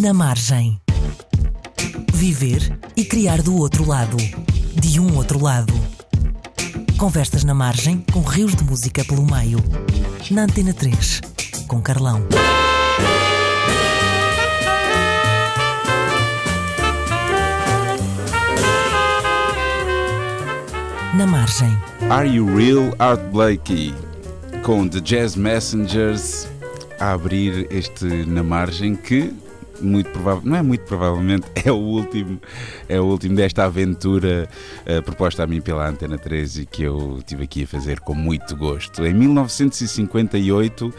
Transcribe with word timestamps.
Na 0.00 0.14
margem. 0.14 0.80
Viver 2.14 2.78
e 2.96 3.04
criar 3.04 3.42
do 3.42 3.56
outro 3.56 3.84
lado. 3.84 4.16
De 4.76 5.00
um 5.00 5.16
outro 5.16 5.42
lado. 5.42 5.74
Conversas 6.96 7.42
na 7.42 7.52
margem 7.52 8.04
com 8.12 8.20
rios 8.20 8.54
de 8.54 8.62
música 8.62 9.04
pelo 9.04 9.26
meio. 9.26 9.58
Na 10.30 10.42
Antena 10.42 10.72
3, 10.72 11.20
com 11.66 11.82
Carlão. 11.82 12.24
Na 21.16 21.26
margem. 21.26 21.76
Are 22.08 22.28
You 22.28 22.56
Real 22.56 22.94
Art 23.00 23.20
Blakey 23.32 23.92
com 24.62 24.86
The 24.86 25.00
Jazz 25.00 25.34
Messengers 25.34 26.46
a 27.00 27.14
abrir 27.14 27.66
este 27.72 28.04
na 28.04 28.44
margem 28.44 28.94
que 28.94 29.34
muito 29.80 30.10
provável, 30.10 30.42
não 30.44 30.56
é 30.56 30.62
muito 30.62 30.84
provavelmente, 30.84 31.46
é 31.64 31.70
o 31.70 31.76
último, 31.76 32.40
é 32.88 33.00
o 33.00 33.04
último 33.04 33.36
desta 33.36 33.64
aventura 33.64 34.48
uh, 34.86 35.02
proposta 35.02 35.42
a 35.42 35.46
mim 35.46 35.60
pela 35.60 35.88
Antena 35.88 36.18
13 36.18 36.66
que 36.66 36.82
eu 36.82 37.20
tive 37.26 37.44
aqui 37.44 37.64
a 37.64 37.66
fazer 37.66 38.00
com 38.00 38.14
muito 38.14 38.56
gosto. 38.56 39.04
Em 39.06 39.14
1958 39.14 40.86
um, 40.86 40.92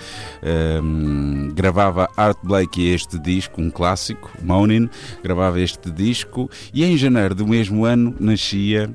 ehm, 0.43 1.53
gravava 1.53 2.09
Art 2.15 2.37
Blakey 2.43 2.93
este 2.93 3.19
disco, 3.19 3.61
um 3.61 3.69
clássico, 3.69 4.31
Moaning, 4.41 4.89
gravava 5.23 5.59
este 5.59 5.91
disco 5.91 6.49
e 6.73 6.83
em 6.83 6.97
janeiro 6.97 7.35
do 7.35 7.47
mesmo 7.47 7.85
ano 7.85 8.15
nascia 8.19 8.89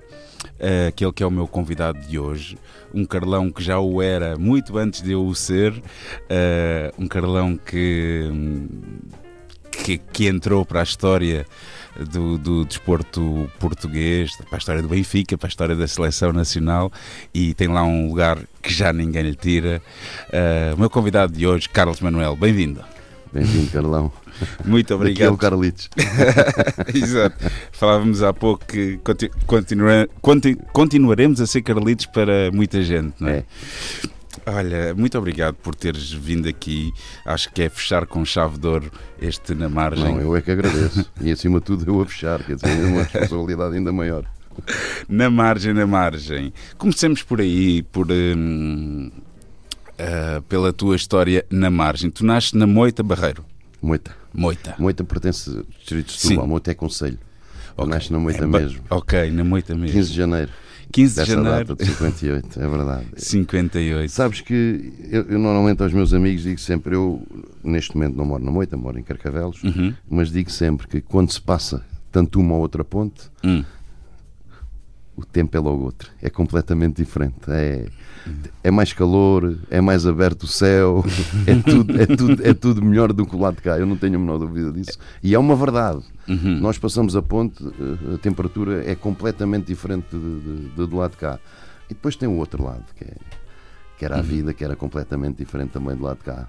uh, 0.54 0.88
aquele 0.88 1.12
que 1.12 1.22
é 1.22 1.26
o 1.26 1.30
meu 1.30 1.46
convidado 1.46 1.98
de 2.00 2.18
hoje, 2.18 2.56
um 2.92 3.04
Carlão 3.04 3.50
que 3.50 3.62
já 3.62 3.78
o 3.78 4.00
era 4.00 4.36
muito 4.36 4.76
antes 4.78 5.02
de 5.02 5.12
eu 5.12 5.26
o 5.26 5.34
ser, 5.34 5.72
uh, 5.72 5.82
um 6.98 7.06
Carlão 7.06 7.56
que, 7.56 8.30
que, 9.84 9.98
que, 9.98 10.26
entrou 10.26 10.64
para 10.64 10.80
a 10.80 10.82
história 10.82 11.44
do, 12.10 12.38
do 12.38 12.64
desporto 12.64 13.50
português, 13.60 14.34
para 14.48 14.56
a 14.56 14.58
história 14.58 14.80
do 14.80 14.88
Benfica, 14.88 15.36
para 15.36 15.46
a 15.46 15.50
história 15.50 15.76
da 15.76 15.86
seleção 15.86 16.32
nacional 16.32 16.90
e 17.34 17.52
tem 17.52 17.68
lá 17.68 17.84
um 17.84 18.08
lugar 18.08 18.38
que 18.62 18.72
já 18.72 18.94
ninguém 18.94 19.22
lhe 19.22 19.34
tira. 19.34 19.82
Uh, 20.30 20.74
o 20.74 20.80
meu 20.80 20.88
convidado 20.88 21.34
de 21.34 21.46
hoje, 21.46 21.68
Carlos 21.68 22.00
Manuel, 22.00 22.34
bem-vindo. 22.34 22.82
Bem-vindo, 23.30 23.70
Carlão. 23.70 24.10
Muito 24.64 24.94
obrigado. 24.94 25.16
Aqui 25.16 25.22
é 25.24 25.30
o 25.30 25.36
Carlitos. 25.36 25.90
Exato. 26.94 27.36
Falávamos 27.70 28.22
há 28.22 28.32
pouco 28.32 28.64
que 28.64 28.98
continua, 29.46 30.08
continuaremos 30.72 31.42
a 31.42 31.46
ser 31.46 31.60
Carlitos 31.60 32.06
para 32.06 32.50
muita 32.52 32.82
gente, 32.82 33.14
não 33.20 33.28
é? 33.28 33.38
é? 33.38 33.44
Olha, 34.46 34.94
muito 34.94 35.16
obrigado 35.18 35.54
por 35.54 35.74
teres 35.74 36.12
vindo 36.12 36.48
aqui. 36.48 36.92
Acho 37.24 37.52
que 37.52 37.62
é 37.62 37.68
fechar 37.68 38.06
com 38.06 38.24
chave 38.24 38.58
de 38.58 38.66
ouro 38.66 38.90
este 39.20 39.54
na 39.54 39.68
margem. 39.68 40.14
Não, 40.14 40.20
eu 40.20 40.36
é 40.36 40.42
que 40.42 40.50
agradeço. 40.50 41.10
E 41.20 41.30
acima 41.30 41.58
de 41.58 41.66
tudo 41.66 41.90
eu 41.90 42.00
a 42.00 42.06
fechar, 42.06 42.42
quer 42.42 42.56
dizer, 42.56 42.68
é 42.68 42.86
uma 42.86 43.02
responsabilidade 43.02 43.76
ainda 43.76 43.92
maior. 43.92 44.24
Na 45.08 45.28
margem, 45.28 45.74
na 45.74 45.84
margem. 45.84 46.52
Comecemos 46.78 47.24
por 47.24 47.40
aí, 47.40 47.82
por. 47.82 48.06
Hum, 48.12 49.10
uh, 49.94 50.42
pela 50.42 50.72
tua 50.72 50.96
história 50.96 51.44
na 51.50 51.70
margem. 51.70 52.10
Tu 52.10 52.24
nasces 52.24 52.52
na 52.52 52.66
Moita 52.66 53.02
Barreiro. 53.02 53.44
Moita. 53.80 54.14
Moita. 54.32 54.74
Moita 54.78 55.04
pertence 55.04 55.50
ao 55.50 55.62
Distrito 55.64 56.06
de 56.06 56.20
Setúbal, 56.20 56.46
Moita 56.46 56.70
é 56.70 56.74
Conselho. 56.74 57.18
Okay. 57.76 57.90
Nasce 57.90 58.12
na 58.12 58.18
Moita 58.18 58.44
é, 58.44 58.46
mesmo. 58.46 58.80
Ok, 58.90 59.30
na 59.30 59.44
Moita 59.44 59.74
mesmo. 59.74 59.96
15 59.96 60.10
de 60.10 60.16
janeiro. 60.16 60.50
15 60.92 61.22
de 61.22 61.30
janeiro. 61.30 61.64
Data 61.64 61.84
de 61.84 61.90
58, 61.90 62.60
é 62.60 62.68
verdade. 62.68 63.06
58. 63.16 64.10
Sabes 64.10 64.40
que 64.40 64.92
eu, 65.10 65.22
eu, 65.22 65.38
normalmente 65.38 65.82
aos 65.82 65.92
meus 65.92 66.12
amigos 66.12 66.42
digo 66.42 66.60
sempre, 66.60 66.94
eu 66.94 67.26
neste 67.62 67.96
momento 67.96 68.16
não 68.16 68.24
moro 68.24 68.44
na 68.44 68.50
Moita, 68.50 68.76
moro 68.76 68.98
em 68.98 69.02
Carcavelos, 69.02 69.62
uhum. 69.62 69.94
mas 70.08 70.30
digo 70.30 70.50
sempre 70.50 70.86
que 70.86 71.00
quando 71.00 71.30
se 71.30 71.40
passa 71.40 71.84
tanto 72.10 72.38
uma 72.40 72.54
ou 72.54 72.60
outra 72.60 72.84
ponte, 72.84 73.22
uhum. 73.42 73.64
O 75.16 75.24
tempo 75.24 75.56
é 75.56 75.60
logo 75.60 75.84
outro. 75.84 76.10
É 76.22 76.30
completamente 76.30 76.96
diferente. 76.96 77.36
É 77.48 77.86
é 78.62 78.70
mais 78.70 78.92
calor, 78.92 79.58
é 79.70 79.80
mais 79.80 80.06
aberto 80.06 80.44
o 80.44 80.46
céu, 80.46 81.04
é 81.46 81.54
tudo, 81.56 82.00
é 82.00 82.06
tudo, 82.06 82.46
é 82.46 82.54
tudo 82.54 82.82
melhor 82.82 83.12
do 83.12 83.26
que 83.26 83.36
o 83.36 83.38
lado 83.38 83.56
de 83.56 83.62
cá, 83.62 83.78
eu 83.78 83.86
não 83.86 83.96
tenho 83.96 84.16
a 84.16 84.18
menor 84.18 84.38
dúvida 84.38 84.72
disso. 84.72 84.98
E 85.22 85.34
é 85.34 85.38
uma 85.38 85.54
verdade. 85.54 86.02
Uhum. 86.26 86.58
Nós 86.60 86.78
passamos 86.78 87.14
a 87.16 87.22
ponte, 87.22 87.62
eh, 87.62 88.14
a 88.14 88.18
temperatura 88.18 88.82
é 88.90 88.94
completamente 88.94 89.66
diferente 89.66 90.06
de, 90.10 90.40
de, 90.40 90.68
de, 90.70 90.86
do 90.86 90.96
lado 90.96 91.12
de 91.12 91.18
cá. 91.18 91.38
E 91.90 91.94
depois 91.94 92.16
tem 92.16 92.28
o 92.28 92.36
outro 92.36 92.64
lado, 92.64 92.84
que, 92.96 93.04
é, 93.04 93.14
que 93.98 94.04
era 94.04 94.16
a 94.16 94.18
uhum. 94.18 94.24
vida, 94.24 94.54
que 94.54 94.64
era 94.64 94.74
completamente 94.74 95.36
diferente 95.36 95.72
também 95.72 95.94
do 95.94 96.02
lado 96.02 96.18
de 96.18 96.24
cá. 96.24 96.48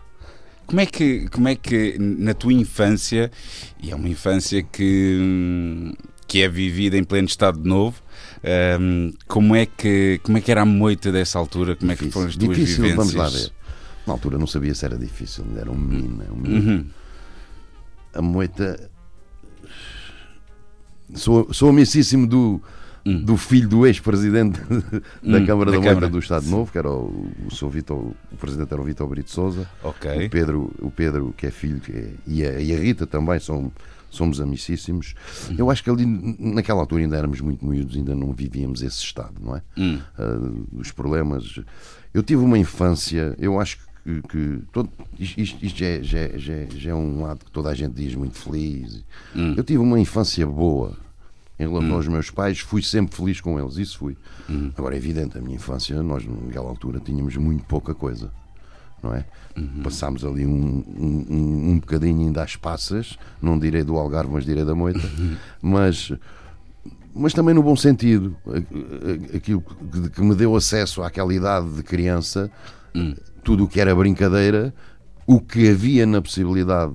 Como 0.65 0.79
é 0.79 0.85
que, 0.85 1.27
como 1.29 1.47
é 1.47 1.55
que 1.55 1.97
na 1.99 2.33
tua 2.33 2.53
infância, 2.53 3.29
e 3.83 3.91
é 3.91 3.95
uma 3.95 4.09
infância 4.09 4.63
que, 4.63 5.93
que 6.27 6.41
é 6.41 6.49
vivida 6.49 6.97
em 6.97 7.03
pleno 7.03 7.27
estado 7.27 7.59
de 7.59 7.67
novo, 7.67 8.01
um, 8.79 9.13
como, 9.27 9.55
é 9.55 9.65
que, 9.65 10.19
como 10.23 10.37
é 10.37 10.41
que 10.41 10.51
era 10.51 10.61
a 10.61 10.65
moita 10.65 11.11
dessa 11.11 11.39
altura? 11.39 11.75
Como 11.75 11.91
é 11.91 11.95
que 11.95 12.11
foram 12.11 12.27
as 12.27 12.35
tuas 12.35 12.55
difícil, 12.55 12.83
vivências? 12.83 12.95
Vamos 12.95 13.13
lá 13.13 13.29
ver. 13.29 13.51
Na 14.05 14.13
altura 14.13 14.37
não 14.37 14.45
sabia 14.45 14.73
se 14.75 14.85
era 14.85 14.97
difícil, 14.97 15.43
era 15.57 15.71
um 15.71 15.75
menino. 15.75 16.23
Um 16.31 16.35
menino. 16.35 16.71
Uhum. 16.71 16.85
A 18.13 18.21
moita. 18.21 18.91
Sou, 21.15 21.51
sou 21.53 21.69
amicíssimo 21.69 22.27
do, 22.27 22.61
hum. 23.05 23.23
do 23.23 23.37
filho 23.37 23.67
do 23.67 23.85
ex-presidente 23.85 24.59
da 25.23 25.37
hum, 25.37 25.45
Câmara 25.45 25.71
da, 25.71 25.77
da 25.77 25.83
Moita 25.83 25.83
Câmara. 25.83 26.09
do 26.09 26.19
Estado 26.19 26.47
Novo, 26.47 26.71
que 26.71 26.77
era 26.77 26.89
o, 26.89 27.31
o, 27.47 27.55
seu 27.55 27.69
Vitor, 27.69 27.97
o 28.31 28.37
presidente 28.39 28.71
era 28.71 28.81
o 28.81 28.85
Vitor 28.85 29.07
Brito 29.07 29.31
Souza. 29.31 29.69
Okay. 29.83 30.27
O 30.27 30.29
Pedro, 30.29 30.71
o 30.79 30.91
Pedro, 30.91 31.33
que 31.35 31.47
é 31.47 31.51
filho, 31.51 31.79
que 31.79 31.91
é, 31.91 32.11
e, 32.27 32.45
a, 32.45 32.59
e 32.59 32.75
a 32.75 32.79
Rita 32.79 33.07
também 33.07 33.39
são 33.39 33.71
somos 34.09 34.39
amicíssimos. 34.39 35.15
Eu 35.57 35.69
acho 35.69 35.83
que 35.83 35.89
ali, 35.89 36.05
naquela 36.05 36.81
altura, 36.81 37.03
ainda 37.03 37.17
éramos 37.17 37.41
muito 37.41 37.65
miúdos, 37.65 37.95
ainda 37.95 38.15
não 38.15 38.31
vivíamos 38.33 38.81
esse 38.81 39.03
estado, 39.03 39.35
não 39.41 39.55
é? 39.55 39.61
Uh, 40.17 40.67
os 40.73 40.91
problemas. 40.91 41.59
Eu 42.13 42.23
tive 42.23 42.41
uma 42.41 42.57
infância, 42.57 43.35
eu 43.37 43.59
acho 43.59 43.77
que, 44.03 44.21
que 44.29 44.61
todo, 44.71 44.89
isto, 45.19 45.57
isto 45.63 45.77
já, 45.77 45.85
é, 45.85 46.03
já, 46.03 46.19
é, 46.19 46.37
já, 46.37 46.53
é, 46.53 46.67
já, 46.75 46.91
é 46.91 46.95
um 46.95 47.21
lado 47.21 47.45
que 47.45 47.51
toda 47.51 47.69
a 47.69 47.75
gente 47.75 47.93
diz 47.93 48.15
muito 48.15 48.37
feliz. 48.37 49.03
Uhum. 49.33 49.55
Eu 49.57 49.63
tive 49.63 49.79
uma 49.79 49.99
infância 49.99 50.45
boa. 50.45 50.97
Em 51.57 51.65
relação 51.65 51.93
aos 51.93 52.07
meus 52.09 52.29
pais, 52.29 52.59
fui 52.59 52.81
sempre 52.81 53.15
feliz 53.15 53.39
com 53.39 53.57
eles, 53.57 53.77
isso 53.77 53.97
fui. 53.97 54.17
Agora, 54.77 54.93
é 54.93 54.97
evidente, 54.97 55.37
a 55.37 55.41
minha 55.41 55.55
infância, 55.55 56.03
nós 56.03 56.25
naquela 56.25 56.67
altura 56.67 56.99
tínhamos 56.99 57.37
muito 57.37 57.63
pouca 57.63 57.95
coisa 57.95 58.29
não 59.05 59.13
é? 59.13 59.25
Uhum. 59.55 59.83
Passámos 59.83 60.25
ali 60.25 60.45
um, 60.45 60.83
um, 60.97 61.71
um 61.71 61.79
bocadinho 61.79 62.27
ainda 62.27 62.43
às 62.43 62.55
passas, 62.55 63.17
não 63.41 63.57
direi 63.57 63.83
do 63.83 63.95
Algarve, 63.95 64.31
mas 64.33 64.45
direi 64.45 64.65
da 64.65 64.75
Moita, 64.75 65.07
uhum. 65.17 65.35
mas, 65.61 66.11
mas 67.15 67.33
também 67.33 67.53
no 67.55 67.63
bom 67.63 67.75
sentido, 67.75 68.35
aquilo 69.33 69.63
que, 70.13 70.21
me 70.21 70.35
deu 70.35 70.55
acesso 70.55 71.03
àquela 71.03 71.33
idade 71.33 71.69
de 71.69 71.83
criança, 71.83 72.51
uhum. 72.93 73.15
tudo 73.43 73.63
o 73.63 73.67
que 73.67 73.79
era 73.79 73.95
brincadeira, 73.95 74.73
o 75.25 75.39
que 75.39 75.69
havia 75.69 76.05
na 76.05 76.21
possibilidade 76.21 76.93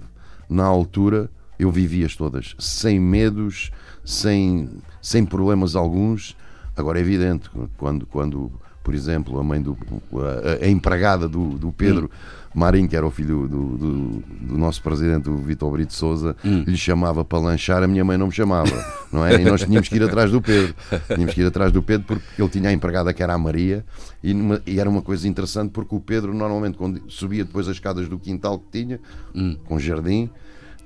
na 0.48 0.65
altura, 0.65 1.31
eu 1.59 1.71
vivia-as 1.71 2.16
todas, 2.16 2.54
sem 2.59 2.98
medos, 2.98 3.71
sem, 4.04 4.69
sem 5.00 5.25
problemas 5.25 5.77
alguns. 5.77 6.37
Agora 6.77 6.98
é 6.98 7.03
evidente, 7.03 7.50
quando, 7.77 8.06
quando 8.06 8.53
por 8.82 8.94
exemplo, 8.94 9.38
a 9.38 9.44
mãe 9.44 9.60
do. 9.60 9.76
a, 10.14 10.64
a 10.64 10.68
empregada 10.68 11.28
do, 11.28 11.58
do 11.58 11.70
Pedro 11.72 12.06
hum. 12.06 12.41
Marinho, 12.54 12.88
que 12.88 12.96
era 12.96 13.06
o 13.06 13.10
filho 13.10 13.46
do, 13.46 13.78
do, 13.78 14.08
do 14.18 14.58
nosso 14.58 14.82
presidente, 14.82 15.28
o 15.28 15.36
Vitor 15.36 15.70
Brito 15.70 15.94
Souza, 15.94 16.34
hum. 16.44 16.64
lhe 16.66 16.76
chamava 16.76 17.24
para 17.24 17.38
lanchar, 17.38 17.82
a 17.82 17.86
minha 17.86 18.04
mãe 18.04 18.18
não 18.18 18.26
me 18.26 18.32
chamava, 18.32 18.70
não 19.12 19.24
é? 19.24 19.41
E 19.41 19.44
nós 19.44 19.62
tínhamos 19.62 19.88
que 19.88 19.96
ir 19.96 20.02
atrás 20.02 20.30
do 20.30 20.42
Pedro. 20.42 20.74
Tínhamos 21.06 21.34
que 21.34 21.41
ir 21.41 21.46
atrás 21.46 21.70
do 21.70 21.82
Pedro 21.82 22.06
porque 22.06 22.42
ele 22.42 22.48
tinha 22.48 22.70
a 22.70 22.72
empregada 22.72 23.12
que 23.12 23.22
era 23.22 23.34
a 23.34 23.38
Maria, 23.38 23.84
e, 24.22 24.34
numa, 24.34 24.60
e 24.66 24.80
era 24.80 24.91
uma 24.91 25.02
coisa 25.02 25.28
interessante 25.28 25.70
porque 25.70 25.94
o 25.94 26.00
Pedro, 26.00 26.34
normalmente, 26.34 26.76
quando 26.76 27.02
subia 27.08 27.44
depois 27.44 27.68
as 27.68 27.76
escadas 27.76 28.08
do 28.08 28.18
quintal 28.18 28.58
que 28.58 28.80
tinha, 28.80 29.00
hum. 29.34 29.56
com 29.65 29.78
jardim 29.78 30.30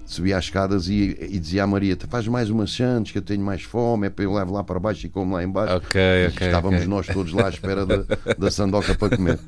subia 0.04 0.36
as 0.36 0.44
escadas 0.44 0.88
e, 0.88 1.16
e, 1.20 1.38
dizia 1.38 1.64
à 1.64 1.66
Maria: 1.66 1.96
faz 2.08 2.26
mais 2.28 2.50
umas 2.50 2.70
chantes 2.70 3.12
que 3.12 3.18
eu 3.18 3.22
tenho 3.22 3.44
mais 3.44 3.62
fome, 3.62 4.06
é 4.06 4.10
para 4.10 4.24
eu 4.24 4.32
levo 4.32 4.52
lá 4.52 4.62
para 4.62 4.78
baixo 4.78 5.06
e 5.06 5.08
como 5.08 5.34
lá 5.34 5.42
embaixo. 5.42 5.76
Ok, 5.76 6.00
ok. 6.28 6.46
Estávamos 6.46 6.80
okay. 6.80 6.88
nós 6.88 7.06
todos 7.06 7.32
lá 7.32 7.46
à 7.46 7.48
espera 7.50 7.86
da, 7.86 8.04
da 8.38 8.50
sandoca 8.50 8.94
para 8.94 9.16
comer. 9.16 9.38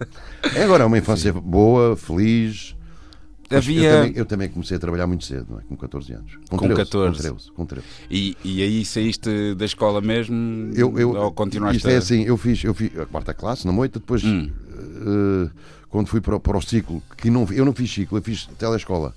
É 0.55 0.63
agora 0.65 0.85
é 0.85 0.87
uma 0.87 0.99
infância 0.99 1.33
Sim. 1.33 1.41
boa, 1.41 1.97
feliz. 1.97 2.75
Havia... 3.49 3.83
Eu 3.83 3.93
também, 3.93 4.13
eu, 4.17 4.27
também, 4.27 4.49
comecei 4.49 4.77
a 4.77 4.81
trabalhar 4.81 5.07
muito 5.07 5.25
cedo, 5.25 5.47
não 5.51 5.61
é? 5.61 5.63
com 5.63 5.77
14 5.77 6.13
anos. 6.15 6.39
Com, 6.49 6.57
com 6.57 6.75
14. 6.75 7.17
Com 7.17 7.23
13. 7.23 7.53
Com 7.53 7.67
13. 7.67 7.87
E, 8.11 8.37
e 8.45 8.63
aí 8.63 8.85
saíste 8.85 9.55
da 9.55 9.65
escola 9.65 10.01
mesmo? 10.01 10.73
Eu, 10.75 10.99
eu, 10.99 11.11
ou 11.11 11.33
continuaste 11.33 11.77
isto 11.77 11.89
é 11.89 11.97
assim, 11.97 12.23
eu 12.25 12.37
fiz, 12.37 12.65
eu 12.65 12.75
fiz 12.75 12.99
a 12.99 13.07
quarta 13.07 13.33
classe 13.33 13.65
na 13.65 13.73
moita, 13.73 14.01
depois 14.01 14.25
hum. 14.25 14.51
uh, 14.51 15.51
quando 15.89 16.09
fui 16.09 16.21
para, 16.21 16.41
para 16.41 16.59
o 16.59 16.63
ciclo, 16.63 17.01
que 17.17 17.31
não, 17.31 17.47
eu 17.53 17.65
não 17.65 17.73
fiz 17.73 17.93
ciclo, 17.93 18.19
eu 18.19 18.23
fiz 18.23 18.47
telescola. 18.59 19.15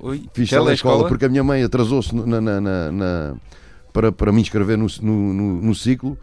Ui, 0.00 0.28
Fiz 0.32 0.50
telescola 0.50 1.08
porque 1.08 1.24
a 1.24 1.28
minha 1.28 1.44
mãe 1.44 1.62
atrasou-se 1.62 2.14
na, 2.14 2.40
na, 2.40 2.60
na, 2.60 3.36
para, 3.92 4.12
para 4.12 4.32
me 4.32 4.40
inscrever 4.40 4.76
no, 4.78 4.86
no, 5.02 5.32
no, 5.34 5.62
no 5.62 5.74
ciclo 5.74 6.18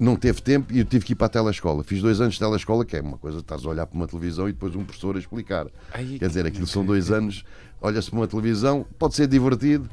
não 0.00 0.16
teve 0.16 0.40
tempo 0.40 0.72
e 0.72 0.78
eu 0.78 0.84
tive 0.86 1.04
que 1.04 1.12
ir 1.12 1.14
para 1.14 1.26
a 1.26 1.30
telescola. 1.30 1.84
Fiz 1.84 2.00
dois 2.00 2.22
anos 2.22 2.34
de 2.34 2.40
telescola, 2.40 2.86
que 2.86 2.96
é 2.96 3.02
uma 3.02 3.18
coisa, 3.18 3.40
estás 3.40 3.66
a 3.66 3.68
olhar 3.68 3.86
para 3.86 3.96
uma 3.96 4.08
televisão 4.08 4.48
e 4.48 4.52
depois 4.52 4.74
um 4.74 4.82
professor 4.82 5.14
a 5.14 5.18
explicar. 5.18 5.66
Ai, 5.92 6.16
Quer 6.18 6.26
dizer, 6.26 6.46
aquilo 6.46 6.66
são 6.66 6.82
dois 6.82 7.10
anos, 7.10 7.44
olha-se 7.82 8.08
para 8.08 8.18
uma 8.18 8.26
televisão, 8.26 8.86
pode 8.98 9.14
ser 9.14 9.26
divertido. 9.26 9.90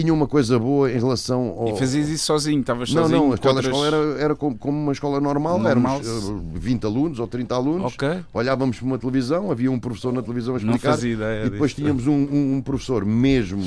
Tinha 0.00 0.12
uma 0.12 0.26
coisa 0.26 0.58
boa 0.58 0.90
em 0.90 0.94
relação 0.98 1.48
ao. 1.58 1.68
E 1.68 1.78
fazias 1.78 2.08
isso 2.08 2.24
sozinho, 2.24 2.60
estavas 2.60 2.92
Não, 2.92 3.02
sozinho. 3.02 3.18
não, 3.20 3.32
a 3.32 3.38
com 3.38 3.48
outras- 3.48 3.64
telescola 3.66 3.86
era, 3.86 4.20
era 4.20 4.34
como, 4.36 4.58
como 4.58 4.78
uma 4.78 4.92
escola 4.92 5.20
normal, 5.20 5.58
Normal. 5.58 6.00
éramos 6.02 6.28
eh, 6.28 6.58
20 6.58 6.84
alunos 6.84 7.18
ou 7.18 7.26
30 7.26 7.54
alunos, 7.54 7.94
Ok. 7.94 8.08
olhávamos 8.34 8.76
para 8.78 8.86
uma 8.86 8.98
televisão, 8.98 9.50
havia 9.50 9.70
um 9.70 9.78
professor 9.78 10.12
na 10.12 10.22
televisão 10.22 10.54
a 10.54 10.58
Não 10.58 10.66
explicar, 10.74 10.90
fazia 10.92 11.12
ideia 11.14 11.46
e 11.46 11.50
depois 11.50 11.70
disto. 11.70 11.80
tínhamos 11.82 12.06
um, 12.06 12.12
um- 12.12 12.56
um 12.56 12.62
professor 12.62 13.04
mesmo 13.04 13.62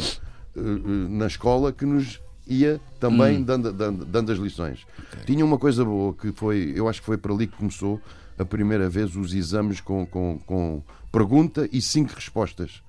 eh, 0.56 0.62
na 1.10 1.28
escola 1.28 1.72
que 1.72 1.86
nos 1.86 2.20
ia 2.48 2.80
também 3.00 3.38
Hum. 3.40 3.44
dando, 3.44 3.72
dando, 3.74 4.06
dando 4.06 4.32
as 4.32 4.38
lições. 4.40 4.80
Tinha 5.26 5.44
uma 5.46 5.58
coisa 5.58 5.84
boa 5.86 6.14
que 6.14 6.32
foi, 6.32 6.74
eu 6.76 6.88
acho 6.90 7.00
que 7.00 7.06
foi 7.06 7.18
para 7.18 7.34
ali 7.34 7.48
que 7.48 7.56
começou 7.58 8.00
a 8.38 8.46
primeira 8.46 8.90
vez 8.90 9.16
os 9.16 9.34
exames 9.34 9.82
com, 9.82 10.06
com, 10.06 10.40
com 10.46 10.82
pergunta 11.12 11.68
e 11.72 11.82
cinco 11.82 12.14
respostas. 12.16 12.82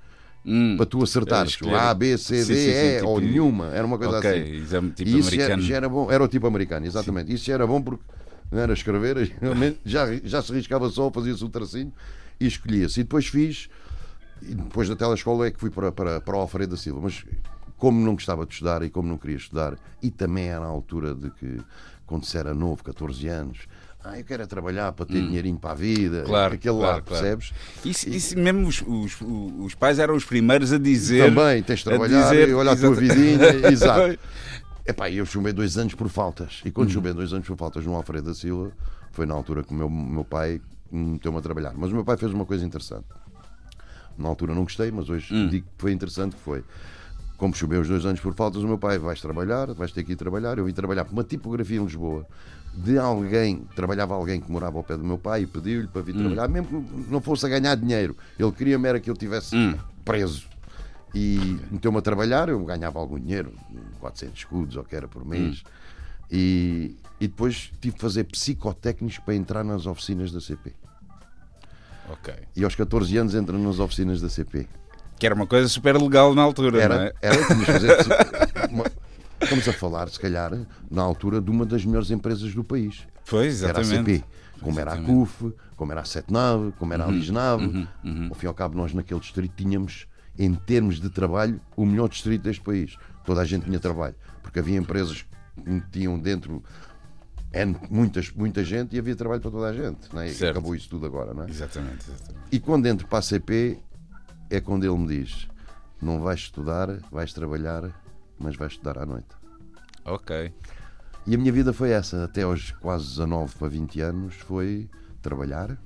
Hum. 0.45 0.77
Para 0.77 0.87
tu 0.87 1.03
acertares 1.03 1.53
escolher- 1.53 1.75
A, 1.75 1.93
B, 1.93 2.17
C, 2.17 2.43
Sim, 2.45 2.53
D, 2.53 2.59
sim, 2.59 2.73
sim, 2.73 2.79
E 2.79 2.97
tipo- 2.97 3.09
ou 3.09 3.21
nenhuma. 3.21 3.67
Era 3.75 3.87
uma 3.87 3.99
coisa 3.99 4.19
Ok, 4.19 4.31
assim. 4.31 4.53
exame 4.55 4.91
tipo 4.93 5.11
E 5.11 5.19
isso 5.19 5.31
já, 5.31 5.37
americano. 5.37 5.63
já 5.63 5.77
era 5.77 5.89
bom, 5.89 6.11
era 6.11 6.25
o 6.25 6.29
tipo 6.29 6.47
americano, 6.47 6.87
exatamente. 6.87 7.33
Isso 7.33 7.45
já 7.45 7.55
era 7.55 7.67
bom 7.67 7.83
porque 7.83 8.03
não 8.51 8.59
era 8.59 8.73
escrever, 8.73 9.31
já, 9.85 10.07
já 10.25 10.41
se 10.43 10.53
riscava 10.53 10.89
só, 10.89 11.11
fazia-se 11.11 11.45
o 11.45 11.49
tracinho 11.49 11.93
e 12.41 12.47
escolhia-se. 12.47 13.01
E 13.01 13.03
depois 13.03 13.27
fiz, 13.27 13.69
e 14.43 14.55
depois 14.55 14.89
da 14.89 14.97
telescola 14.97 15.47
é 15.47 15.51
que 15.51 15.61
fui 15.61 15.71
para, 15.71 15.93
para, 15.93 16.21
para 16.23 16.37
o 16.37 16.41
Alfredo 16.41 16.71
da 16.75 16.77
Silva, 16.81 17.01
mas 17.03 17.23
como 17.77 18.01
não 18.05 18.15
gostava 18.15 18.47
de 18.47 18.53
estudar 18.55 18.83
e 18.83 18.89
como 18.91 19.09
não 19.09 19.19
queria 19.19 19.37
estudar, 19.37 19.77
e 20.03 20.11
também 20.11 20.47
era 20.49 20.65
a 20.65 20.69
altura 20.69 21.15
de 21.15 21.31
que, 21.33 21.61
quando 22.07 22.25
se 22.25 22.37
era 22.39 22.55
novo, 22.55 22.83
14 22.83 23.27
anos, 23.29 23.59
ah, 24.05 24.19
eu 24.19 24.25
quero 24.25 24.43
é 24.43 24.47
trabalhar 24.47 24.93
para 24.93 25.07
ter 25.07 25.21
dinheirinho 25.21 25.59
para 25.59 25.73
a 25.73 25.75
vida, 25.75 26.23
Hum. 26.23 26.27
Claro, 26.27 26.55
aquele 26.55 26.75
claro, 26.77 26.93
lado, 26.95 27.05
claro. 27.05 27.23
percebes? 27.23 27.53
Isso, 27.85 28.09
isso 28.09 28.39
mesmo 28.39 28.67
os, 28.67 28.83
os, 28.87 29.19
os 29.61 29.75
pais 29.75 29.99
eram 29.99 30.15
os 30.15 30.25
primeiros 30.25 30.73
a 30.73 30.79
dizer. 30.79 31.33
Também 31.35 31.63
tens 31.63 31.81
de 31.81 31.85
trabalhar, 31.85 32.23
dizer- 32.23 32.49
e 32.49 32.55
olha 32.55 32.73
a 32.73 32.77
tua 32.77 32.95
vidinha, 32.95 33.45
exato. 33.71 34.19
Epá, 34.87 35.11
eu 35.11 35.25
chumbei 35.27 35.53
dois 35.53 35.77
anos 35.77 35.95
por 35.95 36.09
faltas. 36.09 36.61
E 36.65 36.71
quando 36.71 36.91
chumbei 36.91 37.13
dois 37.13 37.33
anos 37.33 37.47
por 37.47 37.57
faltas 37.57 37.85
no 37.85 37.95
Alfredo 37.95 38.29
da 38.29 38.35
Silva, 38.35 38.73
foi 39.13 39.27
na 39.27 39.35
altura 39.35 39.63
que 39.63 39.71
o 39.73 39.75
meu, 39.75 39.89
meu 39.91 40.25
pai 40.25 40.61
me 40.91 41.13
meteu-me 41.13 41.39
a 41.39 41.41
trabalhar. 41.43 41.75
Mas 41.77 41.91
o 41.93 41.95
meu 41.95 42.05
pai 42.05 42.17
fez 42.17 42.33
uma 42.33 42.47
coisa 42.47 42.65
interessante. 42.65 43.05
Na 44.19 44.29
altura 44.29 44.55
não 44.55 44.65
gostei, 44.65 44.91
mas 44.91 45.09
hoje 45.09 45.33
digo 45.49 45.67
que 45.67 45.73
foi 45.83 45.93
interessante 45.93 46.35
que 46.37 46.43
foi. 46.43 46.65
Como 47.41 47.55
chumbei 47.55 47.79
os 47.79 47.89
dois 47.89 48.05
anos 48.05 48.21
por 48.21 48.35
faltas, 48.35 48.63
o 48.63 48.69
meu 48.69 48.77
pai 48.77 48.99
vais 48.99 49.19
trabalhar, 49.19 49.73
vais 49.73 49.91
ter 49.91 50.05
que 50.05 50.13
ir 50.13 50.17
trabalhar. 50.17 50.59
Eu 50.59 50.67
vim 50.67 50.75
trabalhar 50.75 51.07
para 51.07 51.13
uma 51.15 51.25
tipografia 51.25 51.81
em 51.81 51.83
Lisboa 51.83 52.27
de 52.75 52.99
alguém, 52.99 53.67
trabalhava 53.75 54.15
alguém 54.15 54.39
que 54.43 54.53
morava 54.53 54.77
ao 54.77 54.85
pé 54.85 54.95
do 54.95 55.03
meu 55.03 55.17
pai 55.17 55.45
e 55.45 55.47
pediu-lhe 55.47 55.89
para 55.89 56.03
vir 56.03 56.15
trabalhar, 56.15 56.49
mesmo 56.49 56.85
que 56.85 57.11
não 57.11 57.19
fosse 57.23 57.47
a 57.47 57.49
ganhar 57.49 57.75
dinheiro. 57.77 58.15
Ele 58.39 58.53
queria-me 58.53 58.87
era 58.87 59.01
que 59.01 59.09
eu 59.09 59.17
tivesse 59.17 59.57
preso. 60.05 60.47
E 61.15 61.59
meteu-me 61.71 61.97
a 61.97 62.03
trabalhar, 62.03 62.51
eu 62.51 62.63
ganhava 62.63 62.99
algum 62.99 63.19
dinheiro, 63.19 63.55
400 64.01 64.39
escudos 64.39 64.77
ou 64.77 64.85
que 64.85 64.95
era 64.95 65.09
por 65.09 65.25
mês. 65.25 65.63
E, 66.31 66.95
e 67.19 67.27
depois 67.27 67.73
tive 67.81 67.97
que 67.97 68.03
fazer 68.03 68.25
psicotécnicos 68.25 69.19
para 69.19 69.35
entrar 69.35 69.65
nas 69.65 69.87
oficinas 69.87 70.31
da 70.31 70.43
CP. 70.43 70.75
E 72.55 72.65
aos 72.65 72.75
14 72.75 73.17
anos 73.17 73.35
entro 73.35 73.59
nas 73.59 73.79
oficinas 73.79 74.21
da 74.21 74.29
CP. 74.29 74.69
Que 75.21 75.27
era 75.27 75.35
uma 75.35 75.47
coisa 75.47 75.69
super 75.69 75.97
legal 75.97 76.35
na 76.35 76.43
altura, 76.43 76.71
não 76.73 76.81
Era, 76.81 77.07
é? 77.07 77.15
era 77.21 77.37
tinhas 77.47 77.61
de 77.61 77.65
fazer. 77.67 77.97
Estamos 79.43 79.69
a 79.69 79.73
falar, 79.73 80.09
se 80.09 80.19
calhar, 80.19 80.53
na 80.91 81.03
altura 81.03 81.41
de 81.41 81.51
uma 81.51 81.65
das 81.65 81.85
melhores 81.85 82.11
empresas 82.11 82.55
do 82.55 82.65
país. 82.65 83.07
Pois, 83.29 83.61
que 83.61 83.67
Era 83.67 83.79
a 83.79 83.81
exatamente. 83.83 84.19
CP. 84.21 84.25
Como 84.61 84.79
era 84.81 84.91
a 84.91 84.95
Exatamente. 84.95 85.13
Uhum, 85.19 85.27
CUF, 85.27 85.55
como 85.77 85.93
era 85.93 86.01
a 86.03 86.05
Setnave, 86.05 86.73
como 86.79 86.93
era 86.93 87.05
a 87.07 87.09
Lisnave. 87.11 87.89
Ao 88.29 88.35
fim 88.35 88.47
e 88.47 88.49
ao 88.49 88.55
cabo, 88.55 88.77
nós 88.77 88.93
naquele 88.93 89.21
distrito 89.21 89.53
tínhamos, 89.57 90.07
em 90.39 90.55
termos 90.55 91.01
de 91.01 91.09
trabalho, 91.09 91.61
o 91.77 91.87
melhor 91.87 92.09
distrito 92.09 92.43
deste 92.43 92.63
país. 92.63 92.97
Toda 93.25 93.41
a 93.41 93.45
gente 93.45 93.65
tinha 93.65 93.79
trabalho. 93.79 94.15
Porque 94.43 94.59
havia 94.59 94.77
empresas 94.79 95.25
que 95.65 95.81
tinham 95.93 96.19
dentro 96.19 96.63
N- 97.53 97.77
muitas, 97.91 98.31
muita 98.33 98.63
gente 98.65 98.95
e 98.95 98.99
havia 98.99 99.17
trabalho 99.17 99.41
para 99.41 99.51
toda 99.51 99.67
a 99.69 99.73
gente. 99.73 99.99
Não 100.13 100.21
é? 100.23 100.31
E 100.33 100.47
acabou 100.47 100.75
isso 100.75 100.89
tudo 100.89 101.05
agora, 101.07 101.35
não 101.35 101.45
é? 101.45 101.51
Exatamente, 101.51 102.09
exatamente. 102.09 102.47
E 102.53 102.61
quando 102.61 102.87
entro 102.87 103.07
para 103.09 103.19
a 103.19 103.23
CP 103.23 103.79
é 104.51 104.61
quando 104.61 104.85
ele 104.85 104.99
me 104.99 105.07
diz: 105.07 105.49
não 106.01 106.21
vais 106.21 106.41
estudar, 106.41 106.89
vais 107.11 107.33
trabalhar, 107.33 107.91
mas 108.39 108.57
vais 108.57 108.73
estudar 108.73 108.99
à 108.99 109.07
noite. 109.07 109.29
Ok. 110.05 110.53
E 111.27 111.35
a 111.35 111.39
minha 111.39 111.53
vida 111.53 111.73
foi 111.73 111.91
essa, 111.91 112.25
até 112.25 112.43
aos 112.43 112.73
quase 112.73 113.07
19 113.09 113.55
para 113.57 113.69
20 113.69 114.01
anos, 114.01 114.35
foi 114.37 114.89
trabalhar, 115.23 115.77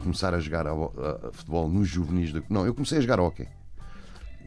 começar 0.00 0.34
a 0.34 0.38
jogar 0.40 0.66
a, 0.66 0.72
a- 0.72 1.28
a 1.28 1.32
futebol 1.32 1.68
nos 1.68 1.88
juvenis. 1.88 2.32
Da... 2.32 2.42
Não, 2.48 2.66
eu 2.66 2.74
comecei 2.74 2.98
a 2.98 3.00
jogar 3.00 3.18
hóquei. 3.18 3.48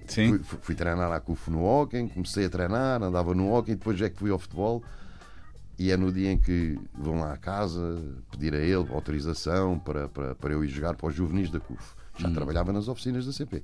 Sim. 0.08 0.30
Fui, 0.30 0.40
fui- 0.44 0.60
fui 0.62 0.76
treinar 0.76 1.12
à 1.12 1.20
CUF 1.20 1.50
no 1.50 1.64
hóquei, 1.64 2.08
comecei 2.10 2.46
a 2.46 2.50
treinar, 2.50 3.02
andava 3.02 3.34
no 3.34 3.52
hóquei, 3.52 3.76
depois 3.76 4.00
é 4.02 4.10
que 4.10 4.18
fui 4.20 4.30
ao 4.30 4.38
futebol. 4.38 4.84
E 5.78 5.92
é 5.92 5.98
no 5.98 6.10
dia 6.14 6.32
em 6.32 6.38
que 6.38 6.80
vão 6.94 7.20
lá 7.20 7.34
à 7.34 7.38
casa 7.38 8.00
pedir 8.32 8.54
a 8.54 8.60
ele 8.60 8.88
autorização 8.94 9.78
para, 9.80 10.08
para, 10.08 10.34
para 10.36 10.54
eu 10.54 10.64
ir 10.64 10.70
jogar 10.70 10.96
para 10.96 11.08
os 11.08 11.16
juvenis 11.16 11.50
da 11.50 11.60
CUF. 11.60 11.96
Já 12.18 12.30
trabalhava 12.32 12.72
nas 12.72 12.88
oficinas 12.88 13.26
da 13.26 13.34
CP. 13.34 13.64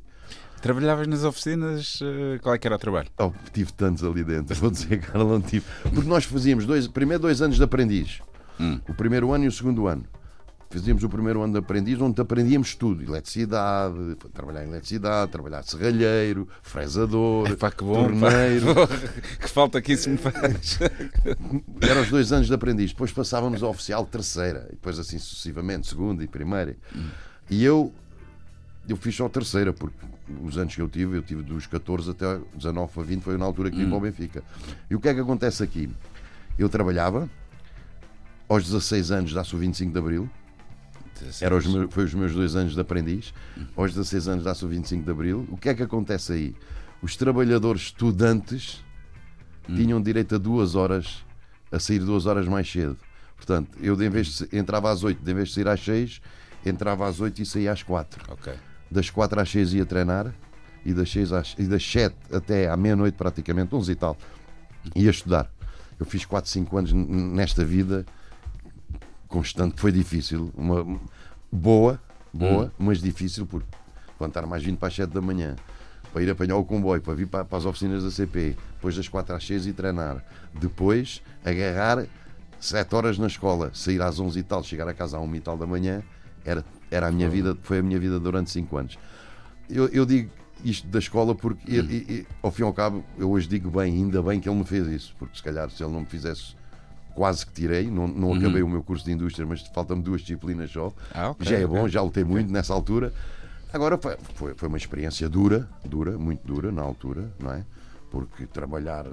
Trabalhavas 0.61 1.07
nas 1.07 1.23
oficinas, 1.23 1.99
eh, 2.03 2.37
qual 2.39 2.53
é 2.53 2.57
que 2.57 2.67
era 2.67 2.75
o 2.75 2.79
trabalho? 2.79 3.09
Oh, 3.17 3.31
tive 3.51 3.73
tantos 3.73 4.03
ali 4.03 4.23
dentro, 4.23 4.53
vou 4.59 4.69
dizer, 4.69 4.99
cara, 4.99 5.23
não 5.23 5.41
tive. 5.41 5.65
Porque 5.81 6.07
nós 6.07 6.23
fazíamos 6.25 6.65
dois, 6.65 6.87
primeiro 6.87 7.21
dois 7.21 7.41
anos 7.41 7.57
de 7.57 7.63
aprendiz. 7.63 8.19
O 8.87 8.93
primeiro 8.93 9.31
ano 9.33 9.45
e 9.45 9.47
o 9.47 9.51
segundo 9.51 9.87
ano. 9.87 10.03
Fazíamos 10.69 11.03
o 11.03 11.09
primeiro 11.09 11.41
ano 11.41 11.51
de 11.53 11.59
aprendiz, 11.59 11.99
onde 11.99 12.21
aprendíamos 12.21 12.75
tudo: 12.75 13.03
eletricidade, 13.03 14.15
trabalhar 14.33 14.63
em 14.63 14.67
eletricidade, 14.69 15.31
trabalhar 15.31 15.63
serralheiro, 15.63 16.47
fresador, 16.61 17.49
Epá, 17.49 17.71
que 17.71 17.83
bom. 17.83 17.95
pá. 17.95 18.29
torneiro. 18.29 18.65
que 19.41 19.49
falta 19.49 19.81
que 19.81 19.93
isso 19.93 20.09
me 20.11 20.17
faz. 20.17 20.79
Eram 21.81 22.01
os 22.03 22.09
dois 22.09 22.31
anos 22.31 22.47
de 22.47 22.53
aprendiz. 22.53 22.91
Depois 22.91 23.11
passávamos 23.11 23.63
ao 23.63 23.71
oficial 23.71 24.05
terceira, 24.05 24.67
e 24.69 24.73
depois 24.73 24.97
assim 24.99 25.17
sucessivamente, 25.17 25.87
segunda 25.87 26.23
e 26.23 26.27
primeira. 26.27 26.77
E 27.49 27.65
eu, 27.65 27.91
eu 28.91 28.97
fiz 28.97 29.15
só 29.15 29.25
a 29.25 29.29
terceira, 29.29 29.73
porque 29.73 29.95
os 30.43 30.57
anos 30.57 30.75
que 30.75 30.81
eu 30.81 30.87
tive, 30.87 31.17
eu 31.17 31.21
tive 31.21 31.41
dos 31.41 31.65
14 31.67 32.11
até 32.11 32.39
19 32.55 32.99
a 32.99 33.03
20, 33.03 33.21
foi 33.21 33.37
na 33.37 33.45
altura 33.45 33.69
que 33.71 33.77
vim 33.77 33.87
para 33.87 33.97
o 33.97 34.01
Benfica. 34.01 34.43
E 34.89 34.95
o 34.95 34.99
que 34.99 35.09
é 35.09 35.13
que 35.13 35.19
acontece 35.19 35.63
aqui? 35.63 35.89
Eu 36.57 36.69
trabalhava, 36.69 37.29
aos 38.47 38.63
16 38.65 39.11
anos 39.11 39.33
dá-se 39.33 39.55
o 39.55 39.59
25 39.59 39.91
de 39.91 39.99
Abril, 39.99 40.29
era 41.39 41.55
os 41.55 41.67
meus, 41.67 41.93
foi 41.93 42.03
os 42.03 42.13
meus 42.13 42.33
dois 42.33 42.55
anos 42.55 42.73
de 42.73 42.81
aprendiz. 42.81 43.33
Aos 43.75 43.93
16 43.93 44.27
anos 44.27 44.43
dá-se 44.43 44.65
o 44.65 44.67
25 44.67 45.03
de 45.03 45.11
Abril. 45.11 45.47
O 45.51 45.57
que 45.57 45.69
é 45.69 45.73
que 45.73 45.83
acontece 45.83 46.33
aí? 46.33 46.55
Os 47.01 47.15
trabalhadores 47.15 47.83
estudantes 47.83 48.83
tinham 49.67 50.01
direito 50.01 50.35
a 50.35 50.37
duas 50.37 50.75
horas, 50.75 51.23
a 51.71 51.79
sair 51.79 51.99
duas 51.99 52.25
horas 52.25 52.47
mais 52.47 52.69
cedo. 52.69 52.97
Portanto, 53.35 53.77
eu 53.79 53.95
de 53.95 54.09
vez 54.09 54.27
de, 54.27 54.57
entrava 54.57 54.91
às 54.91 55.03
8, 55.03 55.23
de 55.23 55.33
vez 55.33 55.49
de 55.49 55.55
sair 55.55 55.67
às 55.67 55.83
6, 55.83 56.21
entrava 56.65 57.07
às 57.07 57.19
8 57.19 57.41
e 57.41 57.45
saía 57.45 57.71
às 57.71 57.81
4. 57.83 58.33
Ok. 58.33 58.53
Das 58.91 59.09
4 59.09 59.39
às 59.39 59.49
6 59.49 59.73
ia 59.73 59.85
treinar 59.85 60.33
e 60.85 60.93
das, 60.93 61.09
6 61.11 61.31
às, 61.31 61.55
e 61.57 61.63
das 61.63 61.83
7 61.83 62.15
até 62.31 62.69
à 62.69 62.75
meia-noite, 62.75 63.15
praticamente, 63.15 63.73
11 63.73 63.91
e 63.91 63.95
tal, 63.95 64.17
ia 64.95 65.09
estudar. 65.09 65.49
Eu 65.99 66.05
fiz 66.05 66.25
4, 66.25 66.49
5 66.49 66.77
anos 66.77 66.93
nesta 66.93 67.63
vida 67.63 68.05
constante, 69.27 69.79
foi 69.79 69.91
difícil. 69.91 70.51
Uma, 70.55 70.99
boa, 71.51 71.99
boa, 72.33 72.71
mas 72.77 73.01
difícil, 73.01 73.45
porque 73.45 73.67
levantar 74.19 74.45
mais 74.45 74.63
20 74.63 74.77
para 74.77 74.87
as 74.87 74.95
7 74.95 75.11
da 75.11 75.21
manhã, 75.21 75.55
para 76.11 76.21
ir 76.21 76.29
apanhar 76.29 76.57
o 76.57 76.65
comboio, 76.65 77.01
para 77.01 77.13
vir 77.13 77.27
para, 77.27 77.45
para 77.45 77.57
as 77.57 77.65
oficinas 77.65 78.03
da 78.03 78.11
CP, 78.11 78.55
depois 78.75 78.95
das 78.95 79.07
4 79.07 79.35
às 79.35 79.45
6 79.45 79.67
e 79.67 79.73
treinar. 79.73 80.23
Depois 80.53 81.21
agarrar 81.45 82.05
7 82.59 82.95
horas 82.95 83.17
na 83.17 83.27
escola, 83.27 83.71
sair 83.73 84.01
às 84.01 84.19
11 84.19 84.39
e 84.39 84.43
tal, 84.43 84.63
chegar 84.63 84.87
a 84.87 84.93
casa 84.93 85.17
à 85.17 85.19
1 85.19 85.35
e 85.35 85.39
tal 85.39 85.57
da 85.57 85.65
manhã, 85.65 86.03
era, 86.45 86.63
era 86.89 87.07
a 87.07 87.11
minha 87.11 87.29
vida, 87.29 87.57
foi 87.63 87.79
a 87.79 87.83
minha 87.83 87.99
vida 87.99 88.19
durante 88.19 88.49
5 88.51 88.77
anos. 88.77 88.99
Eu, 89.69 89.87
eu 89.87 90.05
digo 90.05 90.29
isto 90.63 90.87
da 90.87 90.99
escola 90.99 91.33
porque, 91.33 91.71
e, 91.71 92.27
ao 92.41 92.51
fim 92.51 92.61
e 92.63 92.65
ao 92.65 92.73
cabo, 92.73 93.03
eu 93.17 93.31
hoje 93.31 93.47
digo 93.47 93.69
bem, 93.71 93.93
ainda 93.93 94.21
bem 94.21 94.39
que 94.39 94.47
ele 94.47 94.57
me 94.57 94.65
fez 94.65 94.87
isso, 94.87 95.15
porque 95.17 95.37
se 95.37 95.43
calhar 95.43 95.69
se 95.69 95.83
ele 95.83 95.91
não 95.91 96.01
me 96.01 96.05
fizesse, 96.05 96.55
quase 97.15 97.45
que 97.45 97.51
tirei, 97.53 97.89
não, 97.89 98.07
não 98.07 98.33
acabei 98.33 98.61
o 98.61 98.67
meu 98.69 98.83
curso 98.83 99.03
de 99.05 99.11
indústria, 99.11 99.45
mas 99.45 99.61
faltam-me 99.73 100.03
duas 100.03 100.21
disciplinas 100.21 100.71
só. 100.71 100.93
Ah, 101.13 101.29
ok, 101.31 101.45
Já 101.45 101.57
é 101.57 101.65
ok. 101.65 101.77
bom, 101.79 101.87
já 101.87 102.01
lutei 102.01 102.23
muito 102.23 102.51
nessa 102.51 102.73
altura. 102.73 103.13
Agora 103.73 103.97
foi, 103.97 104.17
foi, 104.35 104.53
foi 104.53 104.67
uma 104.67 104.77
experiência 104.77 105.27
dura, 105.29 105.67
dura, 105.85 106.17
muito 106.17 106.45
dura 106.45 106.71
na 106.71 106.81
altura, 106.81 107.31
não 107.39 107.51
é? 107.53 107.65
Porque 108.09 108.45
trabalhar 108.45 109.05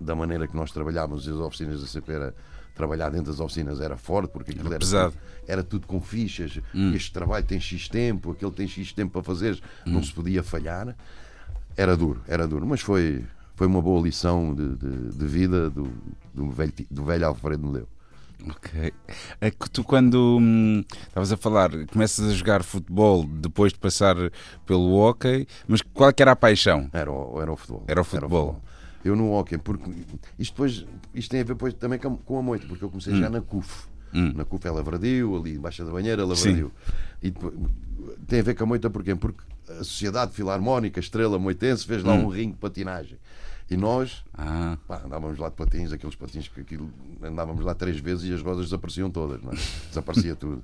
da 0.00 0.14
maneira 0.14 0.48
que 0.48 0.56
nós 0.56 0.72
trabalhávamos 0.72 1.28
as 1.28 1.34
oficinas 1.36 1.80
da 1.80 1.86
CP 1.86 2.12
era 2.12 2.34
trabalhar 2.80 3.10
dentro 3.10 3.30
das 3.30 3.40
oficinas 3.40 3.80
era 3.80 3.96
forte 3.96 4.30
porque 4.32 4.50
aquilo 4.52 4.66
Era 4.66 4.76
era, 4.76 4.78
pesado. 4.80 5.12
tudo, 5.12 5.22
era 5.46 5.62
tudo 5.62 5.86
com 5.86 6.00
fichas 6.00 6.58
este 6.94 7.12
trabalho 7.12 7.44
tem 7.44 7.60
X 7.60 7.88
tempo, 7.88 8.32
aquele 8.32 8.52
tem 8.52 8.66
X 8.66 8.92
tempo 8.92 9.12
para 9.12 9.22
fazer 9.22 9.60
não 9.86 10.02
se 10.02 10.12
podia 10.12 10.42
falhar 10.42 10.96
era 11.76 11.96
duro, 11.96 12.20
era 12.26 12.46
duro, 12.46 12.66
mas 12.66 12.80
foi 12.80 13.24
foi 13.60 13.66
uma 13.66 13.82
boa 13.82 14.02
lição 14.02 14.54
de, 14.54 14.74
de, 14.74 15.18
de 15.18 15.26
vida 15.26 15.68
do, 15.68 15.92
do, 16.32 16.48
velho, 16.50 16.72
do 16.90 17.04
velho 17.04 17.26
Alfredo 17.26 17.66
Meleu. 17.66 17.86
Ok. 18.48 18.90
É 19.38 19.50
que 19.50 19.68
tu, 19.68 19.84
quando 19.84 20.38
hum, 20.40 20.82
estavas 21.06 21.30
a 21.30 21.36
falar, 21.36 21.70
começas 21.92 22.26
a 22.26 22.32
jogar 22.32 22.62
futebol 22.62 23.22
depois 23.22 23.74
de 23.74 23.78
passar 23.78 24.16
pelo 24.64 24.94
hockey, 24.94 25.46
mas 25.68 25.82
qual 25.82 26.10
que 26.10 26.22
era 26.22 26.32
a 26.32 26.36
paixão? 26.36 26.88
Era 26.90 27.12
o, 27.12 27.42
era 27.42 27.52
o 27.52 27.56
futebol. 27.56 27.84
Era 27.86 28.00
o 28.00 28.04
futebol. 28.04 28.18
Era 28.18 28.26
o 28.26 28.52
futebol. 28.54 28.69
Eu 29.04 29.16
no 29.16 29.32
hockey, 29.32 29.58
porque 29.58 29.90
isto, 30.38 30.52
depois, 30.52 30.84
isto 31.14 31.30
tem 31.30 31.40
a 31.40 31.44
ver 31.44 31.54
depois, 31.54 31.74
também 31.74 31.98
com, 31.98 32.38
a 32.38 32.42
moita, 32.42 32.66
porque 32.66 32.84
eu 32.84 32.90
comecei 32.90 33.14
hum. 33.14 33.20
já 33.20 33.30
na 33.30 33.40
CUF. 33.40 33.88
Hum. 34.12 34.32
Na 34.34 34.44
CUF 34.44 34.66
é 34.66 34.70
Lavradio, 34.70 35.36
ali 35.36 35.54
embaixo 35.54 35.84
da 35.84 35.90
banheira, 35.90 36.24
Lavradio. 36.24 36.70
E 37.22 37.30
depois, 37.30 37.54
tem 38.26 38.40
a 38.40 38.42
ver 38.42 38.54
com 38.54 38.64
a 38.64 38.66
moita 38.66 38.90
porquê? 38.90 39.14
Porque 39.14 39.42
a 39.68 39.84
Sociedade 39.84 40.32
Filarmónica 40.32 41.00
Estrela 41.00 41.38
Moitense 41.38 41.86
fez 41.86 42.02
lá 42.02 42.14
hum. 42.14 42.26
um 42.26 42.28
ringue 42.28 42.52
de 42.52 42.58
patinagem. 42.58 43.18
E 43.70 43.76
nós 43.76 44.24
ah. 44.34 44.76
pá, 44.86 45.00
andávamos 45.04 45.38
lá 45.38 45.48
de 45.48 45.54
patins, 45.54 45.92
aqueles 45.92 46.16
patins 46.16 46.48
que 46.48 46.60
aquilo, 46.60 46.90
andávamos 47.22 47.64
lá 47.64 47.72
três 47.72 48.00
vezes 48.00 48.28
e 48.28 48.34
as 48.34 48.42
rodas 48.42 48.64
desapareciam 48.64 49.08
todas, 49.10 49.40
é? 49.40 49.56
desaparecia 49.88 50.34
tudo. 50.34 50.62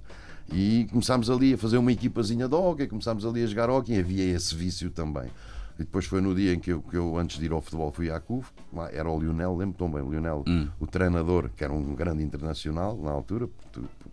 E 0.53 0.87
começámos 0.91 1.31
ali 1.31 1.55
a 1.55 1.59
fazer 1.59 1.79
uma 1.79 1.93
equipazinha 1.93 2.49
de 2.49 2.55
hockey, 2.55 2.87
começámos 2.89 3.25
ali 3.25 3.45
a 3.45 3.47
jogar 3.47 3.71
hockey, 3.71 3.99
havia 3.99 4.25
esse 4.25 4.55
vício 4.55 4.91
também. 4.91 5.31
E 5.79 5.85
depois 5.85 6.07
foi 6.07 6.21
no 6.23 6.35
dia 6.35 6.55
em 6.55 6.59
que 6.59 6.73
eu, 6.73 6.81
que 6.81 6.97
eu 6.97 7.19
antes 7.19 7.39
de 7.39 7.45
ir 7.45 7.53
ao 7.53 7.61
futebol, 7.61 7.93
fui 7.93 8.11
à 8.11 8.19
CUF, 8.19 8.51
lá 8.73 8.91
era 8.91 9.11
o 9.11 9.21
Lionel, 9.21 9.55
lembro 9.55 9.77
tão 9.77 9.91
bem, 9.91 10.03
o 10.03 10.11
Lionel, 10.11 10.43
hum. 10.49 10.69
o 10.81 10.87
treinador, 10.87 11.51
que 11.55 11.63
era 11.63 11.73
um 11.73 11.95
grande 11.95 12.23
internacional 12.23 12.97
na 12.97 13.11
altura, 13.11 13.49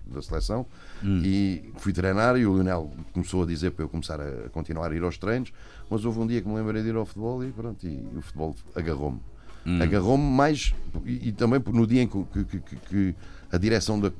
da 0.05 0.21
seleção, 0.21 0.65
hum. 1.01 1.21
e 1.23 1.71
fui 1.77 1.93
treinar 1.93 2.37
e 2.37 2.45
o 2.45 2.53
Lionel 2.55 2.91
começou 3.13 3.43
a 3.43 3.45
dizer 3.45 3.71
para 3.71 3.85
eu 3.85 3.89
começar 3.89 4.19
a 4.19 4.49
continuar 4.49 4.91
a 4.91 4.95
ir 4.95 5.03
aos 5.03 5.17
treinos, 5.17 5.53
mas 5.89 6.03
houve 6.03 6.19
um 6.19 6.27
dia 6.27 6.41
que 6.41 6.47
me 6.47 6.55
lembrei 6.55 6.83
de 6.83 6.89
ir 6.89 6.95
ao 6.95 7.05
futebol 7.05 7.43
e 7.43 7.51
pronto, 7.51 7.87
e 7.87 8.05
o 8.15 8.21
futebol 8.21 8.55
agarrou-me. 8.75 9.19
Hum. 9.65 9.81
Agarrou-me 9.81 10.23
mais, 10.23 10.75
e, 11.05 11.29
e, 11.29 11.31
também 11.31 11.61
no 11.71 11.87
dia 11.87 12.01
em 12.01 12.07
que, 12.07 12.21
que, 12.25 12.59
que, 12.59 12.75
que 12.75 13.15
a 13.49 13.57
direção 13.57 13.97
da 13.97 14.11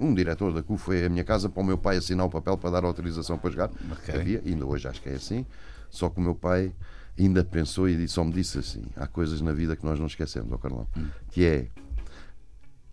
um 0.00 0.12
diretor 0.12 0.52
da 0.52 0.62
CUF 0.62 0.82
foi 0.82 1.04
à 1.04 1.08
minha 1.08 1.22
casa 1.22 1.48
para 1.48 1.62
o 1.62 1.64
meu 1.64 1.78
pai 1.78 1.98
assinar 1.98 2.26
o 2.26 2.30
papel 2.30 2.58
para 2.58 2.70
dar 2.70 2.84
autorização 2.84 3.38
para 3.38 3.50
jogar. 3.50 3.70
Okay. 3.92 4.14
Havia, 4.14 4.42
ainda 4.44 4.66
hoje 4.66 4.88
acho 4.88 5.00
que 5.00 5.08
é 5.08 5.14
assim. 5.14 5.46
Só 5.90 6.08
que 6.08 6.18
o 6.18 6.22
meu 6.22 6.34
pai 6.34 6.72
ainda 7.18 7.42
pensou 7.44 7.88
e 7.88 8.08
só 8.08 8.24
me 8.24 8.32
disse 8.32 8.58
assim: 8.58 8.82
há 8.96 9.06
coisas 9.06 9.40
na 9.40 9.52
vida 9.52 9.76
que 9.76 9.84
nós 9.84 9.98
não 9.98 10.06
esquecemos, 10.06 10.52
ó 10.52 10.58
Carlão, 10.58 10.86
hum. 10.96 11.08
que 11.30 11.44
é 11.44 11.68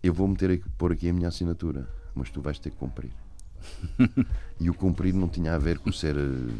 eu 0.02 0.14
vou 0.14 0.28
meter 0.28 0.62
pôr 0.78 0.92
aqui 0.92 1.10
a 1.10 1.14
minha 1.14 1.28
assinatura, 1.28 1.88
mas 2.14 2.30
tu 2.30 2.42
vais 2.42 2.60
ter 2.60 2.70
que 2.70 2.78
cumprir. 2.78 3.12
e 4.60 4.70
o 4.70 4.74
cumprir 4.74 5.14
não 5.14 5.28
tinha 5.28 5.56
a 5.56 5.58
ver 5.58 5.80
com 5.80 5.92
ser 5.92 6.16
eh, 6.16 6.54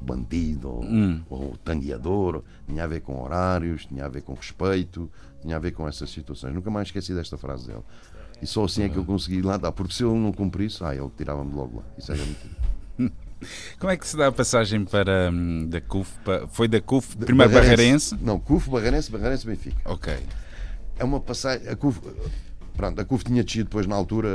bandido 0.00 0.68
ou, 0.68 0.84
hum. 0.84 1.22
ou 1.30 1.56
tangueador, 1.58 2.42
tinha 2.66 2.82
a 2.82 2.86
ver 2.88 3.00
com 3.00 3.22
horários, 3.22 3.86
tinha 3.86 4.04
a 4.04 4.08
ver 4.08 4.22
com 4.22 4.34
respeito, 4.34 5.08
tinha 5.40 5.54
a 5.54 5.58
ver 5.60 5.70
com 5.70 5.86
essas 5.86 6.10
situações. 6.10 6.52
Nunca 6.52 6.70
mais 6.70 6.88
esqueci 6.88 7.14
desta 7.14 7.36
frase 7.36 7.68
dele. 7.68 7.84
E 8.42 8.46
só 8.46 8.64
assim 8.64 8.82
é 8.82 8.88
que 8.88 8.96
eu 8.96 9.04
consegui 9.04 9.42
lá 9.42 9.56
dar, 9.56 9.70
porque 9.70 9.94
se 9.94 10.02
eu 10.02 10.14
não 10.14 10.32
cumprisse, 10.32 10.82
ah, 10.82 10.94
ele 10.94 11.10
tirava-me 11.16 11.54
logo 11.54 11.78
lá. 11.78 11.84
Isso 11.96 12.10
era 12.10 12.24
mentira. 12.24 13.12
Como 13.78 13.90
é 13.90 13.96
que 13.96 14.06
se 14.06 14.16
dá 14.16 14.28
a 14.28 14.32
passagem 14.32 14.84
para 14.84 15.30
hum, 15.32 15.66
da 15.68 15.80
CUF? 15.80 16.12
Para, 16.24 16.46
foi 16.48 16.68
da 16.68 16.80
CUF, 16.80 17.16
primeiro 17.16 17.52
Barreirense? 17.52 18.16
Não, 18.20 18.38
CUF, 18.38 18.70
Barreirense, 18.70 19.10
Barreirense, 19.10 19.46
Benfica. 19.46 19.80
Ok. 19.84 20.14
É 20.98 21.04
uma 21.04 21.20
passagem. 21.20 21.68
A 21.68 21.76
CUF, 21.76 22.00
pronto, 22.76 23.00
a 23.00 23.04
CUF 23.04 23.24
tinha 23.24 23.42
descido 23.42 23.64
depois 23.64 23.86
na 23.86 23.94
altura. 23.94 24.28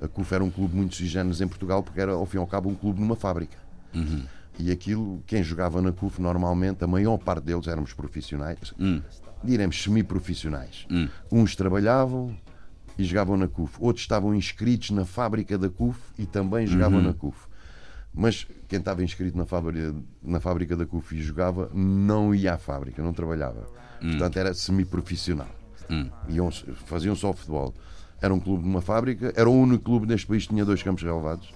A 0.00 0.08
CUF 0.08 0.34
era 0.34 0.44
um 0.44 0.50
clube 0.50 0.76
muito 0.76 0.96
sugêneres 0.96 1.40
em 1.40 1.48
Portugal 1.48 1.82
porque 1.82 2.00
era, 2.00 2.12
ao 2.12 2.26
fim 2.26 2.36
e 2.36 2.40
ao 2.40 2.46
cabo, 2.46 2.68
um 2.68 2.74
clube 2.74 3.00
numa 3.00 3.16
fábrica. 3.16 3.56
Uhum. 3.94 4.24
E 4.58 4.70
aquilo, 4.70 5.22
quem 5.26 5.42
jogava 5.42 5.82
na 5.82 5.92
CUF, 5.92 6.20
normalmente, 6.20 6.82
a 6.82 6.86
maior 6.86 7.18
parte 7.18 7.44
deles 7.44 7.66
éramos 7.66 7.92
profissionais, 7.92 8.72
hum. 8.78 9.02
diremos 9.44 9.82
semi-profissionais. 9.82 10.86
Hum. 10.90 11.08
Uns 11.30 11.54
trabalhavam 11.54 12.34
e 12.98 13.04
jogavam 13.04 13.36
na 13.36 13.48
CUF, 13.48 13.76
outros 13.78 14.04
estavam 14.04 14.34
inscritos 14.34 14.90
na 14.90 15.04
fábrica 15.04 15.58
da 15.58 15.68
CUF 15.68 16.00
e 16.18 16.24
também 16.24 16.66
jogavam 16.66 16.98
uhum. 16.98 17.06
na 17.06 17.12
CUF. 17.12 17.46
Mas 18.16 18.46
quem 18.66 18.78
estava 18.78 19.04
inscrito 19.04 19.36
na 19.36 19.44
fábrica, 19.44 19.94
na 20.22 20.40
fábrica 20.40 20.74
da 20.74 20.86
CUF 20.86 21.14
e 21.14 21.22
jogava 21.22 21.70
não 21.74 22.34
ia 22.34 22.54
à 22.54 22.58
fábrica, 22.58 23.02
não 23.02 23.12
trabalhava. 23.12 23.66
Hum. 24.02 24.12
Portanto, 24.12 24.38
era 24.38 24.54
semi-profissional. 24.54 25.48
Hum. 25.90 26.08
Iam, 26.28 26.50
faziam 26.50 27.14
só 27.14 27.32
futebol. 27.34 27.74
Era 28.20 28.32
um 28.32 28.40
clube 28.40 28.62
de 28.62 28.68
uma 28.68 28.80
fábrica, 28.80 29.32
era 29.36 29.48
o 29.48 29.52
único 29.52 29.84
clube 29.84 30.06
neste 30.06 30.26
país 30.26 30.44
que 30.44 30.48
tinha 30.48 30.64
dois 30.64 30.82
campos 30.82 31.02
relevados. 31.02 31.52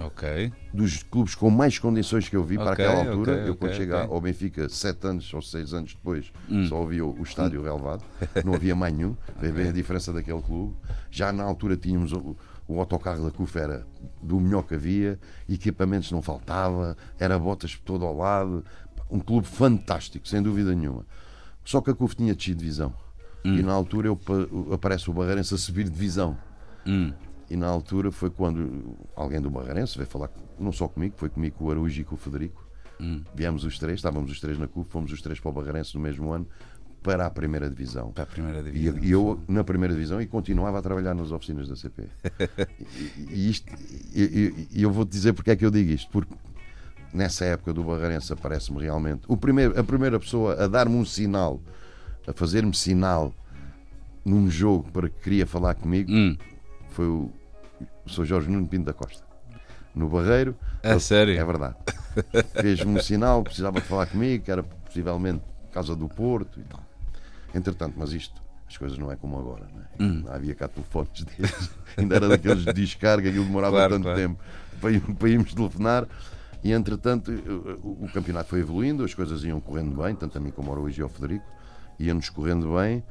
Ok. 0.00 0.52
Dos 0.72 1.02
clubes 1.02 1.34
com 1.34 1.50
mais 1.50 1.78
condições 1.78 2.28
que 2.28 2.34
eu 2.34 2.42
vi 2.42 2.56
okay, 2.56 2.64
para 2.64 2.72
aquela 2.72 3.10
altura, 3.10 3.32
okay, 3.32 3.48
eu 3.48 3.54
quando 3.54 3.72
okay, 3.72 3.84
chegar 3.84 4.08
ao 4.08 4.20
Benfica, 4.20 4.68
sete 4.68 5.06
anos 5.06 5.32
ou 5.32 5.42
seis 5.42 5.74
anos 5.74 5.94
depois, 5.94 6.32
hum. 6.48 6.66
só 6.66 6.82
havia 6.82 7.04
o, 7.04 7.22
estádio 7.22 7.62
relevado, 7.62 8.02
não 8.44 8.54
havia 8.54 8.74
mais 8.74 8.94
nenhum. 8.94 9.14
Vê 9.38 9.52
bem 9.52 9.68
a 9.68 9.72
diferença 9.72 10.12
daquele 10.12 10.40
clube. 10.40 10.74
Já 11.10 11.32
na 11.32 11.44
altura 11.44 11.76
tínhamos 11.76 12.12
o, 12.12 12.36
o 12.70 12.78
autocarro 12.78 13.24
da 13.24 13.30
CUF 13.30 13.58
era 13.58 13.86
do 14.22 14.38
melhor 14.38 14.62
que 14.62 14.74
havia, 14.74 15.18
equipamentos 15.48 16.10
não 16.12 16.22
faltava, 16.22 16.96
era 17.18 17.38
botas 17.38 17.74
por 17.74 17.84
todo 17.84 18.04
ao 18.04 18.16
lado, 18.16 18.64
um 19.10 19.18
clube 19.18 19.46
fantástico, 19.46 20.28
sem 20.28 20.40
dúvida 20.40 20.74
nenhuma. 20.74 21.04
Só 21.64 21.80
que 21.80 21.90
a 21.90 21.94
CUF 21.94 22.14
tinha 22.14 22.34
descido 22.34 22.60
divisão. 22.60 22.94
Hum. 23.44 23.56
E 23.56 23.62
na 23.62 23.72
altura 23.72 24.08
eu, 24.08 24.20
aparece 24.72 25.10
o 25.10 25.12
Barreirense 25.12 25.54
a 25.54 25.58
subir 25.58 25.88
divisão. 25.88 26.38
Hum. 26.86 27.12
E 27.48 27.56
na 27.56 27.66
altura 27.66 28.12
foi 28.12 28.30
quando 28.30 28.96
alguém 29.16 29.40
do 29.40 29.50
Barreirense 29.50 29.96
veio 29.96 30.08
falar, 30.08 30.30
não 30.58 30.70
só 30.70 30.86
comigo, 30.86 31.14
foi 31.16 31.28
comigo 31.28 31.56
com 31.56 31.64
o 31.64 31.70
Araújo 31.70 32.00
e 32.00 32.04
com 32.04 32.14
o 32.14 32.18
Federico. 32.18 32.64
Hum. 33.00 33.24
Viemos 33.34 33.64
os 33.64 33.78
três, 33.78 33.96
estávamos 33.96 34.30
os 34.30 34.38
três 34.38 34.58
na 34.58 34.68
CUF, 34.68 34.90
fomos 34.90 35.10
os 35.10 35.20
três 35.20 35.40
para 35.40 35.50
o 35.50 35.52
Barreirense 35.52 35.94
no 35.96 36.00
mesmo 36.00 36.32
ano 36.32 36.46
para 37.02 37.26
a 37.26 37.30
primeira 37.30 37.68
divisão. 37.68 38.12
Para 38.12 38.24
a 38.24 38.26
primeira 38.26 38.62
divisão. 38.62 38.98
E, 39.02 39.10
eu 39.10 39.40
na 39.48 39.64
primeira 39.64 39.94
divisão 39.94 40.20
e 40.20 40.26
continuava 40.26 40.78
a 40.78 40.82
trabalhar 40.82 41.14
nas 41.14 41.32
oficinas 41.32 41.68
da 41.68 41.76
CP. 41.76 42.04
e, 43.30 43.50
isto, 43.50 43.72
e, 44.14 44.68
e 44.70 44.82
eu 44.82 44.90
vou 44.90 45.04
te 45.04 45.10
dizer 45.10 45.32
porque 45.32 45.50
é 45.50 45.56
que 45.56 45.64
eu 45.64 45.70
digo 45.70 45.90
isto. 45.90 46.10
Porque 46.10 46.34
nessa 47.12 47.44
época 47.44 47.72
do 47.72 47.82
Barreirense 47.82 48.32
aparece-me 48.32 48.80
realmente 48.80 49.22
o 49.26 49.36
primeiro, 49.36 49.78
a 49.78 49.82
primeira 49.82 50.18
pessoa 50.18 50.62
a 50.62 50.66
dar-me 50.68 50.94
um 50.94 51.04
sinal, 51.04 51.60
a 52.26 52.32
fazer-me 52.32 52.74
sinal 52.74 53.34
num 54.24 54.50
jogo 54.50 54.90
para 54.92 55.08
que 55.08 55.20
queria 55.20 55.46
falar 55.46 55.74
comigo 55.74 56.12
hum. 56.12 56.36
foi 56.90 57.06
o, 57.06 57.32
o 58.04 58.08
Sr. 58.08 58.24
Jorge 58.26 58.50
Nuno 58.50 58.68
Pinto 58.68 58.84
da 58.84 58.92
Costa. 58.92 59.24
No 59.94 60.08
Barreiro. 60.08 60.54
É 60.82 60.98
sério? 60.98 61.36
É 61.36 61.44
verdade. 61.44 61.76
Fez-me 62.60 62.96
um 62.96 63.00
sinal, 63.00 63.42
precisava 63.42 63.80
de 63.80 63.86
falar 63.86 64.06
comigo, 64.06 64.44
que 64.44 64.50
era 64.50 64.62
possivelmente 64.62 65.42
causa 65.72 65.96
do 65.96 66.08
Porto 66.08 66.60
e 66.60 66.62
tal. 66.64 66.89
Entretanto, 67.54 67.94
mas 67.96 68.12
isto, 68.12 68.40
as 68.68 68.76
coisas 68.76 68.98
não 68.98 69.10
é 69.10 69.16
como 69.16 69.38
agora, 69.38 69.66
não, 69.72 69.80
é? 69.80 70.10
hum. 70.10 70.22
não 70.24 70.32
havia 70.32 70.54
cá 70.54 70.68
telefones 70.68 71.24
deles, 71.24 71.70
ainda 71.96 72.16
era 72.16 72.28
daqueles 72.28 72.64
de 72.64 72.72
descarga, 72.72 73.28
aquilo 73.28 73.44
demorava 73.44 73.76
claro, 73.76 73.94
tanto 73.94 74.04
claro. 74.04 74.18
tempo 74.18 74.40
para, 74.80 75.14
para 75.14 75.28
irmos 75.28 75.54
telefonar. 75.54 76.06
E 76.62 76.72
entretanto, 76.72 77.30
o, 77.82 78.04
o, 78.04 78.08
campeonato 78.12 78.50
foi 78.50 78.60
evoluindo, 78.60 79.02
as 79.02 79.14
coisas 79.14 79.42
iam 79.44 79.60
correndo 79.60 80.02
bem, 80.02 80.14
tanto 80.14 80.36
a 80.36 80.40
mim 80.40 80.50
como 80.50 80.70
ao 80.70 80.78
Hoje 80.78 81.00
e 81.00 81.02
ao 81.02 81.08
Federico, 81.08 81.46
ia-nos 81.98 82.28
correndo 82.28 82.74
bem. 82.74 83.02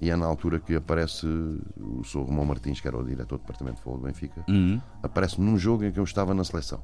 E 0.00 0.10
é 0.10 0.16
na 0.16 0.26
altura 0.26 0.60
que 0.60 0.74
aparece 0.74 1.26
o 1.26 2.02
Sr. 2.04 2.24
Romão 2.24 2.44
Martins, 2.44 2.80
que 2.80 2.88
era 2.88 2.98
o 2.98 3.04
diretor 3.04 3.38
do 3.38 3.42
departamento 3.42 3.76
de 3.76 3.82
futebol 3.82 3.98
do 3.98 4.06
Benfica, 4.06 4.44
uhum. 4.46 4.80
aparece-me 5.02 5.46
num 5.46 5.56
jogo 5.56 5.84
em 5.84 5.92
que 5.92 5.98
eu 5.98 6.04
estava 6.04 6.34
na 6.34 6.44
seleção. 6.44 6.82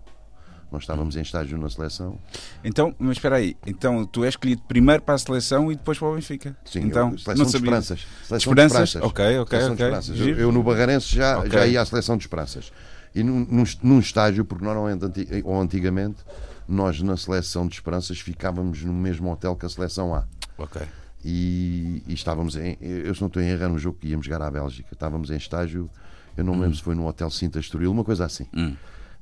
Nós 0.73 0.85
estávamos 0.85 1.17
em 1.17 1.21
estágio 1.21 1.59
na 1.59 1.69
seleção. 1.69 2.19
Então, 2.65 2.95
mas 2.99 3.19
espera 3.19 3.37
aí, 3.37 3.55
então 3.67 4.07
tu 4.07 4.25
és 4.25 4.33
escolhido 4.33 4.63
primeiro 4.63 5.03
para 5.03 5.15
a 5.15 5.19
seleção 5.19 5.71
e 5.71 5.77
depois 5.77 5.99
para 5.99 6.09
o 6.09 6.15
Benfica? 6.15 6.57
Sim, 6.65 6.81
então, 6.81 7.11
eu, 7.13 7.19
seleção 7.19 7.45
de 7.45 7.57
esperanças. 7.57 8.07
Seleção 8.27 8.39
esperanças? 8.39 8.79
De 8.79 8.99
esperanças. 8.99 9.11
Ok, 9.11 9.39
ok, 9.39 9.59
ok. 9.71 10.31
Eu, 10.31 10.39
eu, 10.39 10.53
no 10.53 10.63
Barreirense 10.63 11.15
já, 11.15 11.39
okay. 11.39 11.51
já 11.51 11.67
ia 11.67 11.83
à 11.83 11.85
seleção 11.85 12.17
de 12.17 12.25
esperanças. 12.25 12.73
E 13.15 13.23
num, 13.23 13.41
num, 13.45 13.65
num 13.83 14.01
estágio, 14.01 14.47
porque 14.47 14.65
normalmente, 14.65 15.05
ou 15.45 15.61
antigamente, 15.61 16.25
nós 16.67 17.03
na 17.03 17.19
seleção 17.19 17.67
de 17.67 17.75
esperanças 17.75 18.19
ficávamos 18.19 18.83
no 18.83 18.95
mesmo 18.95 19.31
hotel 19.31 19.55
que 19.55 19.67
a 19.67 19.69
seleção 19.69 20.15
A. 20.15 20.25
Ok. 20.57 20.81
E, 21.23 22.03
e, 22.09 22.15
estávamos 22.15 22.57
em. 22.57 22.79
Eu, 22.81 23.15
se 23.15 23.21
não 23.21 23.29
estou 23.29 23.43
erro, 23.43 23.63
era 23.63 23.73
um 23.73 23.79
jogo 23.79 23.99
que 24.01 24.09
íamos 24.09 24.25
jogar 24.25 24.41
à 24.41 24.51
Bélgica. 24.51 24.89
Estávamos 24.91 25.31
em 25.31 25.37
estágio, 25.37 25.91
eu 26.35 26.43
não 26.43 26.55
hum. 26.55 26.61
lembro 26.61 26.77
se 26.77 26.83
foi 26.83 26.95
no 26.95 27.07
Hotel 27.07 27.31
Cinta 27.31 27.61
Estoril, 27.61 27.93
uma 27.93 28.03
coisa 28.03 28.25
assim. 28.25 28.47
Hum. 28.55 28.75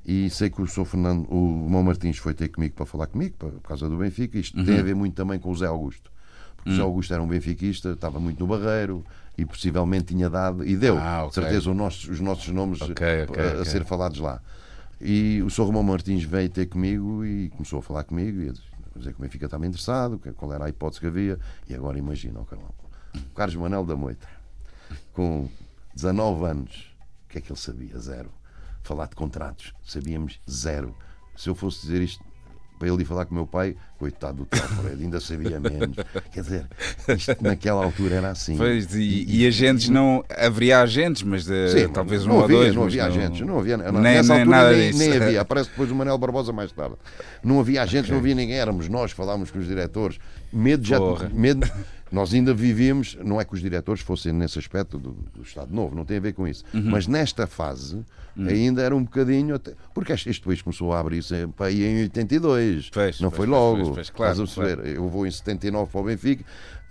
E 0.05 0.29
sei 0.29 0.49
que 0.49 0.61
o 0.61 0.67
Sr. 0.67 0.85
Fernando, 0.85 1.27
o 1.29 1.69
Mão 1.69 1.83
Martins 1.83 2.17
foi 2.17 2.33
ter 2.33 2.49
comigo 2.49 2.75
para 2.75 2.85
falar 2.85 3.07
comigo, 3.07 3.35
por 3.37 3.61
causa 3.61 3.87
do 3.87 3.97
Benfica. 3.97 4.37
Isto 4.37 4.57
uhum. 4.57 4.65
tem 4.65 4.79
a 4.79 4.83
ver 4.83 4.95
muito 4.95 5.13
também 5.13 5.39
com 5.39 5.51
o 5.51 5.55
Zé 5.55 5.67
Augusto. 5.67 6.11
Porque 6.55 6.69
uhum. 6.69 6.75
o 6.75 6.77
Zé 6.77 6.83
hum. 6.83 6.85
Augusto 6.85 7.13
era 7.13 7.23
um 7.23 7.27
benfiquista, 7.27 7.91
estava 7.91 8.19
muito 8.19 8.39
no 8.39 8.47
Barreiro 8.47 9.05
e 9.37 9.45
possivelmente 9.45 10.13
tinha 10.13 10.29
dado, 10.29 10.65
e 10.65 10.75
deu, 10.75 10.97
ah, 10.97 11.25
okay. 11.25 11.41
certeza, 11.41 11.73
nosso, 11.73 12.11
os 12.11 12.19
nossos 12.19 12.47
nomes 12.49 12.81
okay, 12.81 13.23
okay, 13.23 13.43
a, 13.43 13.61
a 13.61 13.65
ser 13.65 13.85
falados 13.85 14.19
lá. 14.19 14.41
E 14.99 15.41
o 15.41 15.49
Sr. 15.49 15.63
Romão 15.63 15.83
Martins 15.83 16.23
veio 16.23 16.49
ter 16.49 16.67
comigo 16.67 17.25
e 17.25 17.49
começou 17.49 17.79
a 17.79 17.81
falar 17.81 18.03
comigo 18.03 18.41
e 18.41 18.49
a 18.49 18.53
dizer 18.97 19.13
que 19.13 19.19
o 19.19 19.21
Benfica 19.21 19.45
estava 19.45 19.65
interessado, 19.65 20.19
qual 20.35 20.53
era 20.53 20.65
a 20.65 20.69
hipótese 20.69 20.99
que 20.99 21.07
havia. 21.07 21.39
E 21.67 21.73
agora 21.73 21.97
imagina, 21.97 22.43
Carlão, 22.43 22.69
o 23.15 23.33
Carlos 23.33 23.55
Manel 23.55 23.85
da 23.85 23.95
Moita, 23.95 24.27
com 25.13 25.49
19 25.95 26.45
anos, 26.45 26.93
o 27.25 27.29
que 27.29 27.37
é 27.37 27.41
que 27.41 27.51
ele 27.51 27.59
sabia? 27.59 27.97
Zero 27.97 28.29
falar 28.83 29.07
de 29.07 29.15
contratos, 29.15 29.73
sabíamos 29.85 30.39
zero. 30.49 30.95
Se 31.35 31.49
eu 31.49 31.55
fosse 31.55 31.81
dizer 31.81 32.01
isto, 32.01 32.23
para 32.77 32.89
ele 32.89 33.03
ir 33.03 33.05
falar 33.05 33.25
com 33.25 33.31
o 33.31 33.35
meu 33.35 33.45
pai, 33.45 33.75
coitado 33.99 34.37
do 34.39 34.45
Telfred, 34.45 35.03
ainda 35.03 35.19
sabia 35.19 35.59
menos. 35.59 35.95
Quer 36.33 36.41
dizer, 36.41 36.67
isto 37.15 37.37
naquela 37.39 37.83
altura 37.85 38.15
era 38.15 38.31
assim. 38.31 38.57
Pois, 38.57 38.95
e, 38.95 39.23
e 39.27 39.45
agentes 39.45 39.87
não. 39.87 40.23
Haveria 40.35 40.81
agentes, 40.81 41.21
mas 41.21 41.45
de, 41.45 41.69
Sim, 41.69 41.89
talvez 41.89 42.25
um 42.25 42.29
não 42.29 42.37
ou 42.37 42.43
havia, 42.43 42.57
dois. 42.57 42.75
não 42.75 42.83
havia 42.85 43.05
agentes, 43.05 43.41
não 43.41 43.59
havia. 43.59 43.77
Nem- 43.77 43.91
nessa 44.01 44.33
nem 44.33 44.41
altura 44.41 44.57
nada 44.57 44.71
nem, 44.75 44.87
disso. 44.91 44.99
nem 44.99 45.21
havia. 45.21 45.41
Aparece 45.41 45.69
depois 45.69 45.91
o 45.91 45.95
Manuel 45.95 46.17
Barbosa 46.17 46.51
mais 46.51 46.71
tarde. 46.71 46.95
Não 47.43 47.59
havia 47.59 47.83
agentes, 47.83 48.09
não 48.09 48.17
havia 48.17 48.33
ninguém, 48.33 48.57
éramos 48.57 48.89
nós, 48.89 49.11
falávamos 49.11 49.51
com 49.51 49.59
os 49.59 49.67
diretores. 49.67 50.17
Medo 50.51 50.83
já. 50.83 50.97
Porra. 50.97 51.29
Medo, 51.31 51.69
nós 52.11 52.33
ainda 52.33 52.53
vivíamos, 52.53 53.17
não 53.23 53.39
é 53.39 53.45
que 53.45 53.53
os 53.53 53.61
diretores 53.61 54.01
fossem 54.01 54.33
nesse 54.33 54.59
aspecto 54.59 54.97
do, 54.97 55.11
do 55.33 55.43
Estado 55.43 55.73
Novo, 55.73 55.95
não 55.95 56.03
tem 56.03 56.17
a 56.17 56.19
ver 56.19 56.33
com 56.33 56.47
isso. 56.47 56.63
Uhum. 56.73 56.89
Mas 56.91 57.07
nesta 57.07 57.47
fase 57.47 58.03
ainda 58.37 58.81
era 58.81 58.95
um 58.95 59.03
bocadinho. 59.03 59.55
Até, 59.55 59.73
porque 59.93 60.11
este, 60.11 60.41
país 60.41 60.61
começou 60.61 60.93
a 60.93 60.99
abrir-se 60.99 61.33
em 61.35 62.01
82. 62.01 62.89
Pois, 62.89 63.21
não 63.21 63.29
pois, 63.29 63.37
foi 63.37 63.47
logo. 63.47 63.93
pois, 63.93 64.09
claro, 64.09 64.37
perceber? 64.37 64.85
Eu 64.87 65.07
vou 65.07 65.25
em 65.25 65.31
79 65.31 65.91
para 65.91 66.01
o 66.01 66.03
Benfica. 66.03 66.43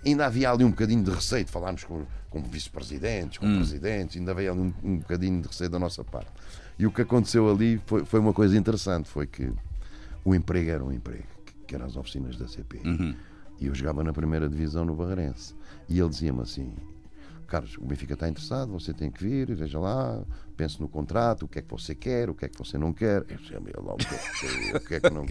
Ainda 0.03 0.25
havia 0.25 0.49
ali 0.49 0.63
um 0.63 0.71
bocadinho 0.71 1.03
de 1.03 1.11
receio 1.11 1.45
de 1.45 1.51
falarmos 1.51 1.83
com, 1.83 2.03
com 2.29 2.41
vice-presidentes, 2.41 3.37
Hum. 3.39 3.53
com 3.53 3.57
presidentes, 3.57 4.17
ainda 4.17 4.31
havia 4.31 4.51
ali 4.51 4.59
um, 4.59 4.73
um 4.83 4.97
bocadinho 4.97 5.41
de 5.41 5.47
receio 5.47 5.69
da 5.69 5.77
nossa 5.77 6.03
parte. 6.03 6.31
E 6.79 6.87
o 6.87 6.91
que 6.91 7.03
aconteceu 7.03 7.47
ali 7.47 7.79
foi, 7.85 8.03
foi 8.05 8.19
uma 8.19 8.33
coisa 8.33 8.57
interessante: 8.57 9.07
foi 9.07 9.27
que 9.27 9.51
o 10.25 10.33
emprego 10.33 10.71
era 10.71 10.83
um 10.83 10.91
emprego, 10.91 11.27
que, 11.45 11.53
que 11.67 11.75
eram 11.75 11.85
as 11.85 11.95
oficinas 11.95 12.35
da 12.37 12.47
CP. 12.47 12.81
Uhum. 12.83 13.15
E 13.61 13.67
eu 13.67 13.75
jogava 13.75 14.03
na 14.03 14.11
primeira 14.11 14.49
divisão 14.49 14.83
no 14.83 14.95
Barreirense. 14.95 15.55
E 15.87 15.99
ele 15.99 16.09
dizia-me 16.09 16.41
assim: 16.41 16.73
Carlos, 17.47 17.77
o 17.77 17.85
Benfica 17.85 18.15
está 18.15 18.27
interessado, 18.27 18.71
você 18.71 18.91
tem 18.91 19.11
que 19.11 19.23
vir, 19.23 19.53
veja 19.55 19.79
lá, 19.79 20.23
pense 20.57 20.81
no 20.81 20.89
contrato, 20.89 21.43
o 21.43 21.47
que 21.47 21.59
é 21.59 21.61
que 21.61 21.69
você 21.69 21.93
quer, 21.93 22.27
o 22.29 22.33
que 22.33 22.45
é 22.45 22.49
que 22.49 22.57
você 22.57 22.75
não 22.77 22.91
quer. 22.91 23.23
Eu 23.29 23.37
sabia 23.45 23.75
lá 23.77 23.93
o 23.93 23.97
que 23.97 24.05
é 24.05 24.17
que, 24.17 24.75
o 24.77 24.79
que, 24.79 24.93
é 24.95 24.99
que 24.99 25.09
não 25.11 25.25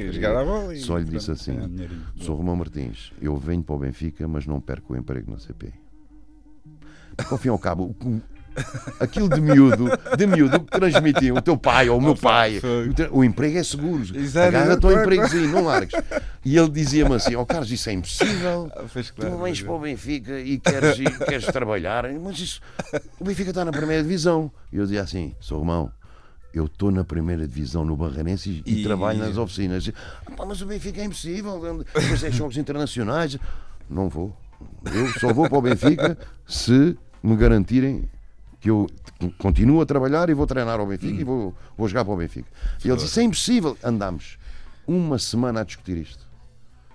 e 0.73 0.79
Só 0.81 0.97
lhe 0.97 1.05
disse 1.07 1.33
assim: 1.33 1.59
dinheirinho. 1.69 2.07
Sou 2.17 2.37
Romão 2.37 2.55
Martins, 2.55 3.13
eu 3.21 3.37
venho 3.37 3.65
para 3.65 3.75
o 3.75 3.79
Benfica, 3.81 4.29
mas 4.29 4.47
não 4.47 4.61
perco 4.61 4.95
o 4.95 4.97
emprego 4.97 5.29
na 5.31 5.39
CP. 5.41 5.73
Porque, 7.17 7.35
ao 7.35 7.39
fim 7.39 7.49
e 7.49 7.51
ao 7.51 7.59
cabo, 7.59 7.97
o- 8.01 8.21
aquilo 8.99 9.29
de 9.29 9.41
miúdo, 9.41 9.87
de 10.17 10.27
miúdo, 10.27 10.61
que 10.61 10.71
transmitiam 10.71 11.37
o 11.37 11.43
teu 11.43 11.57
pai 11.57 11.89
ou 11.89 11.99
o 11.99 12.03
meu 12.03 12.17
pai, 12.17 12.61
o, 13.11 13.25
emprego 13.25 13.59
é 13.59 13.63
seguro. 13.65 14.03
Agarra-te 14.47 14.85
ao 14.87 14.93
empregozinho, 14.93 15.49
não 15.49 15.65
largues. 15.65 16.01
E 16.45 16.57
ele 16.57 16.71
dizia-me 16.71 17.15
assim: 17.15 17.35
Ó 17.37 17.45
Carlos, 17.45 17.71
isso 17.71 17.89
é 17.89 17.93
impossível. 17.93 18.71
Ah, 18.75 18.85
claro, 19.17 19.37
tu 19.37 19.43
vens 19.43 19.63
para 19.63 19.73
o 19.73 19.79
Benfica 19.79 20.39
e 20.41 20.59
queres, 20.59 20.99
e 20.99 21.05
queres 21.25 21.47
trabalhar, 21.47 22.05
mas 22.21 22.39
isso, 22.39 22.61
o 23.19 23.25
Benfica 23.25 23.51
está 23.51 23.65
na 23.65 23.73
primeira 23.73 24.03
divisão. 24.03 24.51
E 24.73 24.77
eu 24.77 24.85
dizia 24.85 25.03
assim: 25.03 25.35
Sou 25.41 25.59
Romão, 25.59 25.91
eu 26.53 26.67
estou 26.67 26.91
na 26.91 27.05
primeira 27.05 27.47
divisão 27.47 27.85
no 27.85 27.97
Barreirense 27.97 28.63
e, 28.67 28.81
e 28.81 28.83
trabalho 28.83 29.19
nas 29.19 29.37
oficinas. 29.37 29.91
"Ah, 30.39 30.45
mas 30.47 30.61
o 30.61 30.67
Benfica 30.67 31.01
é 31.01 31.05
impossível, 31.05 31.85
depois 31.95 32.25
é 32.25 32.31
jogos 32.31 32.57
internacionais. 32.57 33.39
Não 33.89 34.09
vou. 34.09 34.37
Eu 34.93 35.09
só 35.19 35.33
vou 35.33 35.49
para 35.49 35.59
o 35.59 35.63
Benfica 35.63 36.17
se 36.47 36.97
me 37.23 37.37
garantirem 37.37 38.05
que 38.61 38.71
eu 38.71 38.87
continuo 39.39 39.81
a 39.81 39.87
trabalhar 39.87 40.29
e 40.29 40.35
vou 40.35 40.47
treinar 40.47 40.79
ao 40.79 40.87
Benfica 40.87 41.21
e 41.21 41.25
vou, 41.25 41.55
vou 41.77 41.89
jogar 41.89 42.05
para 42.05 42.15
o 42.15 42.17
Benfica. 42.17 42.49
E 42.85 42.89
ele 42.89 42.97
disse: 42.97 43.09
Isso 43.09 43.21
é 43.21 43.23
impossível. 43.23 43.79
Andámos 43.83 44.39
uma 44.87 45.19
semana 45.19 45.61
a 45.61 45.65
discutir 45.65 45.97
isto. 45.97 46.29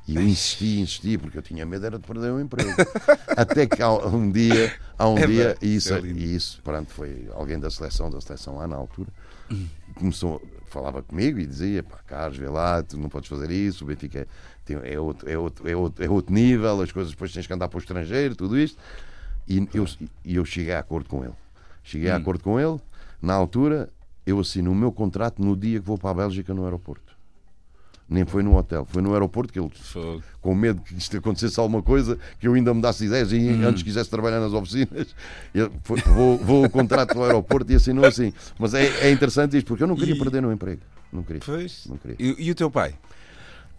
E 0.07 0.15
eu 0.15 0.21
insisti, 0.21 0.79
insisti, 0.79 1.17
porque 1.17 1.37
eu 1.37 1.41
tinha 1.41 1.65
medo 1.65 1.83
era 1.85 1.97
de 1.97 2.05
perder 2.05 2.31
o 2.31 2.39
emprego. 2.39 2.69
Até 3.35 3.65
que 3.65 3.81
há 3.81 3.91
um 3.91 4.31
dia, 4.31 4.71
há 4.97 5.09
um 5.09 5.17
É 5.17 5.25
dia, 5.25 5.57
e 5.59 5.75
isso, 5.75 5.93
é 5.93 5.99
e 5.99 6.35
isso 6.35 6.61
pronto, 6.63 6.91
foi 6.91 7.27
alguém 7.33 7.59
da 7.59 7.71
seleção, 7.71 8.11
da 8.11 8.21
seleção 8.21 8.57
lá 8.57 8.67
na 8.67 8.75
altura, 8.75 9.09
começou, 9.95 10.39
falava 10.67 11.01
comigo 11.01 11.39
e 11.39 11.45
dizia, 11.47 11.81
pá, 11.81 11.97
Carlos, 12.05 12.37
vê 12.37 12.47
lá, 12.47 12.83
tu 12.83 12.99
não 12.99 13.09
podes 13.09 13.27
fazer 13.27 13.49
isso, 13.49 13.83
o 13.83 13.87
Benfica 13.87 14.27
é, 14.69 14.93
é, 14.93 14.99
outro, 14.99 15.27
é, 15.27 15.35
outro, 15.35 15.67
é, 15.67 15.75
outro, 15.75 16.05
é 16.05 16.09
outro 16.09 16.31
nível, 16.31 16.81
as 16.81 16.91
coisas 16.91 17.11
depois 17.11 17.33
tens 17.33 17.47
que 17.47 17.53
andar 17.53 17.67
para 17.67 17.77
o 17.77 17.79
estrangeiro, 17.79 18.35
tudo 18.35 18.59
isto. 18.59 18.77
E 19.47 19.67
eu, 19.73 19.87
e 20.23 20.35
eu 20.35 20.45
cheguei 20.45 20.73
a 20.73 20.79
acordo 20.79 21.09
com 21.09 21.23
ele. 21.23 21.33
Cheguei 21.85 22.09
a 22.09 22.15
acordo 22.17 22.43
com 22.43 22.59
ele, 22.59 22.79
na 23.21 23.33
altura, 23.33 23.89
eu 24.25 24.39
assino 24.39 24.71
o 24.71 24.75
meu 24.75 24.91
contrato 24.91 25.41
no 25.41 25.55
dia 25.55 25.79
que 25.79 25.85
vou 25.85 25.97
para 25.99 26.09
a 26.09 26.13
Bélgica 26.15 26.53
no 26.53 26.63
aeroporto. 26.65 27.13
Nem 28.07 28.23
foi 28.25 28.43
no 28.43 28.55
hotel, 28.55 28.85
foi 28.85 29.01
no 29.01 29.13
aeroporto 29.13 29.51
que 29.53 29.59
ele 29.59 29.69
Fogo. 29.69 30.21
com 30.39 30.53
medo 30.53 30.79
que 30.81 30.93
isto 30.95 31.17
acontecesse 31.17 31.59
alguma 31.59 31.81
coisa, 31.81 32.19
que 32.39 32.47
eu 32.47 32.53
ainda 32.53 32.71
me 32.73 32.79
dasse 32.81 33.05
ideias 33.05 33.31
e 33.31 33.49
antes 33.63 33.81
quisesse 33.81 34.09
trabalhar 34.11 34.39
nas 34.39 34.53
oficinas, 34.53 35.15
eu 35.53 35.71
foi- 35.83 36.01
vou, 36.01 36.37
vou 36.37 36.63
ao 36.65 36.69
contrato 36.69 37.15
do 37.15 37.23
aeroporto 37.23 37.71
e 37.71 37.75
assinou 37.75 38.05
assim. 38.05 38.31
Mas 38.59 38.73
é, 38.75 39.07
é 39.07 39.11
interessante 39.11 39.57
isto, 39.57 39.65
porque 39.67 39.81
eu 39.83 39.87
não 39.87 39.95
queria 39.95 40.13
E- 40.15 40.19
perder 40.19 40.41
no 40.41 40.51
emprego. 40.51 40.81
Não 41.11 41.23
queria. 41.23 41.41
Pois. 41.45 41.85
Não 41.87 41.97
queria. 41.97 42.15
E, 42.19 42.35
e 42.47 42.51
o 42.51 42.55
teu 42.55 42.69
pai? 42.69 42.93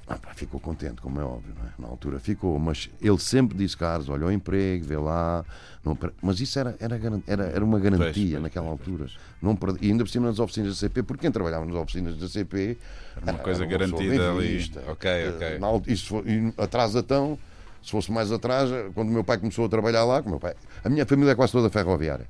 Ah, 0.09 0.17
pá, 0.17 0.33
ficou 0.35 0.61
contente, 0.61 1.01
como 1.01 1.21
é 1.21 1.25
óbvio, 1.25 1.53
é? 1.67 1.83
na 1.83 1.89
altura 1.89 2.21
ficou, 2.21 2.57
mas 2.61 2.89
ele 3.01 3.19
sempre 3.19 3.59
disse, 3.59 3.77
Carlos, 3.77 4.09
olha 4.09 4.27
o 4.27 4.31
emprego, 4.31 4.85
vê 4.85 4.97
lá. 4.97 5.45
Não 5.85 5.99
Mas 6.23 6.39
isso 6.41 6.57
era, 6.61 6.77
era, 6.79 6.97
era, 7.27 7.45
era 7.47 7.65
uma 7.65 7.81
garantia 7.81 8.13
Pois, 8.13 8.31
pois, 8.31 8.43
naquela 8.43 8.67
pois, 8.67 8.79
altura. 8.81 9.07
Não 9.43 9.59
E 9.81 9.91
ainda 9.91 10.05
por 10.05 10.11
cima 10.11 10.29
nas 10.29 10.39
oficinas 10.39 10.71
da 10.71 10.77
CP, 10.77 11.03
porque 11.03 11.23
quem 11.23 11.33
trabalhava 11.33 11.67
nas 11.67 11.75
oficinas 11.75 12.17
da 12.19 12.29
CP 12.29 12.79
Uma 13.21 13.39
coisa 13.39 13.65
era 13.65 13.79
pessoa 13.79 14.01
garantida 14.01 14.33
bem 14.33 14.39
ali. 14.47 14.57
vista. 14.59 14.83
Ok, 14.87 15.11
Eh, 15.11 15.29
ok. 15.35 15.59
na 15.59 15.67
isso 15.93 16.07
foi- 16.07 16.55
atrás 16.57 16.95
então, 16.95 17.37
se 17.83 17.91
fosse 17.91 18.13
mais 18.13 18.31
atrás, 18.31 18.71
quando 18.95 19.09
o 19.09 19.13
meu 19.13 19.25
pai 19.25 19.39
começou 19.39 19.65
a 19.67 19.69
trabalhar 19.69 20.05
lá, 20.05 20.23
meu 20.23 20.39
pai, 20.39 20.55
a 20.85 20.89
minha 20.89 21.05
família 21.05 21.33
é 21.33 21.35
quase 21.35 21.51
toda 21.53 21.69
ferroviária. 21.69 22.29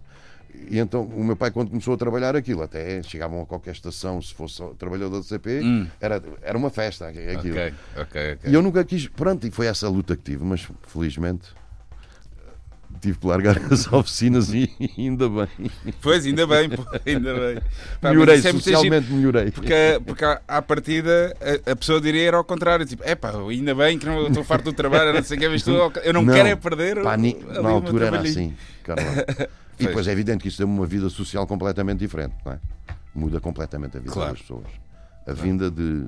E 0.69 0.79
então 0.79 1.03
o 1.05 1.23
meu 1.25 1.37
pai, 1.37 1.51
quando 1.51 1.69
começou 1.69 1.95
a 1.95 1.97
trabalhar 1.97 2.35
aquilo, 2.35 2.63
até 2.63 3.03
chegavam 3.03 3.41
a 3.43 3.47
qualquer 3.47 3.73
estação, 3.73 4.21
se 4.21 4.35
fosse 4.35 4.63
trabalhador 4.79 5.19
da 5.19 5.23
CP, 5.23 5.61
era, 6.01 6.23
era 6.43 6.59
uma 6.59 6.71
festa 6.71 7.07
aquilo. 7.09 7.39
Ok, 7.39 7.75
ok, 7.97 8.33
ok. 8.35 8.51
E 8.51 8.55
eu 8.55 8.63
nunca 8.63 8.85
quis. 8.85 9.07
Pronto, 9.09 9.47
e 9.47 9.51
foi 9.51 9.67
essa 9.67 9.89
luta 9.89 10.17
que 10.17 10.23
tive, 10.23 10.45
mas 10.45 10.67
felizmente 10.89 11.49
tive 13.01 13.19
que 13.19 13.27
largar 13.27 13.59
as 13.71 13.87
oficinas 13.93 14.53
e 14.55 14.71
ainda 14.97 15.29
bem. 15.29 15.71
Pois, 16.01 16.25
ainda 16.25 16.47
bem, 16.47 16.71
pô, 16.71 16.83
ainda 17.07 17.35
bem. 17.35 17.59
Pá, 18.01 18.11
melhorei, 18.11 18.37
é 18.37 18.41
socialmente 18.43 19.13
melhorei. 19.13 19.51
Porque, 19.51 20.01
porque 20.05 20.25
à- 20.25 20.41
à 20.49 20.63
partida 20.63 21.37
a, 21.67 21.73
a 21.73 21.77
pessoa 21.77 22.01
diria 22.01 22.27
era 22.29 22.37
ao 22.39 22.45
contrário, 22.45 22.87
tipo, 22.87 23.03
é 23.05 23.15
pá, 23.15 23.33
ainda 23.49 23.75
bem 23.75 23.99
que 23.99 24.07
não 24.07 24.27
estou 24.29 24.43
farto 24.43 24.65
do 24.65 24.73
trabalho, 24.73 25.13
não 25.13 25.23
sei 25.23 25.37
o 25.37 25.41
que, 25.41 25.49
mas 25.49 25.57
estou, 25.61 25.93
eu 26.03 26.13
não, 26.13 26.25
quero 26.27 26.49
é 26.49 26.57
perder. 26.57 27.03
pá, 27.03 27.17
ni- 27.17 27.37
na 27.63 27.69
altura 27.69 28.07
era 28.07 28.21
assim, 28.21 28.55
Carla. 28.83 29.05
E 29.77 29.85
Pois. 29.85 29.89
depois 29.89 30.09
é 30.09 30.13
evidente 30.13 30.43
que 30.43 30.49
isso 30.49 30.59
deu-me 30.59 30.73
uma 30.75 30.87
vida 30.87 31.09
social 31.11 31.47
completamente 31.47 31.99
diferente, 31.99 32.35
não 32.45 32.53
é? 32.53 32.61
Muda 33.15 33.41
completamente 33.41 33.97
a 33.97 34.01
vida 34.01 34.13
Claro. 34.13 34.33
das 34.33 34.41
pessoas. 34.41 34.67
A 35.27 35.33
vinda 35.33 35.71
de. 35.71 36.07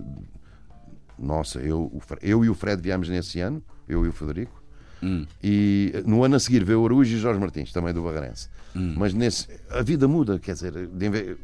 Nossa, 1.19 1.59
eu, 1.59 1.91
eu 2.23 2.45
e 2.45 2.49
o 2.49 2.55
Fred 2.55 2.81
viemos 2.81 3.09
nesse 3.09 3.41
ano, 3.41 3.63
eu 3.89 4.05
e 4.07 4.09
o 4.09 4.13
Federico. 4.13 4.63
Hum. 5.03 5.27
E 5.43 5.93
no 6.07 6.25
ano 6.25 6.37
a 6.37 6.41
seguir 6.41 6.65
veio 6.65 6.81
o 6.83 6.85
Arujo 6.87 7.15
e 7.15 7.19
Jorge 7.19 7.41
Martins, 7.41 7.73
também 7.73 7.93
do 7.93 8.03
Barreirense. 8.03 8.49
Hum. 8.75 8.95
Mas 8.97 9.13
nesse, 9.15 9.49
a 9.71 9.83
vida 9.83 10.07
muda, 10.09 10.39
quer 10.39 10.53
dizer, 10.55 10.73
de 10.87 11.37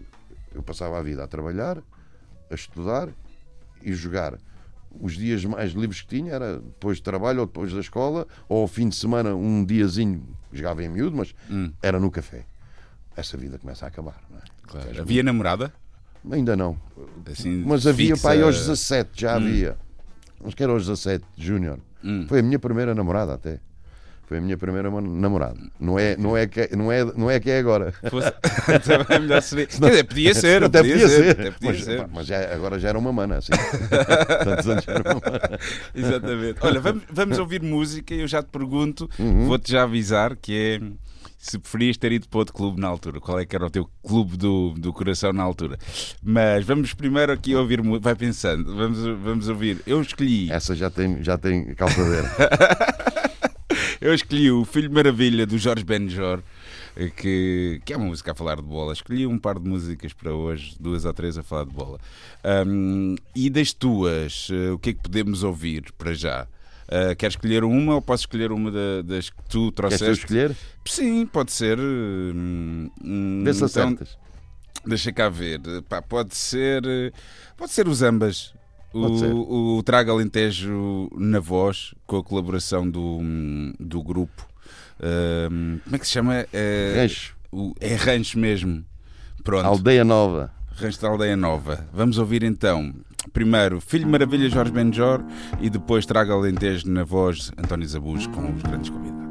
eu 0.55 0.63
passava 0.63 0.99
a 0.99 1.03
vida 1.03 1.25
a 1.25 1.27
trabalhar, 1.27 1.79
a 2.51 2.55
estudar 2.55 3.09
e 3.83 3.93
jogar. 3.93 4.39
Os 5.01 5.15
dias 5.15 5.45
mais 5.45 5.73
livres 5.73 6.01
que 6.03 6.09
tinha 6.09 6.33
era 6.33 6.59
depois 6.59 6.99
de 6.99 7.03
trabalho 7.03 7.41
ou 7.41 7.47
depois 7.47 7.73
da 7.73 7.81
escola, 7.81 8.27
ou 8.49 8.63
ao 8.63 8.69
fim 8.69 8.89
de 8.89 8.97
semana, 8.97 9.35
um 9.35 9.65
diazinho, 9.65 10.23
jogava 10.53 10.83
em 10.85 10.89
miúdo, 10.89 11.17
mas 11.17 11.35
Hum. 11.51 11.73
era 11.83 11.99
no 11.99 12.11
café. 12.11 12.45
Essa 13.17 13.37
vida 13.37 13.59
começa 13.59 13.85
a 13.85 13.89
acabar, 13.89 14.21
não 14.31 14.39
é? 14.39 14.43
Claro. 14.63 15.01
Havia 15.01 15.23
namorada? 15.23 15.73
muito? 16.23 16.37
Ainda 16.37 16.57
não. 16.57 16.79
Assim, 17.31 17.63
Mas 17.67 17.87
havia, 17.87 18.15
fixa- 18.15 18.29
pai, 18.29 18.41
aos 18.43 18.57
17 18.57 19.11
já 19.21 19.35
havia. 19.37 19.77
Acho 20.45 20.57
que 20.57 20.63
era 20.63 20.73
aos 20.73 20.83
17, 20.87 21.25
Júnior. 21.37 21.79
Hum. 22.03 22.25
Foi 22.29 22.41
a 22.41 22.43
minha 22.43 22.59
primeira 22.59 22.95
namorada 22.95 23.35
até. 23.35 23.61
Foi 24.27 24.39
a 24.39 24.41
minha 24.41 24.57
primeira 24.57 24.91
namorada. 24.91 25.59
Não 25.79 25.99
é, 25.99 26.17
não 26.17 26.35
é, 26.37 26.47
que, 26.47 26.75
não 26.75 26.91
é, 26.91 27.05
não 27.05 27.31
é 27.31 27.39
que 27.39 27.51
é 27.51 27.59
agora. 27.59 27.93
Fosse... 28.11 28.33
Também 28.85 29.07
é 29.17 29.19
melhor 29.19 29.43
saber. 29.43 29.67
Quer 29.67 29.91
dizer, 29.91 30.05
podia 30.05 30.35
ser, 30.35 30.65
Até 30.65 30.79
podia, 30.83 31.09
ser. 31.09 31.31
Até 31.31 31.51
podia 31.51 31.71
mas, 31.73 31.85
ser. 31.85 31.99
pá, 32.01 32.09
mas 32.13 32.27
já- 32.27 32.55
agora 32.55 32.79
já 32.79 32.89
era 32.89 32.99
uma 32.99 33.13
mana, 33.13 33.37
assim. 33.37 33.53
Tantos 34.45 34.67
anos 34.69 34.89
era 34.89 35.03
uma 35.03 35.21
mana. 35.21 35.59
Exatamente. 35.95 36.59
Olha, 36.63 36.81
vamos, 36.81 37.03
vamos 37.11 37.39
ouvir 37.39 37.63
música 37.63 38.15
e 38.15 38.21
eu 38.21 38.27
já 38.29 38.43
te 38.43 38.49
pergunto, 38.49 39.09
Uhum. 39.19 39.47
vou-te 39.47 39.71
já 39.73 39.83
avisar 39.83 40.35
que 40.37 40.81
é 40.81 40.87
se 41.39 41.59
preferias 41.59 41.99
ter 41.99 42.11
ido 42.13 42.27
para 42.27 42.39
outro 42.39 42.55
clube 42.55 42.81
na 42.81 42.89
altura. 42.89 43.21
Qual 43.21 43.39
é 43.39 43.45
que 43.45 43.55
era 43.55 43.67
o 43.67 43.71
teu 43.71 43.87
clube 44.03 44.39
do, 44.39 44.71
do 44.79 44.91
coração 44.95 45.31
na 45.35 45.43
altura? 45.43 45.77
Mas 46.23 46.65
vamos 46.65 46.95
primeiro 46.95 47.31
aqui 47.31 47.55
ouvir, 47.55 47.83
vai 48.01 48.15
pensando, 48.15 48.75
vamos, 48.75 48.99
vamos 49.23 49.49
ouvir. 49.51 49.83
Eu 49.87 50.01
escolhi, 50.01 50.51
Essa 50.51 50.75
já 50.75 50.89
tem, 50.89 51.23
já 51.23 51.37
tem 51.37 51.75
calçadeira. 51.75 52.31
eu 54.05 54.15
escolhi 54.15 54.51
o 54.51 54.65
Filho 54.65 54.93
Maravilha 54.93 55.47
do 55.47 55.59
Jorge 55.59 55.85
Benjor. 55.85 56.41
Que, 57.17 57.81
que 57.85 57.93
é 57.93 57.97
uma 57.97 58.07
música 58.07 58.31
a 58.31 58.35
falar 58.37 58.55
de 58.57 58.63
bola. 58.63 58.93
Escolhi 58.93 59.27
um 59.27 59.37
par 59.37 59.59
de 59.59 59.69
músicas 59.69 60.13
para 60.13 60.33
hoje, 60.33 60.77
duas 60.79 61.05
ou 61.05 61.13
três 61.13 61.37
a 61.37 61.43
falar 61.43 61.65
de 61.65 61.73
bola. 61.73 61.99
Ahm, 62.45 63.17
e 63.35 63.51
das 63.51 63.73
tuas, 63.73 64.47
eh, 64.53 64.71
o 64.71 64.79
que 64.79 64.91
é 64.91 64.93
que 64.93 65.03
podemos 65.03 65.43
ouvir 65.43 65.91
para 65.99 66.15
já? 66.15 66.47
Uh, 66.87 67.17
queres 67.17 67.33
escolher 67.35 67.65
uma 67.65 67.95
ou 67.97 68.03
posso 68.03 68.23
escolher 68.25 68.53
uma 68.53 68.71
da- 68.71 69.03
das 69.03 69.29
que 69.31 69.37
tu 69.37 69.43
Queres 69.49 69.69
tu 69.73 69.73
trouxeste? 69.73 70.13
escolher? 70.25 70.57
Sim, 70.87 71.27
pode 71.27 71.51
ser. 71.51 71.79
hum, 71.81 72.89
hum, 73.03 73.43
Vê 73.45 73.53
se 73.55 73.65
então, 73.65 73.89
acertas. 73.89 74.19
deixa 74.87 75.11
cá 75.11 75.29
ver. 75.31 75.61
Pá, 75.89 76.01
pode 76.03 76.37
ser. 76.37 76.85
eh, 76.87 77.11
Pode 77.57 77.73
ser 77.73 77.89
os 77.89 78.03
ambas. 78.03 78.55
O, 78.95 79.79
o 79.79 79.83
Traga 79.83 80.13
Alentejo 80.13 81.11
na 81.17 81.41
voz, 81.41 81.95
com 82.07 82.17
a 82.17 82.23
colaboração 82.23 82.89
do, 82.89 83.21
do 83.79 84.03
grupo. 84.03 84.47
Uh, 85.01 85.81
como 85.83 85.97
é 85.97 85.99
que 85.99 86.07
se 86.07 86.13
chama? 86.13 86.47
Uh, 86.53 86.97
rancho. 86.97 87.37
O, 87.51 87.75
é 87.81 87.95
Rancho 87.95 88.39
mesmo. 88.39 88.85
Pronto. 89.43 89.67
Aldeia 89.67 90.05
Nova. 90.05 90.53
Rancho 90.77 91.01
da 91.01 91.09
Aldeia 91.09 91.37
Nova. 91.37 91.87
Vamos 91.93 92.19
ouvir 92.19 92.43
então. 92.43 92.93
Primeiro, 93.33 93.81
Filho 93.81 94.09
Maravilha 94.09 94.49
Jorge 94.51 94.73
Benjor 94.73 95.25
e 95.61 95.71
depois 95.71 96.05
Traga 96.05 96.33
Alentejo 96.33 96.89
na 96.91 97.05
voz 97.05 97.51
António 97.57 97.89
Zabuz 97.89 98.27
com 98.27 98.53
os 98.53 98.63
grandes 98.63 98.91
convidados. 98.91 99.24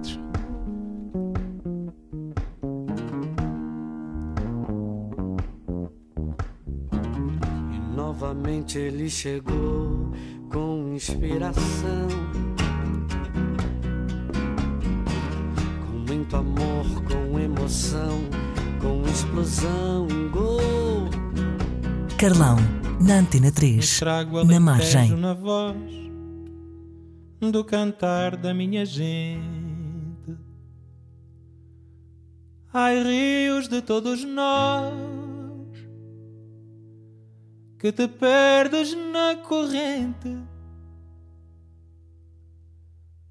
Novamente 8.23 8.77
ele 8.77 9.09
chegou 9.09 10.09
com 10.49 10.93
inspiração. 10.95 12.07
Com 15.85 16.13
muito 16.13 16.37
amor, 16.37 16.85
com 17.03 17.37
emoção, 17.37 18.21
com 18.81 19.01
explosão, 19.09 20.07
gol. 20.31 21.09
Carlão, 22.17 22.55
na 23.01 23.15
Antena 23.15 23.51
3, 23.51 23.99
na 24.47 24.59
margem. 24.59 25.17
na 25.17 25.33
voz 25.33 25.75
do 27.41 27.61
cantar 27.65 28.37
da 28.37 28.53
minha 28.53 28.85
gente. 28.85 29.43
Ai, 32.73 33.03
rios 33.03 33.67
de 33.67 33.81
todos 33.81 34.23
nós 34.23 35.12
que 37.83 37.91
te 37.91 38.07
perdes 38.07 38.95
na 38.95 39.35
corrente. 39.35 40.37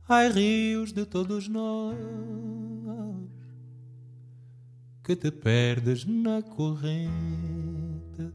Ai, 0.06 0.28
rios 0.28 0.92
de 0.92 1.06
todos 1.06 1.48
nós 1.48 1.96
que 5.02 5.16
te 5.16 5.30
perdes 5.30 6.04
na 6.04 6.42
corrente. 6.42 8.30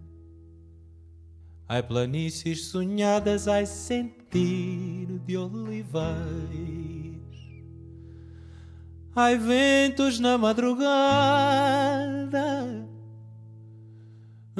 Ai, 1.69 1.83
planícies 1.83 2.65
sonhadas, 2.65 3.47
ai, 3.47 3.67
sentir 3.67 5.19
de 5.19 5.37
olivais. 5.37 6.17
Ai, 9.15 9.37
ventos 9.37 10.19
na 10.19 10.35
madrugada 10.35 10.87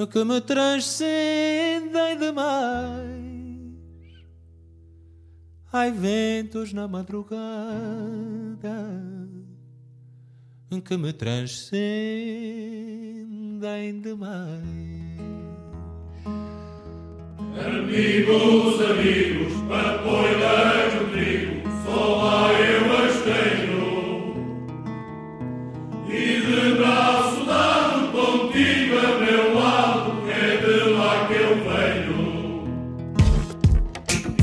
que 0.06 0.24
me 0.24 0.40
transcendem 0.42 2.20
demais. 2.20 3.18
Ai, 5.74 5.92
ventos 5.92 6.72
na 6.74 6.88
madrugada 6.88 7.48
que 10.82 10.98
me 10.98 11.14
transcendem 11.14 11.80
demais. 14.02 14.48
Amigos, 17.66 18.82
amigos, 18.82 19.54
no 20.96 21.10
trigo, 21.12 21.62
só 21.86 22.16
lá 22.24 22.54
eu 22.54 22.94
as 22.98 23.22
tenho. 23.24 23.97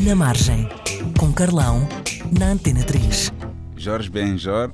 Na 0.04 0.14
margem, 0.14 0.68
com 1.18 1.32
Carlão, 1.32 1.88
na 2.38 2.50
Antena 2.50 2.84
3. 2.84 3.32
Jorge 3.78 4.10
Benjor 4.10 4.72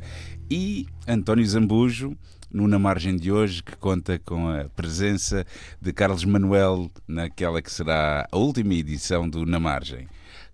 e 0.51 0.89
António 1.07 1.47
Zambujo 1.47 2.17
no 2.53 2.67
Na 2.67 2.81
Margem 2.81 3.15
de 3.15 3.31
hoje, 3.31 3.63
que 3.63 3.77
conta 3.77 4.19
com 4.19 4.49
a 4.49 4.65
presença 4.65 5.47
de 5.81 5.93
Carlos 5.93 6.25
Manuel 6.25 6.91
naquela 7.07 7.63
que 7.63 7.71
será 7.71 8.27
a 8.33 8.37
última 8.37 8.75
edição 8.75 9.31
do 9.31 9.47
Na 9.47 9.61
Margem. 9.61 10.09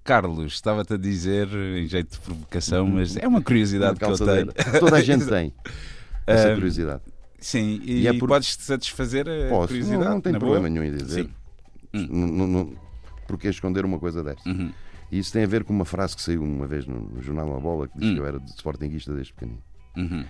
Carlos, 0.05 0.53
estava-te 0.53 0.92
a 0.92 0.99
dizer, 0.99 1.49
em 1.49 1.87
jeito 1.87 2.12
de 2.12 2.20
provocação, 2.20 2.87
mas 2.87 3.16
é 3.16 3.27
uma 3.27 3.40
curiosidade 3.40 3.99
que 3.99 4.05
eu 4.05 4.18
tenho. 4.18 4.53
Toda 4.79 4.96
a 4.96 5.03
gente 5.03 5.25
tem 5.25 5.51
essa 6.26 6.52
curiosidade. 6.54 7.02
Sim, 7.38 7.80
e, 7.84 8.02
e 8.02 8.06
é 8.08 8.12
por... 8.18 8.28
podes-te 8.28 8.62
satisfazer 8.62 9.26
a 9.28 9.48
Posso. 9.50 9.68
curiosidade? 9.68 10.04
Não, 10.04 10.10
não 10.14 10.20
tenho 10.20 10.38
problema 10.38 10.68
boa? 10.68 10.70
nenhum 10.70 10.84
em 10.84 10.96
dizer. 10.96 11.24
Sim. 11.24 11.30
Não, 11.92 12.26
não, 12.26 12.46
não, 12.46 12.76
porque 13.26 13.48
esconder 13.48 13.84
uma 13.84 13.98
coisa 13.98 14.22
desta? 14.24 14.48
Uhum. 14.48 14.72
E 15.10 15.18
isso 15.18 15.32
tem 15.32 15.44
a 15.44 15.46
ver 15.46 15.62
com 15.64 15.72
uma 15.72 15.84
frase 15.84 16.16
que 16.16 16.22
saiu 16.22 16.42
uma 16.42 16.66
vez 16.66 16.86
no, 16.86 16.98
no 16.98 17.22
Jornal 17.22 17.52
da 17.52 17.60
Bola, 17.60 17.86
que 17.88 17.98
diz 17.98 18.08
Hum. 18.10 18.14
que 18.14 18.20
eu 18.20 18.26
era 18.26 18.40
de 18.40 18.50
Sportingista 18.50 19.12
desde 19.14 19.32
pequenino. 19.32 19.62
Uhum. 19.96 20.24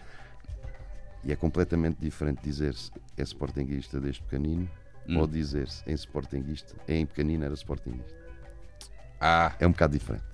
E 1.24 1.32
é 1.32 1.36
completamente 1.36 1.96
diferente 2.00 2.40
dizer-se 2.42 2.90
é 3.16 3.22
Sportingista 3.22 3.98
desde 4.00 4.22
pequenino 4.22 4.68
Hum. 5.08 5.18
ou 5.18 5.26
dizer-se 5.26 5.82
em 5.86 5.94
Sportingista, 5.94 6.74
em 6.88 7.06
pequenino 7.06 7.44
era 7.44 7.54
Sportingista. 7.54 8.12
Ah, 9.20 9.52
É 9.58 9.66
um 9.66 9.70
bocado 9.70 9.92
diferente. 9.96 10.24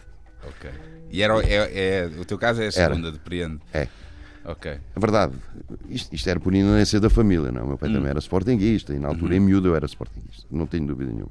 ok. 0.43 0.71
E 1.11 1.23
era, 1.23 1.35
é, 1.47 2.01
é- 2.01 2.07
o 2.19 2.25
teu 2.25 2.37
caso 2.39 2.63
é 2.63 2.67
a 2.67 2.73
segunda, 2.73 3.13
depreendo. 3.13 3.61
É. 3.73 3.87
Ok. 4.45 4.71
É 4.73 5.01
verdade, 5.01 5.35
isto, 5.89 6.13
isto 6.15 6.29
era 6.29 6.41
por 6.41 6.53
inércia 6.55 6.99
da 6.99 7.09
família, 7.09 7.53
não? 7.53 7.61
é? 7.61 7.65
O 7.65 7.69
meu 7.69 7.79
pai 7.79 7.89
Hum. 7.89 7.95
também 7.95 8.11
era 8.11 8.19
Sportingista 8.19 8.93
e 8.95 8.99
na 8.99 9.09
altura, 9.09 9.37
em 9.37 9.39
Uhum. 9.39 9.47
miúdo, 9.47 9.69
eu 9.69 9.77
era 9.77 9.87
Sportingista, 9.87 10.47
não 10.51 10.67
tenho 10.67 10.87
dúvida 10.87 11.11
nenhuma. 11.13 11.31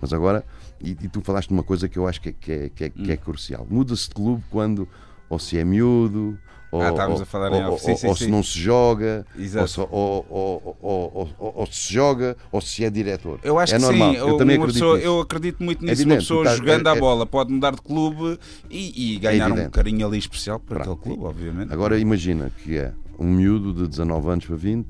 Mas 0.00 0.12
agora, 0.12 0.44
e, 0.82 0.90
e 0.92 1.08
tu 1.08 1.20
falaste 1.20 1.48
de 1.48 1.54
uma 1.54 1.62
coisa 1.62 1.88
que 1.88 1.98
eu 1.98 2.06
acho 2.06 2.20
que 2.20 2.30
é, 2.30 2.32
que 2.32 2.52
é, 2.52 2.68
que 2.70 2.84
é, 2.84 2.90
que 2.90 3.00
Hum. 3.02 3.10
é 3.10 3.16
crucial: 3.16 3.66
muda-se 3.68 4.08
de 4.08 4.14
clube 4.14 4.42
quando 4.50 4.88
ou 5.28 5.38
se 5.38 5.58
é 5.58 5.64
miúdo. 5.64 6.38
Ou, 6.76 6.82
Ah, 6.82 6.90
estávamos 6.90 7.20
a 7.22 7.24
falar 7.24 7.50
em 7.52 7.64
ou, 7.64 7.72
off. 7.72 7.84
Sim, 7.84 7.90
ou- 7.92 7.96
sim, 7.96 8.06
ou 8.08 8.16
sim. 8.16 8.24
se 8.26 8.30
não 8.30 8.42
se 8.42 8.58
joga, 8.58 9.26
ou 9.58 9.66
se, 9.68 9.80
ou, 9.80 11.66
se 11.70 11.92
joga, 11.94 12.36
ou 12.52 12.60
se 12.60 12.84
é 12.84 12.90
diretor. 12.90 13.40
Eu 13.42 13.58
acho 13.58 13.74
é 13.74 13.78
que 13.78 13.82
normal. 13.82 14.12
sim, 14.12 14.16
eu 14.18 14.36
também 14.36 14.56
uma 14.58 14.64
acredito 14.66 14.82
pessoa- 14.84 14.98
eu 14.98 15.20
acredito 15.20 15.62
muito 15.62 15.78
É 15.84 15.88
nisso. 15.88 16.02
uma 16.02 16.14
evidente, 16.14 16.18
pessoa 16.18 16.44
tu 16.44 16.48
tá- 16.48 16.56
jogando 16.56 16.86
é- 16.86 16.90
a 16.92 16.96
é- 16.96 17.00
bola 17.00 17.26
pode 17.26 17.52
mudar 17.52 17.70
de 17.74 17.80
clube 17.82 18.38
e, 18.70 19.14
e 19.14 19.18
ganhar 19.18 19.50
um 19.50 19.70
carinho 19.70 20.06
ali 20.06 20.18
especial 20.18 20.56
aquele 20.64 20.80
Pronto. 20.82 21.02
clube, 21.02 21.24
obviamente. 21.24 21.72
Agora 21.72 21.98
imagina 21.98 22.50
que 22.62 22.76
é 22.76 22.92
um 23.18 23.26
miúdo 23.32 23.72
de 23.72 23.88
19 23.88 24.28
anos 24.28 24.44
para 24.46 24.56
20 24.56 24.88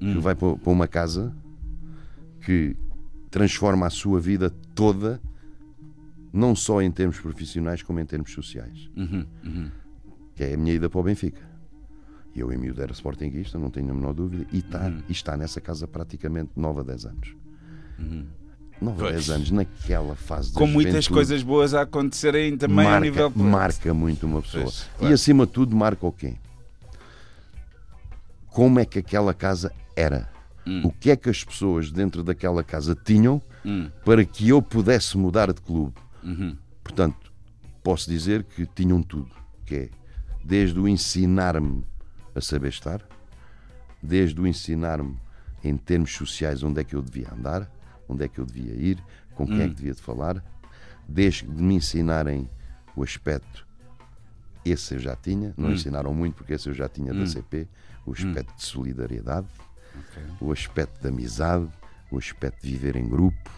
Hum. 0.00 0.14
que 0.14 0.18
vai 0.18 0.34
para 0.34 0.56
para 0.56 0.72
uma 0.72 0.88
casa 0.88 1.32
que 2.44 2.74
transforma 3.30 3.86
a 3.86 3.90
sua 3.90 4.18
vida 4.20 4.50
toda, 4.74 5.20
não 6.32 6.56
só 6.56 6.82
em 6.82 6.90
termos 6.90 7.20
profissionais, 7.20 7.82
como 7.82 8.00
em 8.00 8.04
termos 8.06 8.32
sociais. 8.32 8.88
Uhum, 8.96 9.24
uhum. 9.44 9.70
Que 10.34 10.44
é 10.44 10.54
a 10.54 10.56
minha 10.56 10.74
ida 10.74 10.88
para 10.88 11.00
o 11.00 11.02
Benfica. 11.02 11.40
E 12.34 12.40
Eu, 12.40 12.50
em 12.52 12.56
miúdo, 12.56 12.82
era 12.82 12.92
sportinguista, 12.92 13.58
não 13.58 13.70
tenho 13.70 13.90
a 13.90 13.94
menor 13.94 14.14
dúvida, 14.14 14.46
e 14.52 14.58
está, 14.58 14.86
Uhum. 14.86 15.02
e 15.08 15.12
está 15.12 15.36
nessa 15.36 15.60
casa 15.60 15.86
praticamente 15.86 16.50
9 16.56 16.80
a 16.80 16.82
10 16.82 17.04
anos. 17.06 17.36
9 18.80 18.96
a 18.96 18.96
Pois. 18.96 19.12
10 19.26 19.30
anos, 19.30 19.50
naquela 19.50 20.14
fase 20.16 20.52
Com 20.54 20.66
muitas 20.66 21.06
coisas 21.06 21.42
boas 21.42 21.74
a 21.74 21.82
acontecerem 21.82 22.56
também 22.56 22.76
marca, 22.86 22.96
a 22.96 23.00
nível. 23.00 23.30
marca 23.34 23.92
muito 23.94 24.26
uma 24.26 24.40
pessoa. 24.42 24.64
Pois, 24.64 24.80
E 24.94 24.98
claro. 24.98 25.14
acima 25.14 25.46
de 25.46 25.52
tudo, 25.52 25.76
marca 25.76 26.06
o 26.06 26.10
quê? 26.12 26.34
Como 28.48 28.78
é 28.78 28.84
que 28.84 28.98
aquela 28.98 29.32
casa 29.34 29.72
era? 29.96 30.28
Hum. 30.66 30.82
O 30.86 30.92
que 30.92 31.10
é 31.10 31.16
que 31.16 31.28
as 31.30 31.42
pessoas 31.42 31.90
dentro 31.90 32.22
daquela 32.22 32.62
casa 32.62 32.94
tinham 32.94 33.40
Hum, 33.64 33.90
para 34.04 34.24
que 34.24 34.48
eu 34.48 34.60
pudesse 34.62 35.16
mudar 35.16 35.52
de 35.52 35.60
clube? 35.60 35.94
uhum, 36.22 36.56
Portanto, 36.82 37.32
posso 37.82 38.08
dizer 38.10 38.42
que 38.44 38.66
tinham 38.66 39.02
tudo, 39.02 39.30
que 39.64 39.74
é 39.74 39.88
desde 40.44 40.78
o 40.78 40.88
ensinar-me 40.88 41.84
a 42.34 42.40
saber 42.40 42.68
estar, 42.68 43.02
desde 44.02 44.40
o 44.40 44.46
ensinar-me 44.46 45.16
em 45.62 45.76
termos 45.76 46.12
sociais 46.12 46.62
onde 46.62 46.80
é 46.80 46.84
que 46.84 46.94
eu 46.94 47.02
devia 47.02 47.32
andar, 47.32 47.70
onde 48.08 48.24
é 48.24 48.28
que 48.28 48.38
eu 48.38 48.46
devia 48.46 48.74
ir, 48.74 48.98
com 49.34 49.46
quem 49.46 49.62
é 49.62 49.68
que 49.68 49.74
devia 49.74 49.94
de 49.94 50.02
falar, 50.02 50.42
desde 51.08 51.46
de 51.46 51.62
me 51.62 51.74
ensinarem 51.74 52.48
o 52.96 53.02
aspecto, 53.02 53.66
esse 54.64 54.94
eu 54.94 54.98
já 54.98 55.16
tinha, 55.16 55.54
não 55.56 55.72
ensinaram 55.72 56.14
muito 56.14 56.34
porque 56.34 56.52
esse 56.52 56.68
eu 56.68 56.74
já 56.74 56.88
tinha 56.88 57.12
da 57.12 57.26
CP, 57.26 57.66
o 58.06 58.12
aspecto 58.12 58.54
de 58.56 58.62
solidariedade, 58.62 59.48
o 60.40 60.52
aspecto 60.52 61.00
de 61.00 61.08
amizade, 61.08 61.68
o 62.10 62.18
aspecto 62.18 62.62
de 62.62 62.70
viver 62.70 62.96
em 62.96 63.08
grupo, 63.08 63.50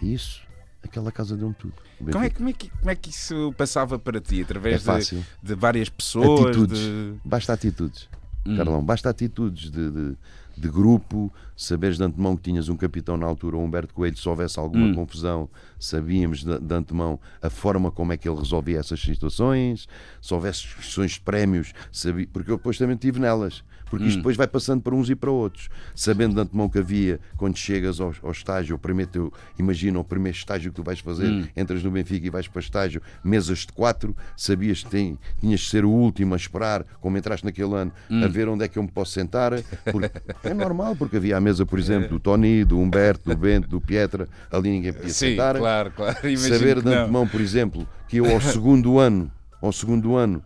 isso, 0.00 0.42
aquela 0.82 1.12
casa 1.12 1.36
deu-me 1.36 1.54
tudo. 1.54 1.74
Como 2.10 2.24
é, 2.24 2.30
como, 2.30 2.48
é 2.48 2.52
que, 2.52 2.68
como 2.70 2.90
é 2.90 2.94
que 2.94 3.10
isso 3.10 3.52
passava 3.56 3.98
para 3.98 4.20
ti? 4.20 4.40
É 4.40 4.42
Através 4.42 4.80
de, 4.80 4.84
fácil. 4.86 5.24
de 5.42 5.54
várias 5.54 5.88
pessoas? 5.88 6.46
atitudes. 6.46 6.78
de- 6.78 7.14
Basta 7.24 7.52
atitudes. 7.52 8.08
Hum. 8.44 8.56
Carlão, 8.56 8.84
basta 8.84 9.08
atitudes 9.08 9.70
de, 9.70 9.90
de- 9.90 10.16
de 10.62 10.68
grupo, 10.70 11.32
saberes 11.56 11.96
de 11.96 12.04
antemão 12.04 12.36
que 12.36 12.42
tinhas 12.44 12.68
um 12.68 12.76
capitão 12.76 13.16
na 13.16 13.26
altura, 13.26 13.56
o 13.56 13.60
Humberto 13.64 13.92
Coelho, 13.92 14.16
se 14.16 14.28
houvesse 14.28 14.60
alguma 14.60 14.86
Hum. 14.86 14.94
confusão, 14.94 15.50
sabíamos 15.76 16.44
de, 16.44 16.56
de 16.58 16.74
antemão 16.74 17.18
a 17.42 17.50
forma 17.50 17.90
como 17.90 18.12
é 18.12 18.16
que 18.16 18.28
ele 18.28 18.38
resolvia 18.38 18.78
essas 18.78 19.00
situações, 19.00 19.88
se 20.20 20.32
houvesse 20.32 20.68
questões 20.76 21.12
de 21.12 21.20
prémios, 21.20 21.72
sabia, 21.90 22.28
porque 22.32 22.50
eu 22.52 22.56
depois 22.56 22.78
também 22.78 22.94
estive 22.94 23.18
nelas. 23.18 23.64
Porque 23.90 24.04
Hum. 24.06 24.08
isto 24.08 24.16
depois 24.18 24.36
vai 24.38 24.46
passando 24.46 24.80
para 24.80 24.94
uns 24.94 25.10
e 25.10 25.14
para 25.14 25.30
outros. 25.30 25.68
Sabendo 25.94 26.34
de 26.34 26.40
antemão 26.40 26.66
que 26.66 26.78
havia, 26.78 27.20
quando 27.36 27.58
chegas 27.58 28.00
ao, 28.00 28.14
ao 28.22 28.30
estágio, 28.32 28.74
o 28.74 28.78
primeiro 28.78 29.10
teu, 29.10 29.32
imagina 29.58 29.98
o 29.98 30.04
primeiro 30.04 30.34
estágio 30.38 30.70
que 30.70 30.76
tu 30.76 30.82
vais 30.82 30.98
fazer, 31.00 31.30
Hum. 31.30 31.46
entras 31.54 31.82
no 31.82 31.90
Benfica 31.90 32.26
e 32.26 32.30
vais 32.30 32.48
para 32.48 32.60
estágio, 32.60 33.02
mesas 33.22 33.58
de 33.58 33.66
quatro, 33.66 34.16
sabias 34.34 34.82
que 34.82 34.88
tem- 34.90 35.18
tinhas 35.40 35.60
de 35.60 35.68
ser 35.68 35.84
o 35.84 35.90
último 35.90 36.32
a 36.32 36.36
esperar, 36.38 36.84
como 37.02 37.18
entraste 37.18 37.44
naquele 37.44 37.74
ano, 37.74 37.92
Hum. 38.10 38.24
a 38.24 38.28
ver 38.28 38.48
onde 38.48 38.64
é 38.64 38.68
que 38.68 38.78
eu 38.78 38.82
me 38.82 38.90
posso 38.90 39.12
sentar. 39.12 39.52
Porque 39.92 40.10
é 40.52 40.54
normal, 40.54 40.94
porque 40.96 41.16
havia 41.16 41.36
a 41.36 41.40
mesa, 41.40 41.66
por 41.66 41.78
exemplo, 41.78 42.08
do 42.08 42.20
Tony, 42.20 42.64
do 42.64 42.78
Humberto, 42.78 43.28
do 43.28 43.36
Bento, 43.36 43.68
do 43.68 43.80
Pietra, 43.80 44.28
ali 44.50 44.70
ninguém 44.70 44.92
podia 44.92 45.08
Sim, 45.08 45.30
sentar. 45.30 45.56
claro, 45.56 45.90
claro. 45.90 46.16
Imagino 46.28 46.58
Saber 46.58 46.82
de 46.82 46.88
antemão, 46.94 47.26
por 47.26 47.40
exemplo, 47.40 47.88
que 48.08 48.18
eu 48.18 48.30
ao 48.30 48.40
segundo 48.40 48.98
ano, 48.98 49.30
ao 49.60 49.72
segundo 49.72 50.16
ano, 50.16 50.42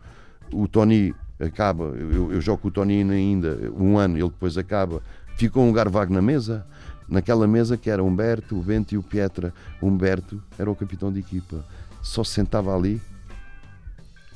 o 0.52 0.66
Tony 0.66 1.14
acaba, 1.38 1.84
eu, 1.84 2.32
eu 2.32 2.40
jogo 2.40 2.62
com 2.62 2.68
o 2.68 2.70
Tony 2.70 3.02
ainda 3.02 3.70
um 3.76 3.98
ano, 3.98 4.16
ele 4.16 4.28
depois 4.28 4.56
acaba, 4.56 5.02
ficou 5.36 5.62
um 5.64 5.68
lugar 5.68 5.88
vago 5.88 6.12
na 6.12 6.22
mesa, 6.22 6.66
naquela 7.08 7.46
mesa 7.46 7.76
que 7.76 7.90
era 7.90 8.02
Humberto, 8.02 8.58
o 8.58 8.62
Bento 8.62 8.94
e 8.94 8.98
o 8.98 9.02
Pietra. 9.02 9.52
Humberto 9.80 10.42
era 10.58 10.70
o 10.70 10.74
capitão 10.74 11.12
de 11.12 11.20
equipa, 11.20 11.64
só 12.02 12.24
se 12.24 12.32
sentava 12.32 12.74
ali 12.74 13.00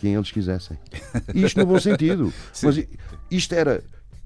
quem 0.01 0.15
eles 0.15 0.31
quisessem. 0.31 0.79
Isto 1.35 1.61
no 1.61 1.67
bom 1.67 1.79
sentido. 1.79 2.33
Mas 2.63 2.85
isto 3.31 3.55
era, 3.55 3.83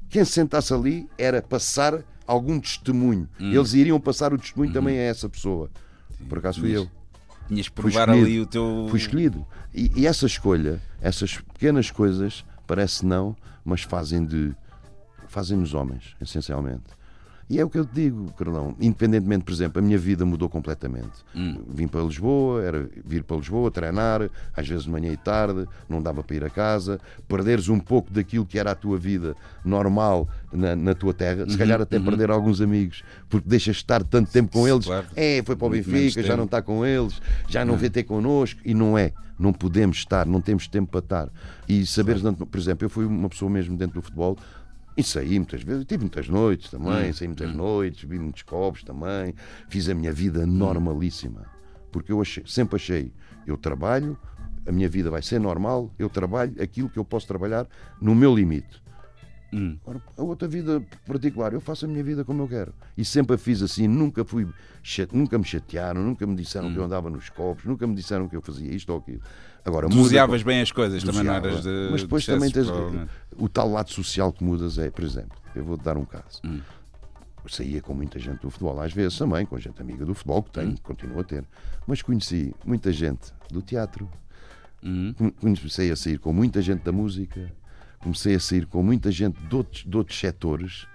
quem 0.09 0.25
se 0.25 0.33
sentasse 0.33 0.73
ali 0.73 1.09
era 1.19 1.43
passar 1.43 2.03
algum 2.27 2.59
testemunho. 2.61 3.29
Hum. 3.41 3.53
Eles 3.53 3.75
iriam 3.75 4.01
passar 4.01 4.33
o 4.33 4.39
testemunho 4.39 4.69
Uhum. 4.71 4.75
também 4.75 4.99
a 4.99 5.03
essa 5.03 5.29
pessoa. 5.29 5.71
Por 6.29 6.39
acaso 6.39 6.61
fui 6.61 6.77
eu. 6.77 6.89
Tinhas 7.49 7.69
que 7.69 7.83
Fui 7.83 7.91
provar 7.93 8.09
ali 8.11 8.41
o 8.41 8.47
teu. 8.47 8.87
Fui 8.89 8.99
escolhido. 8.99 9.47
E, 9.75 9.91
e 9.95 10.07
essa 10.07 10.25
escolha, 10.25 10.81
essas 11.01 11.37
pequenas 11.37 11.91
coisas, 11.91 12.45
parece 12.67 13.05
não, 13.05 13.37
mas 13.65 13.83
fazem 13.83 14.25
de. 14.25 14.55
fazem-nos 15.29 15.75
homens, 15.75 16.15
essencialmente. 16.21 16.85
E 17.49 17.61
é 17.61 17.65
o 17.65 17.69
que 17.69 17.79
eu 17.79 17.85
te 17.85 17.95
digo, 17.95 18.33
Carlão. 18.33 18.75
Independentemente, 18.81 19.45
por 19.45 19.53
exemplo, 19.53 19.79
a 19.79 19.83
minha 19.83 19.99
vida 19.99 20.25
mudou 20.25 20.49
completamente. 20.49 21.25
Vim 21.69 21.87
para 21.87 22.01
Lisboa, 22.01 22.63
era 22.63 22.89
vir 23.05 23.23
para 23.23 23.37
Lisboa, 23.37 23.71
treinar, 23.71 24.31
às 24.57 24.67
vezes 24.67 24.85
de 24.85 24.91
manhã 24.91 25.13
e 25.13 25.17
tarde, 25.17 25.67
não 25.89 26.03
dava 26.03 26.23
para 26.23 26.37
ir 26.37 26.45
a 26.45 26.51
casa. 26.51 26.99
Perderes 27.29 27.69
um 27.69 27.79
pouco 27.79 28.13
daquilo 28.13 28.47
que 28.47 28.59
era 28.59 28.71
a 28.71 28.75
tua 28.75 28.97
vida 28.97 29.37
normal 29.65 30.29
na, 30.53 30.75
na 30.75 30.95
tua 30.95 31.13
terra, 31.13 31.49
se 31.49 31.59
calhar 31.59 31.81
até 31.81 31.99
perder 31.99 32.31
alguns 32.31 32.61
amigos, 32.61 33.03
porque 33.29 33.49
deixas 33.49 33.77
de 33.77 33.83
estar 33.83 34.03
tanto 34.03 34.31
tempo 34.31 34.53
com 34.53 34.67
eles. 34.67 34.87
Claro. 34.87 35.07
É, 35.15 35.43
foi 35.45 35.57
para 35.57 35.67
o 35.67 35.71
Benfica, 35.71 36.23
já 36.23 36.37
não 36.37 36.45
está 36.45 36.63
com 36.63 36.85
eles, 36.85 37.21
já 37.49 37.65
não 37.65 37.77
vê 37.77 37.91
ter 37.91 38.05
connosco, 38.05 38.61
e 38.65 38.75
não 38.75 38.97
é. 38.97 39.13
Não 39.37 39.53
podemos 39.53 39.97
estar, 39.97 40.25
não 40.27 40.41
temos 40.41 40.69
tempo 40.69 40.93
para 40.93 41.01
estar. 41.01 41.29
E 41.69 41.85
saberes, 41.85 42.23
por 42.23 42.59
exemplo, 42.59 42.85
eu 42.85 42.89
fui 42.89 43.05
uma 43.05 43.29
pessoa 43.29 43.51
mesmo 43.51 43.77
dentro 43.77 44.01
do 44.01 44.03
futebol. 44.03 44.39
E 44.97 45.03
saí 45.03 45.39
muitas 45.39 45.63
vezes, 45.63 45.85
tive 45.85 46.03
muitas 46.03 46.29
noites 46.29 46.71
também, 46.71 47.13
saí 47.13 47.27
muitas 47.27 47.49
noites, 47.57 48.09
vi 48.09 48.19
muitos 48.19 48.43
copos 48.43 48.83
também, 48.85 49.35
fiz 49.69 49.89
a 49.89 49.95
minha 49.95 50.13
vida 50.13 50.47
normalíssima. 50.47 51.47
Porque 51.91 52.13
eu 52.13 52.21
achei- 52.21 52.45
sempre 52.47 52.77
achei, 52.77 53.13
eu 53.47 53.57
trabalho, 53.57 54.17
a 54.67 54.73
minha 54.73 54.89
vida 54.89 55.11
vai 55.11 55.21
ser 55.23 55.39
normal, 55.41 55.93
eu 55.99 56.09
trabalho 56.09 56.55
aquilo 56.63 56.89
que 56.89 56.99
eu 56.99 57.05
posso 57.05 57.27
trabalhar 57.27 57.67
no 58.01 58.15
meu 58.15 58.35
limite. 58.35 58.83
Agora, 59.85 60.03
a 60.17 60.23
outra 60.23 60.49
vida 60.49 60.83
particular, 61.07 61.53
eu 61.53 61.61
faço 61.61 61.85
a 61.85 61.89
minha 61.89 62.03
vida 62.03 62.25
como 62.25 62.43
eu 62.43 62.49
quero. 62.49 62.75
E 62.97 63.05
sempre 63.05 63.37
a 63.37 63.39
fiz 63.39 63.63
assim, 63.63 63.87
nunca 63.87 64.25
fui 64.25 64.49
nunca 65.13 65.39
me 65.39 65.45
chatearam, 65.45 66.03
nunca 66.03 66.27
me 66.27 66.35
disseram 66.35 66.73
que 66.73 66.79
eu 66.79 66.85
andava 66.85 67.09
nos 67.09 67.29
copos, 67.31 67.65
nunca 67.65 67.87
me 67.87 67.95
disseram 67.95 68.29
que 68.29 68.35
eu 68.37 68.43
fazia 68.43 68.73
isto 68.75 68.91
ou 68.93 68.99
aquilo. 68.99 69.21
Agora, 69.65 69.89
Doseavas 69.89 70.43
bem 70.43 70.61
as 70.61 70.71
coisas, 70.71 71.03
também 71.03 71.25
não 71.25 71.35
eras 71.35 71.63
de. 71.63 71.89
Mas 71.91 72.03
depois 72.03 72.23
de 72.25 72.33
também 72.33 72.51
tens 72.51 72.67
o 73.37 73.49
tal 73.49 73.71
lado 73.71 73.91
social 73.91 74.33
que 74.33 74.45
mudas 74.45 74.77
é, 74.79 74.91
por 74.91 75.03
exemplo, 75.05 75.37
eu 75.55 75.65
vou-te 75.65 75.83
dar 75.83 75.97
um 75.97 76.05
caso. 76.05 76.41
Hum. 76.45 76.61
Saía 77.49 77.81
com 77.83 77.93
muita 77.95 78.19
gente 78.19 78.41
do 78.41 78.51
futebol, 78.51 78.81
às 78.81 78.93
vezes 78.93 79.19
também, 79.19 79.45
com 79.45 79.59
gente 79.59 79.81
amiga 79.81 80.05
do 80.07 80.15
futebol, 80.15 80.43
que 80.43 80.51
tenho, 80.51 80.71
Hum. 80.71 80.77
continuo 80.83 81.21
a 81.21 81.25
ter. 81.25 81.45
Mas 81.87 82.01
conheci 82.03 82.55
muita 82.65 82.91
gente 82.93 83.33
do 83.51 83.61
teatro, 83.63 84.09
Hum. 84.83 85.15
Come- 85.17 85.33
comecei 85.41 85.91
a 85.91 85.97
sair 85.97 86.19
com 86.19 86.33
muita 86.33 86.61
gente 86.61 86.83
da 86.83 86.93
música, 86.93 87.51
comecei 88.01 88.35
a 88.35 88.41
sair 88.41 88.67
com 88.67 88.83
muita 88.83 89.11
gente 89.11 89.39
de 89.49 89.57
outros, 89.57 89.83
de 89.87 89.97
outros 89.97 90.19
setores. 90.19 90.87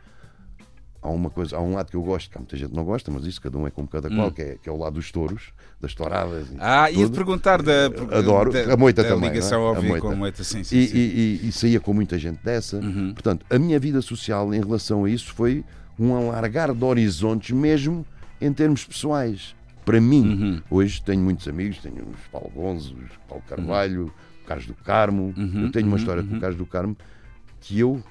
Há, 1.01 1.07
uma 1.09 1.29
coisa, 1.29 1.55
há 1.55 1.61
um 1.61 1.75
lado 1.75 1.89
que 1.89 1.95
eu 1.95 2.03
gosto, 2.03 2.29
que 2.29 2.37
há 2.37 2.39
muita 2.41 2.57
gente 2.57 2.71
que 2.71 2.75
não 2.75 2.83
gosta, 2.83 3.09
mas 3.09 3.25
isso 3.25 3.39
cada 3.41 3.57
um 3.57 3.65
é 3.65 3.69
como 3.71 3.87
cada 3.87 4.09
qual, 4.09 4.31
que 4.33 4.41
é, 4.41 4.57
que 4.61 4.67
é 4.67 4.71
o 4.71 4.75
lado 4.77 4.95
dos 4.95 5.09
touros, 5.11 5.53
das 5.79 5.93
touradas. 5.93 6.47
Ah, 6.59 6.91
ia-te 6.91 7.11
perguntar 7.13 7.61
da. 7.61 7.85
Adoro. 8.11 8.51
da- 8.51 8.73
A 8.73 8.75
moita 8.77 9.01
da 9.01 9.09
também, 9.09 9.29
ligação 9.29 9.59
não 9.59 9.65
é? 9.65 9.69
A 9.69 9.71
óbvia 9.71 9.89
moita. 9.89 10.05
com 10.07 10.11
a 10.11 10.15
moita, 10.17 10.43
sim, 10.43 10.61
sim. 10.63 10.77
e, 10.77 10.87
sim. 10.87 10.97
e- 10.97 11.39
e- 11.45 11.47
e 11.47 11.51
saía 11.53 11.79
com 11.79 11.93
muita 11.93 12.19
gente 12.19 12.39
dessa. 12.43 12.77
Uhum. 12.77 13.13
Portanto, 13.13 13.45
a 13.49 13.57
minha 13.57 13.79
vida 13.79 14.01
social 14.01 14.53
em 14.53 14.59
relação 14.59 15.05
a 15.05 15.09
isso 15.09 15.33
foi 15.33 15.63
um 15.97 16.13
alargar 16.15 16.73
de 16.73 16.83
horizontes, 16.83 17.51
mesmo 17.51 18.05
em 18.41 18.51
termos 18.51 18.83
pessoais. 18.83 19.55
Para 19.85 20.01
mim, 20.01 20.21
Uhum. 20.27 20.61
hoje 20.69 21.01
tenho 21.01 21.21
muitos 21.23 21.47
amigos, 21.47 21.77
tenho 21.77 21.95
os 22.09 22.27
Paulo 22.29 22.51
Gonzo, 22.53 22.93
os 22.93 23.17
Paulo 23.27 23.43
Carvalho, 23.47 24.11
o 24.43 24.45
Carlos 24.45 24.65
do 24.67 24.73
Carmo. 24.73 25.33
Uhum, 25.37 25.63
Eu 25.63 25.71
tenho 25.71 25.85
uma 25.87 25.93
uhum, 25.93 25.97
história 25.99 26.21
com 26.23 26.29
uhum. 26.31 26.37
o 26.37 26.41
Carlos 26.41 26.57
do 26.57 26.65
Carmo 26.65 26.97
que 27.61 27.79
eu, 27.79 28.03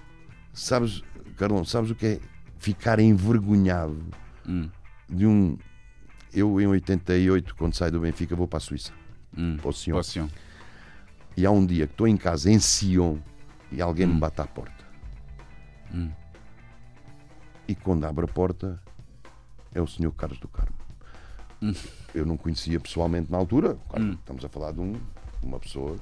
sabes, 0.55 1.03
Carlão, 1.37 1.65
sabes 1.65 1.91
o 1.91 1.95
que 1.95 2.07
é 2.07 2.21
ficar 2.59 2.99
envergonhado 2.99 3.99
Hum. 4.47 4.69
de 5.09 5.27
um. 5.27 5.57
Eu, 6.33 6.61
em 6.61 6.67
88, 6.67 7.55
quando 7.55 7.75
saio 7.75 7.93
do 7.93 8.01
Benfica, 8.01 8.37
vou 8.37 8.47
para 8.47 8.59
a 8.59 8.61
Suíça, 8.61 8.93
Hum. 9.37 9.57
para 9.57 9.69
o 9.69 9.73
Sion. 9.73 9.97
Poção. 9.97 10.29
E 11.37 11.47
há 11.47 11.51
um 11.51 11.65
dia 11.65 11.87
que 11.87 11.93
estou 11.95 12.07
em 12.09 12.17
casa, 12.17 12.51
em 12.51 12.59
Sion, 12.59 13.17
e 13.73 13.81
alguém 13.81 14.07
me 14.07 14.19
bate 14.19 14.41
à 14.41 14.47
porta. 14.47 14.85
Hum. 15.95 16.11
E 17.67 17.75
quando 17.75 18.05
abre 18.05 18.25
a 18.25 18.29
porta, 18.29 18.81
é 19.75 19.81
o 19.81 19.87
senhor 19.87 20.13
Carlos 20.13 20.39
do 20.39 20.49
Carmo. 20.49 20.75
Hum. 21.63 21.73
Eu 22.15 22.25
não 22.25 22.37
conhecia 22.37 22.79
pessoalmente 22.81 23.31
na 23.31 23.37
altura. 23.39 23.79
Claro, 23.89 24.13
Estamos 24.13 24.45
a 24.45 24.49
falar 24.49 24.73
de 24.73 24.81
um- 24.81 24.95
uma 25.43 25.59
pessoa 25.59 25.97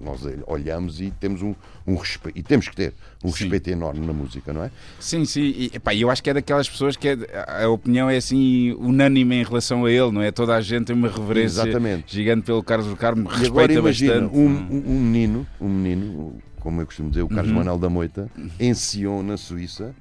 nós 0.00 0.20
olhamos 0.46 1.00
e 1.00 1.10
temos 1.10 1.40
um, 1.42 1.54
um 1.86 1.94
respeito. 1.96 2.38
E 2.38 2.42
temos 2.42 2.68
que 2.68 2.76
ter 2.76 2.92
um 3.24 3.30
Sim. 3.32 3.44
respeito 3.44 3.70
enorme 3.70 4.06
na 4.06 4.12
música, 4.12 4.52
não 4.52 4.64
é? 4.64 4.70
Sim, 5.00 5.24
sim. 5.24 5.40
E, 5.42 5.70
epá, 5.74 5.94
eu 5.94 6.10
acho 6.10 6.22
que 6.22 6.28
é 6.30 6.34
daquelas 6.34 6.68
pessoas 6.68 6.96
que 6.96 7.08
é- 7.08 7.16
a 7.64 7.68
opinião 7.68 8.08
é 8.10 8.16
assim 8.16 8.72
unânime 8.72 9.36
em 9.36 9.44
relação 9.44 9.84
a 9.84 9.90
ele, 9.90 10.10
não 10.12 10.20
é? 10.22 10.30
Toda 10.30 10.54
a 10.54 10.60
gente 10.60 10.86
tem 10.86 10.96
uma 10.96 11.08
reverência 11.08 11.62
Exatamente. 11.62 12.14
gigante 12.14 12.42
pelo 12.44 12.62
Carlos 12.62 12.86
do 12.88 12.96
Carmo, 12.96 13.22
E 13.22 13.26
agora 13.26 13.38
respeita 13.38 13.72
imagina 13.74 14.12
bastante. 14.20 14.36
um, 14.36 14.46
é? 14.46 14.60
um- 14.72 14.92
um 14.96 15.00
menino, 15.00 15.46
um 15.60 15.68
menino, 15.68 16.36
como 16.60 16.80
eu 16.80 16.86
costumo 16.86 17.08
dizer, 17.10 17.22
o 17.22 17.28
Carlos 17.28 17.48
Uhum. 17.50 17.56
Manuel 17.58 17.78
da 17.78 17.88
Moita, 17.88 18.30
em 18.60 18.74
Sion, 18.74 19.22
na 19.22 19.36
Suíça, 19.36 19.94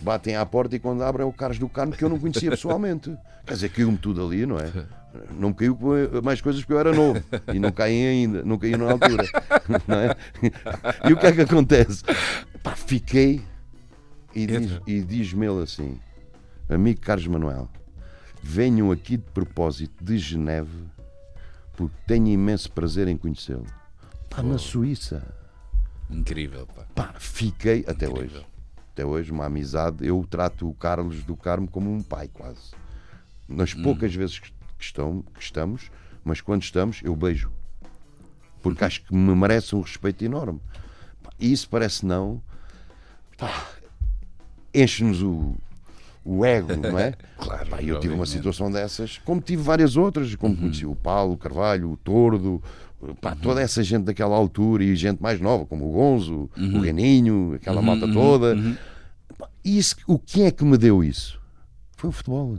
batem 0.00 0.36
à 0.36 0.44
porta 0.46 0.74
e 0.74 0.78
quando 0.78 1.02
abre 1.02 1.22
é 1.22 1.24
o 1.24 1.32
Carlos 1.32 1.58
do 1.58 1.68
Carmo 1.68 1.92
que 1.92 2.02
eu 2.02 2.08
não 2.08 2.18
conhecia 2.18 2.50
pessoalmente. 2.50 3.14
Quer 3.46 3.54
dizer, 3.54 3.68
caiu-me 3.70 3.96
tudo 3.98 4.24
ali, 4.26 4.44
não 4.46 4.58
é? 4.58 4.70
Não 5.38 5.52
caiu 5.52 5.76
mais 6.22 6.40
coisas 6.40 6.60
porque 6.62 6.72
eu 6.74 6.78
era 6.80 6.92
novo 6.92 7.22
e 7.52 7.58
não 7.58 7.72
caem 7.72 8.06
ainda, 8.06 8.42
não 8.44 8.58
caiu 8.58 8.76
na 8.78 8.90
altura. 8.92 9.24
É? 9.88 11.08
E 11.08 11.12
o 11.12 11.16
que 11.16 11.26
é 11.26 11.32
que 11.32 11.40
acontece? 11.42 12.02
Pá, 12.62 12.74
fiquei 12.76 13.42
e 14.34 14.46
diz- 14.46 14.80
e 14.86 15.00
diz-me 15.02 15.46
ele 15.46 15.62
assim: 15.62 15.98
Amigo 16.68 17.00
Carlos 17.00 17.26
Manuel, 17.26 17.68
venham 18.42 18.90
aqui 18.92 19.16
de 19.16 19.24
propósito 19.32 20.02
de 20.04 20.18
Geneve 20.18 20.84
porque 21.76 21.94
tenho 22.06 22.26
imenso 22.28 22.70
prazer 22.72 23.08
em 23.08 23.16
conhecê-lo. 23.16 23.66
Pá, 24.28 24.42
na 24.42 24.58
Suíça. 24.58 25.22
Incrível, 26.10 26.66
pá. 26.66 26.84
Pá, 26.94 27.14
fiquei 27.18 27.84
até 27.86 28.06
Incrível. 28.06 28.38
hoje. 28.40 28.46
Até 28.92 29.04
hoje, 29.06 29.30
uma 29.30 29.46
amizade. 29.46 30.06
Eu 30.06 30.26
trato 30.28 30.68
o 30.68 30.74
Carlos 30.74 31.22
do 31.22 31.36
Carmo 31.36 31.68
como 31.68 31.92
um 31.92 32.02
pai, 32.02 32.28
quase. 32.32 32.72
Nas 33.48 33.74
Hum. 33.74 33.82
poucas 33.82 34.12
vezes 34.14 34.38
que, 34.40 34.50
que 34.78 34.84
estão, 34.84 35.22
que 35.34 35.42
estamos, 35.42 35.90
mas 36.24 36.40
quando 36.40 36.62
estamos, 36.62 37.00
eu 37.02 37.14
beijo. 37.16 37.50
Porque 38.62 38.84
acho 38.84 39.02
que 39.02 39.14
me 39.14 39.34
merece 39.34 39.74
um 39.74 39.80
respeito 39.80 40.24
enorme. 40.24 40.60
E 41.38 41.52
isso 41.52 41.68
parece 41.68 42.04
não. 42.04 42.42
Enche-nos 44.74 45.22
o, 45.22 45.56
o 46.24 46.44
ego, 46.44 46.76
não 46.76 46.98
é? 46.98 47.14
Claro, 47.38 47.68
Pá, 47.68 47.82
eu 47.82 48.00
tive 48.00 48.14
uma 48.14 48.26
situação 48.26 48.70
dessas, 48.70 49.18
como 49.18 49.40
tive 49.40 49.62
várias 49.62 49.96
outras, 49.96 50.34
como 50.34 50.56
conheci 50.56 50.84
o 50.84 50.94
Paulo, 50.94 51.34
o 51.34 51.38
Carvalho, 51.38 51.92
o 51.92 51.96
Tordo, 51.96 52.60
pá, 53.20 53.36
toda 53.36 53.62
essa 53.62 53.82
gente 53.82 54.04
daquela 54.04 54.36
altura 54.36 54.82
e 54.82 54.94
gente 54.96 55.22
mais 55.22 55.40
nova, 55.40 55.64
como 55.64 55.88
o 55.88 55.92
Gonzo, 55.92 56.50
o 56.56 56.80
Reninho, 56.80 57.54
aquela 57.54 57.80
malta 57.80 58.12
toda. 58.12 58.56
Pá, 59.38 59.48
Isso, 59.64 59.96
o 60.06 60.18
que 60.18 60.42
é 60.42 60.50
que 60.50 60.64
me 60.64 60.76
deu 60.76 61.02
isso? 61.02 61.40
Foi 61.96 62.10
o 62.10 62.12
futebol. 62.12 62.58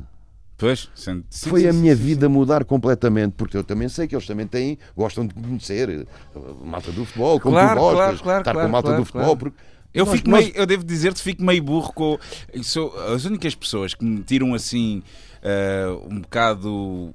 Pois, 0.60 0.90
sim, 0.94 1.24
sim, 1.30 1.50
Foi 1.50 1.68
a 1.68 1.74
minha 1.74 1.96
sim, 1.96 2.04
vida 2.04 2.28
mudar 2.30 2.66
completamente, 2.66 3.34
porque 3.38 3.56
eu 3.56 3.64
também 3.64 3.88
sei 3.90 4.08
que 4.08 4.16
eles 4.16 4.28
também 4.28 4.46
têm, 4.46 4.78
gostam 4.96 5.26
de 5.26 5.34
conhecer 5.34 6.06
uh, 6.36 6.66
malta 6.66 6.92
do 6.92 7.06
futebol, 7.06 7.40
como 7.40 7.56
Claro, 7.56 7.80
tu 7.80 7.82
gostas, 7.82 8.04
claro, 8.04 8.24
claro, 8.24 8.40
estar 8.40 8.54
com 8.54 8.66
a 8.66 8.70
malta 8.70 8.94
do 8.94 9.06
futebol, 9.06 9.38
porque 9.38 9.58
Eu, 9.94 10.06
Nós- 10.06 10.18
fico 10.18 10.30
nós- 10.30 10.44
meio, 10.46 10.56
eu 10.56 10.66
devo 10.68 10.84
dizer-te, 10.84 11.22
fico 11.22 11.42
meio 11.44 11.64
burro 11.64 11.92
com. 11.94 12.20
Sou 12.62 12.94
as 13.14 13.26
únicas 13.26 13.56
pessoas 13.56 13.94
que 13.96 14.06
me 14.06 14.22
tiram 14.22 14.54
assim 14.54 15.02
ah, 15.42 15.98
um 16.10 16.20
bocado 16.22 17.14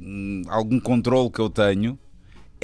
hum, 0.00 0.42
algum 0.48 0.80
controle 0.80 1.30
que 1.30 1.40
eu 1.40 1.50
tenho. 1.50 1.98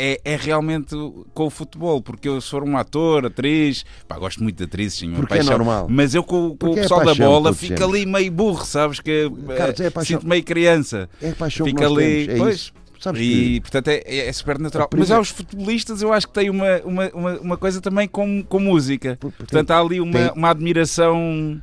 É, 0.03 0.21
é 0.25 0.37
realmente 0.37 0.95
com 1.35 1.47
o 1.47 1.51
futebol, 1.51 2.01
porque 2.01 2.27
eu 2.29 2.41
sou 2.41 2.65
um 2.65 2.77
ator, 2.77 3.27
atriz, 3.27 3.85
pá, 4.09 4.19
gosto 4.19 4.43
muito 4.43 4.57
de 4.57 4.65
atrizes, 4.65 4.99
sim, 4.99 5.13
Porque 5.13 5.35
é 5.35 5.37
paixão, 5.39 5.59
normal. 5.59 5.87
mas 5.91 6.15
eu 6.15 6.23
com, 6.25 6.57
com 6.57 6.69
o 6.69 6.79
é 6.79 6.83
pessoal 6.83 7.01
da 7.01 7.07
paixão, 7.07 7.27
bola 7.27 7.43
todos 7.51 7.59
fico 7.61 7.85
ali 7.85 8.07
meio 8.07 8.33
burro, 8.33 8.65
sabes? 8.65 8.99
Que 9.01 9.31
eh, 9.31 9.85
é 9.87 9.91
paixão. 9.91 10.19
sinto 10.19 10.27
meio 10.29 10.43
criança. 10.43 11.09
É 11.21 11.33
paixão 11.33 11.67
nós 11.67 11.83
ali, 11.93 12.27
temos. 12.27 12.29
É 12.29 12.37
pois. 12.39 12.55
isso. 12.57 12.73
Sabes 12.99 13.21
E 13.23 13.25
que 13.55 13.61
portanto 13.63 13.89
é, 13.89 14.03
é- 14.05 14.27
é 14.29 14.33
super 14.33 14.59
natural. 14.59 14.85
A 14.85 14.89
Mas 14.89 14.91
primeira- 15.01 15.17
aos 15.17 15.29
futebolistas 15.31 16.03
eu 16.03 16.13
acho 16.13 16.29
que 16.29 16.35
tem 16.35 16.51
uma, 16.51 16.79
uma, 16.85 17.09
uma, 17.15 17.41
uma 17.41 17.57
coisa 17.57 17.81
também 17.81 18.07
com, 18.07 18.43
com 18.43 18.59
música. 18.59 19.17
Por- 19.19 19.31
por- 19.33 19.39
Portanto 19.39 19.71
há 19.71 19.81
ali 19.81 20.01
uma, 20.01 20.13
tem- 20.13 20.33
uma 20.37 20.51
admiração 20.51 21.61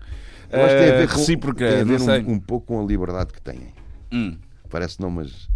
eu 0.49 0.59
acho 0.63 0.73
que 0.75 0.79
tem 0.81 0.89
a 0.91 0.93
eh, 0.93 0.97
ver 0.97 1.07
com, 1.09 1.15
recíproca. 1.17 1.69
tem 1.69 1.81
a 1.81 1.83
ver 1.83 2.01
um, 2.01 2.31
um 2.33 2.39
pouco 2.39 2.65
com 2.67 2.81
a 2.81 2.85
liberdade 2.85 3.33
que 3.33 3.41
têm. 3.41 3.67
Hum, 4.11 4.35
Parece 4.69 4.99
não, 5.01 5.09
mas. 5.09 5.47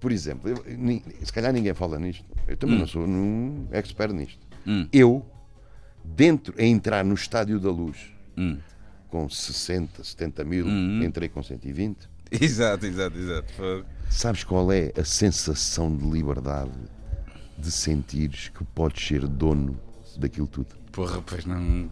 Por 0.00 0.12
exemplo, 0.12 0.48
eu- 0.50 1.02
se 1.24 1.32
calhar 1.32 1.52
ninguém 1.52 1.74
fala 1.74 1.98
nisto. 1.98 2.24
Eu 2.46 2.56
também 2.56 2.76
Hum. 2.76 2.80
não 2.80 2.86
sou 2.86 3.02
um 3.06 3.66
expert 3.72 4.12
nisto. 4.12 4.38
hum, 4.66 4.86
Eu, 4.92 5.24
dentro, 6.04 6.54
a 6.58 6.62
entrar 6.62 7.04
no 7.04 7.14
Estádio 7.14 7.58
da 7.58 7.70
Luz 7.70 7.96
hum. 8.36 8.58
com 9.08 9.28
60, 9.28 10.04
70 10.04 10.44
mil, 10.44 10.66
Hum. 10.66 11.02
entrei 11.02 11.28
com 11.28 11.42
120. 11.42 12.08
Exato, 12.30 12.84
exato, 12.86 13.16
exato. 13.18 13.52
Sabes 14.10 14.44
qual 14.44 14.70
é 14.70 14.92
a 14.98 15.04
sensação 15.04 15.94
de 15.96 16.04
liberdade 16.08 16.70
de 17.56 17.70
sentires 17.72 18.48
que 18.50 18.62
podes 18.64 19.06
ser 19.06 19.26
dono 19.26 19.80
daquilo 20.16 20.46
tudo? 20.46 20.68
Porra, 20.92 21.20
pois 21.22 21.44
não. 21.46 21.90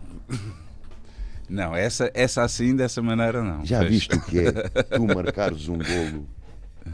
Não, 1.49 1.75
essa, 1.77 2.11
essa 2.12 2.42
assim, 2.42 2.75
dessa 2.75 3.01
maneira, 3.01 3.42
não. 3.42 3.64
Já 3.64 3.79
Pois. 3.79 3.90
viste 3.90 4.14
o 4.16 4.21
que 4.21 4.38
é 4.40 4.53
tu 4.97 5.07
marcares 5.07 5.69
um 5.69 5.79
golo 5.79 6.27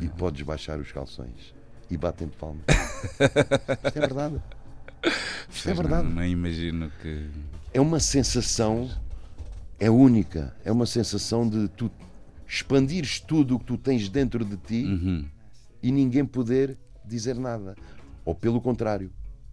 e 0.01 0.09
podes 0.09 0.43
baixar 0.43 0.79
os 0.79 0.91
calções 0.93 1.55
e 1.91 1.97
batem-te 1.97 2.37
palmas? 2.37 2.65
Isto 3.85 3.99
é 3.99 4.01
verdade. 4.01 4.43
Isto 5.51 5.71
é 5.71 5.75
verdade. 5.75 6.05
Não, 6.09 6.15
não 6.17 6.25
imagino 6.25 6.91
que. 7.01 7.29
É 7.75 7.81
uma 7.81 7.99
sensação, 8.01 8.91
é 9.79 9.91
única. 9.91 10.55
É 10.65 10.71
uma 10.73 10.87
sensação 10.87 11.49
de 11.49 11.69
tu 11.69 11.91
expandires 12.47 13.19
tudo 13.21 13.57
o 13.57 13.59
que 13.59 13.65
tu 13.65 13.77
tens 13.79 14.09
dentro 14.09 14.45
de 14.45 14.57
ti 14.57 14.85
Uhum. 14.85 15.27
e 15.83 15.91
ninguém 15.91 16.25
poder 16.25 16.77
dizer 17.05 17.35
nada. 17.37 17.75
Ou 18.25 18.35
pelo 18.35 18.61
contrário, 18.61 19.11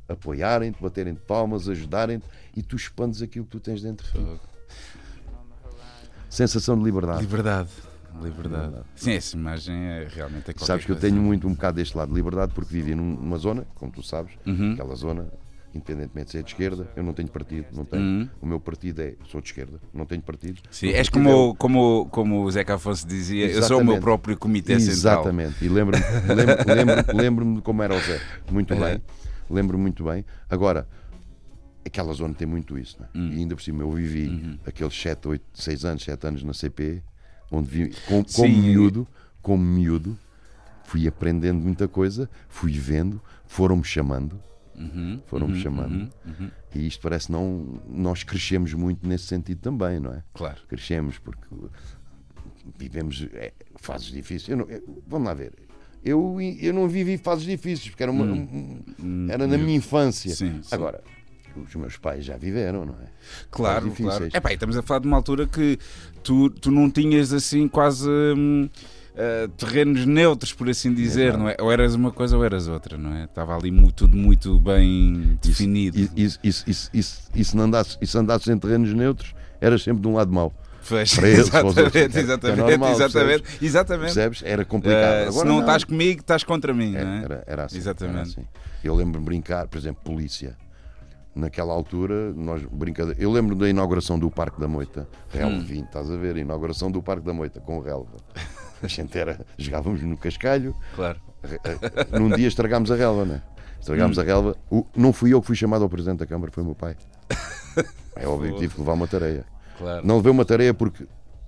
apoiarem-te, 0.08 0.82
baterem-te 0.82 1.22
palmas, 1.22 1.68
ajudarem-te 1.70 2.26
e 2.56 2.62
tu 2.62 2.76
expandes 2.76 3.22
aquilo 3.22 3.46
que 3.46 3.52
tu 3.52 3.60
tens 3.60 3.82
dentro 3.82 4.06
de 4.08 4.14
ti. 4.38 4.42
Sensação 6.30 6.78
de 6.78 6.84
liberdade. 6.84 7.22
Liberdade. 7.22 7.70
Liberdade. 8.22 8.84
Sim, 8.96 9.14
essa 9.14 9.36
imagem 9.38 9.76
é 9.76 10.08
realmente 10.14 10.52
é 10.52 10.54
Sabes 10.58 10.86
que 10.86 10.92
eu 10.92 10.96
coisa. 10.96 11.08
tenho 11.10 11.22
muito 11.22 11.48
um 11.48 11.54
bocado 11.54 11.78
deste 11.78 11.96
lado 11.98 12.10
de 12.10 12.16
liberdade 12.16 12.54
porque 12.54 12.74
vivi 12.74 12.96
num- 12.96 13.16
numa 13.16 13.38
zona, 13.38 13.66
como 13.76 13.92
tu 13.92 14.02
sabes, 14.04 14.34
Uhum. 14.46 14.74
aquela 14.74 14.96
zona, 14.96 15.28
independentemente 15.74 16.26
de 16.26 16.32
ser 16.32 16.44
de 16.44 16.50
esquerda, 16.52 16.90
eu 16.96 17.04
não 17.04 17.14
tenho 17.14 17.30
partido, 17.30 17.68
não 17.74 17.86
tenho. 17.86 18.02
Uhum. 18.04 18.30
O 18.42 18.46
meu 18.46 18.60
partido 18.60 19.02
é, 19.02 19.14
sou 19.28 19.40
de 19.40 19.48
esquerda, 19.48 19.80
não 19.94 20.06
tenho 20.06 20.22
partido. 20.22 20.60
Sim, 20.72 20.90
és 20.90 21.08
é 21.08 21.12
como, 21.12 21.56
como, 21.56 22.08
como 22.12 22.44
o 22.44 22.52
Zeca 22.52 22.76
Afonso 22.76 23.08
dizia, 23.08 23.46
eu 23.46 23.62
sou 23.64 23.78
o 23.78 23.84
meu 23.84 23.94
Exatamente. 23.94 24.02
próprio 24.02 24.38
comitê 24.38 24.80
central. 24.80 25.22
Exatamente. 25.22 25.64
E 25.64 25.70
lembro-me 25.70 26.04
lembro, 26.36 26.74
lembro, 26.76 27.18
lembro 27.18 27.56
de 27.56 27.62
como 27.62 27.84
era 27.84 27.94
o 27.96 28.00
Zé. 28.00 28.20
Muito 28.52 28.76
bem. 28.76 29.02
Lembro-me 29.50 29.82
muito 29.84 30.04
bem. 30.04 30.26
Agora, 30.50 30.88
aquela 31.86 32.14
zona 32.14 32.34
tem 32.34 32.48
muito 32.48 32.78
isso. 32.78 32.98
É? 33.02 33.18
Hum. 33.18 33.30
E 33.32 33.38
ainda 33.40 33.56
por 33.56 33.62
cima 33.62 33.82
eu 33.84 33.92
vivi 33.92 34.28
Uhum. 34.28 34.58
aqueles 34.66 35.00
7, 35.00 35.28
8, 35.28 35.44
6 35.54 35.86
anos, 35.86 36.04
7 36.04 36.28
anos 36.28 36.44
na 36.44 36.54
CP, 36.54 37.02
onde 37.52 37.70
vi, 37.70 37.94
com, 38.08 38.24
como 38.24 38.58
miúdo, 38.58 39.08
como 39.42 39.64
miúdo, 39.64 40.18
fui 40.84 41.08
aprendendo 41.08 41.60
muita 41.60 41.88
coisa, 41.88 42.30
fui 42.48 42.72
vendo, 42.74 43.22
foram-me 43.46 43.84
chamando, 43.84 44.40
Uhum, 44.76 45.20
foram-me 45.28 45.54
uhum, 45.56 45.60
chamando. 45.62 45.92
uhum, 45.94 46.10
uhum. 46.40 46.52
E 46.74 46.88
isto 46.88 47.02
parece 47.02 47.30
não. 47.32 47.82
Nós 47.90 48.24
crescemos 48.24 48.74
muito 48.74 49.06
nesse 49.06 49.26
sentido 49.26 49.60
também, 49.60 50.00
não 50.00 50.14
é? 50.14 50.24
Claro. 50.34 50.62
crescemos 50.70 51.18
porque 51.18 51.46
vivemos 52.78 53.28
é, 53.34 53.52
fases 53.76 54.08
difíceis. 54.08 54.58
Não- 54.58 54.68
vamos 55.08 55.28
lá 55.28 55.34
ver. 55.34 55.54
Eu, 56.04 56.38
eu 56.62 56.74
não 56.74 56.88
vivi 56.88 57.18
fases 57.18 57.44
difíceis 57.46 57.90
porque 57.90 58.04
era, 58.04 58.12
uma, 58.12 58.24
um- 58.24 58.82
Hum, 59.00 59.28
era 59.30 59.46
na 59.48 59.58
minha 59.58 59.76
infância. 59.76 60.34
Sim, 60.34 60.62
sim. 60.64 60.74
Agora, 60.74 61.04
os 61.58 61.76
meus 61.76 61.98
pais 61.98 62.24
já 62.24 62.38
viveram, 62.38 62.86
não 62.86 62.94
é? 62.94 63.08
Claro, 63.52 63.92
claro. 63.92 64.28
Epá, 64.34 64.52
e 64.52 64.54
estamos 64.54 64.78
a 64.78 64.82
falar 64.82 65.00
de 65.02 65.08
uma 65.08 65.18
altura 65.18 65.46
que 65.46 65.78
tu, 66.30 66.48
tu 66.52 66.70
não 66.70 66.92
tinhas 66.92 67.34
assim 67.34 67.68
quase 67.68 68.08
hum, 68.08 68.70
ah, 69.18 69.50
terrenos 69.58 70.06
neutros, 70.06 70.54
por 70.54 70.70
assim 70.70 70.94
dizer, 70.94 71.36
não 71.36 71.50
é? 71.50 71.56
Ou 71.60 71.72
eras 71.72 71.96
uma 71.96 72.12
coisa 72.12 72.38
ou 72.38 72.46
eras 72.46 72.68
outra, 72.68 73.00
não 73.00 73.16
é? 73.16 73.24
Estava 73.24 73.58
ali 73.58 73.72
mu- 73.72 73.92
tudo 73.92 74.16
muito 74.16 74.60
bem 74.60 75.40
definido. 75.42 75.98
E 76.16 77.44
se 77.44 77.56
não 77.58 77.64
andasses, 77.64 77.98
e 78.00 78.06
se 78.06 78.16
andasses 78.16 78.48
em 78.48 78.60
terrenos 78.60 78.94
neutros, 78.94 79.34
eras 79.60 79.82
sempre 79.82 80.04
de 80.04 80.08
um 80.08 80.14
lado 80.14 80.32
mau. 80.32 80.54
Pois, 80.88 81.12
os 81.12 81.18
outros, 81.18 81.78
exatamente, 81.78 81.98
é- 81.98 82.02
é 82.02 82.22
exatamente, 82.24 82.58
normal, 82.60 82.92
exatamente, 82.92 83.44
exatamente. 83.62 84.06
Percebes? 84.06 84.42
Era 84.46 84.64
complicado. 84.66 85.14
Agora 85.28 85.32
se 85.32 85.38
não 85.46 85.46
não. 85.56 85.60
estás 85.62 85.84
comigo, 85.84 86.22
estás 86.22 86.44
contra 86.44 86.74
mim, 86.74 86.96
Era, 86.96 87.06
não 87.06 87.12
é? 87.12 87.24
era, 87.24 87.44
era 87.48 87.66
assim, 87.66 87.78
Exatamente. 87.78 88.16
era 88.18 88.24
assim. 88.28 88.46
Eu 88.84 88.96
lembro-me 88.96 89.26
brincar, 89.26 89.68
por 89.68 89.78
exemplo, 89.78 90.02
polícia. 90.04 90.56
Naquela 91.36 91.74
altura, 91.74 92.34
nós 92.34 92.64
brincadeira. 92.64 93.22
Eu 93.22 93.32
lembro 93.32 93.56
da 93.56 93.70
inauguração 93.70 94.18
do 94.18 94.30
Parque 94.32 94.60
da 94.60 94.68
Moita, 94.68 95.08
Relva 95.32 95.56
Hum. 95.56 95.64
20, 95.64 95.86
estás 95.86 96.10
a 96.10 96.18
ver? 96.18 96.36
A 96.36 96.40
inauguração 96.40 96.92
do 96.92 97.02
Parque 97.02 97.26
da 97.26 97.34
Moita 97.34 97.60
com 97.62 97.80
Relva. 97.80 98.18
A 98.82 98.88
gente 98.88 99.18
era, 99.18 99.40
jogávamos 99.58 100.02
no 100.02 100.18
cascalho, 100.18 100.76
Claro. 100.96 101.20
eh, 101.44 102.18
num 102.20 102.30
dia 102.30 102.48
estragámos 102.48 102.90
a 102.92 102.96
relva, 102.96 103.26
né? 103.26 103.42
Estragámos 103.80 104.18
Hum. 104.18 104.22
a 104.22 104.24
relva. 104.24 104.56
O- 104.72 104.86
não 104.96 105.14
fui 105.14 105.34
eu 105.34 105.40
que 105.42 105.48
fui 105.48 105.56
chamado 105.56 105.84
ao 105.84 105.90
Presidente 105.90 106.20
da 106.20 106.26
Câmara, 106.26 106.52
foi 106.52 106.64
o 106.64 106.66
meu 106.66 106.76
pai. 106.76 106.96
É 108.16 108.28
óbvio 108.28 108.54
que 108.54 108.60
tive 108.62 108.74
que 108.74 108.80
levar 108.82 108.94
uma 108.94 109.08
tareia. 109.08 109.46
Claro. 109.78 110.06
Não 110.06 110.18
levei 110.18 110.32
uma 110.32 110.44
tareia 110.46 110.74
porque 110.74 111.06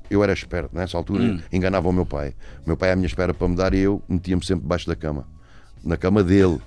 eu 0.10 0.24
era 0.24 0.32
esperto. 0.32 0.74
Nessa 0.76 0.96
altura 0.98 1.24
Hum. 1.24 1.40
enganava 1.52 1.90
o 1.90 1.92
meu 1.92 2.06
pai. 2.06 2.36
O 2.66 2.68
meu 2.70 2.78
pai, 2.78 2.92
à 2.92 2.96
minha 2.96 3.08
espera 3.08 3.34
para 3.34 3.48
me 3.48 3.56
dar, 3.56 3.74
e 3.74 3.80
eu 3.80 4.02
metia-me 4.08 4.46
sempre 4.46 4.62
debaixo 4.64 4.88
da 4.88 4.96
cama. 4.96 5.28
Na 5.84 5.98
cama 5.98 6.24
dele. 6.24 6.62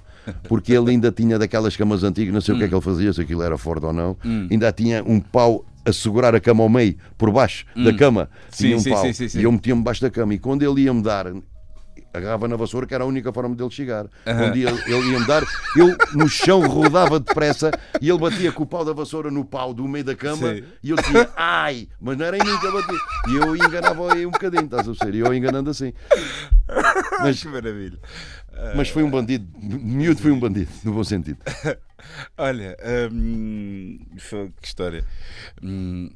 Porque 0.49 0.73
ele 0.73 0.91
ainda 0.91 1.11
tinha 1.11 1.39
daquelas 1.39 1.77
camas 1.77 2.03
antigas, 2.03 2.33
não 2.33 2.41
sei 2.41 2.55
o 2.55 2.59
que 2.59 2.65
é 2.65 2.69
que 2.69 2.75
ele 2.75 2.81
fazia, 2.81 3.13
se 3.13 3.21
aquilo 3.21 3.43
era 3.43 3.57
Ford 3.59 3.83
ou 3.85 3.93
não. 3.93 4.17
Hum. 4.25 4.49
Ainda 4.51 4.73
tinha 4.73 5.03
um 5.05 5.21
pau 5.21 5.65
a 5.85 5.93
segurar 5.93 6.35
a 6.35 6.41
cama 6.41 6.63
ao 6.63 6.69
meio, 6.69 6.97
por 7.19 7.31
baixo 7.31 7.67
da 7.77 7.93
cama. 7.93 8.31
Hum. 8.33 8.37
Sim, 8.51 8.65
tinha 8.65 8.77
um 8.77 8.81
sim, 8.81 8.91
pau. 8.91 9.13
sim. 9.13 9.39
E 9.39 9.43
eu 9.43 9.53
metia-me 9.53 9.81
debaixo 9.81 10.01
da 10.01 10.11
cama. 10.11 10.35
E 10.35 10.39
quando 10.39 10.63
ele 10.63 10.83
ia-me 10.83 11.03
dar, 11.03 11.27
agarrava 12.15 12.47
na 12.47 12.57
vassoura, 12.57 12.87
que 12.87 12.95
era 12.95 13.03
a 13.03 13.07
única 13.07 13.33
forma 13.33 13.55
dele 13.55 13.71
chegar. 13.71 14.07
Quando 14.25 14.57
ele, 14.57 14.69
ele 14.69 15.13
ia-me 15.13 15.27
dar, 15.27 15.43
eu 15.77 15.97
no 16.15 16.29
chão 16.29 16.61
rodava 16.67 17.19
depressa 17.19 17.71
e 18.01 18.09
ele 18.09 18.19
batia 18.19 18.53
com 18.53 18.63
o 18.63 18.67
pau 18.67 18.85
da 18.85 18.93
vassoura 18.93 19.31
no 19.31 19.45
pau 19.45 19.75
do 19.75 19.87
meio 19.89 20.05
da 20.05 20.15
cama 20.15 20.55
Sim. 20.55 20.63
e 20.83 20.91
eu 20.91 20.97
dizia, 20.97 21.29
ai, 21.37 21.89
mas 22.01 22.17
não 22.17 22.25
era 22.25 22.37
em 22.37 22.41
mim 22.41 22.59
que 22.59 22.67
ele 22.67 22.77
batia. 22.81 22.99
E 23.29 23.35
eu 23.35 23.57
enganava 23.57 24.13
aí 24.13 24.25
um 24.25 24.31
bocadinho, 24.31 24.65
estás 24.65 24.89
a 24.89 24.93
perceber? 24.93 25.19
E 25.19 25.21
eu 25.21 25.35
enganando 25.35 25.71
assim. 25.71 25.93
Mas, 27.21 27.43
Que 27.43 27.49
maravilha. 27.49 27.99
Mas 28.77 28.89
foi 28.89 29.03
um 29.03 29.11
bandido, 29.11 29.47
miúdo 29.61 30.21
foi 30.21 30.31
um 30.31 30.39
bandido, 30.39 30.71
no 30.85 30.93
bom 30.93 31.05
sentido. 31.05 31.39
Olha, 32.37 32.77
hum, 33.13 33.99
que 34.61 34.67
história. 34.67 35.05
Hum, 35.63 36.11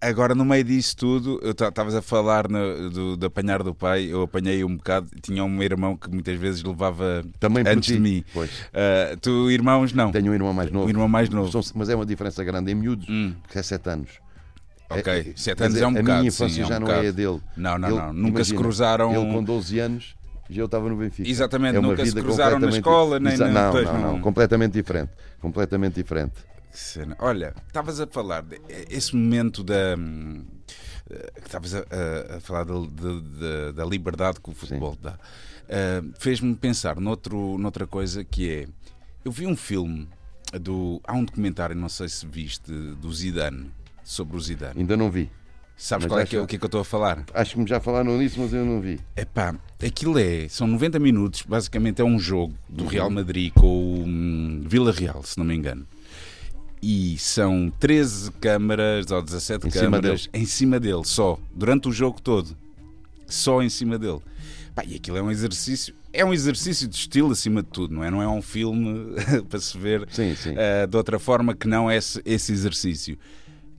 agora, 0.00 0.34
no 0.34 0.44
meio 0.44 0.64
disso 0.64 0.96
tudo, 0.96 1.38
eu 1.42 1.52
estavas 1.52 1.94
a 1.94 2.02
falar 2.02 2.48
no- 2.48 2.90
do, 2.90 3.16
de 3.16 3.26
apanhar 3.26 3.62
do 3.62 3.74
pai. 3.74 4.06
Eu 4.10 4.22
apanhei 4.22 4.64
um 4.64 4.76
bocado. 4.76 5.08
Tinha 5.22 5.44
um 5.44 5.62
irmão 5.62 5.96
que 5.96 6.10
muitas 6.10 6.36
vezes 6.38 6.62
levava 6.62 7.24
Também 7.38 7.62
antes 7.66 7.86
ti. 7.86 7.92
de 7.94 8.00
mim. 8.00 8.24
Pois. 8.34 8.50
Ah, 8.74 9.16
tu, 9.20 9.50
irmãos, 9.50 9.92
não. 9.92 10.10
Tenho 10.10 10.32
um 10.32 10.34
irmão 10.34 10.52
mais 10.52 10.70
novo. 10.70 10.86
Um 10.86 10.88
irmão 10.88 11.08
mais 11.08 11.28
novo. 11.28 11.60
Mas 11.74 11.88
é 11.88 11.94
uma 11.94 12.06
diferença 12.06 12.42
grande 12.42 12.72
em 12.72 12.74
miúdos, 12.74 13.06
Hum. 13.08 13.34
porque 13.42 13.58
é 13.58 13.62
7 13.62 13.88
anos. 13.90 14.10
Ok, 14.90 15.10
É- 15.10 15.18
é- 15.20 15.32
sete 15.36 15.56
quer 15.56 15.64
anos 15.64 15.74
dizer, 15.74 15.84
é 15.84 15.86
um 15.86 15.90
A 15.90 15.92
bocado, 16.02 16.18
minha 16.18 16.30
sim, 16.30 16.44
infância 16.44 16.60
é 16.62 16.64
um 16.64 16.68
já 16.68 16.80
não 16.80 16.86
bocado. 16.86 17.06
é 17.06 17.08
a 17.08 17.12
dele. 17.12 17.40
Não, 17.56 17.78
não, 17.78 17.88
Ele- 17.88 17.96
não. 17.98 18.12
Nunca 18.12 18.44
se 18.44 18.50
imagina, 18.50 18.58
cruzaram. 18.60 19.14
Ele 19.14 19.32
com 19.32 19.42
12 19.44 19.78
anos 19.78 20.14
já 20.52 20.62
eu 20.62 20.66
estava 20.66 20.88
no 20.88 20.96
Benfica. 20.96 21.28
Exatamente, 21.28 21.76
É 21.76 21.80
nunca 21.80 22.04
se 22.04 22.12
cruzaram 22.14 22.58
na 22.58 22.68
escola, 22.68 23.18
nem 23.18 23.36
na- 23.36 23.48
não, 23.48 23.72
não, 23.74 23.82
não, 23.82 24.12
não. 24.14 24.20
completamente 24.20 24.72
diferente. 24.72 25.10
Completamente 25.40 25.94
diferente. 25.94 26.34
Olha, 27.18 27.54
estavas 27.66 28.00
a 28.00 28.06
falar 28.06 28.42
de- 28.42 28.60
esse 28.88 29.14
momento 29.14 29.62
da. 29.62 29.94
hum, 29.98 30.44
eh, 31.10 31.32
que 31.40 31.46
Estavas 31.46 31.74
a, 31.74 31.78
a- 31.80 32.36
a 32.36 32.40
falar 32.40 32.64
da, 32.64 32.74
da- 32.74 33.20
da- 33.20 33.72
da 33.72 33.84
liberdade 33.84 34.40
que 34.40 34.48
o 34.50 34.54
futebol 34.54 34.96
dá. 35.00 35.18
Eh, 35.68 36.02
Fez-me 36.18 36.54
pensar 36.54 36.98
noutro, 36.98 37.58
noutra 37.58 37.86
coisa 37.86 38.24
que 38.24 38.50
é. 38.50 38.66
Eu 39.24 39.30
vi 39.30 39.46
um 39.46 39.56
filme 39.56 40.08
do. 40.60 41.00
Há 41.06 41.12
um 41.12 41.24
documentário, 41.24 41.76
não 41.76 41.88
sei 41.90 42.08
se 42.08 42.26
viste, 42.26 42.72
do 42.72 43.12
Zidane, 43.12 43.70
sobre 44.02 44.36
o 44.36 44.40
Zidane. 44.40 44.80
Ainda 44.80 44.96
não 44.96 45.10
vi. 45.10 45.30
Sabes 45.76 46.04
Mas 46.06 46.12
qual 46.12 46.20
é 46.20 46.26
que 46.26 46.36
é, 46.36 46.40
o 46.40 46.46
que 46.46 46.56
é 46.56 46.58
que 46.58 46.64
eu 46.64 46.68
estou 46.68 46.80
a 46.80 46.84
falar? 46.84 47.24
Acho 47.34 47.54
que 47.54 47.60
me 47.60 47.66
já 47.66 47.80
falaram 47.80 48.16
nisso, 48.16 48.38
mas 48.40 48.52
eu 48.52 48.64
não 48.64 48.80
vi. 48.80 49.00
Epá, 49.16 49.54
aquilo 49.84 50.16
é, 50.18 50.46
são 50.48 50.66
90 50.66 50.98
minutos, 51.00 51.42
basicamente 51.42 52.00
é 52.00 52.04
um 52.04 52.18
jogo 52.18 52.54
do 52.68 52.86
Real 52.86 53.10
Madrid 53.10 53.52
com 53.52 53.66
o 53.66 54.04
hum, 54.04 54.62
Vila 54.64 54.92
Real, 54.92 55.22
se 55.24 55.36
não 55.38 55.44
me 55.44 55.54
engano. 55.54 55.84
e 56.80 57.16
são 57.18 57.72
13 57.80 58.30
câmaras 58.32 59.10
ou 59.10 59.20
17 59.22 59.66
Em 59.66 59.70
cima 59.70 59.82
câmaras 59.82 60.28
em 60.32 60.44
cima 60.44 60.78
dele, 60.78 61.02
só, 61.04 61.38
durante 61.54 61.88
o 61.88 61.92
jogo 61.92 62.20
todo. 62.20 62.56
Só 63.26 63.62
em 63.62 63.68
cima 63.68 63.98
dele. 63.98 64.20
Pá, 64.74 64.84
e 64.86 64.94
aquilo 64.96 65.16
é 65.16 65.22
um 65.22 65.30
exercício, 65.30 65.94
é 66.12 66.24
um 66.24 66.32
exercício 66.32 66.86
de 66.86 66.94
estilo 66.96 67.32
acima 67.32 67.62
de 67.62 67.68
tudo, 67.68 67.94
não 67.94 68.04
é? 68.04 68.10
Não 68.10 68.22
é 68.22 68.28
um 68.28 68.40
filme 68.42 69.14
para 69.50 69.58
se 69.60 69.76
ver 69.76 70.06
Sim, 70.10 70.34
sim. 70.36 70.54
eh, 70.56 70.86
de 70.86 70.96
outra 70.96 71.18
forma 71.18 71.54
que 71.54 71.66
não 71.66 71.90
esse, 71.90 72.22
esse 72.24 72.52
exercício. 72.52 73.18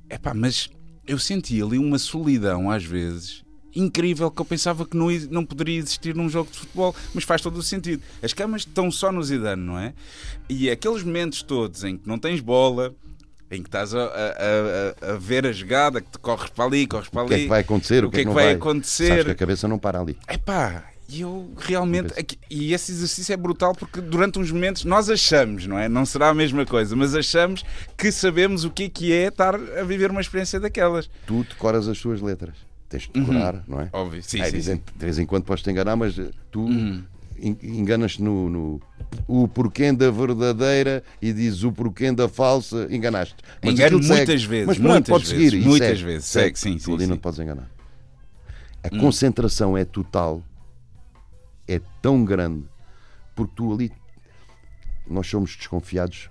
Epá, 0.10 0.34
mas 0.34 0.70
eu 1.08 1.18
senti 1.20 1.62
ali 1.62 1.78
uma 1.78 1.98
solidão 2.00 2.70
às 2.72 2.84
vezes 2.84 3.44
incrível 3.76 4.30
que 4.30 4.40
eu 4.40 4.46
pensava 4.46 4.86
que 4.86 4.96
não, 4.96 5.08
não 5.32 5.44
poderia 5.44 5.80
existir 5.80 6.16
num 6.16 6.30
jogo 6.30 6.52
de 6.52 6.60
futebol, 6.60 6.96
mas 7.12 7.24
faz 7.24 7.42
todo 7.42 7.58
o 7.58 7.64
sentido. 7.64 8.04
As 8.22 8.32
camas 8.32 8.62
estão 8.62 8.92
só 8.92 9.12
no 9.12 9.24
Zidane, 9.24 9.64
não 9.64 9.80
é? 9.80 9.94
E 10.48 10.70
aqueles 10.70 11.02
momentos 11.02 11.42
todos 11.42 11.84
em 11.84 11.98
que 11.98 12.08
não 12.08 12.20
tens 12.20 12.40
bola, 12.40 12.94
em 13.50 13.64
que 13.64 13.68
estás 13.68 13.96
a, 13.96 14.04
a- 14.04 15.10
a- 15.10 15.14
a 15.14 15.18
ver 15.18 15.48
a 15.48 15.52
jogada, 15.52 16.02
que 16.02 16.12
te 16.12 16.20
corres 16.20 16.52
para 16.52 16.66
ali, 16.66 16.86
corres 16.86 17.10
para 17.10 17.24
O 17.24 17.26
ali. 17.26 17.30
que 17.30 17.34
é 17.36 17.40
que 17.46 17.50
vai 17.50 17.62
acontecer? 17.62 18.06
O 18.06 18.12
que 18.12 18.18
é 18.18 18.20
que 18.20 18.26
não 18.26 18.34
vai 18.34 18.44
Sabes 18.46 18.58
acontecer? 18.62 19.26
que 19.26 19.32
a 19.32 19.36
cabeça 19.36 19.68
não 19.68 19.80
para 19.80 20.00
ali. 20.00 20.16
Epá, 20.30 20.84
e 21.10 21.22
eu 21.22 21.52
realmente. 21.58 22.12
Não 22.12 22.20
aqui- 22.20 22.38
E 22.50 22.74
esse 22.74 22.92
exercício 22.92 23.34
é 23.34 23.38
brutal 23.38 23.74
porque 23.76 24.00
durante 24.02 24.40
uns 24.40 24.52
momentos 24.52 24.84
nós 24.86 25.10
achamos, 25.10 25.66
não 25.68 25.78
é? 25.78 25.88
Não 25.90 26.06
será 26.06 26.30
a 26.30 26.34
mesma 26.34 26.66
coisa, 26.66 26.96
mas 26.96 27.14
achamos 27.16 27.64
que 27.98 28.12
sabemos 28.12 28.64
o 28.64 28.70
que 28.72 28.84
é 28.84 28.90
que 28.90 29.12
é 29.14 29.28
estar 29.28 29.56
a 29.56 29.84
viver 29.84 30.12
uma 30.12 30.22
experiência 30.22 30.60
daquelas. 30.60 31.10
Tu 31.28 31.44
decoras 31.50 31.88
as 31.88 32.00
tuas 32.00 32.22
letras. 32.22 32.56
Tens 32.90 33.04
de 33.04 33.20
decorar, 33.20 33.64
não 33.68 33.82
é? 33.82 33.90
Óbvio, 33.92 34.22
sim, 34.22 34.40
é 34.40 34.44
sim, 34.50 34.56
evidente, 34.58 34.84
de 34.96 35.04
vez 35.06 35.18
em 35.18 35.26
quando 35.26 35.44
podes 35.46 35.64
te 35.64 35.72
enganar, 35.72 35.96
mas 35.96 36.18
eh, 36.20 36.30
tu 36.52 36.62
Uhum. 36.62 37.04
en- 37.40 37.58
enganas-te 37.64 38.22
no, 38.22 38.48
no- 38.50 38.82
o 39.28 39.48
porquê 39.48 39.92
da 39.92 40.12
verdadeira 40.12 41.04
e 41.20 41.34
dizes 41.34 41.64
o 41.64 41.72
porquê 41.72 42.12
da 42.12 42.30
falsa, 42.30 42.88
enganaste. 42.92 43.36
Mas 43.64 43.74
Engano 43.74 43.86
aquilo 43.98 44.04
segue. 44.04 44.16
muitas 44.18 44.44
vezes, 44.44 44.68
Mas 44.68 44.78
pronto, 44.78 45.10
muitas 45.12 45.30
vezes, 45.32 45.50
seguir. 45.52 45.64
e 45.64 45.68
muitas 45.68 45.88
segue, 45.90 46.04
vezes, 46.04 46.26
segue, 46.28 46.60
sim, 46.60 46.78
Tu 46.78 46.84
sim, 46.84 46.94
ali 46.94 47.00
não 47.02 47.08
sim. 47.08 47.14
Hum. 47.14 47.18
te 47.18 47.22
podes 47.22 47.40
enganar. 47.40 47.70
A 48.84 48.90
concentração 48.90 49.76
é 49.78 49.86
total, 49.86 50.44
é 51.68 51.80
tão 52.02 52.24
grande, 52.26 52.66
porque 53.36 53.54
tu 53.56 53.74
ali. 53.74 53.92
Nós 55.08 55.28
somos 55.28 55.56
desconfiados 55.56 56.30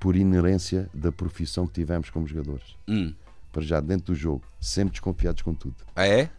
por 0.00 0.14
inerência 0.16 0.88
da 0.94 1.10
profissão 1.10 1.66
que 1.66 1.72
tivemos 1.74 2.10
como 2.10 2.26
jogadores. 2.26 2.76
Hum. 2.88 3.14
Para 3.50 3.62
já, 3.62 3.80
dentro 3.80 4.12
do 4.12 4.14
jogo, 4.14 4.42
sempre 4.60 4.92
desconfiados 4.92 5.42
com 5.42 5.54
tudo. 5.54 5.76
Ah, 5.94 6.06
é? 6.06 6.30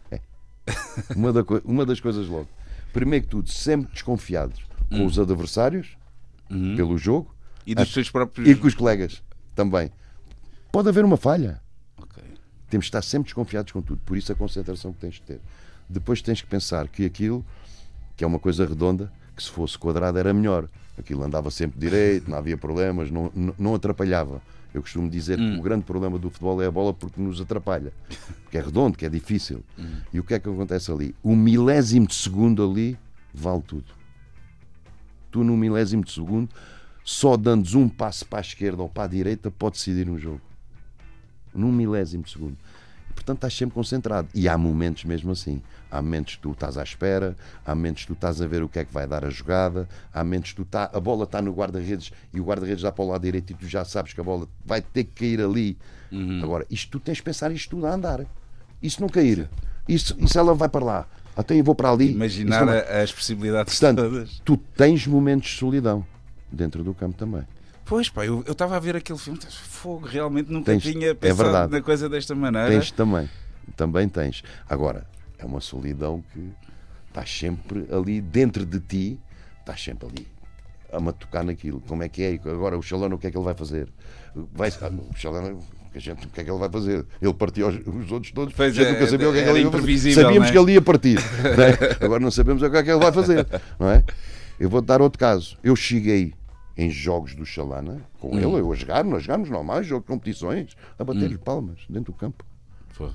Uma, 1.14 1.32
da 1.32 1.44
uma 1.64 1.84
das 1.86 2.00
coisas 2.00 2.26
logo. 2.26 2.48
Primeiro 2.92 3.24
que 3.24 3.30
tudo, 3.30 3.50
sempre 3.50 3.92
desconfiados 3.92 4.60
com 4.88 5.04
os 5.04 5.18
adversários, 5.18 5.96
pelo 6.48 6.96
jogo, 6.96 7.34
E 7.66 7.74
dos 7.74 7.90
Ah, 7.90 7.94
teus 7.94 8.10
próprios. 8.10 8.48
e 8.48 8.54
com 8.54 8.66
os 8.66 8.74
colegas 8.74 9.22
também. 9.54 9.90
Pode 10.72 10.88
haver 10.88 11.04
uma 11.04 11.16
falha. 11.16 11.60
Ok. 11.98 12.22
Temos 12.68 12.86
de 12.86 12.88
estar 12.88 13.02
sempre 13.02 13.24
desconfiados 13.26 13.72
com 13.72 13.80
tudo. 13.82 14.00
Por 14.04 14.16
isso 14.16 14.32
a 14.32 14.34
concentração 14.34 14.92
que 14.92 15.00
tens 15.00 15.14
de 15.14 15.22
ter. 15.22 15.40
Depois 15.88 16.20
tens 16.22 16.40
que 16.40 16.46
pensar 16.48 16.88
que 16.88 17.04
aquilo, 17.04 17.44
que 18.16 18.24
é 18.24 18.26
uma 18.26 18.38
coisa 18.38 18.66
redonda, 18.66 19.10
que 19.36 19.42
se 19.42 19.50
fosse 19.50 19.78
quadrado 19.78 20.18
era 20.18 20.32
melhor. 20.32 20.68
Aquilo 20.96 21.24
andava 21.24 21.50
sempre 21.50 21.78
direito, 21.78 22.30
não 22.30 22.38
havia 22.38 22.56
problemas, 22.56 23.10
não, 23.10 23.30
não, 23.58 23.74
atrapalhava. 23.74 24.40
Eu 24.72 24.80
costumo 24.80 25.08
dizer 25.08 25.38
que 25.38 25.58
o 25.58 25.62
grande 25.62 25.84
problema 25.84 26.18
do 26.18 26.30
futebol 26.30 26.60
é 26.62 26.66
a 26.66 26.70
bola 26.70 26.92
porque 26.92 27.20
nos 27.20 27.40
atrapalha. 27.40 27.92
Porque 28.42 28.58
é 28.58 28.60
redondo, 28.60 28.96
que 28.96 29.06
é 29.06 29.08
difícil. 29.08 29.62
E 30.12 30.20
o 30.20 30.24
que 30.24 30.34
é 30.34 30.38
que 30.38 30.48
acontece 30.48 30.90
ali? 30.90 31.14
O 31.22 31.34
milésimo 31.34 32.06
de 32.06 32.14
segundo 32.14 32.68
ali 32.68 32.98
vale 33.32 33.62
tudo. 33.62 33.86
Tu, 35.30 35.42
no 35.42 35.56
milésimo 35.56 36.04
de 36.04 36.12
segundo, 36.12 36.48
só 37.04 37.36
dando 37.36 37.66
um 37.78 37.88
passo 37.88 38.26
para 38.26 38.38
a 38.38 38.40
esquerda 38.40 38.82
ou 38.82 38.88
para 38.88 39.04
a 39.04 39.08
direita, 39.08 39.50
pode 39.50 39.76
decidir 39.76 40.08
um 40.08 40.18
jogo. 40.18 40.40
Num 41.52 41.70
milésimo 41.70 42.24
de 42.24 42.30
segundo. 42.30 42.56
Portanto, 43.24 43.38
estás 43.38 43.54
sempre 43.56 43.74
concentrado. 43.74 44.28
E 44.34 44.46
há 44.46 44.58
momentos 44.58 45.04
mesmo 45.04 45.32
assim. 45.32 45.62
Há 45.90 46.02
momentos 46.02 46.34
que 46.34 46.42
tu 46.42 46.52
estás 46.52 46.76
à 46.76 46.82
espera, 46.82 47.34
há 47.64 47.74
momentos 47.74 48.02
que 48.02 48.08
tu 48.08 48.12
estás 48.12 48.42
a 48.42 48.46
ver 48.46 48.62
o 48.62 48.68
que 48.68 48.78
é 48.80 48.84
que 48.84 48.92
vai 48.92 49.06
dar 49.06 49.24
a 49.24 49.30
jogada, 49.30 49.88
há 50.12 50.22
momentos 50.22 50.50
que 50.50 50.56
tu 50.56 50.64
tá, 50.64 50.90
a 50.92 51.00
bola 51.00 51.24
está 51.24 51.40
no 51.40 51.52
guarda-redes 51.52 52.12
e 52.34 52.40
o 52.40 52.44
guarda-redes 52.44 52.82
dá 52.82 52.92
para 52.92 53.04
o 53.04 53.08
lado 53.08 53.22
direito 53.22 53.52
e 53.52 53.54
tu 53.54 53.66
já 53.66 53.82
sabes 53.84 54.12
que 54.12 54.20
a 54.20 54.24
bola 54.24 54.46
vai 54.64 54.82
ter 54.82 55.04
que 55.04 55.12
cair 55.20 55.40
ali. 55.40 55.78
Agora, 56.42 56.66
isto 56.70 56.90
tu 56.90 57.00
tens 57.00 57.16
de 57.16 57.22
pensar 57.22 57.50
isto 57.50 57.70
tudo 57.70 57.86
a 57.86 57.94
andar. 57.94 58.24
Isso 58.82 59.00
não 59.00 59.08
cair. 59.08 59.48
Isso, 59.88 60.14
isso 60.18 60.38
ela 60.38 60.54
vai 60.54 60.68
para 60.68 60.84
lá. 60.84 61.06
Até 61.36 61.58
eu 61.58 61.64
vou 61.64 61.74
para 61.74 61.90
ali. 61.90 62.12
Imaginar 62.12 62.66
não 62.66 62.72
as 63.02 63.12
possibilidades 63.12 63.78
Portanto, 63.78 64.02
todas. 64.02 64.42
tu 64.44 64.56
tens 64.56 65.06
momentos 65.06 65.50
de 65.50 65.58
solidão 65.58 66.06
dentro 66.52 66.84
do 66.84 66.92
campo 66.94 67.16
também. 67.16 67.42
Pois 67.84 68.08
pá, 68.08 68.24
eu 68.24 68.42
estava 68.48 68.76
a 68.76 68.80
ver 68.80 68.96
aquele 68.96 69.18
filme, 69.18 69.38
fogo, 69.50 70.06
realmente 70.06 70.50
nunca 70.50 70.72
Tens- 70.72 70.82
tinha 70.82 71.08
é 71.08 71.14
pensado 71.14 71.42
verdade. 71.44 71.72
na 71.72 71.82
coisa 71.82 72.08
desta 72.08 72.34
maneira. 72.34 72.68
Tens 72.70 72.90
também. 72.90 73.28
Também 73.76 74.08
tens. 74.08 74.42
Agora, 74.68 75.06
é 75.38 75.44
uma 75.44 75.60
solidão 75.60 76.24
que 76.32 76.50
estás 77.08 77.30
sempre 77.30 77.86
ali 77.92 78.20
dentro 78.20 78.64
de 78.64 78.80
ti, 78.80 79.20
estás 79.60 79.82
sempre 79.82 80.08
ali 80.08 80.26
a 80.92 80.98
matucar 81.00 81.44
naquilo. 81.44 81.80
Como 81.86 82.02
é 82.02 82.08
que 82.08 82.22
é? 82.22 82.48
Agora 82.50 82.78
o 82.78 82.82
Chalana, 82.82 83.14
o 83.14 83.18
que 83.18 83.26
é 83.26 83.30
que 83.30 83.36
ele 83.36 83.44
vai 83.44 83.54
fazer? 83.54 83.88
Vai, 84.52 84.72
ah, 84.80 84.90
o 85.10 85.16
Chalana, 85.16 85.58
a 85.94 85.98
gente, 85.98 86.26
o 86.26 86.30
que 86.30 86.40
é 86.40 86.44
que 86.44 86.50
ele 86.50 86.58
vai 86.58 86.70
fazer? 86.70 87.04
Ele 87.20 87.34
partiu 87.34 87.68
os, 87.68 87.76
os 87.86 88.10
outros 88.12 88.32
todos, 88.32 88.54
Pois 88.54 88.72
a 88.72 88.74
gente 88.74 88.88
é, 88.88 88.92
nunca 88.92 89.06
sabia 89.06 89.28
o 89.28 89.32
que 89.32 89.38
é 89.38 89.44
que 89.44 89.50
ele 89.50 89.60
ia 89.60 89.70
fazer. 89.70 90.14
Sabíamos 90.14 90.48
é? 90.48 90.52
que 90.52 90.58
ele 90.58 90.72
ia 90.72 90.82
partir. 90.82 91.18
não 91.56 91.64
é? 91.64 92.04
Agora 92.04 92.20
não 92.20 92.30
sabemos 92.30 92.62
o 92.62 92.70
que 92.70 92.76
é 92.76 92.82
que 92.82 92.90
ele 92.90 92.98
vai 93.00 93.12
fazer. 93.12 93.46
Não 93.78 93.90
é? 93.90 94.04
Eu 94.58 94.70
vou-te 94.70 94.86
dar 94.86 95.02
outro 95.02 95.18
caso. 95.18 95.58
Eu 95.62 95.76
cheguei 95.76 96.32
em 96.76 96.90
jogos 96.90 97.34
do 97.34 97.46
Chalana, 97.46 98.02
com 98.20 98.34
Hum. 98.34 98.38
ele, 98.38 98.60
eu 98.60 98.72
a 98.72 98.74
jogar, 98.74 99.04
nós 99.04 99.22
jogámos 99.22 99.48
normais, 99.50 99.86
jogo 99.86 100.02
de 100.02 100.08
competições, 100.08 100.76
a 100.98 101.04
bater-lhe 101.04 101.38
palmas 101.38 101.78
dentro 101.88 102.12
do 102.12 102.18
campo. 102.18 102.44
Pô, 102.96 103.08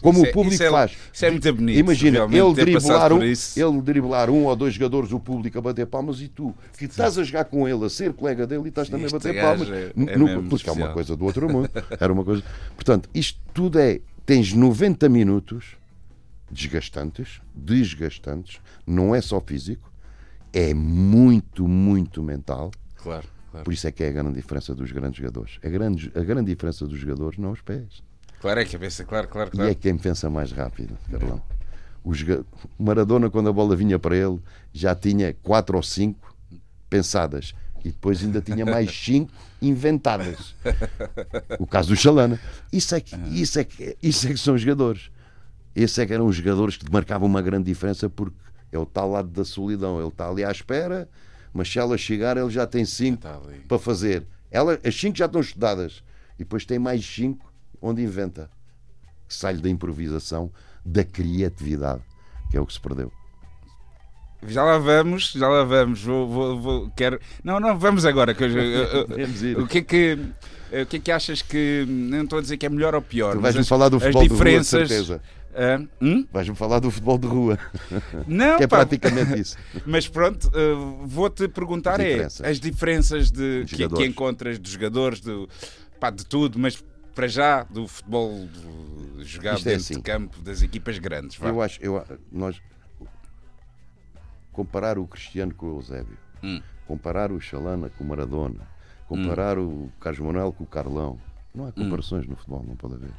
Como 0.00 0.18
isso 0.18 0.24
o 0.24 0.26
é- 0.28 0.32
público 0.32 0.62
é, 0.62 0.70
faz. 0.70 0.96
Isso 1.12 1.24
é 1.26 1.30
muito 1.32 1.52
bonito. 1.52 1.76
Imagina, 1.76 2.18
ele 2.30 2.54
driblar, 2.54 3.12
um, 3.12 3.20
ele 3.20 3.82
driblar 3.82 4.30
um 4.30 4.44
ou 4.44 4.54
dois 4.54 4.74
jogadores, 4.74 5.10
o 5.12 5.18
público 5.18 5.58
a 5.58 5.60
bater 5.60 5.86
palmas 5.88 6.20
e 6.20 6.28
tu, 6.28 6.54
que 6.78 6.84
estás 6.84 7.18
a 7.18 7.24
jogar 7.24 7.44
com 7.46 7.66
ele, 7.68 7.84
a 7.84 7.88
ser 7.90 8.12
colega 8.12 8.46
dele 8.46 8.62
e 8.66 8.68
estás 8.68 8.88
também 8.88 9.06
a 9.06 9.10
bater 9.10 9.40
palmas. 9.40 9.68
é- 9.70 9.92
é 9.96 10.16
no- 10.16 10.44
porque 10.44 10.68
é 10.68 10.72
uma 10.72 10.82
especial. 10.86 10.92
coisa 10.92 11.16
do 11.16 11.24
outro 11.24 11.52
mundo. 11.52 11.68
Era 12.00 12.12
uma 12.12 12.22
coisa. 12.24 12.44
Portanto, 12.76 13.08
isto 13.12 13.40
tudo 13.52 13.78
é. 13.80 14.00
Tens 14.24 14.52
90 14.52 15.08
minutos 15.08 15.76
desgastantes, 16.50 17.40
desgastantes, 17.54 18.60
não 18.86 19.14
é 19.14 19.20
só 19.20 19.40
físico, 19.40 19.90
é 20.52 20.72
muito, 20.72 21.66
muito 21.66 22.22
mental. 22.22 22.70
Claro, 23.04 23.26
claro. 23.52 23.64
Por 23.64 23.72
isso 23.72 23.86
é 23.86 23.92
que 23.92 24.02
é 24.02 24.08
a 24.08 24.12
grande 24.12 24.34
diferença 24.34 24.74
dos 24.74 24.90
grandes 24.90 25.18
jogadores. 25.18 25.58
A 25.62 25.68
grande, 25.68 26.10
a 26.16 26.20
grande 26.20 26.50
diferença 26.52 26.84
dos 26.86 26.98
jogadores 26.98 27.38
não 27.38 27.50
é 27.50 27.52
os 27.52 27.60
pés. 27.60 28.02
Claro, 28.40 28.58
é 28.58 28.62
a 28.64 28.66
cabeça, 28.66 29.04
claro, 29.04 29.28
claro, 29.28 29.50
E 29.50 29.56
claro. 29.56 29.70
é 29.70 29.74
quem 29.74 29.96
pensa 29.96 30.28
mais 30.28 30.50
rápido, 30.50 30.98
Carlão. 31.10 31.40
O 32.02 32.12
joga- 32.12 32.44
Maradona, 32.78 33.30
quando 33.30 33.48
a 33.48 33.52
bola 33.52 33.76
vinha 33.76 33.98
para 33.98 34.16
ele, 34.16 34.40
já 34.72 34.94
tinha 34.94 35.32
quatro 35.32 35.76
ou 35.76 35.82
cinco 35.82 36.34
pensadas. 36.90 37.54
E 37.84 37.88
depois 37.90 38.22
ainda 38.22 38.40
tinha 38.40 38.64
mais 38.66 38.90
cinco 38.98 39.30
inventadas. 39.60 40.54
O 41.58 41.66
caso 41.66 41.88
do 41.90 41.96
Chalana. 41.96 42.40
Isso 42.72 42.94
é 42.94 43.00
que, 43.00 43.14
isso 43.30 43.58
é 43.58 43.64
que, 43.64 43.96
isso 44.02 44.26
é 44.26 44.30
que 44.32 44.38
são 44.38 44.56
jogadores. 44.58 45.10
Esses 45.76 45.98
é 45.98 46.06
que 46.06 46.12
eram 46.14 46.26
os 46.26 46.36
jogadores 46.36 46.76
que 46.76 46.90
marcavam 46.90 47.26
uma 47.28 47.42
grande 47.42 47.64
diferença 47.64 48.08
porque 48.08 48.36
é 48.72 48.78
o 48.78 48.86
tal 48.86 49.10
lado 49.10 49.28
da 49.28 49.44
solidão. 49.44 49.98
Ele 49.98 50.08
está 50.08 50.28
ali 50.28 50.44
à 50.44 50.50
espera, 50.50 51.08
mas 51.54 51.72
se 51.72 51.78
ela 51.78 51.96
chegar, 51.96 52.36
ele 52.36 52.50
já 52.50 52.66
tem 52.66 52.84
cinco 52.84 53.26
ali. 53.26 53.60
para 53.68 53.78
fazer. 53.78 54.26
Ela, 54.50 54.78
as 54.84 54.94
cinco 54.94 55.16
já 55.16 55.24
estão 55.26 55.40
estudadas. 55.40 56.02
E 56.34 56.38
depois 56.38 56.66
tem 56.66 56.78
mais 56.78 57.04
cinco 57.06 57.50
onde 57.80 58.02
inventa. 58.02 58.50
Sai 59.28 59.54
da 59.56 59.68
improvisação, 59.70 60.50
da 60.84 61.04
criatividade, 61.04 62.02
que 62.50 62.56
é 62.56 62.60
o 62.60 62.66
que 62.66 62.72
se 62.72 62.80
perdeu. 62.80 63.10
Já 64.46 64.62
lá 64.62 64.76
vamos, 64.78 65.32
já 65.32 65.48
lá 65.48 65.64
vamos. 65.64 66.02
Vou, 66.02 66.28
vou, 66.28 66.60
vou- 66.60 66.90
quero... 66.94 67.18
Não, 67.42 67.58
não, 67.58 67.78
vamos 67.78 68.04
agora. 68.04 68.34
Que 68.34 68.44
eu- 68.44 68.48
eu- 68.50 69.06
eu- 69.54 69.62
o 69.64 69.66
que 69.66 69.78
é 69.78 69.82
que. 69.82 70.18
O 70.82 70.86
que 70.86 70.96
é 70.96 71.00
que 71.00 71.12
achas 71.12 71.40
que. 71.40 71.84
Não 71.88 72.24
estou 72.24 72.40
a 72.40 72.42
dizer 72.42 72.56
que 72.56 72.66
é 72.66 72.68
melhor 72.68 72.94
ou 72.94 73.00
pior. 73.00 73.34
Tu 73.36 73.40
vais-me 73.40 73.60
as- 73.62 73.68
falar 73.68 73.88
do 73.88 73.96
as 73.96 74.02
futebol 74.02 74.22
de 74.24 74.28
rua, 74.28 74.36
de 74.36 74.42
diferenças. 74.44 74.88
certeza. 74.88 75.22
Ah, 75.56 75.80
hum? 76.00 76.26
Vais-me 76.32 76.56
falar 76.56 76.80
do 76.80 76.90
futebol 76.90 77.16
de 77.16 77.26
rua, 77.28 77.58
Não, 78.26 78.56
que 78.58 78.64
é 78.64 78.66
pá, 78.66 78.78
praticamente 78.78 79.38
isso. 79.40 79.56
Mas 79.86 80.08
pronto, 80.08 80.48
uh, 80.48 81.06
vou-te 81.06 81.46
perguntar 81.48 82.00
é, 82.00 82.08
Diferenças. 82.08 82.46
as 82.46 82.58
diferenças 82.60 83.30
de, 83.30 83.64
que, 83.68 83.88
que 83.88 84.04
encontras 84.04 84.58
dos 84.58 84.72
jogadores, 84.72 85.20
do, 85.20 85.48
pá, 86.00 86.10
de 86.10 86.26
tudo, 86.26 86.58
mas 86.58 86.82
para 87.14 87.28
já 87.28 87.62
do 87.62 87.86
futebol 87.86 88.46
do- 88.48 89.24
jogado 89.24 89.58
Isto 89.58 89.68
é 89.68 89.70
dentro 89.70 89.84
assim. 89.84 89.94
de 89.94 90.02
campo 90.02 90.40
das 90.40 90.60
equipas 90.62 90.98
grandes. 90.98 91.36
Vá. 91.36 91.48
Eu 91.48 91.62
acho, 91.62 91.78
eu, 91.80 92.04
nós 92.32 92.60
comparar 94.52 94.98
o 94.98 95.06
Cristiano 95.06 95.54
com 95.54 95.66
o 95.66 95.76
Eusébio, 95.78 96.16
Hum. 96.42 96.60
comparar 96.86 97.32
o 97.32 97.40
Chalana 97.40 97.88
com 97.90 98.04
o 98.04 98.06
Maradona, 98.06 98.66
comparar 99.08 99.58
o 99.58 99.90
Carlos 100.00 100.20
Manuel 100.20 100.52
com 100.52 100.64
o 100.64 100.66
Carlão, 100.66 101.18
não 101.54 101.64
há 101.64 101.68
Hum. 101.68 101.72
comparações 101.72 102.26
no 102.26 102.36
futebol, 102.36 102.64
não 102.66 102.76
pode 102.76 102.94
haver. 102.94 103.12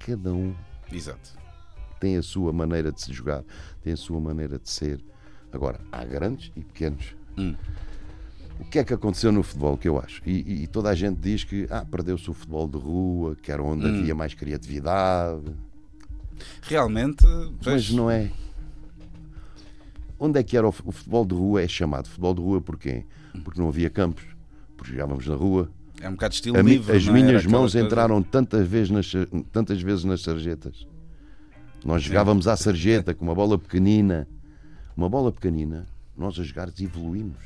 Cada 0.00 0.32
um 0.32 0.54
Exato. 0.92 1.38
Tem 2.00 2.16
a 2.16 2.22
sua 2.22 2.52
maneira 2.52 2.90
de 2.90 3.00
se 3.00 3.12
jogar, 3.12 3.44
tem 3.82 3.92
a 3.92 3.96
sua 3.96 4.18
maneira 4.20 4.58
de 4.58 4.68
ser. 4.68 4.98
Agora, 5.52 5.80
há 5.92 6.04
grandes 6.04 6.50
e 6.56 6.60
pequenos. 6.64 7.14
Hum. 7.38 7.54
O 8.58 8.64
que 8.64 8.78
é 8.78 8.84
que 8.84 8.92
aconteceu 8.92 9.30
no 9.32 9.42
futebol, 9.42 9.76
que 9.76 9.88
eu 9.88 9.98
acho? 9.98 10.20
E, 10.26 10.62
e- 10.64 10.66
toda 10.66 10.90
a 10.90 10.94
gente 10.94 11.18
diz 11.18 11.44
que 11.44 11.66
ah, 11.70 11.84
perdeu-se 11.84 12.28
o 12.30 12.34
futebol 12.34 12.68
de 12.68 12.76
rua, 12.78 13.34
que 13.40 13.50
era 13.52 13.62
onde 13.62 13.86
havia 13.86 14.14
mais 14.14 14.34
criatividade. 14.34 15.52
Realmente, 16.62 17.24
pois, 17.62 17.88
Mas 17.88 17.90
não 17.90 18.10
é. 18.10 18.30
Onde 20.18 20.38
é 20.38 20.42
que 20.42 20.56
era 20.56 20.68
o, 20.68 20.72
fu- 20.72 20.82
o 20.86 20.92
futebol 20.92 21.24
de 21.24 21.34
rua? 21.34 21.62
É 21.62 21.68
chamado 21.68 22.08
futebol 22.08 22.34
de 22.34 22.40
rua 22.40 22.60
porquê? 22.60 23.04
Porque 23.44 23.58
não 23.60 23.68
havia 23.68 23.88
campos, 23.88 24.24
porque 24.76 24.92
jogávamos 24.92 25.26
na 25.26 25.34
rua. 25.34 25.70
é 26.00 26.08
um 26.08 26.12
bocado 26.12 26.34
estilo 26.34 26.58
A 26.58 26.62
livre. 26.62 26.94
as 26.96 27.06
minhas 27.08 27.46
mãos 27.46 27.72
coisa- 27.72 27.80
entraram 27.86 28.22
tantas 28.22 28.66
vezes, 28.68 28.90
nas, 28.90 29.10
tantas 29.50 29.80
vezes 29.80 30.04
nas 30.04 30.20
sarjetas. 30.20 30.86
Nós 31.84 32.02
jogávamos 32.02 32.46
à 32.46 32.56
sarjeta 32.56 33.14
com 33.14 33.24
uma 33.24 33.34
bola 33.34 33.58
pequenina. 33.58 34.28
Uma 34.96 35.08
bola 35.08 35.32
pequenina, 35.32 35.86
nós 36.16 36.38
a 36.38 36.42
jogar 36.42 36.68
evoluímos. 36.78 37.42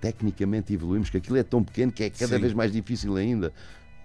Tecnicamente 0.00 0.72
evoluímos, 0.72 1.10
que 1.10 1.16
aquilo 1.16 1.36
é 1.36 1.42
tão 1.42 1.62
pequeno 1.62 1.90
que 1.92 2.04
é 2.04 2.10
cada 2.10 2.36
Sim. 2.36 2.40
vez 2.40 2.52
mais 2.54 2.72
difícil 2.72 3.16
ainda. 3.16 3.52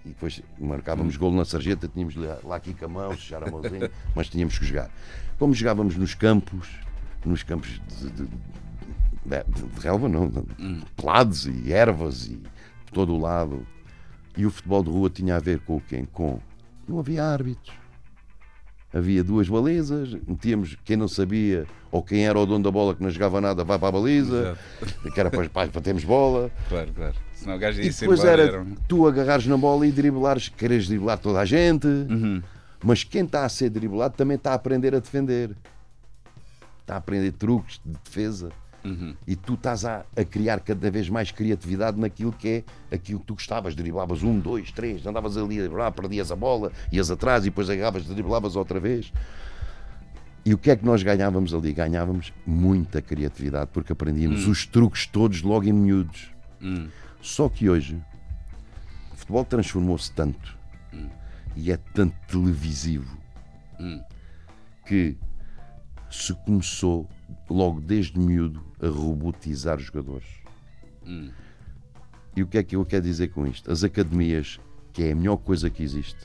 E 0.04 0.08
depois 0.08 0.42
marcávamos 0.58 1.16
golo 1.16 1.36
na 1.36 1.44
sarjeta, 1.44 1.88
tínhamos 1.88 2.14
lá, 2.16 2.56
aqui 2.56 2.74
com 2.74 2.84
a 2.84 2.88
mão, 2.88 3.10
fechar 3.12 3.42
a 3.46 3.50
mãozinha, 3.50 3.90
mas 4.14 4.28
tínhamos 4.28 4.58
que 4.58 4.64
jogar. 4.64 4.90
Como 5.38 5.54
jogávamos 5.54 5.96
nos 5.96 6.14
campos, 6.14 6.68
nos 7.24 7.42
campos 7.42 7.80
de, 7.88 8.10
de, 8.10 8.22
de- 8.24 8.26
de- 8.26 9.80
relva, 9.80 10.08
não, 10.08 10.28
de 10.28 10.42
pelados 10.96 11.46
e 11.46 11.72
ervas 11.72 12.26
e 12.26 12.36
por 12.86 12.92
todo 12.92 13.14
o 13.14 13.18
lado. 13.20 13.66
E 14.36 14.44
o 14.46 14.50
futebol 14.50 14.82
de 14.84 14.90
rua 14.90 15.08
tinha 15.10 15.36
a 15.36 15.40
ver 15.40 15.60
com 15.60 15.76
o 15.76 15.80
quê? 15.80 16.06
Com. 16.12 16.38
Não 16.86 16.98
havia 17.00 17.24
árbitros. 17.24 17.74
Havia 18.96 19.22
duas 19.22 19.48
balizas, 19.48 20.16
metíamos 20.26 20.76
quem 20.84 20.96
não 20.96 21.08
sabia 21.08 21.66
ou 21.90 22.02
quem 22.02 22.26
era 22.26 22.38
o 22.38 22.46
dono 22.46 22.64
da 22.64 22.70
bola 22.70 22.94
que 22.94 23.02
não 23.02 23.10
jogava 23.10 23.40
nada, 23.40 23.62
vai 23.62 23.78
para 23.78 23.88
a 23.88 23.92
baliza, 23.92 24.56
que 25.12 25.20
era 25.20 25.30
para, 25.30 25.48
para, 25.50 25.80
termos 25.82 26.04
bola. 26.04 26.50
Claro, 26.68 26.92
claro. 26.94 27.14
Senão 27.34 27.56
o 27.56 27.58
gajo 27.58 27.80
E 27.80 27.86
ia 27.86 27.92
ser 27.92 28.06
depois 28.06 28.24
era 28.24 28.42
era 28.42 28.66
tu 28.88 29.06
agarrares 29.06 29.46
na 29.46 29.56
bola 29.56 29.86
e 29.86 29.92
driblares, 29.92 30.48
queres 30.48 30.88
driblar 30.88 31.18
toda 31.18 31.40
a 31.40 31.44
gente. 31.44 31.86
Uhum. 31.86 32.42
Mas 32.82 33.04
quem 33.04 33.24
está 33.24 33.44
a 33.44 33.48
ser 33.48 33.68
driblado 33.68 34.14
também 34.14 34.36
está 34.36 34.52
a 34.52 34.54
aprender 34.54 34.94
a 34.94 35.00
defender. 35.00 35.50
Está 36.80 36.94
a 36.94 36.98
aprender 36.98 37.32
truques 37.32 37.80
de 37.84 37.92
defesa. 38.04 38.50
Uhum. 38.86 39.14
E 39.26 39.34
tu 39.34 39.54
estás 39.54 39.84
a, 39.84 40.04
a 40.16 40.24
criar 40.24 40.60
cada 40.60 40.90
vez 40.90 41.08
mais 41.08 41.32
criatividade 41.32 41.98
naquilo 41.98 42.32
que 42.32 42.64
é 42.90 42.94
aquilo 42.94 43.18
que 43.18 43.26
tu 43.26 43.34
gostavas. 43.34 43.74
Driblavas 43.74 44.22
um, 44.22 44.38
dois, 44.38 44.70
três, 44.70 45.04
andavas 45.04 45.36
ali, 45.36 45.56
perdias 45.94 46.30
a 46.30 46.36
bola, 46.36 46.70
ias 46.92 47.10
atrás 47.10 47.44
e 47.44 47.50
depois 47.50 47.68
agarravas, 47.68 48.04
driblavas 48.06 48.54
outra 48.54 48.78
vez. 48.78 49.12
E 50.44 50.54
o 50.54 50.58
que 50.58 50.70
é 50.70 50.76
que 50.76 50.84
nós 50.84 51.02
ganhávamos 51.02 51.52
ali? 51.52 51.72
Ganhávamos 51.72 52.32
muita 52.46 53.02
criatividade 53.02 53.70
porque 53.72 53.92
aprendíamos 53.92 54.46
os 54.46 54.64
truques 54.64 55.04
todos 55.04 55.42
logo 55.42 55.66
em 55.66 55.72
miúdos. 55.72 56.30
Hum. 56.62 56.88
Só 57.20 57.48
que 57.48 57.68
hoje 57.68 58.00
o 59.12 59.16
futebol 59.16 59.44
transformou-se 59.44 60.12
tanto 60.12 60.56
e 61.56 61.72
é 61.72 61.76
tanto 61.76 62.14
televisivo 62.28 63.18
que 64.86 65.16
se 66.08 66.32
começou 66.44 67.08
logo 67.48 67.80
desde 67.80 68.18
miúdo 68.18 68.62
a 68.80 68.88
robotizar 68.88 69.76
os 69.78 69.84
jogadores. 69.84 70.26
E 72.36 72.42
o 72.42 72.46
que 72.46 72.58
é 72.58 72.62
que 72.62 72.76
eu 72.76 72.84
quero 72.84 73.02
dizer 73.04 73.28
com 73.28 73.46
isto? 73.46 73.70
As 73.70 73.82
academias, 73.84 74.60
que 74.92 75.02
é 75.04 75.12
a 75.12 75.14
melhor 75.14 75.36
coisa 75.38 75.70
que 75.70 75.82
existe, 75.82 76.18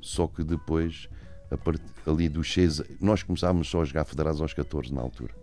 só 0.00 0.26
que 0.26 0.44
depois, 0.44 1.08
a 1.50 1.56
part- 1.56 1.82
ali 2.06 2.28
dos 2.28 2.52
6, 2.52 2.82
nós 3.00 3.22
começávamos 3.22 3.68
só 3.68 3.82
a 3.82 3.84
jogar 3.84 4.04
federados 4.04 4.40
aos 4.40 4.52
14 4.54 4.92
na 4.92 5.00
altura. 5.00 5.34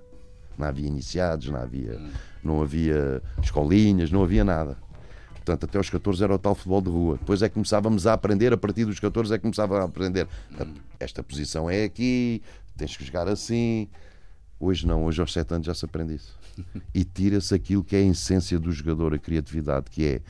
Não 0.58 0.68
havia 0.68 0.88
iniciados, 0.88 1.48
não 1.50 1.60
havia, 1.60 2.00
não 2.44 2.62
havia 2.62 3.22
escolinhas, 3.42 4.12
não 4.12 4.24
havia 4.24 4.44
nada. 4.44 4.78
Portanto, 5.34 5.64
até 5.64 5.78
aos 5.80 5.90
14 5.90 6.24
era 6.24 6.36
o 6.36 6.38
tal 6.40 6.54
futebol 6.54 6.82
de 6.82 6.90
rua. 6.90 7.18
Depois 7.18 7.42
é 7.42 7.50
que 7.50 7.56
começávamos 7.56 8.06
a 8.06 8.14
aprender, 8.14 8.54
a 8.54 8.58
partir 8.58 8.86
dos 8.86 9.00
14 9.00 9.34
é 9.34 9.38
que 9.38 9.42
começava 9.42 9.80
a 9.82 9.86
aprender. 9.86 10.28
Esta 11.00 11.24
posição 11.24 11.68
é 11.70 11.84
aqui, 11.84 12.44
tens 12.78 12.96
que 12.96 13.04
jogar 13.04 13.28
assim. 13.28 13.90
Hoje 14.62 14.86
não, 14.86 15.06
hoje 15.06 15.20
aos 15.20 15.34
7 15.34 15.56
anos 15.56 15.66
já 15.66 15.74
se 15.74 15.84
aprende 15.84 16.14
isso. 16.14 16.40
E 16.94 17.04
tira-se 17.04 17.56
aquilo 17.56 17.84
que 17.84 17.96
é 17.96 18.00
a 18.00 18.04
essência 18.04 18.60
do 18.60 18.72
jogador, 18.72 19.14
a 19.14 19.18
criatividade, 19.18 19.90
que 19.90 20.06
é 20.06 20.22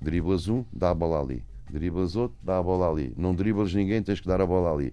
driblas 0.00 0.48
um, 0.48 0.64
dá 0.72 0.90
a 0.90 0.94
bola 0.94 1.20
ali. 1.20 1.44
Driblas 1.70 2.16
outro, 2.16 2.36
dá 2.42 2.58
a 2.58 2.62
bola 2.62 2.90
ali. 2.90 3.12
Não 3.16 3.32
driblas 3.34 3.72
ninguém, 3.72 4.02
tens 4.02 4.18
que 4.18 4.26
dar 4.26 4.40
a 4.40 4.46
bola 4.46 4.72
ali. 4.72 4.92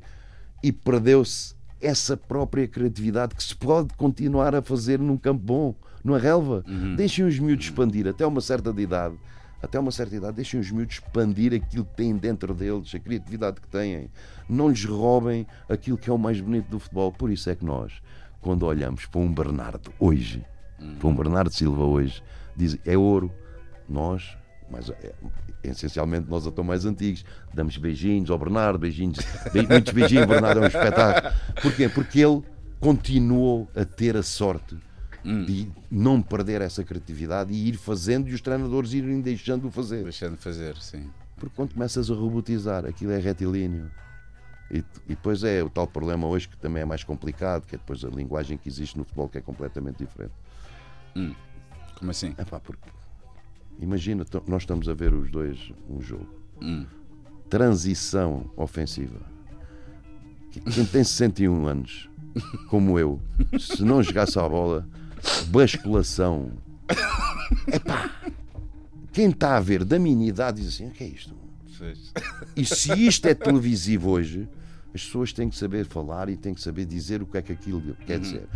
E 0.62 0.72
perdeu-se 0.72 1.56
essa 1.82 2.16
própria 2.16 2.68
criatividade 2.68 3.34
que 3.34 3.44
se 3.44 3.56
pode 3.56 3.94
continuar 3.96 4.54
a 4.54 4.62
fazer 4.62 5.00
num 5.00 5.18
campo 5.18 5.42
bom, 5.44 5.76
numa 6.04 6.20
relva. 6.20 6.64
Deixem 6.96 7.26
os 7.26 7.40
miúdos 7.40 7.66
expandir 7.66 8.08
até 8.08 8.26
uma 8.28 8.42
certa 8.42 8.72
de 8.72 8.84
idade. 8.84 9.16
Até 9.64 9.80
uma 9.80 9.92
certa 9.92 10.16
idade, 10.16 10.36
deixem 10.36 10.60
os 10.60 10.70
miúdos 10.70 10.96
expandir 10.96 11.54
aquilo 11.54 11.86
que 11.86 11.96
têm 11.96 12.16
dentro 12.16 12.54
deles, 12.54 12.94
a 12.94 13.00
criatividade 13.00 13.60
que 13.60 13.68
têm. 13.68 14.10
Não 14.48 14.70
lhes 14.70 14.86
roubem 14.86 15.48
aquilo 15.68 15.98
que 15.98 16.10
é 16.10 16.14
o 16.14 16.20
mais 16.20 16.40
bonito 16.40 16.70
do 16.70 16.78
futebol. 16.78 17.12
Por 17.12 17.32
isso 17.32 17.50
é 17.50 17.56
que 17.56 17.66
nós, 17.66 17.94
quando 18.46 18.64
olhamos 18.64 19.08
para 19.08 19.20
um 19.20 19.34
Bernardo 19.34 19.92
hoje, 20.00 20.46
para 21.00 21.08
um 21.08 21.16
Bernardo 21.16 21.52
Silva 21.52 21.84
hoje, 21.84 22.22
diz 22.56 22.78
é 22.86 22.96
ouro. 22.96 23.32
Nós, 23.90 24.38
mas 24.70 24.88
é, 24.92 25.14
essencialmente 25.64 26.30
nós 26.30 26.46
até 26.46 26.62
mais 26.62 26.86
antigos, 26.86 27.26
damos 27.52 27.76
beijinhos 27.78 28.30
ao 28.30 28.38
Bernardo, 28.38 28.78
beijinhos, 28.78 29.18
be- 29.52 29.68
muitos 29.68 29.92
beijinhos, 29.92 30.28
Bernardo 30.28 30.60
é 30.60 30.64
um 30.64 30.68
espetáculo. 30.68 31.34
Porquê? 31.60 31.90
Porque 31.90 32.20
ele 32.20 32.44
continuou 32.80 33.68
a 33.76 33.84
ter 33.84 34.16
a 34.16 34.22
sorte 34.22 34.78
de 35.24 35.68
não 35.90 36.22
perder 36.22 36.62
essa 36.62 36.84
criatividade 36.84 37.52
e 37.52 37.68
ir 37.70 37.78
fazendo 37.78 38.30
e 38.30 38.34
os 38.36 38.42
treinadores 38.42 38.94
irem 38.94 39.22
deixando-o 39.22 39.72
fazer. 39.72 40.04
Deixando 40.04 40.36
de 40.36 40.42
fazer, 40.44 40.78
sim. 40.78 41.10
Porque 41.36 41.56
quando 41.56 41.74
começas 41.74 42.12
a 42.12 42.14
robotizar, 42.14 42.86
aquilo 42.86 43.12
é 43.12 43.18
retilíneo. 43.18 43.90
E, 44.72 44.78
e 44.78 45.10
depois 45.10 45.44
é 45.44 45.64
o 45.64 45.70
tal 45.70 45.86
problema 45.88 46.26
hoje 46.28 46.48
que 46.50 46.58
também 46.58 46.82
é 46.82 46.86
mais 46.86 47.04
complicado, 47.04 47.66
que 47.68 47.76
é 47.76 47.78
depois 47.78 48.04
a 48.04 48.10
linguagem 48.10 48.58
que 48.58 48.68
existe 48.68 48.98
no 48.98 49.04
futebol 49.06 49.30
que 49.30 49.38
é 49.38 49.42
completamente 49.42 49.98
diferente. 50.04 50.34
Como 52.00 52.12
assim? 52.12 52.34
Epá, 52.38 52.60
porque, 52.60 52.90
imagina, 53.80 54.26
nós 54.48 54.64
estamos 54.64 54.90
a 54.90 54.94
ver 54.94 55.14
os 55.14 55.30
dois 55.32 55.72
um 55.90 56.02
jogo. 56.02 56.28
Transição 57.50 58.50
ofensiva. 58.58 59.20
Que- 60.52 60.60
Quem 60.62 60.86
tem 60.86 61.04
61 61.04 61.68
anos, 61.68 62.10
como 62.70 62.98
eu, 63.00 63.22
se 63.60 63.84
não 63.84 64.02
jogasse 64.02 64.38
a 64.40 64.48
bola, 64.50 64.88
basculação. 65.48 66.52
Epá, 67.72 68.10
quem 69.14 69.30
está 69.30 69.56
a 69.58 69.60
ver 69.60 69.86
da 69.86 69.98
minha 70.00 70.28
idade 70.28 70.62
diz 70.62 70.74
assim: 70.74 70.88
o 70.88 70.92
que 70.92 71.04
é 71.04 71.08
isto? 71.08 71.34
Pois. 71.78 72.14
E 72.56 72.66
se 72.66 72.92
isto 73.06 73.28
é 73.28 73.34
televisivo 73.34 74.10
hoje, 74.12 74.48
as 74.94 75.04
pessoas 75.04 75.34
têm 75.34 75.50
que 75.50 75.58
saber 75.58 75.86
falar 75.86 76.30
e 76.30 76.38
têm 76.38 76.54
que 76.54 76.62
saber 76.62 76.86
dizer 76.86 77.22
o 77.22 77.26
que 77.26 77.38
é 77.38 77.42
que 77.42 77.52
aquilo 77.52 77.96
quer 78.06 78.20
dizer. 78.20 78.48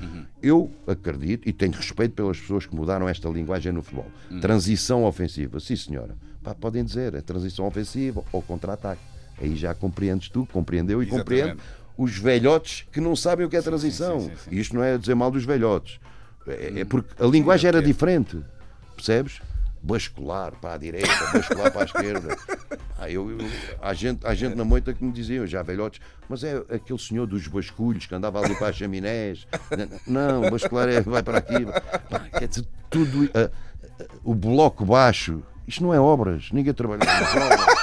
Eu 0.41 0.71
acredito 0.87 1.47
e 1.47 1.51
tenho 1.51 1.73
respeito 1.73 2.13
pelas 2.13 2.39
pessoas 2.39 2.65
que 2.65 2.73
mudaram 2.75 3.09
esta 3.09 3.27
linguagem 3.27 3.73
no 3.73 3.83
futebol. 3.83 4.09
Transição 4.39 5.03
ofensiva, 5.03 5.59
sim 5.59 5.75
senhora. 5.75 6.15
Pá, 6.41 6.55
podem 6.55 6.83
dizer, 6.83 7.13
é 7.13 7.21
transição 7.21 7.67
ofensiva 7.67 8.23
ou 8.31 8.41
contra-ataque. 8.41 9.01
Aí 9.41 9.55
já 9.55 9.73
compreendes 9.73 10.29
tu, 10.29 10.45
compreendeu 10.51 11.03
e 11.03 11.07
Exatamente. 11.07 11.23
compreende 11.23 11.61
os 11.97 12.17
velhotes 12.17 12.85
que 12.91 13.01
não 13.01 13.13
sabem 13.15 13.45
o 13.45 13.49
que 13.49 13.57
é 13.57 13.61
transição. 13.61 14.21
sim, 14.21 14.29
sim, 14.29 14.35
sim. 14.45 14.49
E 14.55 14.59
isto 14.59 14.73
não 14.73 14.81
é 14.83 14.97
dizer 14.97 15.15
mal 15.15 15.29
dos 15.29 15.43
velhotes. 15.43 15.99
É, 16.47 16.79
é 16.79 16.85
porque 16.85 17.21
a 17.21 17.27
linguagem 17.27 17.67
era 17.67 17.79
ok. 17.79 17.87
diferente. 17.91 18.39
Percebes? 18.95 19.41
Bascular 19.81 20.51
para 20.59 20.73
a 20.73 20.77
direita, 20.77 21.07
bascular 21.33 21.71
para 21.71 21.81
a 21.81 21.85
esquerda. 21.85 22.37
Ah, 22.97 23.09
eu, 23.09 23.31
eu- 23.31 23.49
há, 23.81 23.93
gente, 23.93 24.27
há 24.27 24.35
gente 24.35 24.55
na 24.55 24.65
moita 24.65 24.93
que 24.93 25.03
me 25.03 25.11
dizia, 25.11 25.47
já 25.47 25.63
velhotes, 25.63 26.01
mas 26.27 26.43
é 26.43 26.57
aquele 26.69 26.99
senhor 26.99 27.25
dos 27.25 27.47
basculhos 27.47 28.05
que 28.05 28.13
andava 28.13 28.43
ali 28.43 28.55
para 28.55 28.67
as 28.67 28.75
chaminés. 28.75 29.47
Não, 30.05 30.49
bascular 30.49 30.89
é, 30.89 30.99
vai 31.01 31.23
para 31.23 31.37
aqui. 31.37 31.55
Quer 32.37 32.47
dizer, 32.49 32.65
tudo. 32.89 33.29
ah, 33.33 33.49
ah, 34.01 34.05
o 34.23 34.35
bloco 34.35 34.83
baixo, 34.85 35.41
isto 35.65 35.81
não 35.81 35.93
é 35.93 35.99
obras, 35.99 36.49
ninguém 36.51 36.73
trabalha 36.73 36.99
nas 37.05 37.33
obras. 37.35 37.79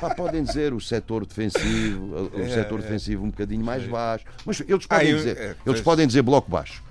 Pá, 0.00 0.12
podem 0.16 0.42
dizer 0.42 0.74
o 0.74 0.80
setor 0.80 1.24
defensivo, 1.24 2.16
o 2.34 2.48
setor 2.50 2.80
defensivo 2.82 3.24
um 3.24 3.30
bocadinho 3.30 3.64
mais 3.64 3.86
baixo, 3.86 4.24
mas 4.44 4.58
eles 4.60 4.84
podem 4.86 5.06
É, 5.06 5.08
Ah, 5.08 5.12
eu- 5.12 5.16
dizer, 5.18 5.36
é, 5.36 5.54
eles 5.64 5.80
podem 5.80 6.04
dizer 6.04 6.22
bloco 6.22 6.50
baixo, 6.50 6.82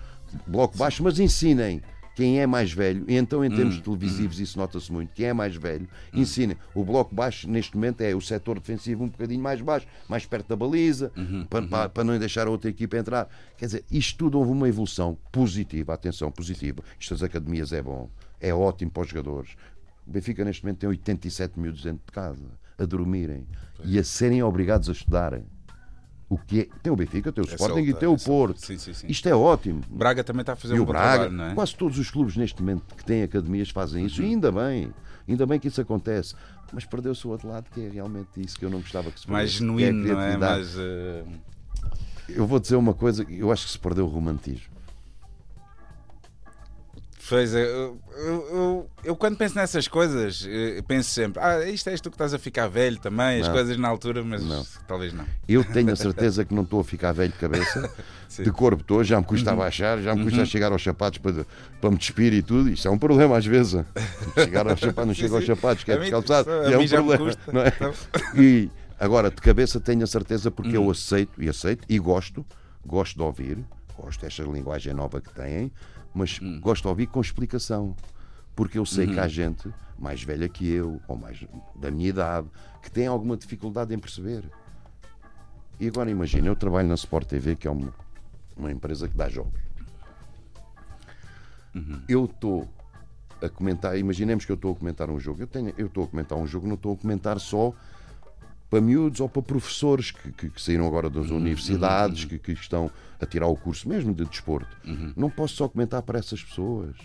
bloco 0.47 0.77
baixo, 0.77 1.03
mas 1.03 1.19
ensinem 1.19 1.82
quem 2.16 2.39
é 2.41 2.45
mais 2.47 2.72
velho, 2.74 3.05
e 3.07 3.16
então 3.16 3.43
em 3.43 3.49
termos 3.49 3.78
Hum, 3.78 3.82
televisivos 3.82 4.39
isso 4.39 4.57
nota-se 4.57 4.91
muito, 4.91 5.14
quem 5.14 5.28
é 5.28 5.34
mais 5.34 5.55
velho, 5.55 5.88
ensinem. 6.14 6.57
O 6.74 6.84
bloco 6.84 7.14
baixo 7.16 7.49
neste 7.49 7.76
momento 7.76 8.01
é 8.01 8.14
o 8.14 8.22
setor 8.22 8.59
defensivo 8.59 9.03
um 9.03 9.07
bocadinho 9.09 9.41
mais 9.41 9.62
baixo, 9.62 9.88
mais 10.09 10.26
perto 10.26 10.47
da 10.47 10.55
baliza, 10.55 11.12
Uhum, 11.16 11.45
para, 11.49 11.66
para- 11.68 11.89
para 11.89 12.03
não 12.03 12.20
deixar 12.20 12.47
a 12.47 12.49
outra 12.51 12.70
equipa 12.70 12.97
entrar. 12.97 13.30
Quer 13.57 13.66
dizer, 13.66 13.86
isto 13.89 14.18
tudo 14.18 14.38
houve 14.39 14.51
uma 14.51 14.68
evolução 14.68 15.18
positiva, 15.32 15.93
atenção, 15.93 16.32
positiva. 16.32 16.84
Isto 16.99 17.14
das 17.14 17.24
academias 17.24 17.72
é 17.74 17.82
bom, 17.82 18.09
é 18.39 18.53
ótimo 18.53 18.91
para 18.91 19.03
os 19.03 19.09
jogadores. 19.09 19.51
O 20.05 20.12
Benfica 20.12 20.43
neste 20.43 20.64
momento 20.64 20.80
tem 20.80 20.89
87 20.89 21.59
miúdos 21.59 21.84
dentro 21.84 22.01
de 22.05 22.12
casa, 22.12 22.45
a 22.78 22.86
dormirem 22.86 23.45
e 23.86 23.97
a 23.99 24.03
serem 24.03 24.41
obrigados 24.43 24.89
a 24.89 24.91
estudarem. 24.91 25.43
O 26.32 26.38
que 26.38 26.61
é? 26.61 26.67
Tem 26.82 26.93
o 26.93 26.95
Benfica, 26.95 27.29
tem 27.29 27.43
o 27.43 27.47
É 27.47 27.51
Sporting 27.51 27.82
e 27.82 27.93
tem 27.93 28.07
o 28.07 28.13
é. 28.13 28.17
Porto. 28.17 28.57
Sim, 28.65 28.77
sim, 28.77 28.93
sim. 28.93 29.05
Isto 29.09 29.27
é 29.27 29.36
ótimo. 29.36 29.82
Braga 29.89 30.23
também 30.23 30.39
está 30.41 30.53
a 30.53 30.55
fazer 30.55 30.75
E 30.75 30.79
um 30.79 30.84
o 30.84 30.86
bom 30.86 30.93
Braga, 30.93 31.09
trabalho, 31.25 31.32
não 31.34 31.43
é? 31.43 31.53
quase 31.53 31.75
todos 31.75 31.99
os 31.99 32.09
clubes 32.09 32.38
neste 32.38 32.61
momento 32.61 32.84
que 32.95 33.03
têm 33.03 33.21
academias 33.23 33.69
fazem 33.69 34.05
isso, 34.05 34.21
e 34.21 34.25
ainda 34.27 34.49
bem, 34.49 34.93
ainda 35.27 35.45
bem 35.45 35.59
que 35.59 35.67
isso 35.67 35.82
acontece. 35.82 36.34
Mas 36.71 36.86
perdeu-se 36.86 37.27
o 37.27 37.32
outro 37.32 37.49
lado, 37.49 37.65
que 37.69 37.82
é 37.82 37.89
realmente 37.89 38.29
isso 38.38 38.57
que 38.57 38.63
eu 38.63 38.69
não 38.69 38.79
gostava 38.79 39.11
que 39.11 39.19
se 39.19 39.29
Mais 39.29 39.57
perdesse, 39.57 39.75
que 39.77 39.84
é 39.84 39.88
genuíno, 39.88 40.13
não 40.15 40.21
é? 40.21 40.38
Mais. 40.38 40.73
eh, 40.77 41.23
Eu 42.29 42.47
vou 42.47 42.59
dizer 42.61 42.77
uma 42.77 42.93
coisa, 42.93 43.25
eu 43.29 43.51
acho 43.51 43.65
que 43.65 43.71
se 43.73 43.79
perdeu 43.79 44.05
o 44.05 44.07
romantismo. 44.07 44.71
Pois 47.32 47.55
é, 47.55 47.63
eu, 47.63 47.97
eu, 48.17 48.25
eu- 48.25 48.89
eu 49.05 49.15
quando 49.15 49.38
penso 49.38 49.55
nessas 49.55 49.88
coisas, 49.88 50.45
eh, 50.49 50.84
penso 50.86 51.09
sempre, 51.11 51.41
ah, 51.41 51.65
isto 51.69 51.89
és 51.89 52.01
tu 52.01 52.09
que 52.09 52.15
estás 52.15 52.34
a 52.34 52.38
ficar 52.39 52.67
velho 52.67 52.99
também, 52.99 53.39
as 53.39 53.47
Não. 53.47 53.53
coisas 53.53 53.77
na 53.77 53.88
altura, 53.88 54.21
mas 54.21 54.43
Não. 54.43 54.65
talvez 54.86 55.13
não. 55.13 55.25
Eu 55.47 55.63
tenho 55.63 55.93
a 55.93 55.95
certeza 55.95 56.43
que 56.43 56.53
não 56.53 56.63
estou 56.63 56.82
a 56.82 56.84
ficar 56.84 57.13
velho 57.13 57.32
de 57.32 57.38
cabeça, 57.39 57.89
de 58.38 58.51
corpo 58.51 58.84
todo, 58.84 59.05
já 59.05 59.17
me 59.17 59.25
custa 59.25 59.53
a 59.53 59.55
baixar, 59.55 60.01
já 60.01 60.13
me 60.13 60.25
custa 60.25 60.41
a 60.41 60.45
chegar 60.45 60.73
aos 60.73 60.84
sapatos 60.84 61.19
para, 61.19 61.45
para 61.79 61.89
me 61.89 61.97
despir 61.97 62.34
e 62.34 62.41
tudo. 62.41 62.69
Isto 62.69 62.89
é 62.89 62.91
um 62.91 62.97
problema 62.97 63.38
às 63.38 63.45
vezes. 63.45 63.82
Chegar 64.36 64.67
aos 64.67 64.79
sapatos, 64.82 65.07
não 65.07 65.13
chego 65.15 65.36
aos 65.38 65.45
sapatos, 65.45 65.86
que 65.86 65.91
A 65.93 65.95
é 65.95 65.99
descalçado. 65.99 66.49
é 66.51 66.77
um 66.77 66.86
problema. 66.86 67.17
custa. 67.25 67.51
não 67.53 67.61
é? 67.61 67.67
Então- 67.69 67.93
E 68.36 68.69
agora, 68.99 69.29
de 69.29 69.38
cabeça, 69.38 69.79
tenho 69.79 70.03
a 70.03 70.07
certeza 70.07 70.51
porque 70.51 70.77
Hum. 70.77 70.84
eu 70.84 70.91
aceito 70.91 71.41
e 71.41 71.47
aceito 71.47 71.86
e 71.88 71.97
gosto, 71.97 72.45
gosto 72.86 73.15
de 73.15 73.21
ouvir, 73.23 73.57
gosto 73.97 74.19
desta 74.19 74.43
linguagem 74.43 74.93
nova 74.93 75.21
que 75.21 75.29
têm, 75.34 75.71
mas 76.14 76.39
Hum. 76.41 76.59
gosto 76.59 76.84
de 76.84 76.88
ouvir 76.89 77.07
com 77.07 77.22
explicação. 77.22 77.95
Porque 78.55 78.78
eu 78.78 78.86
sei 78.86 79.07
que 79.07 79.14
Uhum. 79.14 79.22
há 79.24 79.28
gente 79.28 79.74
mais 79.97 80.22
velha 80.24 80.49
que 80.49 80.68
eu, 80.70 81.01
ou 81.07 81.16
mais 81.18 81.39
da 81.76 81.89
minha 81.89 82.09
idade, 82.09 82.47
que 82.82 82.91
tem 82.91 83.07
alguma 83.07 83.38
dificuldade 83.38 83.93
em 83.93 83.99
perceber. 83.99 84.43
E 85.80 85.88
agora 85.88 86.09
imagina, 86.12 86.47
eu 86.47 86.55
trabalho 86.55 86.88
na 86.88 86.95
Sport 86.95 87.28
TV, 87.28 87.55
que 87.55 87.68
é 87.68 87.72
uma, 87.72 87.93
uma 88.57 88.72
empresa 88.72 89.07
que 89.07 89.16
dá 89.16 89.30
jogos. 89.30 89.59
Eu 92.07 92.26
estou 92.26 92.68
a 93.41 93.47
comentar, 93.49 93.97
imaginemos 93.97 94.43
que 94.45 94.51
eu 94.51 94.55
estou 94.55 94.74
a 94.74 94.76
comentar 94.76 95.09
um 95.09 95.20
jogo. 95.20 95.41
Eu 95.41 95.47
tenho- 95.47 95.74
eu 95.78 95.88
estou 95.88 96.03
a 96.03 96.07
comentar 96.07 96.38
um 96.38 96.45
jogo, 96.45 96.68
não 96.68 96.76
estou 96.76 96.93
a 96.93 96.97
comentar 96.97 97.39
só 97.39 97.74
para 98.72 98.80
miúdos 98.82 99.19
ou 99.19 99.28
para 99.30 99.41
professores 99.41 100.09
que, 100.11 100.32
que- 100.32 100.49
que 100.49 100.61
saíram 100.61 100.88
agora 100.88 101.09
das 101.09 101.30
universidades, 101.30 102.24
que, 102.26 102.39
que 102.39 102.53
estão 102.53 102.89
a 103.19 103.26
tirar 103.26 103.45
o 103.47 103.55
curso 103.55 103.88
mesmo 103.88 104.13
de 104.15 104.26
desporto. 104.26 104.76
Não 105.15 105.30
posso 105.30 105.55
só 105.55 105.67
comentar 105.67 106.01
para 106.01 106.17
essas 106.17 106.41
pessoas. 106.43 106.95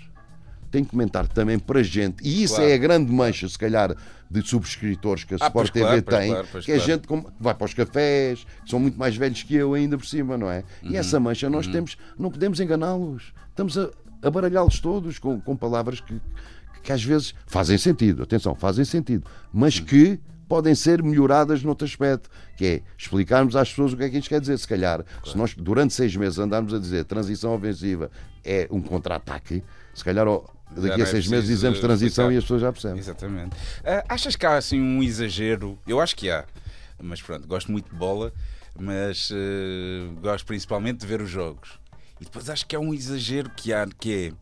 Tenho 0.71 0.85
que 0.85 0.91
comentar 0.93 1.27
também 1.29 1.59
para 1.59 1.83
gente. 1.83 2.23
E 2.27 2.43
isso 2.45 2.55
Claro. 2.57 2.71
é 2.71 2.75
a 2.75 2.79
grande 2.79 3.13
mancha, 3.13 3.49
se 3.49 3.59
calhar, 3.59 3.95
de 4.31 4.43
subscritores 4.49 5.25
que 5.25 5.35
a 5.35 5.39
Ah, 5.41 5.47
Sport 5.47 5.71
claro, 5.73 5.89
TV 5.89 6.03
pois 6.03 6.19
tem, 6.21 6.31
claro, 6.33 6.47
que 6.65 6.73
é 6.73 6.79
claro. 6.79 6.81
gente 6.93 7.33
vai 7.41 7.55
para 7.55 7.65
os 7.65 7.75
cafés, 7.75 8.47
que 8.65 8.71
são 8.71 8.79
muito 8.81 8.99
mais 8.99 9.17
velhos 9.17 9.43
que 9.43 9.55
eu 9.55 9.75
ainda 9.75 9.97
por 9.99 10.07
cima, 10.07 10.37
não 10.39 10.51
é? 10.51 10.63
Uhum. 10.83 10.91
E 10.93 10.97
essa 10.97 11.19
mancha 11.21 11.51
nós 11.51 11.67
temos, 11.67 11.97
não 12.19 12.31
podemos 12.31 12.59
enganá-los. 12.61 13.33
Estamos 13.51 13.77
a, 13.79 13.91
a 14.23 14.31
baralhá-los 14.31 14.81
todos 14.81 15.19
com, 15.19 15.41
com 15.41 15.57
palavras 15.57 16.01
que, 16.01 16.21
que 16.83 16.93
às 16.93 17.03
vezes 17.03 17.35
fazem 17.47 17.77
sentido, 17.79 18.23
atenção, 18.23 18.55
fazem 18.55 18.85
sentido, 18.85 19.25
mas 19.53 19.79
que 19.81 20.19
podem 20.49 20.75
ser 20.75 21.03
melhoradas 21.03 21.63
noutro 21.63 21.87
aspecto, 21.87 22.31
que 22.57 22.67
é 22.67 22.83
explicarmos 22.97 23.57
às 23.57 23.69
pessoas 23.71 23.93
o 23.93 23.97
que 23.97 24.05
é 24.05 24.11
que 24.11 24.19
isto 24.19 24.29
quer 24.29 24.41
dizer. 24.41 24.59
Se 24.59 24.67
calhar, 24.69 25.05
se 25.25 25.37
nós 25.37 25.55
durante 25.55 25.95
seis 25.95 26.15
meses 26.17 26.39
andarmos 26.39 26.73
a 26.73 26.79
dizer 26.79 27.05
transição 27.05 27.55
ofensiva 27.55 28.11
é 28.45 28.69
um 28.71 28.81
contra-ataque, 28.81 29.63
se 29.95 30.05
calhar 30.05 30.27
Já 30.27 30.41
daqui 30.83 30.89
não 30.99 31.05
a 31.05 31.09
é 31.09 31.11
seis 31.11 31.27
meses 31.27 31.49
dizemos 31.49 31.81
transição 31.81 32.25
explicar. 32.31 32.35
e 32.35 32.39
as 32.39 32.45
pessoas 32.45 32.61
já 32.61 32.73
percebem. 32.73 32.99
Exatamente. 32.99 33.57
Ah, 33.85 34.05
achas 34.09 34.37
que 34.37 34.47
há 34.47 34.57
assim 34.57 34.81
um 34.81 35.03
exagero? 35.03 35.79
Eu 35.87 36.01
acho 36.01 36.15
que 36.17 36.31
há, 36.31 36.45
mas 37.03 37.21
pronto, 37.21 37.47
gosto 37.49 37.71
muito 37.73 37.91
de 37.91 37.97
bola, 37.97 38.33
mas 38.79 39.31
eh, 39.33 40.09
gosto 40.21 40.47
principalmente 40.47 41.01
de 41.01 41.07
ver 41.07 41.21
os 41.21 41.31
jogos. 41.31 41.79
E 42.21 42.25
depois 42.25 42.49
acho 42.49 42.67
que 42.67 42.75
há 42.77 42.81
um 42.81 42.95
exagero 42.95 43.51
que 43.51 43.73
há, 43.73 43.87
que 43.99 44.29
é 44.29 44.33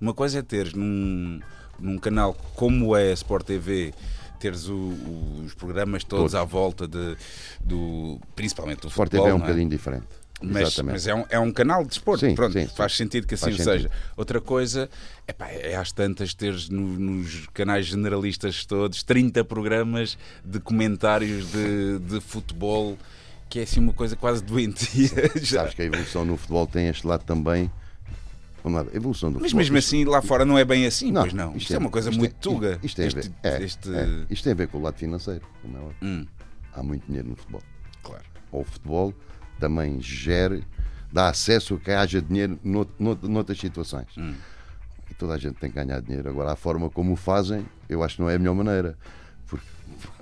uma 0.00 0.12
coisa 0.12 0.38
é 0.40 0.42
teres 0.42 0.74
num, 0.74 1.40
num 1.78 1.98
canal 1.98 2.34
como 2.54 2.94
é 2.96 3.10
a 3.10 3.14
Sport 3.14 3.46
TV, 3.46 3.94
teres 4.38 4.68
o- 4.68 4.74
o- 4.74 5.42
os 5.46 5.54
programas 5.54 6.04
todos 6.04 6.32
Todos. 6.32 6.34
à 6.34 6.44
volta 6.44 6.86
de, 6.88 7.16
do 7.60 8.20
principalmente 8.36 8.80
do 8.82 8.88
Sport 8.88 9.08
futebol, 9.10 9.24
TV 9.26 9.30
é 9.30 9.34
um 9.34 9.38
não 9.38 9.46
bocadinho 9.46 9.68
diferente. 9.70 10.06
mas, 10.42 10.78
mas 10.80 11.06
é, 11.06 11.14
um, 11.14 11.24
é 11.30 11.38
um 11.38 11.50
canal 11.52 11.82
de 11.82 11.88
desporto, 11.90 12.26
Sim, 12.26 12.34
pronto, 12.34 12.52
sim, 12.52 12.66
faz 12.66 12.92
sim. 12.92 12.98
sentido 13.04 13.26
que 13.26 13.34
assim 13.34 13.44
Faz 13.46 13.54
o 13.54 13.58
sentido. 13.64 13.82
seja. 13.82 13.90
Outra 14.16 14.40
coisa 14.40 14.90
epá, 15.26 15.48
é 15.48 15.74
às 15.76 15.90
tantas 15.92 16.34
teres 16.34 16.68
no- 16.68 16.98
nos 16.98 17.46
canais 17.54 17.86
generalistas 17.86 18.64
todos 18.66 19.02
30 19.02 19.42
programas 19.44 20.18
de 20.44 20.60
comentários 20.60 21.50
de, 21.50 21.98
de 22.00 22.20
futebol, 22.20 22.98
que 23.48 23.60
é 23.60 23.62
assim 23.62 23.80
uma 23.80 23.92
coisa 23.92 24.16
quase 24.16 24.42
doentia. 24.42 25.08
já. 25.40 25.60
Sabes 25.60 25.74
que 25.74 25.82
a 25.82 25.84
evolução 25.86 26.24
no 26.24 26.36
futebol 26.36 26.66
tem 26.66 26.88
este 26.88 27.06
lado 27.06 27.24
também. 27.24 27.70
Vamos 28.64 28.82
lá, 28.86 28.94
evolução 28.94 29.30
do 29.30 29.34
Mas 29.34 29.50
futebol. 29.52 29.58
mesmo 29.60 29.76
isto- 29.78 29.88
assim 29.94 30.04
lá 30.06 30.22
fora 30.22 30.44
não 30.44 30.58
é 30.58 30.64
bem 30.64 30.86
assim, 30.86 31.12
pois 31.12 31.32
não. 31.34 31.54
Isto, 31.54 31.74
é 31.74 31.78
uma 31.78 31.90
coisa 31.90 32.08
isto 32.08 32.18
muito 32.18 32.32
é- 32.34 32.38
tuga. 32.40 32.80
Isto, 32.82 32.96
tem 32.96 33.06
a 33.06 33.10
ver, 33.10 33.18
este, 33.20 33.32
é, 33.42 33.62
este- 33.62 33.94
é. 33.94 34.26
Isto 34.30 34.42
tem 34.44 34.52
a 34.52 34.56
ver 34.56 34.68
com 34.68 34.78
o 34.78 34.82
lado 34.82 34.96
financeiro, 34.96 35.42
como 35.60 35.76
é 35.76 35.80
óbvio. 35.80 35.96
Hum, 36.02 36.26
Há 36.74 36.82
muito 36.82 37.06
dinheiro 37.06 37.28
no 37.28 37.36
futebol. 37.36 37.62
claro. 38.02 38.24
Ou 38.50 38.62
o 38.62 38.64
futebol 38.64 39.14
também 39.60 40.00
gera, 40.00 40.60
dá 41.12 41.28
acesso 41.28 41.74
a 41.74 41.78
que 41.78 41.90
haja 41.90 42.20
dinheiro 42.22 42.58
nout- 42.64 42.92
nout- 42.98 43.28
noutras 43.28 43.58
situações. 43.58 44.08
Hum. 44.16 44.34
E 45.10 45.14
toda 45.14 45.34
a 45.34 45.38
gente 45.38 45.56
tem 45.56 45.70
que 45.70 45.76
ganhar 45.76 46.00
dinheiro. 46.00 46.28
Agora, 46.28 46.52
a 46.52 46.56
forma 46.56 46.88
como 46.88 47.12
o 47.12 47.16
fazem, 47.16 47.66
eu 47.88 48.02
acho 48.02 48.16
que 48.16 48.22
não 48.22 48.30
é 48.30 48.34
a 48.34 48.38
melhor 48.38 48.54
maneira. 48.54 48.96
Porque 49.46 49.66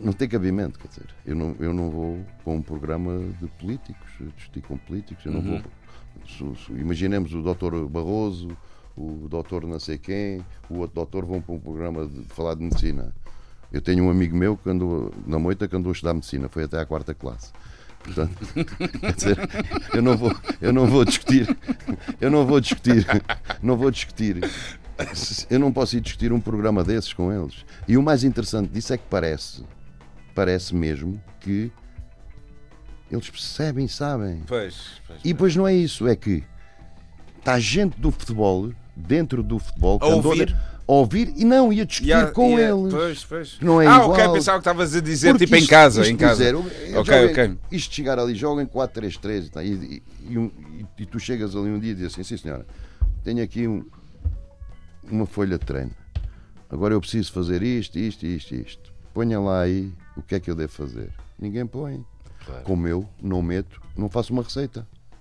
não 0.01 0.13
tem 0.13 0.29
cabimento, 0.29 0.79
quer 0.81 0.89
dizer. 0.89 1.07
Eu 1.25 1.37
não, 1.37 1.57
eu 1.61 1.73
não 1.73 1.89
vou 1.91 2.27
com 2.45 2.57
um 2.57 2.63
programa 2.63 3.21
de 3.41 3.47
políticos, 3.59 4.11
discutir 4.37 4.63
com 4.63 4.77
políticos. 4.77 5.25
Eu 5.25 5.33
não 5.33 5.41
Uhum. 5.41 5.61
vou. 5.63 5.63
Imaginemos 6.71 7.33
o 7.35 7.43
doutor 7.43 7.89
Barroso, 7.89 8.49
o 8.97 9.27
doutor 9.29 9.67
não 9.67 9.81
sei 9.81 9.99
quem, 9.99 10.45
o 10.69 10.79
outro 10.79 10.95
doutor 10.97 11.25
vão 11.25 11.41
para 11.41 11.55
um 11.55 11.59
programa 11.59 12.07
de, 12.07 12.23
de 12.23 12.29
falar 12.29 12.55
de 12.55 12.63
medicina. 12.63 13.15
Eu 13.73 13.81
tenho 13.81 14.05
um 14.05 14.11
amigo 14.11 14.37
meu 14.37 14.57
que 14.57 14.69
andou 14.69 15.13
na 15.27 15.39
moita 15.39 15.67
que 15.67 15.75
andou 15.75 15.91
a 15.91 15.93
estudar 15.93 16.13
medicina, 16.15 16.49
foi 16.49 16.65
até 16.65 16.79
à 16.79 16.85
quarta 16.85 17.15
classe. 17.15 17.53
Portanto, 18.05 18.35
quer 19.01 19.15
dizer, 19.15 19.39
eu 19.95 20.03
não 20.03 20.17
vou, 20.17 20.35
eu 20.61 20.73
não 20.73 20.87
vou 20.87 21.05
discutir, 21.05 21.57
eu 22.21 22.31
não 22.31 22.45
vou 22.45 22.61
discutir, 22.61 23.07
não 23.63 23.77
vou 23.77 23.91
discutir. 23.91 24.41
Eu 25.49 25.59
não 25.59 25.73
posso 25.73 25.97
ir 25.97 26.01
discutir 26.01 26.33
um 26.33 26.41
programa 26.41 26.85
desses 26.85 27.13
com 27.13 27.33
eles. 27.33 27.65
E 27.89 27.97
o 27.97 28.03
mais 28.03 28.25
interessante 28.25 28.69
disso 28.71 28.93
é 28.93 28.99
que 28.99 29.05
parece, 29.09 29.65
parece 30.35 30.75
mesmo 30.75 31.21
que 31.41 31.73
eles 33.15 33.29
percebem, 33.31 33.87
sabem. 33.89 34.43
Pois, 34.47 34.75
pois. 35.07 35.21
E 35.25 35.33
depois 35.33 35.55
não 35.57 35.67
é 35.67 35.75
isso, 35.75 36.07
é 36.09 36.17
que 36.17 36.43
está 37.39 37.59
gente 37.59 38.01
do 38.01 38.11
futebol, 38.11 38.73
dentro 38.95 39.43
do 39.43 39.59
futebol, 39.59 39.99
que 39.99 40.07
A 40.07 40.09
andou 40.09 40.31
ouvir? 40.33 40.57
a 40.89 40.93
ouvir 40.93 41.33
e 41.37 41.45
não 41.45 41.73
ia 41.73 41.87
discutir 41.87 42.33
com 42.33 42.59
eles. 42.59 42.93
Pois, 42.93 43.25
pois. 43.25 43.59
Não 43.61 43.81
é 43.81 43.87
ah, 43.87 43.95
igual. 43.97 44.11
ok, 44.11 44.29
pensava 44.33 44.59
que 44.59 44.61
estavas 44.63 44.95
a 44.95 45.01
dizer 45.01 45.31
Porque 45.33 45.45
tipo 45.47 45.57
em 45.57 45.61
isto- 45.61 45.71
casa. 45.71 46.01
isto 46.03 46.11
em 46.13 46.17
casa. 46.17 46.45
dizer, 46.45 46.55
ok, 46.57 46.95
jogo 46.95 47.13
em- 47.13 47.31
ok. 47.31 47.59
Isto 47.71 47.95
chegar 47.95 48.19
ali, 48.19 48.35
joga 48.35 48.63
em 48.63 48.67
4-3-3 48.67 49.47
e, 49.47 49.51
tal, 49.51 49.63
e, 49.63 49.69
e- 49.73 50.03
e- 50.29 50.87
e 50.99 51.07
tu 51.07 51.19
chegas 51.21 51.55
ali 51.57 51.69
um 51.71 51.79
dia 51.79 51.93
e 51.93 51.95
dizes 51.95 52.13
assim: 52.13 52.23
sim 52.25 52.37
senhora, 52.37 52.67
tenho 53.25 53.43
aqui 53.43 53.67
um- 53.69 53.85
uma 55.11 55.27
folha 55.27 55.59
de 55.59 55.65
treino. 55.65 55.91
Agora 56.71 56.95
eu 56.95 57.01
preciso 57.01 57.33
fazer 57.33 57.63
isto, 57.63 57.99
isto, 57.99 58.25
isto, 58.27 58.55
isto. 58.55 58.93
Ponha 59.13 59.39
lá 59.39 59.61
aí 59.63 59.93
o 60.17 60.23
que 60.23 60.35
é 60.35 60.41
que 60.41 60.51
eu 60.51 60.55
devo 60.55 60.73
fazer. 60.73 61.11
Ninguém 61.39 61.67
põe. 61.67 62.05
Claro. 62.45 62.65
Como 62.65 62.87
eu 62.89 63.09
não 63.23 63.41
meto, 63.43 63.81
não 63.97 64.09
faço 64.09 64.33
uma 64.33 64.43
receita 64.43 64.81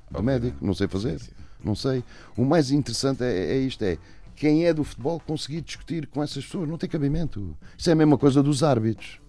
de 0.10 0.18
Obviamente. 0.18 0.44
médico, 0.44 0.66
não 0.66 0.74
sei 0.74 0.88
fazer. 0.88 1.20
Sim, 1.20 1.26
sim. 1.28 1.32
Não 1.64 1.76
sei. 1.76 2.04
O 2.36 2.44
mais 2.44 2.72
interessante 2.72 3.24
é, 3.24 3.54
é 3.54 3.58
isto: 3.60 3.84
é 3.84 3.98
quem 4.36 4.66
é 4.66 4.74
do 4.74 4.84
futebol 4.84 5.20
conseguir 5.20 5.62
discutir 5.62 6.08
com 6.08 6.24
essas 6.24 6.44
pessoas. 6.44 6.68
Não 6.68 6.78
tem 6.78 6.90
cabimento. 6.90 7.56
Isso 7.78 7.90
é 7.90 7.94
a 7.94 7.96
mesma 7.96 8.18
coisa 8.18 8.42
dos 8.42 8.64
árbitros. 8.64 9.20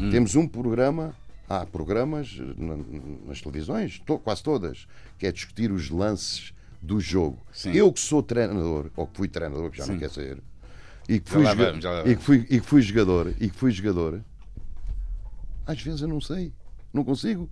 Hum. 0.00 0.10
Temos 0.10 0.34
um 0.34 0.46
programa, 0.48 1.14
há 1.48 1.66
programas 1.66 2.38
na- 2.56 2.78
nas 3.26 3.40
televisões, 3.42 4.00
quase 4.24 4.42
todas, 4.42 4.86
que 5.18 5.26
é 5.26 5.32
discutir 5.32 5.70
os 5.70 5.90
lances 5.90 6.54
do 6.80 7.00
jogo. 7.00 7.38
Sim. 7.52 7.72
Eu 7.72 7.92
que 7.92 8.00
sou 8.00 8.22
treinador, 8.22 8.90
ou 8.96 9.06
que 9.06 9.16
fui 9.16 9.28
treinador, 9.28 9.70
que 9.70 9.78
já 9.78 9.86
não 9.86 9.94
Sim. 9.94 9.98
quer 10.00 10.10
ser, 10.10 10.38
e 11.08 11.18
que 11.20 11.28
fui, 11.28 11.42
vamos, 11.42 11.84
e 12.06 12.16
que 12.16 12.22
fui, 12.22 12.36
e 12.48 12.60
que 12.60 12.66
fui 12.66 12.80
jogador, 12.80 13.34
e 13.40 13.50
que 13.50 13.56
fui 13.56 13.70
jogador, 13.72 14.22
às 15.66 15.82
vezes 15.82 16.00
eu 16.02 16.08
não 16.08 16.20
sei, 16.20 16.52
não 16.92 17.04
consigo. 17.04 17.48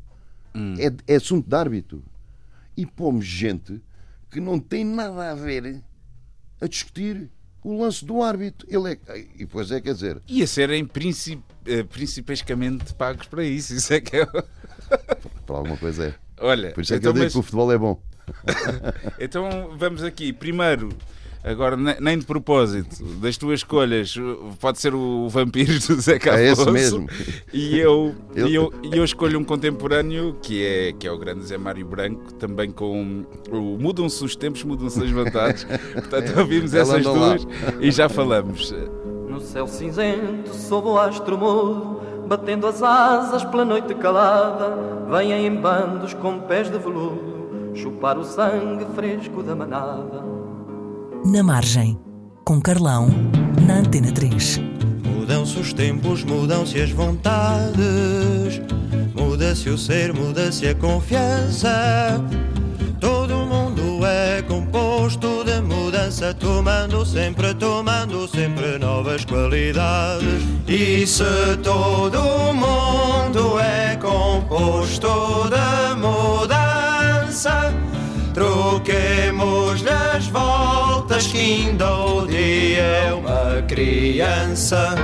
Hum. 0.55 0.75
É, 0.79 1.13
é 1.13 1.17
assunto 1.17 1.49
de 1.49 1.55
árbitro. 1.55 2.03
E 2.77 2.85
pomos 2.87 3.25
gente 3.27 3.81
que 4.31 4.41
não 4.41 4.59
tem 4.59 4.85
nada 4.85 5.31
a 5.31 5.35
ver 5.35 5.83
a 6.61 6.67
discutir 6.67 7.31
o 7.63 7.81
lance 7.83 8.05
do 8.05 8.23
árbitro. 8.23 8.67
Ele 8.71 8.93
é, 8.93 9.19
e 9.35 9.39
depois 9.39 9.71
é, 9.71 9.81
quer 9.81 9.95
dizer, 9.95 10.21
E 10.29 10.43
a 10.43 10.47
serem 10.47 10.85
princip, 10.85 11.43
eh, 11.67 11.83
principescamente 11.83 12.95
pagos 12.95 13.27
para 13.27 13.45
isso. 13.45 13.75
Isso 13.75 13.93
é 13.93 14.01
que 14.01 14.17
é. 14.17 14.27
para 15.47 15.57
alguma 15.57 15.77
coisa 15.77 16.09
é. 16.09 16.15
Olha, 16.39 16.73
Por 16.73 16.83
isso 16.83 16.95
é 16.95 16.97
que 16.97 17.01
então, 17.01 17.11
eu 17.11 17.15
digo 17.15 17.25
mas- 17.25 17.33
que 17.33 17.39
o 17.39 17.43
futebol 17.43 17.73
é 17.73 17.79
bom. 17.79 18.01
então 19.19 19.77
vamos 19.79 20.03
aqui. 20.03 20.33
Primeiro, 20.33 20.91
Agora, 21.47 21.77
ne- 21.77 21.97
nem 22.01 22.19
de 22.19 22.27
propósito, 22.27 23.05
das 23.21 23.37
tuas 23.37 23.61
escolhas, 23.61 24.15
pode 24.61 24.81
ser 24.81 24.95
o 24.97 25.29
vampiro 25.29 25.73
do 25.79 26.01
Zé 26.01 26.19
Carlos. 26.19 26.43
É 26.43 26.51
esse 26.51 26.71
mesmo. 26.73 27.07
E 27.53 27.79
eu, 27.79 28.15
Eu- 28.35 28.49
e 28.49 28.55
eu, 28.55 28.73
e 28.83 28.97
eu 28.99 29.05
escolho 29.05 29.39
um 29.39 29.45
contemporâneo 29.45 30.37
que 30.43 30.65
é, 30.65 30.93
que 30.93 31.07
é 31.07 31.11
o 31.13 31.17
grande 31.17 31.45
Zé 31.45 31.57
Mário 31.57 31.87
Branco, 31.87 32.35
também 32.35 32.71
com 32.71 33.25
o 33.51 33.79
Mudam-se 33.79 34.25
os 34.25 34.35
tempos, 34.35 34.65
mudam-se 34.65 35.03
as 35.03 35.11
vontades. 35.11 35.65
Portanto, 35.95 36.37
ouvimos 36.39 36.75
essas 36.75 37.07
anda 37.07 37.11
lá. 37.13 37.29
duas 37.37 37.47
e 37.81 37.91
já 37.93 38.09
falamos. 38.09 38.75
No 39.29 39.41
céu 39.41 39.67
cinzento, 39.69 40.53
sob 40.53 40.89
o 40.89 40.99
astro 40.99 41.39
mudo, 41.39 42.01
batendo 42.27 42.67
as 42.67 42.83
asas 42.83 43.45
pela 43.45 43.65
noite 43.65 43.95
calada, 43.95 44.77
vêm 45.11 45.33
em 45.47 45.55
bandos 45.55 46.13
com 46.15 46.41
pés 46.41 46.69
de 46.71 46.77
veludo, 46.79 47.71
chupar 47.75 48.19
o 48.19 48.25
sangue 48.25 48.85
fresco 48.97 49.43
da 49.45 49.55
manada. 49.55 50.36
Na 51.25 51.43
Margem, 51.43 51.99
com 52.45 52.61
Carlão, 52.61 53.09
na 53.67 53.79
Antena 53.79 54.13
3. 54.13 54.61
Mudam-se 55.05 55.59
os 55.59 55.73
tempos, 55.73 56.23
mudam-se 56.23 56.81
as 56.81 56.91
vontades, 56.91 58.61
muda-se 59.15 59.69
o 59.69 59.79
ser, 59.79 60.13
muda-se 60.13 60.69
a 60.69 60.75
confiança. 60.75 62.23
Todo 63.01 63.35
mundo 63.35 64.05
é 64.07 64.43
composto 64.43 65.45
de 65.45 65.61
mudança, 65.61 66.33
tomando 66.35 67.05
sempre, 67.05 67.55
tomando 67.55 68.29
sempre 68.29 68.79
novas 68.79 69.25
qualidades. 69.25 70.43
E 70.69 71.07
se 71.07 71.57
todo 71.63 72.19
mundo 72.55 73.59
é 73.59 73.97
composto 73.97 75.09
de 75.51 75.95
mudança, 75.97 77.75
troquemos 78.37 79.83
as 79.87 80.29
voltas 80.29 81.27
que 81.29 81.39
ainda 81.39 81.91
o 81.91 82.27
dia 82.27 82.83
é 82.83 83.15
uma 83.15 83.63
criança. 83.63 84.95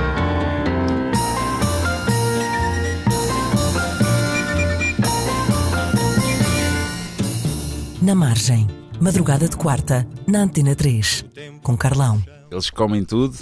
Na 7.99 8.13
Margem, 8.13 8.67
madrugada 9.01 9.49
de 9.49 9.57
quarta, 9.57 10.07
na 10.27 10.43
Antena 10.43 10.75
3. 10.75 11.25
Com 11.63 11.75
Carlão. 11.75 12.23
Eles 12.51 12.69
comem 12.69 13.03
tudo 13.03 13.35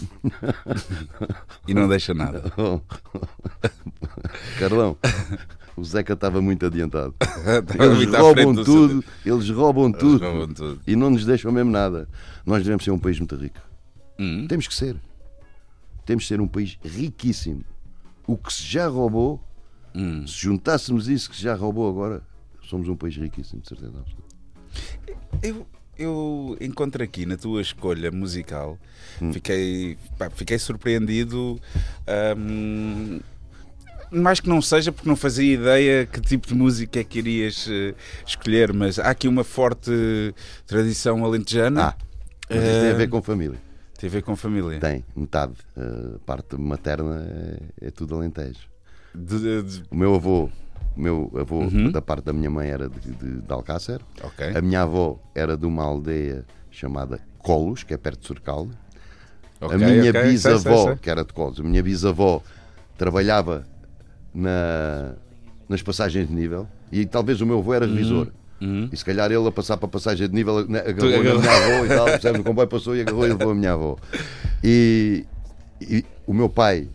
e 1.67 1.73
não 1.73 1.89
deixam 1.89 2.15
nada. 2.15 2.43
Carlão, 4.57 4.95
o 5.77 5.83
Zeca 5.83 6.13
estava 6.13 6.41
muito 6.41 6.65
adiantado. 6.65 7.13
Estava 7.21 7.85
Eles 7.85 7.97
muito 7.97 8.17
roubam 8.17 8.55
tudo, 8.63 9.03
eles 9.25 9.49
roubam 9.49 9.85
Eles 9.87 9.99
tudo 9.99 10.25
roubam 10.25 10.53
tudo. 10.53 10.81
e 10.85 10.95
não 10.95 11.09
nos 11.09 11.25
deixam 11.25 11.51
mesmo 11.51 11.71
nada. 11.71 12.07
Nós 12.45 12.63
devemos 12.63 12.83
ser 12.83 12.91
um 12.91 12.99
país 12.99 13.17
muito 13.19 13.35
rico. 13.35 13.59
Hum. 14.19 14.45
Temos 14.47 14.67
que 14.67 14.73
ser. 14.75 14.95
Temos 16.05 16.23
que 16.23 16.27
ser 16.27 16.41
um 16.41 16.47
país 16.47 16.77
riquíssimo. 16.83 17.63
O 18.27 18.37
que 18.37 18.51
se 18.53 18.63
já 18.63 18.87
roubou, 18.87 19.41
Hum. 19.95 20.25
se 20.27 20.33
juntássemos 20.37 21.07
isso 21.07 21.29
que 21.29 21.35
se 21.35 21.41
já 21.43 21.53
roubou 21.55 21.89
agora, 21.89 22.21
somos 22.63 22.87
um 22.87 22.95
país 22.95 23.15
riquíssimo, 23.15 23.61
de 23.61 23.67
certeza 23.67 23.93
absoluta. 23.97 24.31
Eu, 25.43 25.67
eu 25.97 26.57
encontro 26.61 27.03
aqui 27.03 27.25
na 27.25 27.35
tua 27.37 27.61
escolha 27.61 28.11
musical, 28.11 28.77
Hum. 29.21 29.33
fiquei, 29.33 29.97
pá, 30.17 30.29
fiquei 30.29 30.57
surpreendido. 30.59 31.59
hum, 32.37 33.19
mais 34.11 34.39
que 34.39 34.49
não 34.49 34.61
seja 34.61 34.91
porque 34.91 35.07
não 35.07 35.15
fazia 35.15 35.53
ideia 35.53 36.05
que 36.05 36.19
tipo 36.21 36.47
de 36.47 36.53
música 36.53 36.99
é 36.99 37.03
que 37.03 37.19
irias 37.19 37.67
eh, 37.69 37.93
escolher, 38.25 38.73
mas 38.73 38.99
há 38.99 39.09
aqui 39.09 39.27
uma 39.27 39.43
forte 39.43 39.91
tradição 40.67 41.23
alentejana. 41.23 41.81
Ah, 41.89 41.95
mas 42.49 42.59
isso 42.63 42.79
tem 42.79 42.89
a 42.89 42.91
Eh, 42.91 42.93
ver 42.93 43.07
com 43.09 43.21
família. 43.21 43.57
Tem 43.97 44.09
a 44.09 44.11
ver 44.11 44.21
com 44.23 44.35
família. 44.35 44.79
Tem, 44.79 45.05
metade. 45.15 45.53
A 45.77 46.19
parte 46.25 46.57
materna 46.59 47.23
é, 47.81 47.87
é 47.87 47.91
tudo 47.91 48.15
alentejo. 48.15 48.59
De- 49.13 49.61
de- 49.63 49.83
O 49.91 49.95
meu 49.95 50.15
avô, 50.15 50.49
o 50.97 50.99
meu 51.01 51.31
avô 51.39 51.59
Uhum. 51.59 51.91
da 51.91 52.01
parte 52.01 52.25
da 52.25 52.33
minha 52.33 52.49
mãe 52.49 52.69
era 52.69 52.89
de, 52.89 52.99
de, 53.11 53.41
de 53.41 53.53
Alcácer. 53.53 54.01
ok. 54.23 54.53
A 54.55 54.61
minha 54.61 54.81
avó 54.81 55.19
era 55.35 55.55
de 55.55 55.65
uma 55.65 55.83
aldeia 55.83 56.45
chamada 56.71 57.19
Colos, 57.37 57.83
que 57.83 57.93
é 57.93 57.97
perto 57.97 58.21
de 58.21 58.27
Sorcal. 58.27 58.67
ok, 59.61 59.75
a 59.75 59.77
minha 59.77 60.09
ok, 60.09 60.13
sei, 60.21 60.31
bisavó, 60.31 60.75
sei, 60.77 60.85
sei. 60.87 60.95
que 60.97 61.09
era 61.09 61.23
de 61.23 61.33
Colos, 61.33 61.59
a 61.59 61.63
minha 61.63 61.83
bisavó 61.83 62.41
trabalhava 62.97 63.65
na, 64.33 65.13
nas 65.67 65.81
passagens 65.81 66.27
de 66.27 66.33
nível 66.33 66.67
e 66.91 67.05
talvez 67.05 67.41
o 67.41 67.45
meu 67.45 67.59
avô 67.59 67.73
era 67.73 67.85
revisor. 67.85 68.27
Uhum. 68.61 68.89
E 68.91 68.95
se 68.97 69.03
calhar 69.03 69.31
ele 69.31 69.47
a 69.47 69.51
passar 69.51 69.75
para 69.77 69.87
a 69.87 69.89
passagem 69.89 70.27
de 70.29 70.35
nível 70.35 70.67
né, 70.67 70.79
agarrou 70.81 71.19
agarrou. 71.19 71.39
minha 71.41 71.51
avó 72.01 72.13
e 72.15 72.19
tal, 72.19 72.33
o 72.35 72.43
comboio 72.43 72.67
passou 72.67 72.95
e 72.95 73.01
agarrou 73.01 73.25
e 73.25 73.29
levou 73.29 73.51
a 73.51 73.55
minha 73.55 73.73
avó. 73.73 73.97
E, 74.63 75.25
e 75.81 76.05
o 76.27 76.33
meu 76.33 76.47
pai 76.47 76.87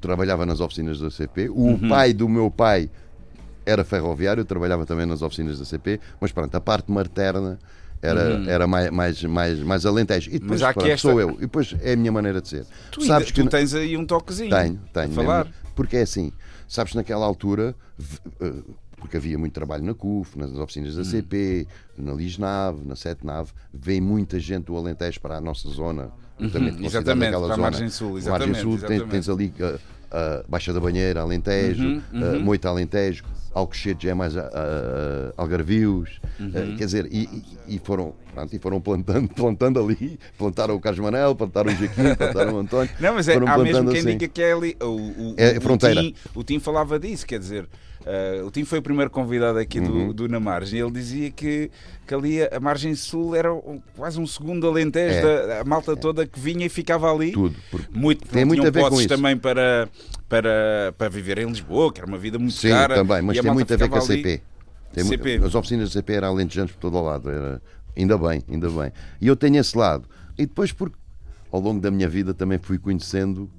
trabalhava 0.00 0.44
nas 0.44 0.60
oficinas 0.60 0.98
da 0.98 1.10
CP, 1.10 1.48
o 1.48 1.54
Uhum. 1.54 1.88
pai 1.88 2.12
do 2.12 2.28
meu 2.28 2.50
pai 2.50 2.90
era 3.64 3.84
ferroviário, 3.84 4.44
trabalhava 4.44 4.84
também 4.86 5.06
nas 5.06 5.22
oficinas 5.22 5.58
da 5.58 5.64
CP, 5.64 6.00
mas 6.20 6.32
pronto, 6.32 6.54
a 6.54 6.60
parte 6.60 6.90
materna 6.90 7.58
era, 8.02 8.42
era 8.48 8.66
mais, 8.66 8.90
mais, 8.90 9.22
mais, 9.24 9.58
mais 9.60 9.86
alentejo. 9.86 10.30
E 10.32 10.38
depois 10.38 10.60
Uhum. 10.60 10.66
aqui 10.68 10.78
pronto, 10.80 10.90
esta- 10.92 11.08
sou 11.08 11.20
eu. 11.20 11.30
E 11.38 11.40
depois 11.42 11.74
é 11.82 11.92
a 11.92 11.96
minha 11.96 12.12
maneira 12.12 12.40
de 12.40 12.48
ser. 12.48 12.64
Tu, 12.90 13.00
ainda- 13.00 13.14
Sabes 13.14 13.30
que 13.30 13.42
tu 13.42 13.48
tens 13.48 13.74
aí 13.74 13.96
um 13.96 14.04
toquezinho. 14.04 14.50
tenho, 14.50 14.80
tenho. 14.92 15.06
a 15.06 15.10
falar. 15.10 15.44
mesmo. 15.46 15.60
Porque 15.74 15.96
é 15.96 16.02
assim, 16.02 16.32
sabes, 16.68 16.94
naquela 16.94 17.24
altura, 17.26 17.74
eh, 18.40 18.52
porque 18.96 19.16
havia 19.16 19.38
muito 19.38 19.52
trabalho 19.52 19.84
na 19.84 19.94
CUF, 19.94 20.38
nas 20.38 20.52
oficinas 20.54 20.94
Hum. 20.94 20.98
da 20.98 21.04
CP, 21.04 21.66
na 21.98 22.12
Lisnave, 22.12 22.80
na 22.84 22.96
Setnave, 22.96 23.50
vem 23.72 24.00
muita 24.00 24.40
gente 24.40 24.64
do 24.66 24.76
Alentejo 24.76 25.20
para 25.20 25.36
a 25.36 25.40
nossa 25.40 25.68
zona. 25.68 26.10
Uhum, 26.38 26.84
exatamente, 26.84 27.30
para 27.30 27.38
a 27.38 27.40
zona. 27.40 27.56
Margem 27.56 27.88
Sul, 27.88 28.12
Margem 28.12 28.28
exatamente, 28.28 28.60
Sul, 28.60 28.70
tens- 28.78 28.82
exatamente. 28.90 29.10
tens 29.10 29.28
ali 29.28 29.52
a 30.16 30.44
Baixa 30.48 30.72
da 30.72 30.80
Banheira, 30.80 31.20
Alentejo, 31.20 31.84
Uhum, 32.12 32.36
a 32.36 32.38
Moita 32.38 32.68
Alentejo, 32.68 33.24
Alcochete 33.54 34.04
já 34.04 34.10
é 34.10 34.14
mais 34.14 34.36
a- 34.36 34.50
Algarvios, 35.36 36.20
Uhum. 36.38 36.50
eh, 36.54 36.74
quer 36.76 36.84
dizer, 36.84 37.06
e, 37.10 37.22
e- 37.68 37.76
e 37.76 37.78
foram, 37.82 38.14
pronto, 38.34 38.54
e 38.54 38.58
foram 38.58 38.80
plantando, 38.80 39.28
plantando 39.34 39.80
ali, 39.82 40.18
plantaram 40.36 40.74
o 40.74 40.80
Carlos 40.80 41.00
Manel, 41.02 41.34
plantaram 41.34 41.72
o 41.72 41.74
Joaquim, 41.74 42.14
plantaram 42.16 42.54
o 42.54 42.58
António. 42.58 42.90
Não, 43.00 43.14
mas 43.14 43.28
é, 43.28 43.34
há 43.36 43.58
mesmo 43.58 43.88
quem 43.90 43.98
assim. 44.00 44.08
diga 44.10 44.28
que 44.28 44.42
é 44.42 44.52
ali. 44.52 44.76
O, 44.80 44.84
o, 44.86 45.34
É 45.38 45.56
o- 45.56 45.60
fronteira. 45.60 46.00
O 46.00 46.04
Tim, 46.04 46.14
o 46.34 46.44
Tim 46.44 46.58
falava 46.60 46.98
disso, 46.98 47.26
quer 47.26 47.38
dizer, 47.38 47.66
eh, 48.06 48.42
o 48.44 48.50
Tim 48.50 48.64
foi 48.64 48.78
o 48.78 48.82
primeiro 48.82 49.10
convidado 49.10 49.58
aqui 49.58 49.80
Uhum. 49.80 50.06
do, 50.08 50.14
do 50.14 50.28
Na 50.28 50.38
Margem 50.40 50.80
ele 50.80 50.90
dizia 50.92 51.30
que, 51.30 51.70
que 52.06 52.14
ali 52.14 52.40
a, 52.42 52.50
a 52.56 52.60
Margem 52.60 52.94
Sul 52.94 53.34
era 53.34 53.52
um- 53.52 53.82
quase 53.96 54.18
um 54.20 54.26
segundo 54.26 54.66
alentejo 54.66 55.26
É. 55.26 55.46
da 55.46 55.60
a 55.60 55.64
malta 55.64 55.96
toda 55.96 56.26
que 56.26 56.38
vinha 56.38 56.64
e 56.64 56.68
ficava 56.68 57.12
ali. 57.12 57.32
Tudo, 57.32 57.56
Muito, 57.92 58.26
Tem 58.28 58.44
muito 58.44 58.66
a 58.66 58.70
ver 58.70 58.88
com 58.88 58.98
isso. 58.98 59.08
também 59.08 59.36
para, 59.36 59.88
para, 60.28 60.94
para 60.96 61.08
viver 61.08 61.38
em 61.38 61.46
Lisboa, 61.46 61.92
que 61.92 62.00
era 62.00 62.06
uma 62.08 62.18
vida 62.18 62.38
muito 62.38 62.54
Sim, 62.54 62.68
cara. 62.70 62.94
também, 62.94 63.20
mas 63.22 63.38
tem 63.40 63.52
muito 63.52 63.74
a 63.74 63.76
ver 63.76 63.88
com 63.88 63.96
a. 63.96 64.00
CP. 64.00 64.40
Tem 64.92 65.04
CP. 65.04 65.40
As 65.44 65.54
oficinas 65.54 65.90
da 65.90 66.00
CP 66.00 66.12
eram 66.14 66.28
alentejanos 66.28 66.72
por 66.72 66.78
todo 66.78 66.96
o 66.96 67.02
lado. 67.02 67.28
Era... 67.28 67.60
Ainda 67.96 68.16
bem, 68.16 68.42
ainda 68.48 68.68
bem. 68.70 68.92
E 69.20 69.26
eu 69.26 69.36
tenho 69.36 69.56
esse 69.58 69.76
lado. 69.76 70.08
E 70.38 70.46
depois, 70.46 70.70
porque 70.72 70.96
ao 71.50 71.60
longo 71.60 71.80
da 71.80 71.90
minha 71.90 72.08
vida 72.08 72.32
também 72.32 72.58
fui 72.58 72.78
conhecendo 72.78 73.50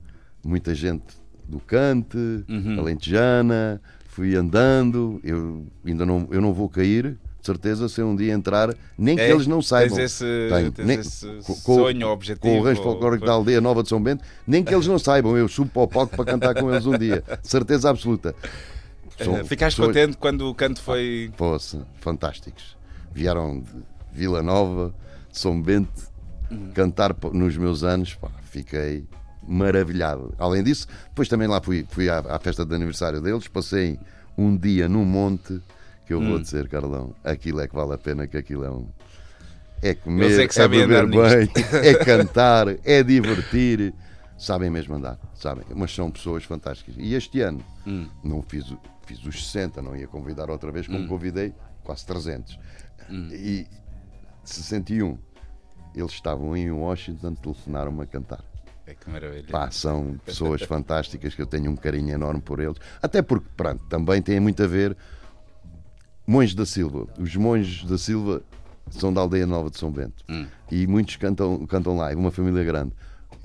muita 0.44 0.74
gente 0.74 1.04
do 1.48 1.60
Cante, 1.60 2.18
Uhum. 2.50 2.80
alentejana, 2.80 3.82
fui 4.18 4.36
andando. 4.36 5.20
Eu 5.24 5.68
ainda 5.86 6.04
não, 6.06 6.28
eu 6.32 6.42
não 6.42 6.52
vou 6.52 6.68
cair, 6.68 7.12
de 7.40 7.46
certeza, 7.46 7.88
se 7.88 8.02
um 8.02 8.16
dia 8.16 8.34
entrar, 8.34 8.74
nem 8.98 9.16
que 9.16 9.22
É, 9.22 9.30
eles 9.30 9.46
não 9.46 9.62
saibam. 9.62 9.96
Tens 9.96 10.12
esse, 10.12 10.26
Tenho. 10.50 10.72
tens 10.72 10.86
Nem- 10.88 11.00
esse 11.00 11.28
co- 11.46 11.56
co- 11.64 11.76
sonho, 11.76 12.08
objetivo. 12.08 12.42
com 12.42 12.60
o 12.60 12.64
rancho 12.64 12.82
ou- 12.82 12.88
folclórico 12.92 13.26
da 13.28 13.34
aldeia 13.34 13.62
Nova 13.62 13.84
de 13.84 13.90
São 13.90 14.02
Bento, 14.02 14.24
nem 14.48 14.64
que 14.64 14.74
eles 14.74 14.88
não 14.88 14.98
saibam, 14.98 15.38
eu 15.38 15.48
subo 15.48 15.70
para 15.70 15.82
o 15.84 15.88
palco 15.88 16.16
para 16.16 16.26
cantar 16.26 16.56
com 16.56 16.72
eles 16.74 16.86
um 16.88 16.98
dia, 16.98 17.24
certeza 17.44 17.92
absoluta. 17.92 18.34
São 19.24 19.38
Eh, 19.38 19.44
Ficaste 19.44 19.78
pessoas- 19.78 19.96
contente 19.96 20.18
quando 20.18 20.50
o 20.50 20.56
canto 20.56 20.82
foi. 20.82 21.32
Fosse, 21.38 21.80
fantásticos. 22.02 22.76
Vieram 23.14 23.60
de 23.62 23.70
Vila 24.14 24.42
Nova, 24.42 24.94
de 25.32 25.38
São 25.38 25.62
Bento, 25.62 25.90
cantar 26.74 27.14
po- 27.14 27.32
nos 27.32 27.56
meus 27.56 27.84
anos, 27.84 28.16
pá, 28.16 28.30
fiquei 28.50 29.06
maravilhado. 29.48 30.34
Além 30.38 30.64
disso, 30.64 30.88
depois 31.10 31.28
também 31.28 31.48
lá 31.48 31.62
fui, 31.62 31.86
fui 31.90 32.10
à, 32.10 32.20
à 32.20 32.40
festa 32.40 32.66
de 32.66 32.76
aniversário 32.76 33.22
deles, 33.22 33.48
passei 33.48 34.00
um 34.38 34.56
dia 34.56 34.88
num 34.90 35.06
monte 35.06 35.62
que 36.06 36.14
eu 36.14 36.22
vou 36.22 36.40
dizer, 36.40 36.70
Carlão, 36.70 37.14
aquilo 37.24 37.60
é 37.60 37.68
que 37.68 37.76
vale 37.76 37.94
a 37.94 37.98
pena, 37.98 38.28
que 38.28 38.38
aquilo 38.38 38.64
é 38.64 38.70
um. 38.72 38.88
É 39.82 39.94
comer, 39.94 40.50
é 40.58 40.68
beber 40.68 41.06
bem, 41.08 41.50
é 41.84 41.94
cantar, 42.04 42.68
é 42.84 43.04
divertir. 43.04 43.94
Sabem 44.38 44.70
mesmo 44.70 44.96
andar, 44.96 45.20
sabem. 45.36 45.66
Mas 45.76 45.94
são 45.94 46.10
pessoas 46.12 46.44
fantásticas. 46.44 46.96
E 46.98 47.14
este 47.14 47.42
ano 47.42 47.64
Hum. 47.86 48.08
não 48.24 48.42
fiz, 48.42 48.66
fiz 49.06 49.24
os 49.26 49.46
60, 49.48 49.82
não 49.82 49.96
ia 49.96 50.08
convidar 50.08 50.50
outra 50.50 50.72
vez, 50.72 50.88
como 50.88 51.08
convidei 51.08 51.54
quase 51.84 52.06
300. 52.06 52.58
Hum. 53.10 53.30
E 53.32 53.68
61. 54.44 55.18
Eles 55.96 56.12
estavam 56.12 56.56
em 56.56 56.72
Washington, 56.72 57.34
telefonaram-me 57.36 58.04
a 58.04 58.06
cantar. 58.06 58.44
É 58.88 58.96
que 58.96 59.10
maravilha. 59.10 59.44
Pá, 59.52 59.70
são 59.70 60.18
pessoas 60.26 60.62
fantásticas 60.62 61.36
que 61.36 61.42
eu 61.42 61.46
tenho 61.46 61.70
um 61.70 61.76
carinho 61.76 62.14
enorme 62.14 62.40
por 62.40 62.62
eles. 62.62 62.78
Até 63.02 63.22
porque, 63.22 63.46
pronto, 63.56 63.84
também 63.90 64.22
tem 64.22 64.40
muito 64.40 64.64
a 64.64 64.68
ver. 64.68 64.96
Monges 66.26 66.56
da 66.56 66.66
Silva. 66.66 67.06
Os 67.20 67.36
monges 67.36 67.84
da 67.84 67.98
Silva 67.98 68.42
são 68.90 69.14
da 69.14 69.20
aldeia 69.20 69.46
nova 69.46 69.70
de 69.70 69.78
São 69.78 69.92
Bento. 69.92 70.24
Hum. 70.30 70.46
E 70.72 70.88
muitos 70.88 71.18
cantam, 71.18 71.66
cantam 71.66 71.98
lá, 71.98 72.14
é 72.14 72.16
uma 72.16 72.32
família 72.32 72.64
grande. 72.64 72.94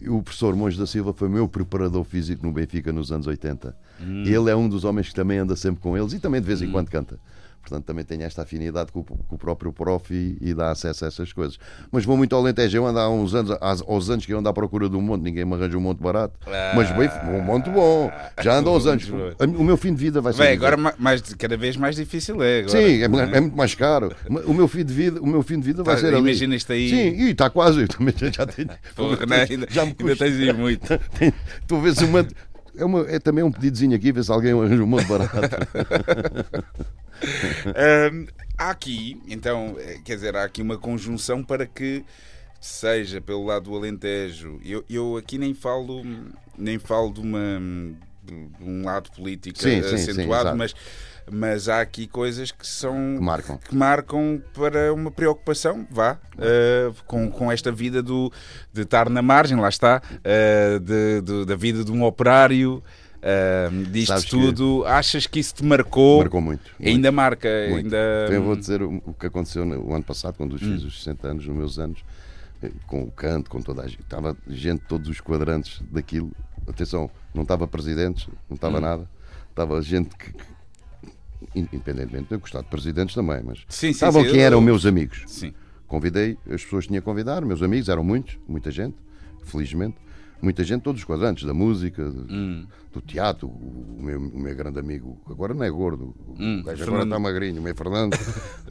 O 0.06 0.22
professor 0.22 0.54
Monge 0.54 0.78
da 0.78 0.86
Silva 0.86 1.12
foi 1.12 1.28
meu 1.28 1.48
preparador 1.48 2.04
físico 2.04 2.44
no 2.46 2.52
Benfica 2.52 2.92
nos 2.92 3.10
anos 3.10 3.26
80. 3.26 3.76
Hum. 4.00 4.22
Ele 4.24 4.48
é 4.50 4.54
um 4.54 4.68
dos 4.68 4.84
homens 4.84 5.08
que 5.08 5.14
também 5.14 5.38
anda 5.38 5.56
sempre 5.56 5.80
com 5.80 5.96
eles 5.96 6.12
e 6.12 6.20
também 6.20 6.40
de 6.40 6.46
vez 6.46 6.62
em 6.62 6.70
quando 6.70 6.88
canta. 6.88 7.18
Portanto, 7.62 7.84
também 7.84 8.04
tem 8.04 8.22
esta 8.24 8.42
afinidade 8.42 8.90
com, 8.92 9.00
o- 9.00 9.04
com 9.04 9.34
o 9.34 9.38
próprio 9.38 9.72
prof 9.72 10.12
e, 10.12 10.36
e 10.40 10.52
dá 10.52 10.70
acesso 10.72 11.04
a 11.04 11.08
essas 11.08 11.32
coisas. 11.32 11.58
Mas 11.90 12.04
vou 12.04 12.16
muito 12.16 12.34
ao 12.34 12.42
Alentejo. 12.42 12.76
Eu 12.76 12.86
ando 12.86 12.98
há 12.98 13.08
uns 13.08 13.34
anos, 13.34 13.56
aos 13.60 14.10
anos 14.10 14.26
que 14.26 14.32
eu 14.34 14.38
ando 14.38 14.48
à 14.48 14.52
procura 14.52 14.88
de 14.88 14.96
um 14.96 15.00
monte, 15.00 15.22
ninguém 15.22 15.44
me 15.44 15.54
arranja 15.54 15.78
um 15.78 15.80
monte 15.80 15.98
barato. 16.02 16.34
Mas 16.74 16.90
bem, 16.96 17.08
um 17.38 17.40
monte 17.42 17.70
bom. 17.70 18.10
Já 18.42 18.56
ando 18.58 18.70
uns 18.72 18.86
anos. 18.86 19.08
O 19.56 19.62
meu 19.64 19.76
fim 19.76 19.94
de 19.94 20.00
vida 20.00 20.20
vai 20.20 20.32
ser. 20.32 20.42
Bem, 20.42 20.52
agora 20.54 20.76
ma- 20.76 20.94
mais, 20.98 21.22
cada 21.34 21.56
vez 21.56 21.76
mais 21.76 21.96
difícil 21.96 22.42
é. 22.42 22.60
Agora. 22.60 22.70
Sim, 22.78 23.00
é, 23.00 23.04
é 23.36 23.40
muito 23.40 23.56
mais 23.56 23.74
caro. 23.74 24.12
O 24.46 24.52
meu 24.52 24.66
fim 24.68 24.84
de 24.84 24.92
vida, 24.92 25.20
o 25.20 25.26
meu 25.26 25.42
fim 25.42 25.58
de 25.60 25.66
vida 25.66 25.82
vai 25.82 25.94
Tá, 25.94 26.00
ser 26.00 26.08
ali. 26.08 26.18
imagina 26.18 26.56
isto 26.56 26.72
aí. 26.72 26.90
Sim, 26.90 27.22
e 27.22 27.30
está 27.30 27.48
quase. 27.48 27.82
Eu 27.82 27.88
também 27.88 28.14
já 28.32 28.44
tenho. 28.46 28.68
Porra, 28.96 29.24
né? 29.26 29.46
ainda, 29.48 29.66
já 29.70 29.82
me 29.84 29.90
ainda 29.90 30.02
custa. 30.04 30.24
tens 30.24 30.36
aí 30.38 30.52
muito. 30.52 30.86
Ver 31.82 31.94
se 31.94 32.04
uma. 32.04 32.26
É, 32.74 32.84
uma, 32.86 33.00
é 33.06 33.18
também 33.18 33.44
um 33.44 33.52
pedidozinho 33.52 33.94
aqui, 33.94 34.10
ver 34.12 34.24
se 34.24 34.32
alguém 34.32 34.52
arranja 34.52 34.82
um 34.82 34.86
monte 34.86 35.04
barato. 35.06 35.30
Hum, 38.12 38.26
há 38.58 38.70
aqui, 38.70 39.20
então, 39.28 39.76
eh, 39.78 39.98
quer 40.04 40.14
dizer, 40.16 40.36
há 40.36 40.44
aqui 40.44 40.60
uma 40.62 40.76
conjunção 40.78 41.42
para 41.42 41.66
que 41.66 42.04
seja 42.60 43.20
pelo 43.20 43.44
lado 43.44 43.70
do 43.70 43.76
Alentejo. 43.76 44.60
Eu, 44.64 44.84
eu 44.88 45.16
aqui 45.16 45.38
nem 45.38 45.54
falo, 45.54 46.02
nem 46.56 46.78
falo 46.78 47.12
de, 47.12 47.20
uma, 47.20 47.60
de 48.24 48.34
um 48.64 48.84
lado 48.84 49.10
político 49.12 49.58
Sim, 49.60 49.82
sim, 49.82 49.96
sim, 49.98 50.10
acentuado, 50.10 50.42
exato. 50.48 50.56
mas, 50.58 50.74
mas 51.30 51.68
há 51.68 51.80
aqui 51.80 52.06
coisas 52.06 52.50
que 52.52 52.66
são 52.66 53.16
Que 53.18 53.22
marcam. 53.24 53.58
que 53.58 53.74
marcam 53.74 54.42
para 54.54 54.92
uma 54.92 55.10
preocupação, 55.10 55.86
vá, 55.90 56.18
eh, 56.38 56.90
com, 57.06 57.30
com 57.30 57.50
esta 57.50 57.72
vida 57.72 58.02
do, 58.02 58.32
de 58.72 58.82
estar 58.82 59.08
na 59.08 59.22
margem, 59.22 59.58
lá 59.58 59.68
está, 59.68 60.00
eh, 60.24 60.78
de, 60.80 61.20
de- 61.22 61.44
da 61.46 61.56
vida 61.56 61.84
de 61.84 61.90
um 61.92 62.04
operário. 62.04 62.82
Eh, 63.22 63.68
disto 63.90 64.08
Sabes 64.08 64.24
que- 64.24 64.30
tudo, 64.30 64.84
achas 64.86 65.26
que 65.26 65.38
isso 65.40 65.54
te 65.54 65.64
marcou? 65.64 66.18
Marcou 66.18 66.40
muito. 66.40 66.70
muito. 66.78 66.88
Ainda 66.88 67.12
marca, 67.12 67.48
Muito. 67.70 67.84
ainda. 67.86 67.96
Então 68.24 68.34
eu 68.36 68.42
vou 68.42 68.56
dizer 68.56 68.82
o 68.82 69.14
que 69.18 69.26
aconteceu 69.26 69.64
no 69.64 69.94
ano 69.94 70.04
passado, 70.04 70.34
quando 70.36 70.54
Hum. 70.56 70.58
fiz 70.58 70.82
os 70.84 70.98
60 70.98 71.28
anos, 71.28 71.46
nos 71.46 71.56
meus 71.56 71.78
anos, 71.78 72.04
eh, 72.62 72.70
com 72.86 73.02
o 73.04 73.10
canto, 73.10 73.48
com 73.48 73.60
toda 73.62 73.82
a 73.82 73.86
gente. 73.88 74.00
Estava 74.02 74.36
gente 74.48 74.80
de 74.80 74.86
todos 74.88 75.08
os 75.08 75.20
quadrantes 75.20 75.80
daquilo. 75.90 76.30
Atenção, 76.68 77.10
não 77.34 77.42
estava 77.42 77.66
presidentes, 77.66 78.26
não 78.48 78.54
estava 78.56 78.78
Hum. 78.78 78.82
nada. 78.82 79.10
Estava 79.50 79.80
gente 79.82 80.16
que, 80.16 80.32
que- 80.32 80.52
independentemente 81.54 82.28
de 82.28 82.34
eu 82.34 82.40
gostar 82.40 82.60
de 82.62 82.68
presidentes 82.68 83.14
também, 83.14 83.40
mas 83.44 83.58
Sim, 83.68 83.86
sim, 83.86 83.90
estavam 83.90 84.22
sim, 84.22 84.30
quem 84.30 84.40
eu- 84.40 84.46
eram 84.46 84.60
meus 84.60 84.86
amigos. 84.86 85.22
Sim. 85.26 85.52
Convidei 85.86 86.38
as 86.50 86.62
pessoas 86.64 86.84
que 86.84 86.88
tinha 86.88 87.00
a 87.00 87.02
convidar, 87.02 87.42
meus 87.44 87.62
amigos, 87.62 87.88
eram 87.88 88.02
muitos, 88.02 88.38
muita 88.48 88.70
gente, 88.70 88.96
felizmente. 89.44 89.96
Muita 90.42 90.64
gente, 90.64 90.82
todos 90.82 91.00
os 91.00 91.04
quadrantes, 91.06 91.44
da 91.46 91.54
música, 91.54 92.04
do, 92.10 92.26
Hum. 92.28 92.66
do 92.92 93.00
teatro, 93.00 93.46
o 93.48 93.96
meu, 94.02 94.18
o 94.20 94.38
meu 94.40 94.54
grande 94.56 94.80
amigo, 94.80 95.16
agora 95.30 95.54
não 95.54 95.62
é 95.64 95.70
gordo, 95.70 96.12
Hum, 96.38 96.58
o 96.60 96.64
gajo 96.64 96.82
agora 96.82 97.04
está 97.04 97.16
magrinho, 97.16 97.60
o 97.60 97.62
meu 97.62 97.74
Fernando, 97.76 98.14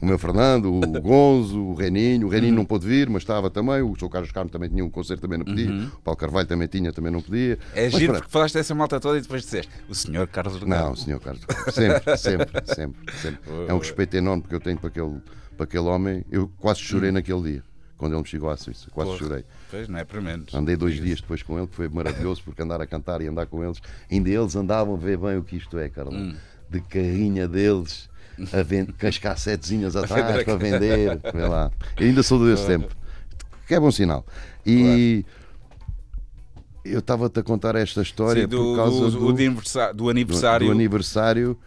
o 0.00 0.04
meu 0.04 0.18
Fernando, 0.18 0.66
o 0.70 0.80
Gonzo, 1.00 1.58
o 1.58 1.74
Reninho, 1.74 2.26
o 2.26 2.28
Hum. 2.28 2.32
Reninho 2.32 2.54
não 2.54 2.64
pôde 2.66 2.86
vir, 2.86 3.08
mas 3.08 3.22
estava 3.22 3.48
também, 3.48 3.80
o 3.80 3.94
Sr. 3.96 4.10
Carlos 4.10 4.30
Carmo 4.30 4.50
também 4.50 4.68
tinha 4.68 4.84
um 4.84 4.90
concerto, 4.90 5.22
também 5.22 5.38
não 5.38 5.46
podia, 5.46 5.70
o 5.70 6.00
Paulo 6.02 6.18
Carvalho 6.18 6.46
também 6.46 6.68
tinha, 6.68 6.92
também 6.92 7.10
não 7.10 7.22
podia. 7.22 7.54
Uhum. 7.54 7.70
É 7.74 7.84
Mas 7.84 7.92
giro 7.94 8.12
pronto. 8.12 8.22
porque 8.24 8.32
falaste 8.32 8.54
dessa 8.54 8.74
malta 8.74 9.00
toda 9.00 9.16
e 9.18 9.22
depois 9.22 9.42
disseste 9.42 9.72
o 9.88 9.94
senhor 9.94 10.26
Carlos 10.26 10.58
Delgado. 10.60 10.84
Não, 10.88 10.94
senhor 10.94 11.20
Carlos, 11.20 11.42
sempre, 11.72 12.16
sempre, 12.18 12.66
sempre, 12.66 13.14
sempre. 13.16 13.40
É 13.66 13.72
um 13.72 13.78
respeito 13.78 14.14
enorme 14.14 14.42
que 14.46 14.54
eu 14.54 14.60
tenho 14.60 14.76
para 14.78 14.88
aquele, 14.88 15.20
para 15.56 15.64
aquele 15.64 15.84
homem. 15.84 16.22
Eu 16.30 16.50
quase 16.58 16.80
chorei 16.80 17.10
naquele 17.10 17.40
dia, 17.42 17.62
quando 18.02 18.14
ele 18.14 18.22
me 18.22 18.28
chegou 18.28 18.50
à 18.50 18.56
Suíça, 18.56 18.90
quase. 18.90 19.12
Porra. 19.12 19.22
chorei. 19.22 19.44
Pois, 19.70 19.88
não 19.88 19.96
é 19.96 20.04
para 20.04 20.20
menos. 20.20 20.52
Andei 20.52 20.74
dois 20.74 20.96
dias 20.96 21.20
depois 21.20 21.40
com 21.40 21.56
ele, 21.56 21.68
que 21.68 21.76
foi 21.76 21.88
maravilhoso, 21.88 22.42
porque 22.44 22.60
andar 22.60 22.80
a 22.80 22.86
cantar 22.86 23.22
e 23.22 23.28
andar 23.28 23.46
com 23.46 23.62
eles, 23.62 23.80
ainda 24.10 24.28
eles 24.28 24.56
andavam 24.56 24.94
a 24.94 24.96
ver 24.96 25.16
bem 25.16 25.36
o 25.36 25.44
que 25.44 25.56
isto 25.56 25.78
é, 25.78 25.88
Carla. 25.88 26.12
Hum. 26.12 26.34
De 26.68 26.80
carrinha 26.80 27.46
deles, 27.46 28.10
a 28.52 28.60
vend... 28.64 28.92
com 28.98 29.06
as 29.06 29.18
cassetezinhas 29.18 29.94
atrás 29.94 30.42
para 30.42 30.56
vender. 30.56 31.20
Vê 31.32 31.46
lá. 31.46 31.70
Eu 31.96 32.08
ainda 32.08 32.24
sou 32.24 32.44
desse 32.44 32.66
tempo. 32.66 32.92
Que 33.68 33.76
é 33.76 33.78
bom 33.78 33.92
sinal. 33.92 34.26
E 34.66 35.24
eu 36.84 36.98
estava-te 36.98 37.38
a 37.38 37.42
contar 37.44 37.76
esta 37.76 38.02
história 38.02 38.42
Sim, 38.42 38.48
do, 38.48 38.56
por 38.56 38.76
causa 38.78 38.98
do, 38.98 39.10
do, 39.12 39.20
do 39.20 39.28
aniversário, 39.28 39.94
do 39.94 40.08
aniversário 40.08 40.66
do 40.66 40.72
aniversário. 40.72 41.58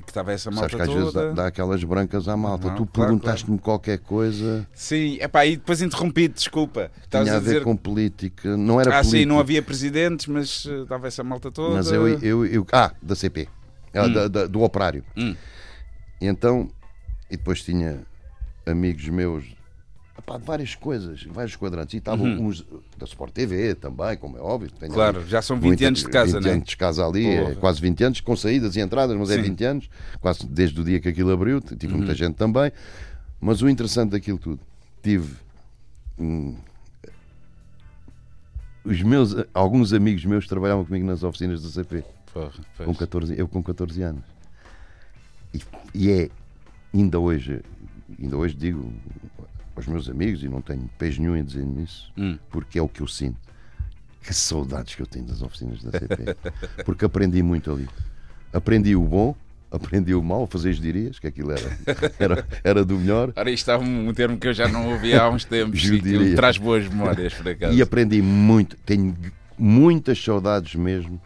Que 0.00 0.10
estava 0.10 0.32
essa 0.32 0.44
Sabes 0.52 0.58
malta 0.60 0.76
que 0.76 0.82
às 0.82 0.88
vezes 0.88 1.12
dá, 1.12 1.20
toda. 1.20 1.34
dá 1.34 1.46
aquelas 1.46 1.84
brancas 1.84 2.28
à 2.28 2.36
malta. 2.36 2.68
Não, 2.68 2.76
tu 2.76 2.86
claro, 2.86 3.10
perguntaste-me 3.10 3.58
qualquer 3.58 3.98
coisa, 3.98 4.66
Sim, 4.74 5.18
epá, 5.20 5.44
e 5.46 5.56
depois 5.56 5.80
interrompi 5.82 6.28
desculpa. 6.28 6.90
Estavas 7.04 7.26
tinha 7.28 7.34
a 7.34 7.36
a 7.36 7.40
ver 7.40 7.46
dizer. 7.50 7.64
com 7.64 7.76
política. 7.76 8.56
Não 8.56 8.80
era 8.80 8.98
Ah, 8.98 9.02
sim, 9.04 9.10
política. 9.10 9.28
não 9.32 9.38
havia 9.40 9.62
presidentes, 9.62 10.26
mas 10.26 10.66
eh, 10.68 10.82
estava 10.82 11.06
essa 11.06 11.22
malta 11.24 11.50
toda. 11.50 11.74
Mas 11.74 11.90
eu, 11.90 12.06
eu, 12.20 12.46
eu- 12.46 12.66
Ah, 12.72 12.92
da 13.02 13.14
CP. 13.14 13.48
Ah, 13.94 14.06
da- 14.06 14.28
da- 14.28 14.46
do 14.46 14.62
operário. 14.62 15.04
Hum. 15.16 15.34
Então. 16.20 16.70
E 17.30 17.36
depois 17.36 17.62
tinha 17.62 18.00
amigos 18.66 19.06
meus. 19.08 19.44
Epá, 20.28 20.38
de 20.38 20.44
várias 20.44 20.74
coisas, 20.74 21.22
vários 21.24 21.56
quadrantes. 21.56 21.94
E 21.94 21.98
estavam 21.98 22.26
uns 22.26 22.64
da 22.96 23.04
Sport 23.04 23.32
TV 23.32 23.74
também, 23.74 24.16
como 24.16 24.36
é 24.36 24.40
óbvio. 24.40 24.70
Uhum. 24.80 24.88
Claro, 24.88 25.26
já 25.26 25.40
são 25.42 25.56
20 25.56 25.66
muita- 25.66 25.86
anos 25.88 25.98
de 26.00 26.08
casa, 26.08 26.32
20 26.38 26.44
né? 26.44 26.52
anos 26.52 26.68
de 26.68 26.76
casa 26.76 27.06
ali, 27.06 27.26
é 27.26 27.54
quase 27.54 27.80
20 27.80 28.04
anos, 28.04 28.20
com 28.20 28.36
saídas 28.36 28.76
e 28.76 28.80
entradas, 28.80 29.16
mas 29.16 29.30
é 29.30 29.36
Sim. 29.36 29.42
20 29.42 29.64
anos, 29.64 29.90
quase 30.20 30.46
desde 30.46 30.80
o 30.80 30.84
dia 30.84 31.00
que 31.00 31.08
aquilo 31.08 31.30
abriu. 31.32 31.60
Tive 31.60 31.92
Uhum. 31.92 31.98
muita 31.98 32.14
gente 32.14 32.34
também. 32.36 32.70
Mas 33.40 33.62
o 33.62 33.68
interessante 33.68 34.10
daquilo 34.10 34.38
tudo, 34.38 34.60
tive. 35.02 35.34
hum, 36.18 36.56
os 38.84 39.02
meus, 39.02 39.34
alguns 39.52 39.92
amigos 39.92 40.24
meus 40.24 40.46
trabalhavam 40.46 40.84
comigo 40.84 41.04
nas 41.06 41.22
oficinas 41.22 41.62
da 41.62 41.68
CP 41.68 42.02
Porra, 42.32 42.50
com 42.84 42.94
14, 42.94 43.38
eu 43.38 43.46
com 43.46 43.62
14 43.62 44.02
anos. 44.02 44.22
E, 45.52 45.60
e 45.94 46.10
é, 46.10 46.30
ainda 46.94 47.18
hoje, 47.18 47.60
ainda 48.20 48.36
hoje 48.36 48.54
digo 48.54 48.92
aos 49.78 49.86
meus 49.86 50.08
amigos, 50.08 50.42
e 50.42 50.48
não 50.48 50.60
tenho 50.60 50.88
peso 50.98 51.20
nenhum 51.20 51.36
em 51.36 51.44
dizer 51.44 51.64
nisso, 51.64 52.12
Hum. 52.16 52.38
porque 52.50 52.78
é 52.78 52.82
o 52.82 52.88
que 52.88 53.00
eu 53.00 53.06
sinto. 53.06 53.38
Que 54.22 54.34
saudades 54.34 54.94
que 54.94 55.00
eu 55.02 55.06
tenho 55.06 55.24
das 55.24 55.40
oficinas 55.40 55.82
da 55.82 55.92
CP. 55.92 56.36
Porque 56.84 57.04
aprendi 57.04 57.42
muito 57.42 57.72
ali. 57.72 57.88
Aprendi 58.52 58.94
o 58.94 59.02
bom, 59.02 59.34
aprendi 59.70 60.14
o 60.14 60.22
mal, 60.22 60.46
fazer 60.46 60.70
as 60.70 60.80
dirias, 60.80 61.18
que 61.18 61.26
aquilo 61.26 61.52
era, 61.52 61.78
era, 62.18 62.46
era 62.64 62.84
do 62.84 62.98
melhor. 62.98 63.32
Ora, 63.36 63.50
isto 63.50 63.70
é 63.70 63.76
um 63.78 64.12
termo 64.12 64.36
que 64.36 64.48
eu 64.48 64.52
já 64.52 64.68
não 64.68 64.90
ouvi 64.92 65.14
há 65.14 65.28
uns 65.30 65.44
tempos 65.44 65.82
e 65.84 66.00
que 66.00 66.34
traz 66.34 66.58
boas 66.58 66.86
memórias, 66.88 67.32
por 67.34 67.48
acaso. 67.48 67.74
E 67.74 67.80
aprendi 67.80 68.20
muito, 68.20 68.76
tenho 68.84 69.16
muitas 69.56 70.22
saudades 70.22 70.74
mesmo. 70.74 71.20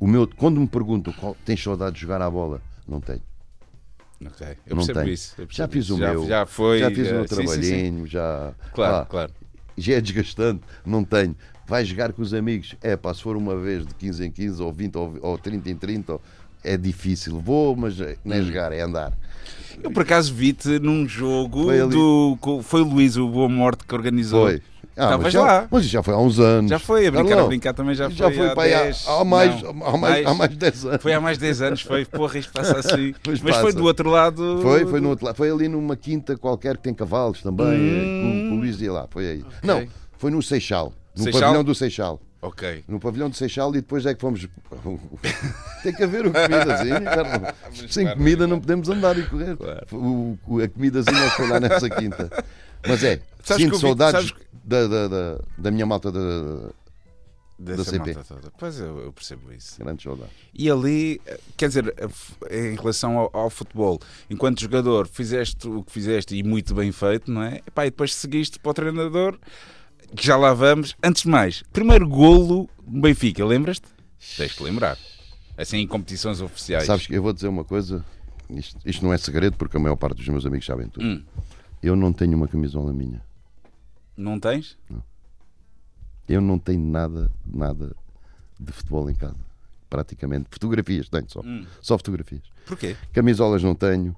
O 0.00 0.06
meu, 0.06 0.26
quando 0.36 0.60
me 0.60 0.66
perguntam 0.66 1.12
qual, 1.12 1.36
tens 1.44 1.62
saudades 1.62 1.94
de 1.96 2.02
jogar 2.02 2.22
à 2.22 2.30
bola, 2.30 2.62
não 2.86 3.00
tenho. 3.00 3.20
Ok, 4.24 4.46
Eu 4.66 4.74
não 4.74 4.76
percebo 4.84 5.00
tenho. 5.00 5.12
isso. 5.14 5.34
eu 5.38 5.46
já 5.48 5.68
fiz 5.68 5.84
isso. 5.84 5.94
o 5.94 5.98
já, 5.98 6.10
meu, 6.10 6.26
Já 6.26 6.46
foi. 6.46 6.78
já 6.80 6.90
fiz 6.90 7.06
o 7.06 7.10
eh, 7.10 7.12
meu 7.12 7.28
sim, 7.28 7.34
sim, 7.36 7.42
sim. 7.42 7.46
trabalhinho, 7.46 8.06
já. 8.06 8.52
Claro, 8.74 8.94
pá, 8.96 9.06
claro. 9.06 9.32
Já 9.76 9.94
é 9.94 10.00
desgastante, 10.00 10.62
não 10.84 11.04
tenho. 11.04 11.36
Vai 11.66 11.84
jogar 11.84 12.12
com 12.12 12.22
os 12.22 12.34
amigos, 12.34 12.74
é 12.82 12.96
pá, 12.96 13.14
se 13.14 13.22
for 13.22 13.36
uma 13.36 13.56
vez 13.56 13.86
de 13.86 13.94
15 13.94 14.24
em 14.26 14.30
15 14.30 14.62
ou 14.62 14.72
20 14.72 14.96
ou, 14.96 15.18
ou 15.22 15.38
30 15.38 15.70
em 15.70 15.76
30, 15.76 16.14
ou- 16.14 16.22
é 16.64 16.76
difícil. 16.76 17.38
Vou, 17.40 17.76
mas 17.76 17.96
não 17.98 18.06
Hum. 18.06 18.32
é 18.32 18.42
jogar, 18.42 18.72
é 18.72 18.80
andar. 18.80 19.12
Eu 19.80 19.92
por 19.92 20.02
acaso 20.02 20.34
vi-te 20.34 20.80
num 20.80 21.06
jogo 21.08 21.64
Foi 21.64 21.80
ali- 21.80 21.92
do. 21.92 22.36
Foi 22.64 22.80
o 22.80 22.84
Luís, 22.84 23.16
o 23.16 23.28
Boa 23.28 23.48
Morte, 23.48 23.84
que 23.86 23.94
organizou. 23.94 24.46
Foi. 24.46 24.60
Ah, 24.98 25.04
Estavas 25.04 25.32
já, 25.32 25.42
lá. 25.42 25.68
mas 25.70 25.84
já 25.86 26.02
foi 26.02 26.14
há 26.14 26.18
uns 26.18 26.40
anos. 26.40 26.68
Já 26.70 26.78
foi, 26.78 27.06
a 27.06 27.10
brincar, 27.10 27.28
Carlão, 27.28 27.44
a 27.44 27.48
brincar 27.48 27.72
também 27.74 27.94
já, 27.94 28.08
já 28.08 28.24
foi. 28.30 28.34
foi 28.50 28.74
há 28.74 28.78
há- 28.80 28.82
10, 28.82 29.04
há 29.08 29.24
mais- 29.24 29.62
não, 29.62 29.86
há 29.86 29.96
mais- 29.96 30.26
há 30.26 30.34
mais 30.34 30.50
de 30.50 30.56
10 30.56 30.84
anos. 30.84 31.02
Foi 31.02 31.12
há 31.12 31.20
mais 31.20 31.38
de 31.38 31.44
10 31.44 31.62
anos, 31.62 31.80
foi. 31.82 32.04
Porra, 32.04 32.38
isto 32.38 32.52
passa 32.52 32.78
assim. 32.80 33.14
Pois 33.22 33.40
Mas 33.40 33.54
foi 33.56 33.64
passa. 33.66 33.76
do 33.78 33.84
outro 33.84 34.10
lado. 34.10 34.58
Foi, 34.60 34.84
foi, 34.86 35.00
no 35.00 35.10
outro 35.10 35.26
lado. 35.26 35.36
foi 35.36 35.50
ali 35.50 35.68
numa 35.68 35.96
quinta 35.96 36.36
qualquer 36.36 36.76
que 36.76 36.82
tem 36.82 36.92
cavalos 36.94 37.40
também. 37.42 37.66
é, 37.68 37.78
que 38.48 38.50
o- 38.52 38.56
Luís 38.58 38.80
ia 38.80 38.92
lá, 38.92 39.06
foi 39.08 39.26
aí. 39.30 39.44
Não, 39.62 39.86
foi 40.18 40.30
no 40.32 40.42
Seixal. 40.42 40.92
No 41.16 41.22
Seixal? 41.24 41.40
pavilhão 41.42 41.64
do 41.64 41.74
Seixal. 41.74 42.20
Ok. 42.40 42.84
No 42.86 43.00
pavilhão 43.00 43.28
do 43.28 43.36
Seixal 43.36 43.70
e 43.70 43.80
depois 43.80 44.06
é 44.06 44.14
que 44.14 44.20
fomos. 44.20 44.46
tem 45.82 45.92
que 45.92 46.02
haver 46.04 46.26
o 46.26 46.32
comidazinho. 46.32 46.96
Sem 47.90 48.06
comida 48.14 48.46
não 48.46 48.60
podemos 48.60 48.88
andar 48.88 49.18
e 49.18 49.26
correr. 49.26 49.56
O, 49.92 50.38
o- 50.46 50.60
a 50.62 50.68
comidazinha 50.68 51.30
foi 51.30 51.48
lá 51.48 51.58
nessa 51.58 51.90
quinta. 51.90 52.30
Mas 52.86 53.02
é, 53.02 53.20
Sabes 53.42 53.64
sinto 53.64 53.78
saudades 53.78 54.28
sabes 54.30 54.46
da, 54.64 54.86
da, 54.86 55.08
da, 55.08 55.40
da 55.58 55.70
minha 55.70 55.84
malta 55.84 56.12
da 56.12 56.70
Dessa 57.58 57.90
CP. 57.90 58.16
Pois 58.56 58.78
eu, 58.78 58.98
eu 59.00 59.12
percebo 59.12 59.52
isso. 59.52 59.80
grande 59.82 60.00
saudade. 60.00 60.30
E 60.54 60.70
ali, 60.70 61.20
eh, 61.26 61.40
quer 61.56 61.66
dizer, 61.66 61.92
eh, 61.96 62.04
f- 62.04 62.34
em 62.52 62.76
relação 62.76 63.18
ao, 63.18 63.30
ao 63.32 63.50
futebol, 63.50 63.98
enquanto 64.30 64.60
jogador, 64.60 65.08
fizeste 65.08 65.66
o 65.66 65.82
que 65.82 65.90
fizeste 65.90 66.36
e 66.36 66.44
muito 66.44 66.72
bem 66.72 66.92
feito, 66.92 67.28
não 67.32 67.42
é? 67.42 67.56
Epá, 67.66 67.84
e 67.84 67.90
depois 67.90 68.14
seguiste 68.14 68.60
para 68.60 68.70
o 68.70 68.74
treinador, 68.74 69.36
que 70.16 70.24
já 70.24 70.36
lá 70.36 70.52
vamos. 70.54 70.96
Antes 71.02 71.22
de 71.22 71.28
mais, 71.28 71.62
primeiro 71.72 72.08
golo 72.08 72.68
no 72.86 73.00
Benfica, 73.00 73.44
lembras-te? 73.44 73.86
Tens-te 74.36 74.62
lembrar. 74.62 74.98
Assim, 75.56 75.78
em 75.78 75.86
competições 75.86 76.40
oficiais. 76.40 76.86
Sabes 76.86 77.06
que 77.06 77.14
eu 77.14 77.22
vou 77.22 77.32
dizer 77.32 77.48
uma 77.48 77.64
coisa, 77.64 78.04
isto, 78.50 78.78
isto 78.84 79.04
não 79.04 79.12
é 79.12 79.18
segredo 79.18 79.56
porque 79.56 79.76
a 79.76 79.80
maior 79.80 79.96
parte 79.96 80.18
dos 80.18 80.28
meus 80.28 80.46
amigos 80.46 80.66
sabem 80.66 80.88
tudo. 80.88 81.04
Hum. 81.04 81.22
Eu 81.82 81.94
não 81.96 82.12
tenho 82.12 82.36
uma 82.36 82.48
camisola 82.48 82.92
minha. 82.92 83.22
Não 84.16 84.38
tens? 84.38 84.76
Eu 86.28 86.40
não 86.40 86.58
tenho 86.58 86.84
nada, 86.84 87.30
nada 87.46 87.94
de 88.58 88.72
futebol 88.72 89.08
em 89.08 89.14
casa. 89.14 89.38
Praticamente. 89.88 90.48
Fotografias 90.50 91.08
tenho 91.08 91.28
só. 91.28 91.40
Hum. 91.40 91.64
Só 91.80 91.96
fotografias. 91.96 92.42
Porquê? 92.66 92.96
Camisolas 93.12 93.62
não 93.62 93.74
tenho. 93.74 94.14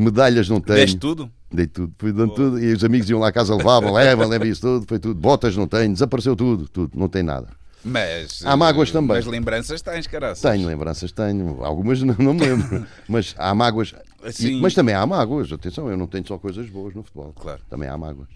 Medalhas 0.00 0.48
não 0.48 0.60
tenho. 0.60 0.78
Deste 0.78 0.98
tudo? 0.98 1.30
Dei 1.52 1.66
tudo, 1.66 1.92
fui 1.98 2.12
dando 2.12 2.32
tudo. 2.34 2.58
E 2.58 2.72
os 2.72 2.82
amigos 2.84 3.10
iam 3.10 3.18
lá 3.20 3.28
à 3.28 3.32
casa, 3.32 3.54
levavam, 3.54 3.92
levam, 3.92 4.28
levam 4.28 4.46
isso 4.46 4.60
tudo, 4.60 4.86
foi 4.88 4.98
tudo. 4.98 5.20
Botas 5.20 5.56
não 5.56 5.66
tenho, 5.66 5.92
desapareceu 5.92 6.34
tudo, 6.36 6.68
tudo, 6.68 6.98
não 6.98 7.08
tem 7.08 7.22
nada. 7.22 7.48
Mas. 7.84 8.44
Há 8.44 8.56
mágoas 8.56 8.90
eh, 8.90 8.92
também. 8.92 9.16
Mas 9.16 9.26
lembranças 9.26 9.82
tens, 9.82 10.06
caraças. 10.06 10.40
Tenho 10.40 10.66
lembranças, 10.66 11.12
tenho. 11.12 11.62
Algumas 11.64 12.02
não, 12.02 12.14
não 12.18 12.34
me 12.34 12.40
lembro. 12.40 12.86
mas 13.08 13.34
há 13.36 13.54
mágoas. 13.54 13.94
E- 14.24 14.32
Sim. 14.32 14.60
mas 14.60 14.74
também 14.74 14.94
há 14.94 15.04
mágoas, 15.06 15.50
atenção, 15.50 15.90
eu 15.90 15.96
não 15.96 16.06
tenho 16.06 16.26
só 16.26 16.38
coisas 16.38 16.68
boas 16.68 16.94
no 16.94 17.02
futebol. 17.02 17.32
Claro. 17.34 17.60
Também 17.68 17.88
há 17.88 17.96
mágoas. 17.96 18.28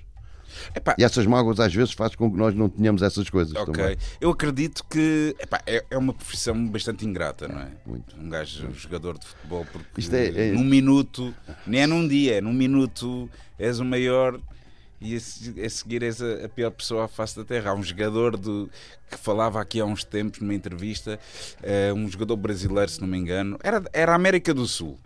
Epá, 0.75 0.95
E 0.99 1.05
essas 1.05 1.27
mágoas 1.27 1.61
às 1.61 1.75
vezes 1.75 1.93
fazem 1.93 2.17
com 2.17 2.31
que 2.31 2.37
nós 2.37 2.55
não 2.55 2.69
tenhamos 2.69 3.03
essas 3.03 3.29
coisas 3.31 3.55
Ok. 3.55 3.73
também. 3.75 3.97
Eu 4.21 4.31
acredito 4.31 4.85
que 4.89 5.35
epá, 5.39 5.61
é, 5.67 5.85
é 5.91 5.99
uma 5.99 6.13
profissão 6.13 6.67
bastante 6.69 7.05
ingrata, 7.07 7.49
não 7.49 7.61
é? 7.61 7.69
muito. 7.87 8.17
Um 8.19 8.29
gajo, 8.29 8.67
um 8.69 8.75
jogador 8.75 9.19
de 9.19 9.27
futebol, 9.27 9.67
porque 9.73 10.01
Isto 10.01 10.15
é- 10.15 10.49
é- 10.49 10.53
num 10.53 10.65
minuto, 10.65 11.35
nem 11.67 11.83
é 11.83 11.87
num 11.87 12.07
dia, 12.07 12.35
é 12.39 12.41
num 12.41 12.53
minuto 12.53 13.29
és 13.59 13.79
o 13.79 13.85
maior 13.85 14.41
e 15.01 15.17
a, 15.17 15.21
se- 15.21 15.61
a 15.61 15.69
seguir 15.69 16.03
és 16.03 16.23
a, 16.23 16.49
pior 16.49 16.71
pessoa 16.71 17.05
à 17.05 17.09
face 17.09 17.37
da 17.37 17.45
terra. 17.45 17.71
Há 17.71 17.75
um 17.75 17.83
jogador 17.83 18.37
do, 18.37 18.71
que 19.11 19.19
falava 19.19 19.61
aqui 19.61 19.81
há 19.81 19.85
uns 19.85 20.03
tempos 20.03 20.41
numa 20.41 20.55
entrevista, 20.55 21.19
eh, 21.63 21.93
um 21.93 22.09
jogador 22.09 22.37
brasileiro, 22.37 22.91
se 22.91 23.01
não 23.01 23.09
me 23.09 23.19
engano, 23.19 23.59
era, 23.63 23.83
era 23.93 24.15
América 24.15 24.55
do 24.55 24.67
Sul. 24.67 24.99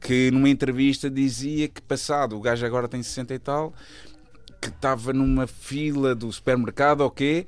Que 0.00 0.30
numa 0.30 0.48
entrevista 0.48 1.10
dizia 1.10 1.66
que 1.68 1.80
passado, 1.82 2.36
o 2.36 2.40
gajo 2.40 2.64
agora 2.64 2.86
tem 2.88 3.02
60 3.02 3.34
e 3.34 3.38
tal, 3.38 3.74
que 4.60 4.68
estava 4.68 5.12
numa 5.12 5.46
fila 5.46 6.14
do 6.14 6.30
supermercado, 6.32 7.02
ok, 7.02 7.46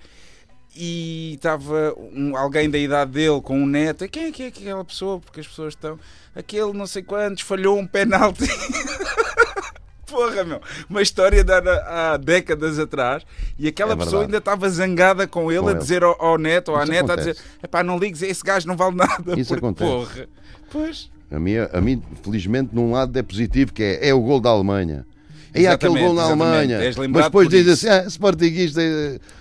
e 0.76 1.34
estava 1.34 1.94
um- 2.12 2.36
alguém 2.36 2.70
da 2.70 2.78
idade 2.78 3.10
dele 3.12 3.40
com 3.40 3.60
um 3.60 3.66
neto. 3.66 4.08
Quem 4.08 4.24
é 4.26 4.30
que 4.32 4.42
é 4.44 4.46
aquela 4.46 4.84
pessoa? 4.84 5.18
Porque 5.18 5.40
as 5.40 5.46
pessoas 5.48 5.74
estão. 5.74 5.98
Aquele 6.34 6.72
não 6.72 6.86
sei 6.86 7.02
quantos 7.02 7.42
falhou 7.42 7.76
um 7.78 7.86
penalti. 7.86 8.44
Porra, 10.06 10.42
meu. 10.44 10.60
Uma 10.88 11.02
história 11.02 11.44
de 11.44 11.52
há, 11.52 12.12
há 12.12 12.16
décadas 12.16 12.78
atrás 12.80 13.24
e 13.58 13.68
aquela 13.68 13.92
É 13.92 13.96
pessoa 13.96 14.22
ainda 14.22 14.38
estava 14.38 14.68
zangada 14.68 15.26
com 15.26 15.52
ele 15.52 15.60
Com 15.60 15.68
a 15.68 15.70
ele. 15.70 15.80
dizer 15.80 16.02
ao, 16.02 16.20
ao 16.20 16.36
neto 16.38 16.70
ou 16.72 16.76
à 16.76 16.82
Isso 16.82 16.92
neta 16.92 17.12
a 17.12 17.14
acontece. 17.14 17.40
dizer: 17.40 17.50
Epá, 17.62 17.82
não 17.84 17.96
ligues, 17.98 18.20
esse 18.22 18.42
gajo 18.42 18.66
não 18.66 18.76
vale 18.76 18.96
nada. 18.96 19.38
Isso 19.38 19.50
porque, 19.54 19.64
acontece. 19.66 19.90
Porra. 19.90 20.28
Pois. 20.70 21.10
A 21.30 21.38
mim, 21.38 21.54
a 21.58 21.80
mim, 21.80 22.02
felizmente, 22.24 22.74
num 22.74 22.90
lado 22.90 23.16
é 23.16 23.22
positivo, 23.22 23.72
que 23.72 23.82
é, 23.84 24.08
é 24.08 24.14
o 24.14 24.20
gol 24.20 24.40
da 24.40 24.50
Alemanha. 24.50 25.06
É 25.52 25.66
aquele 25.66 25.92
Exatamente, 25.94 26.04
gol 26.04 26.14
na. 26.14 26.22
Alemanha. 26.24 26.78
Mas 27.10 27.24
depois 27.24 27.48
diz 27.48 27.66
assim: 27.68 27.88
ah, 27.88 28.04
Sportingista, 28.06 28.80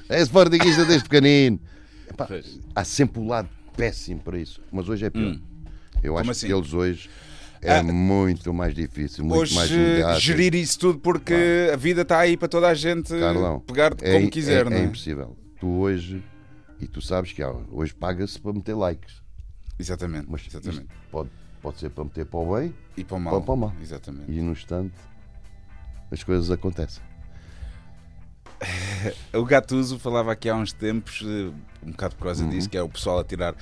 é 0.09 0.21
Sportingista 0.21 0.85
desde 0.85 1.03
pequenino. 1.07 1.59
Epá, 2.09 2.27
há 2.75 2.83
sempre 2.83 3.21
o 3.21 3.27
lado 3.27 3.47
péssimo 3.77 4.19
para 4.19 4.37
isso. 4.37 4.59
Mas 4.71 4.89
hoje 4.89 5.05
é 5.05 5.09
pior. 5.09 5.33
Hum. 5.33 5.41
Eu 6.01 6.17
acho 6.17 6.31
assim? 6.31 6.47
que 6.47 6.53
eles 6.53 6.73
hoje 6.73 7.09
é 7.61 7.77
Ah, 7.79 7.83
muito 7.83 8.53
mais 8.53 8.73
difícil, 8.73 9.23
muito 9.23 9.41
Hoje 9.41 9.53
mais 9.53 9.69
mediático. 9.69 10.19
gerir 10.21 10.55
isso 10.55 10.79
tudo 10.79 10.99
porque 10.99 11.69
a 11.71 11.75
vida 11.75 12.01
está 12.03 12.19
aí 12.19 12.37
para 12.37 12.47
toda 12.47 12.67
a 12.69 12.73
gente 12.73 13.09
Carlão, 13.19 13.59
pegar 13.59 13.93
é, 14.01 14.13
como 14.13 14.29
quiser, 14.31 14.65
é, 14.65 14.69
não 14.69 14.77
é 14.77 14.79
é? 14.81 14.83
impossível. 14.85 15.35
Tu 15.59 15.67
hoje, 15.67 16.23
e 16.79 16.87
tu 16.87 17.01
sabes 17.01 17.33
que 17.33 17.43
há, 17.43 17.53
hoje 17.69 17.93
paga-se 17.93 18.39
para 18.39 18.53
meter 18.53 18.73
likes. 18.75 19.15
Exatamente, 19.77 20.25
Mas 20.29 20.41
exatamente. 20.47 20.87
pode, 21.11 21.29
pode 21.61 21.79
ser 21.79 21.89
para 21.89 22.03
meter 22.05 22.25
para 22.25 22.39
o 22.39 22.55
bem 22.57 22.73
E 22.97 23.03
para 23.03 23.17
o 23.17 23.19
mal. 23.19 23.33
Para- 23.35 23.43
para 23.45 23.53
o 23.53 23.57
mal. 23.57 23.73
Exatamente. 23.81 24.31
e 24.31 24.41
no 24.41 24.51
instante 24.53 24.93
as 26.11 26.23
coisas 26.23 26.49
acontecem. 26.51 27.01
O 29.33 29.45
Gatuso 29.45 29.97
falava 29.97 30.31
aqui 30.33 30.49
há 30.49 30.55
uns 30.55 30.73
tempos, 30.73 31.21
eh, 31.25 31.51
um 31.85 31.91
bocado 31.91 32.15
por 32.15 32.25
causa 32.25 32.43
Uhum. 32.43 32.49
disso, 32.49 32.69
que 32.69 32.77
é 32.77 32.81
o 32.83 32.89
pessoal 32.89 33.19
a 33.19 33.23
tirar. 33.23 33.55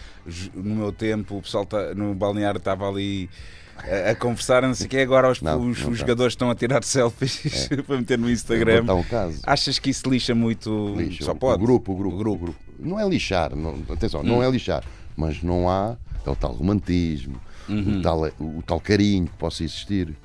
No 0.56 0.76
meu 0.76 0.92
tempo, 0.92 1.38
o 1.38 1.42
pessoal 1.42 1.66
tá- 1.66 1.94
no 1.94 2.16
balneário 2.16 2.58
estava 2.58 2.90
ali 2.90 3.30
a, 3.78 4.10
a 4.12 4.16
conversar, 4.16 4.64
não 4.64 4.74
sei 4.74 4.88
o 4.88 4.90
quê. 4.90 4.98
Agora 5.00 5.30
os, 5.30 5.40
Não, 5.40 5.70
os- 5.70 5.80
não 5.84 5.92
os 5.92 5.98
tá. 6.00 6.02
jogadores 6.02 6.34
estão 6.34 6.50
a 6.50 6.56
tirar 6.56 6.84
selfies 6.84 7.68
para 7.86 7.98
meter 7.98 8.18
no 8.18 8.24
Vou 8.24 8.34
Instagram. 8.34 8.92
um 8.96 9.04
caso. 9.04 9.40
Achas 9.44 9.78
que 9.78 9.92
isso 9.92 10.10
lixa 10.10 10.34
muito? 10.34 10.96
Lixa. 10.98 11.26
Só 11.26 11.36
pode? 11.36 11.62
O 11.62 11.66
grupo, 11.68 11.92
o 11.94 11.96
grupo, 11.96 12.16
O 12.16 12.18
grupo. 12.20 12.46
grupo. 12.46 12.60
Não 12.80 13.00
é 13.00 13.08
lixar, 13.08 13.56
não, 13.56 13.78
atenção, 13.94 14.22
Hum. 14.22 14.24
não 14.24 14.42
é 14.44 14.50
lixar, 14.50 14.84
mas 15.16 15.44
não 15.44 15.70
há 15.70 15.96
é 16.26 16.30
o 16.30 16.36
tal 16.36 16.52
romantismo, 16.54 17.40
Uhum. 17.70 18.00
o, 18.00 18.02
tal, 18.02 18.22
o 18.40 18.64
tal 18.66 18.80
carinho 18.82 19.28
que 19.28 19.38
possa 19.38 19.64
existir. 19.64 20.16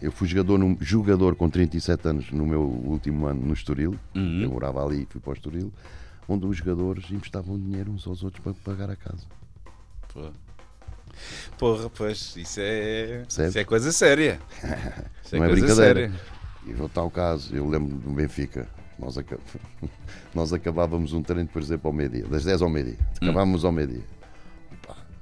Eu 0.00 0.12
fui 0.12 0.28
jogador, 0.28 0.58
num- 0.58 0.76
jogador 0.80 1.34
com 1.34 1.48
37 1.50 2.08
anos 2.08 2.30
no 2.30 2.46
meu 2.46 2.62
último 2.62 3.26
ano 3.26 3.44
no 3.44 3.52
Estoril, 3.52 3.98
Uhum. 4.14 4.42
eu 4.42 4.50
morava 4.50 4.84
ali 4.84 5.02
e 5.02 5.06
fui 5.06 5.20
para 5.20 5.30
o 5.30 5.32
Estoril, 5.32 5.72
onde 6.28 6.46
os 6.46 6.56
jogadores 6.56 7.10
emprestavam 7.10 7.58
dinheiro 7.58 7.90
uns 7.90 8.06
aos 8.06 8.22
outros 8.22 8.42
para 8.42 8.54
pagar 8.54 8.90
a 8.90 8.96
casa. 8.96 9.24
Pô. 10.12 10.30
Porra, 11.58 11.90
pois, 11.90 12.36
isso 12.36 12.60
é, 12.60 13.18
Percebe? 13.22 13.48
isso 13.48 13.58
é 13.58 13.64
coisa 13.64 13.90
séria. 13.90 14.40
Isso 15.24 15.36
Não 15.36 15.44
é 15.44 15.48
brincadeira. 15.50 15.74
séria. 16.08 16.12
E 16.66 16.72
vou 16.72 16.88
tal 16.88 17.10
caso, 17.10 17.54
eu 17.54 17.68
lembro 17.68 17.96
do 17.96 18.10
Benfica, 18.10 18.68
nós, 18.98 19.16
nós 20.34 20.52
acabávamos 20.52 21.12
um 21.12 21.22
treino, 21.22 21.48
por 21.48 21.60
exemplo, 21.60 21.88
ao 21.88 21.92
meio-dia, 21.92 22.24
das 22.26 22.44
10 22.44 22.62
ao 22.62 22.68
meio-dia. 22.70 22.98
Acabávamos 23.20 23.64
ao 23.64 23.72
meio-dia. 23.72 24.04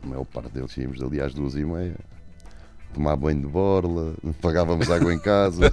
A 0.02 0.06
maior 0.06 0.24
parte 0.26 0.50
deles 0.52 0.76
íamos 0.76 0.98
dali 1.00 1.20
às 1.20 1.32
duas 1.34 1.54
e 1.54 1.64
meia, 1.64 1.96
tomar 2.97 3.14
banho 3.16 3.40
de 3.40 3.47
borla, 3.47 4.14
pagávamos 4.40 4.90
água 4.90 5.12
em 5.12 5.18
casa, 5.18 5.72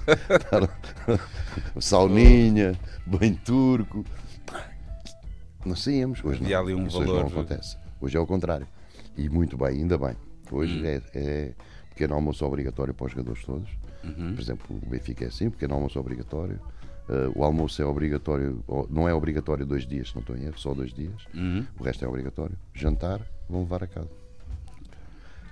sauninha, 1.79 2.77
banho 3.05 3.35
turco. 3.43 4.03
Nós 5.65 5.79
saíamos. 5.81 6.23
Hoje 6.23 6.43
não. 6.43 6.59
ali 6.59 6.73
um 6.75 6.85
Isso 6.87 6.97
hoje 6.97 7.07
valor- 7.07 7.21
não 7.21 7.27
acontece. 7.29 7.77
Hoje 8.01 8.17
é 8.17 8.19
o 8.19 8.27
contrário. 8.27 8.67
E 9.17 9.29
muito 9.29 9.57
bem, 9.57 9.69
ainda 9.79 9.97
bem. 9.97 10.15
Hoje 10.51 10.81
Hum. 10.81 10.85
é, 10.85 11.01
é 11.13 11.51
pequeno 11.89 12.15
almoço 12.15 12.45
obrigatório 12.45 12.93
para 12.93 13.05
os 13.05 13.11
jogadores 13.11 13.43
todos. 13.45 13.69
Uhum. 14.03 14.33
Por 14.35 14.41
exemplo, 14.41 14.75
o 14.83 14.89
Benfica 14.89 15.23
é 15.23 15.27
assim, 15.29 15.49
pequeno 15.49 15.75
almoço 15.75 15.97
obrigatório. 15.99 16.59
Uh, 17.07 17.31
o 17.39 17.43
almoço 17.43 17.81
é 17.81 17.85
obrigatório, 17.85 18.63
não 18.89 19.07
é 19.07 19.13
obrigatório 19.13 19.65
dois 19.65 19.85
dias, 19.85 20.09
se 20.09 20.15
não 20.15 20.21
estou 20.21 20.35
em 20.37 20.43
erro, 20.45 20.57
só 20.59 20.73
dois 20.73 20.93
dias. 20.93 21.13
Uhum. 21.33 21.65
O 21.79 21.83
resto 21.83 22.03
é 22.03 22.07
obrigatório. 22.07 22.57
Jantar, 22.73 23.21
vão 23.49 23.61
levar 23.61 23.83
a 23.83 23.87
casa. 23.87 24.09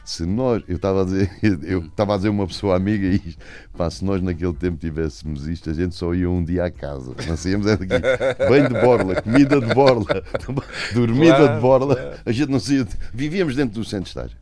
Se 0.03 0.25
nós, 0.25 0.63
eu 0.67 0.75
estava 0.77 1.01
a 1.01 1.05
dizer, 1.05 1.31
eu 1.63 1.85
estava 1.85 2.13
a 2.15 2.17
dizer 2.17 2.29
uma 2.29 2.47
pessoa 2.47 2.75
amiga 2.75 3.07
isto, 3.07 3.37
pá, 3.77 3.89
se 3.89 4.03
nós 4.03 4.21
naquele 4.21 4.53
tempo 4.53 4.77
tivéssemos 4.77 5.47
isto, 5.47 5.69
a 5.69 5.73
gente 5.73 5.95
só 5.95 6.13
ia 6.13 6.29
um 6.29 6.43
dia 6.43 6.65
à 6.65 6.71
casa. 6.71 7.13
Nós 7.27 7.39
saíamos 7.39 7.67
é 7.67 7.77
daqui, 7.77 8.47
banho 8.49 8.67
de 8.67 8.81
borla, 8.81 9.21
comida 9.21 9.61
de 9.61 9.73
borla, 9.73 10.23
dormida 10.93 11.35
Claro, 11.35 11.55
de 11.55 11.61
borla, 11.61 11.95
claro. 11.95 12.17
a 12.25 12.31
gente 12.31 12.49
não 12.49 12.59
saía, 12.59 12.87
vivíamos 13.13 13.55
dentro 13.55 13.75
do 13.75 13.85
centro 13.85 14.05
de 14.05 14.09
estágio. 14.09 14.37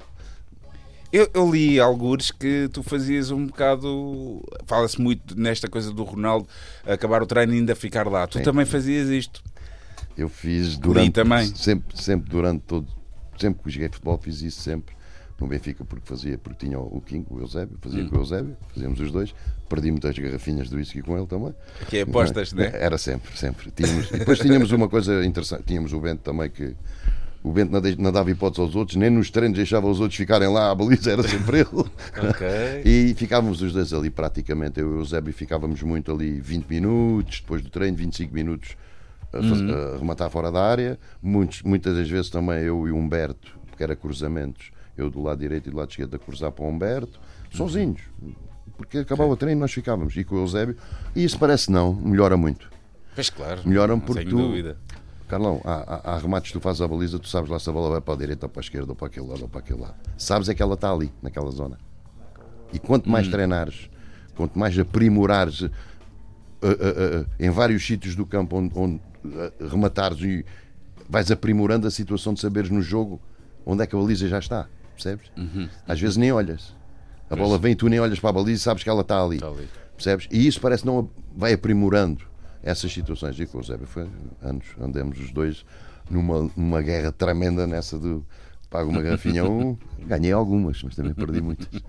Eu, 1.12 1.28
eu 1.34 1.52
li 1.52 1.80
alguns 1.80 2.30
que 2.30 2.70
tu 2.72 2.84
fazias 2.84 3.32
um 3.32 3.48
bocado. 3.48 4.44
Fala-se 4.68 5.02
muito 5.02 5.36
nesta 5.36 5.68
coisa 5.68 5.92
do 5.92 6.04
Ronaldo 6.04 6.48
acabar 6.86 7.24
o 7.24 7.26
treino 7.26 7.52
e 7.54 7.58
ainda 7.58 7.76
ficar 7.76 8.08
lá. 8.08 8.28
Tu 8.28 8.38
Sim. 8.38 8.44
também 8.44 8.64
fazias 8.64 9.10
isto. 9.10 9.42
Eu 10.16 10.30
fiz 10.30 10.78
durante 10.78 11.14
também. 11.14 11.48
sempre, 11.56 12.00
sempre 12.00 12.30
durante 12.30 12.62
todo, 12.62 12.88
sempre 13.40 13.64
que 13.64 13.70
joguei 13.72 13.90
futebol 13.90 14.20
fiz 14.22 14.42
isso 14.42 14.62
sempre 14.62 14.94
no 15.40 15.48
Benfica 15.48 15.86
porque 15.86 16.06
fazia, 16.08 16.38
porque 16.38 16.66
tinha 16.66 16.80
o 16.80 17.02
King, 17.02 17.26
o 17.30 17.40
Eusébio, 17.40 17.78
fazia 17.82 18.04
Hum. 18.04 18.10
com 18.10 18.16
o 18.18 18.20
Eusébio, 18.20 18.58
fazíamos 18.74 19.00
os 19.00 19.12
dois, 19.12 19.34
perdi 19.70 19.92
muitas 19.92 20.18
garrafinhas 20.18 20.70
do 20.70 20.78
whisky 20.78 21.02
com 21.02 21.18
ele 21.18 21.28
também. 21.28 21.54
Que 21.90 21.98
é 21.98 22.02
apostas, 22.02 22.52
Não 22.54 22.64
é? 22.64 22.72
né? 22.72 22.78
Era 22.82 22.98
sempre, 22.98 23.38
sempre. 23.38 23.72
Tínhamos, 23.72 24.10
e 24.12 24.18
depois 24.20 24.40
tínhamos 24.40 24.72
uma 24.72 24.90
coisa 24.90 25.24
interessante, 25.26 25.64
tínhamos 25.64 25.94
o 25.94 26.00
Bento 26.00 26.22
também 26.24 26.50
que 26.50 26.76
o 27.42 27.54
Bento 27.54 27.72
não, 27.98 28.12
dava 28.12 28.30
hipótese 28.30 28.60
aos 28.62 28.76
outros, 28.76 28.98
nem 28.98 29.10
nos 29.10 29.32
treinos 29.32 29.56
deixava 29.56 29.88
os 29.88 30.02
outros 30.02 30.18
ficarem 30.18 30.50
lá, 30.50 30.72
a 30.72 30.76
baliza 30.76 31.12
era 31.12 31.24
sempre 31.24 31.60
ele. 31.60 31.70
Ok. 32.30 32.48
E 32.84 33.14
ficávamos 33.16 33.62
os 33.62 33.72
dois 33.72 33.94
ali 33.94 34.10
praticamente, 34.10 34.80
eu 34.82 34.92
e 34.92 34.96
o 34.96 35.00
Eusébio 35.00 35.32
ficávamos 35.34 35.82
muito 35.82 36.12
ali 36.12 36.42
20 36.42 36.66
minutos, 36.68 37.40
depois 37.40 37.62
do 37.62 37.70
treino 37.70 37.96
25 37.96 38.34
minutos 38.34 38.76
a, 39.32 39.38
faz- 39.42 39.62
a 39.62 39.98
rematar 39.98 40.30
fora 40.30 40.52
da 40.52 40.62
área. 40.62 41.00
Muitos, 41.22 41.62
muitas 41.62 41.96
das 41.96 42.10
vezes 42.10 42.30
também 42.30 42.60
eu 42.62 42.86
e 42.86 42.92
o 42.92 42.98
Humberto, 42.98 43.58
porque 43.70 43.84
era 43.84 43.96
cruzamentos, 43.96 44.72
eu 45.00 45.10
do 45.10 45.22
lado 45.22 45.40
direito 45.40 45.68
e 45.68 45.72
do 45.72 45.78
lado 45.78 45.90
esquerdo 45.90 46.16
a 46.16 46.20
cruzar 46.20 46.52
para 46.52 46.66
o 46.66 46.68
Humberto, 46.70 47.20
sozinhos. 47.52 48.02
Porque 48.78 49.00
acabava 49.00 49.32
o 49.32 49.36
treino 49.38 49.60
nós 49.60 49.72
ficávamos, 49.72 50.16
e 50.16 50.24
com 50.24 50.36
o 50.36 50.40
Eusébio. 50.40 50.78
E 51.16 51.24
isso 51.24 51.38
parece 51.38 51.72
não, 51.72 51.94
melhora 51.94 52.38
muito. 52.38 52.70
Pois 53.14 53.30
claro. 53.30 53.62
Melhoram 53.66 53.96
não 53.96 54.00
porque 54.00 54.24
tu- 54.24 54.38
dúvida. 54.38 54.78
Carlão, 55.28 55.62
há, 55.64 55.74
há, 55.74 56.14
há 56.14 56.18
remates 56.18 56.52
que 56.52 56.58
tu 56.58 56.62
fazes 56.62 56.82
a 56.82 56.88
baliza, 56.88 57.20
tu 57.20 57.28
sabes 57.28 57.50
lá 57.50 57.60
se 57.60 57.70
a 57.70 57.74
bola 57.74 57.90
vai 57.92 58.02
para 58.02 58.14
a 58.14 58.18
direita 58.18 58.46
ou 58.46 58.50
para 58.50 58.62
a 58.62 58.64
esquerda 58.64 58.92
ou 58.92 58.96
para 58.96 59.08
aquele 59.08 59.28
lado 59.28 59.42
ou 59.44 59.48
para 59.50 59.60
aquele 59.60 59.80
lado. 59.80 59.96
Sabes 60.18 60.50
é 60.50 60.56
que 60.56 60.62
ela 60.62 60.74
está 60.74 60.92
ali, 60.92 61.12
naquela 61.22 61.52
zona. 61.52 61.78
E 62.74 62.80
quanto 62.80 63.10
mais 63.10 63.28
treinares, 63.28 63.90
quanto 64.36 64.58
mais 64.58 64.78
aprimorares 64.80 65.62
uh, 65.62 65.66
uh, 65.66 67.22
uh, 67.22 67.26
em 67.40 67.50
vários 67.50 67.86
sítios 67.86 68.16
do 68.16 68.26
campo 68.26 68.58
onde, 68.58 68.72
onde 68.76 68.96
uh, 69.26 69.68
rematares 69.70 70.20
e 70.22 70.46
vais 71.08 71.30
aprimorando 71.30 71.86
a 71.86 71.92
situação 71.92 72.34
de 72.34 72.40
saberes 72.40 72.70
no 72.70 72.82
jogo 72.82 73.20
onde 73.66 73.84
é 73.84 73.88
que 73.88 73.96
a 73.96 74.00
baliza 74.00 74.28
já 74.28 74.40
está, 74.40 74.68
percebes? 75.04 75.32
Às 75.88 76.00
vezes 76.00 76.18
nem 76.18 76.32
olhas. 76.32 76.76
A 77.30 77.36
bola 77.36 77.58
vem 77.58 77.74
e 77.74 77.76
tu 77.76 77.88
nem 77.88 78.00
olhas 78.00 78.20
para 78.20 78.32
a 78.32 78.34
baliza 78.34 78.54
e 78.54 78.64
sabes 78.64 78.84
que 78.84 78.90
ela 78.90 79.02
está 79.02 79.24
ali. 79.24 79.36
Está 79.36 79.48
ali. 79.48 79.70
Percebes? 79.96 80.28
E 80.32 80.48
isso 80.48 80.60
parece 80.60 80.86
não 80.86 81.10
vai 81.36 81.54
aprimorando 81.54 82.24
essas 82.64 82.92
situações. 82.92 83.40
E 83.40 83.46
com 83.46 83.58
o 83.58 83.62
Eusébio 83.62 83.88
foi 83.88 84.08
anos, 84.42 84.66
andemos 84.80 85.20
os 85.20 85.32
dois 85.32 85.66
numa, 86.10 86.50
numa 86.56 86.82
guerra 86.82 87.12
tremenda 87.12 87.68
nessa 87.68 87.98
do 87.98 88.26
pago 88.70 88.90
uma 88.90 89.02
garrafinha 89.02 89.46
um, 89.46 89.78
ganhei 90.06 90.32
algumas, 90.32 90.82
mas 90.84 90.96
também 90.96 91.14
perdi 91.14 91.42
muitas. 91.42 91.68
Uh, 91.68 91.82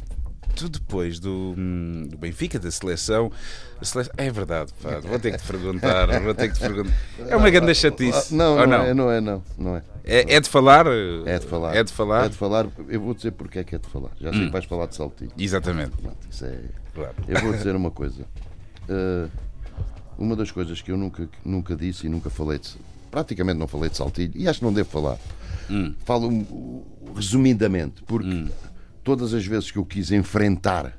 tu 0.54 0.68
depois 0.68 1.18
do, 1.18 1.54
hum, 1.56 2.06
do 2.08 2.16
Benfica, 2.18 2.58
da 2.58 2.70
seleção, 2.70 3.30
seleção- 3.82 4.12
é 4.16 4.30
verdade, 4.30 4.72
pá, 4.82 4.98
vou 5.00 5.18
ter 5.18 5.32
que 5.32 5.38
te 5.38 5.46
perguntar, 5.46 6.20
vou 6.20 6.34
ter 6.34 6.48
que 6.48 6.54
te 6.54 6.60
perguntar. 6.60 6.92
É 7.28 7.36
uma 7.36 7.50
grande 7.50 7.74
chatice. 7.74 8.34
Não, 8.34 8.58
ou 8.58 8.66
não, 8.66 8.78
não? 8.78 8.84
É, 8.84 8.94
não 8.94 9.10
é, 9.10 9.20
não, 9.20 9.42
não 9.58 9.76
é. 9.76 9.82
É, 10.04 10.34
é 10.36 10.40
de 10.40 10.48
falar? 10.48 10.86
É 11.26 11.38
de 11.38 11.46
falar. 11.46 11.76
É 11.76 11.84
de 11.84 11.92
falar? 11.92 12.24
É 12.26 12.28
de 12.28 12.36
falar. 12.36 12.66
Eu 12.88 13.00
vou 13.00 13.14
dizer 13.14 13.32
porque 13.32 13.58
é 13.58 13.64
que 13.64 13.74
é 13.74 13.78
de 13.78 13.88
falar. 13.88 14.10
Já 14.20 14.32
sei 14.32 14.46
que 14.46 14.52
vais 14.52 14.64
falar 14.64 14.86
de 14.86 14.96
saltilho. 14.96 15.32
Exatamente. 15.38 15.90
Pronto, 15.90 16.16
Isso 16.30 16.44
é... 16.44 16.58
Claro. 16.94 17.14
Eu 17.28 17.40
vou 17.40 17.52
dizer 17.52 17.76
uma 17.76 17.90
coisa. 17.90 18.22
Uh, 18.88 19.30
uma 20.18 20.34
das 20.36 20.50
coisas 20.50 20.82
que 20.82 20.90
eu 20.90 20.96
nunca, 20.96 21.28
nunca 21.44 21.74
disse 21.76 22.06
e 22.06 22.10
nunca 22.10 22.28
falei 22.28 22.58
de. 22.58 22.70
Praticamente 23.10 23.58
não 23.58 23.66
falei 23.66 23.90
de 23.90 23.96
saltilho, 23.96 24.32
e 24.36 24.46
acho 24.48 24.60
que 24.60 24.64
não 24.64 24.72
devo 24.72 24.88
falar. 24.88 25.18
Falo 26.04 26.28
um, 26.28 26.82
resumidamente, 27.14 28.02
porque 28.02 28.46
todas 29.02 29.34
as 29.34 29.46
vezes 29.46 29.70
que 29.70 29.78
eu 29.78 29.84
quis 29.84 30.10
enfrentar, 30.10 30.96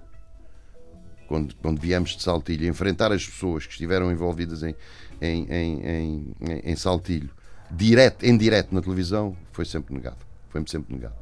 quando, 1.28 1.56
quando 1.56 1.80
viemos 1.80 2.12
de 2.12 2.22
saltilho, 2.22 2.68
enfrentar 2.68 3.12
as 3.12 3.26
pessoas 3.26 3.66
que 3.66 3.72
estiveram 3.72 4.12
envolvidas 4.12 4.64
em, 4.64 4.76
em, 5.22 5.46
em, 5.50 6.36
em, 6.42 6.62
em 6.64 6.76
saltilho, 6.76 7.30
direto, 7.70 8.26
em 8.26 8.38
direto 8.38 8.74
na 8.76 8.82
televisão, 8.82 9.36
foi 9.52 9.66
sempre 9.66 9.94
negado. 9.94 10.26
Foi-me 10.50 10.70
sempre 10.70 10.94
negado. 10.94 11.16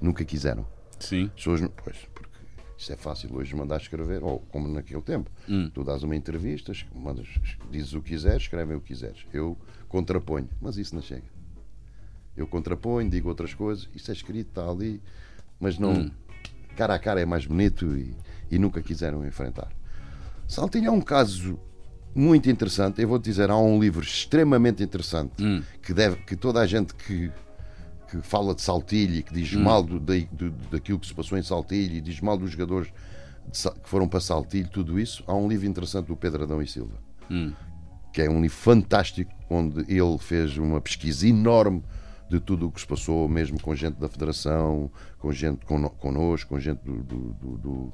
Nunca 0.00 0.24
quiseram. 0.24 0.66
Sim. 1.00 1.24
As 1.24 1.32
pessoas, 1.32 1.60
pois, 1.82 1.96
porque 2.12 2.28
isso 2.76 2.92
é 2.92 2.96
fácil 2.96 3.34
hoje 3.34 3.56
mandar 3.56 3.78
escrever, 3.78 4.22
ou 4.22 4.40
como 4.50 4.68
naquele 4.68 5.00
tempo. 5.00 5.30
Tu 5.70 5.82
dás 5.82 6.02
uma 6.02 6.14
entrevista, 6.14 6.72
mandas, 6.94 7.26
dizes 7.70 7.94
o 7.94 8.02
que 8.02 8.10
quiseres, 8.10 8.42
escrevem 8.42 8.76
o 8.76 8.80
que 8.80 8.88
quiseres. 8.88 9.24
Eu 9.32 9.56
contraponho, 9.88 10.48
mas 10.60 10.76
isso 10.76 10.94
não 10.94 11.00
chega. 11.00 11.24
Eu 12.36 12.46
contraponho, 12.46 13.08
digo 13.08 13.30
outras 13.30 13.54
coisas, 13.54 13.88
isso 13.94 14.10
é 14.10 14.14
escrito, 14.14 14.48
está 14.48 14.68
ali, 14.68 15.00
mas 15.60 15.78
não. 15.78 16.10
Cara 16.76 16.94
a 16.94 16.98
cara 16.98 17.20
é 17.20 17.24
mais 17.26 17.46
bonito 17.46 17.96
e, 17.96 18.14
e 18.50 18.58
nunca 18.58 18.82
quiseram 18.82 19.26
enfrentar. 19.26 19.68
Saltinho 20.46 20.88
é 20.88 20.90
um 20.90 21.00
caso 21.00 21.58
muito 22.14 22.50
interessante. 22.50 23.00
Eu 23.00 23.08
vou-te 23.08 23.24
dizer, 23.24 23.50
há 23.50 23.56
um 23.56 23.80
livro 23.80 24.02
extremamente 24.02 24.82
interessante 24.82 25.42
que, 25.82 25.92
deve, 25.94 26.16
que 26.16 26.36
toda 26.36 26.60
a 26.60 26.66
gente 26.66 26.94
que, 26.94 27.30
que 28.10 28.20
fala 28.22 28.54
de 28.54 28.62
Saltilho 28.62 29.14
e 29.16 29.22
que 29.22 29.32
diz 29.34 29.52
mal 29.54 29.82
do, 29.82 29.98
da- 29.98 30.14
do- 30.32 30.50
daquilo 30.70 30.98
que 30.98 31.06
se 31.06 31.14
passou 31.14 31.36
em 31.38 31.42
Saltilho 31.42 31.96
e 31.96 32.00
diz 32.00 32.20
mal 32.20 32.36
dos 32.36 32.50
jogadores 32.50 32.88
de 33.50 33.70
que 33.80 33.88
foram 33.88 34.06
para 34.08 34.20
Saltilho, 34.20 34.68
tudo 34.68 34.98
isso, 35.00 35.22
há 35.26 35.34
um 35.34 35.48
livro 35.48 35.66
interessante 35.66 36.06
do 36.06 36.16
Pedro 36.16 36.42
Adão 36.44 36.60
e 36.60 36.66
Silva, 36.66 36.94
que 38.12 38.20
é 38.22 38.28
um 38.30 38.40
livro 38.40 38.56
fantástico, 38.56 39.32
onde 39.48 39.80
ele 39.92 40.18
fez 40.18 40.56
uma 40.58 40.80
pesquisa 40.80 41.26
enorme 41.28 41.82
de 42.28 42.40
tudo 42.40 42.66
o 42.66 42.72
que 42.72 42.80
se 42.80 42.86
passou, 42.86 43.28
mesmo 43.28 43.60
com 43.60 43.74
gente 43.74 43.94
da 44.00 44.08
Federação, 44.08 44.90
com 45.18 45.30
gente 45.32 45.64
cono- 45.64 45.90
connosco, 45.90 46.50
com 46.50 46.60
gente 46.60 46.80
do, 46.84 46.94
do- 47.02 47.32
do- 47.34 47.58
do- 47.58 47.92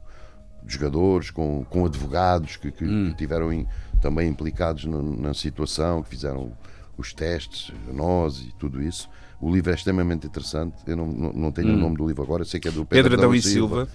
dos 0.63 0.73
jogadores, 0.73 1.31
com, 1.31 1.65
com 1.69 1.85
advogados 1.85 2.57
que, 2.57 2.71
que- 2.71 2.87
que 2.87 3.15
tiveram 3.17 3.53
em- 3.53 3.67
também 4.01 4.29
implicados 4.29 4.85
na, 4.85 5.03
na 5.03 5.35
situação, 5.35 6.03
que 6.03 6.09
fizeram 6.11 6.53
os 6.97 7.13
testes, 7.13 7.73
nós 7.93 8.41
e 8.41 8.53
tudo 8.59 8.81
isso. 8.83 9.09
O 9.41 9.51
livro 9.53 9.73
é 9.73 9.75
extremamente 9.75 10.27
interessante. 10.27 10.77
Eu 10.87 10.97
não, 10.97 11.07
não, 11.09 11.33
não 11.33 11.53
tenho 11.53 11.75
o 11.75 11.77
nome 11.77 11.97
do 11.97 12.07
livro 12.07 12.23
agora, 12.23 12.45
sei 12.45 12.61
que 12.61 12.69
é 12.69 12.71
do 12.71 12.85
Pedro, 12.87 13.11
Pedro 13.11 13.19
Adão 13.27 13.35
e 13.35 13.43
Silva. 13.43 13.89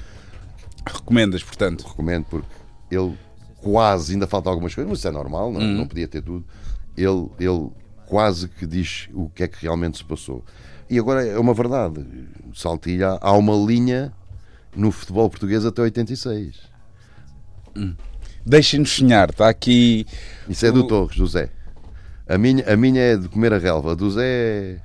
Recomendas, 0.86 1.44
portanto. 1.44 1.86
recomendo 1.88 2.26
porque 2.26 2.48
ele 2.92 3.18
quase, 3.62 4.14
ainda 4.14 4.28
falta 4.28 4.50
algumas 4.50 4.74
coisas, 4.76 4.90
mas 4.90 5.00
isso 5.00 5.08
é 5.08 5.12
normal, 5.12 5.52
não, 5.52 5.62
é? 5.62 5.66
não 5.66 5.88
podia 5.88 6.08
ter 6.08 6.22
tudo. 6.22 6.46
Ele, 6.96 7.30
ele 7.40 7.70
quase 8.08 8.48
que 8.48 8.66
diz 8.66 9.08
o 9.14 9.30
que 9.30 9.44
é 9.44 9.48
que 9.48 9.62
realmente 9.62 9.98
se 9.98 10.04
passou. 10.04 10.44
E 10.90 10.98
agora 10.98 11.26
é 11.26 11.38
uma 11.38 11.54
verdade: 11.54 12.06
Saltilha, 12.56 13.18
há 13.22 13.32
uma 13.34 13.54
linha 13.54 14.12
no 14.76 14.92
futebol 14.92 15.30
português 15.30 15.66
até 15.66 15.82
86. 15.82 16.56
Deixem-nos 18.46 18.92
sonhar, 18.92 19.30
está 19.30 19.50
aqui. 19.50 20.06
Isso 20.48 20.66
é 20.66 20.72
do 20.72 20.82
o- 20.82 20.88
Torres, 20.88 21.18
do 21.18 21.28
Zé. 21.28 21.50
A 22.28 22.38
minha, 22.38 22.64
a 22.72 22.76
minha 22.76 23.02
é 23.02 23.18
de 23.18 23.28
comer 23.30 23.54
a 23.54 23.58
relva, 23.58 23.92
a 23.92 23.96
do 23.96 24.10
Zé. 24.10 24.82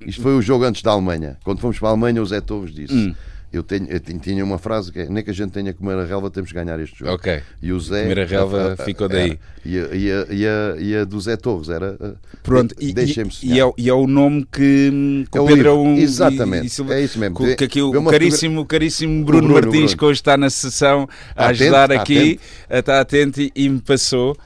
Isto 0.00 0.22
foi 0.22 0.34
o 0.36 0.42
jogo 0.42 0.64
antes 0.64 0.82
da 0.82 0.90
Alemanha. 0.90 1.38
Quando 1.44 1.60
fomos 1.60 1.78
para 1.78 1.88
a 1.88 1.90
Alemanha, 1.92 2.20
o 2.22 2.26
Zé 2.26 2.40
Torres 2.40 2.74
disse. 2.74 2.94
Hum. 2.94 3.14
Eu, 3.54 3.62
tenho, 3.62 3.86
eu 3.88 4.00
tinha- 4.00 4.18
tinha 4.18 4.44
uma 4.44 4.58
frase 4.58 4.90
que 4.90 4.98
é: 5.00 5.08
nem 5.08 5.22
que 5.22 5.30
a 5.30 5.34
gente 5.34 5.52
tenha 5.52 5.72
que 5.72 5.78
comer 5.78 5.96
a 5.98 6.04
relva, 6.04 6.30
temos 6.30 6.50
que 6.50 6.54
ganhar 6.56 6.78
este 6.80 6.98
jogo. 6.98 7.12
Ok. 7.12 7.40
E 7.62 7.72
o 7.72 7.78
Zé. 7.80 8.02
Comer 8.02 8.20
a 8.20 8.24
relva 8.24 8.76
ficou 8.84 9.08
daí. 9.08 9.30
era. 9.30 9.38
E, 9.64 9.78
a, 9.78 9.94
e, 9.94 10.10
a, 10.12 10.26
e, 10.30 10.46
a, 10.46 10.76
e 10.80 10.96
a 10.96 11.04
do 11.04 11.20
Zé 11.20 11.36
Torres 11.36 11.68
era. 11.68 11.96
uh, 12.00 12.16
Pronto, 12.42 12.74
de- 12.76 12.86
e, 12.88 12.92
Deixem-me 12.92 13.30
e, 13.42 13.58
é, 13.58 13.64
o- 13.64 13.74
e 13.78 13.88
é 13.88 13.94
o 13.94 14.06
nome 14.06 14.44
que, 14.50 15.24
que 15.30 15.38
É 15.38 15.40
o 15.40 15.46
Pedro 15.46 15.56
livro. 15.56 15.78
um, 15.80 15.96
Exatamente, 15.96 16.64
e- 16.64 16.66
e 16.66 16.70
Silva- 16.70 16.94
é 16.94 17.02
isso 17.02 17.18
mesmo. 17.18 17.36
que- 17.36 17.56
que 17.56 17.64
aqui 17.64 17.80
o, 17.82 18.04
caríssimo, 18.04 18.60
o 18.60 18.66
caríssimo 18.66 19.24
Bruno, 19.24 19.42
Bruno, 19.48 19.54
Martins, 19.54 19.80
Bruno. 19.92 19.96
que 19.98 20.04
hoje 20.04 20.20
está 20.20 20.36
na 20.36 20.50
sessão 20.50 21.08
a 21.36 21.46
ajudar 21.46 21.84
atento, 21.92 21.92
está 21.92 22.02
aqui, 22.02 22.40
está 22.70 23.00
atento 23.00 23.40
e, 23.40 23.52
e 23.54 23.68
me 23.68 23.80
passou. 23.80 24.36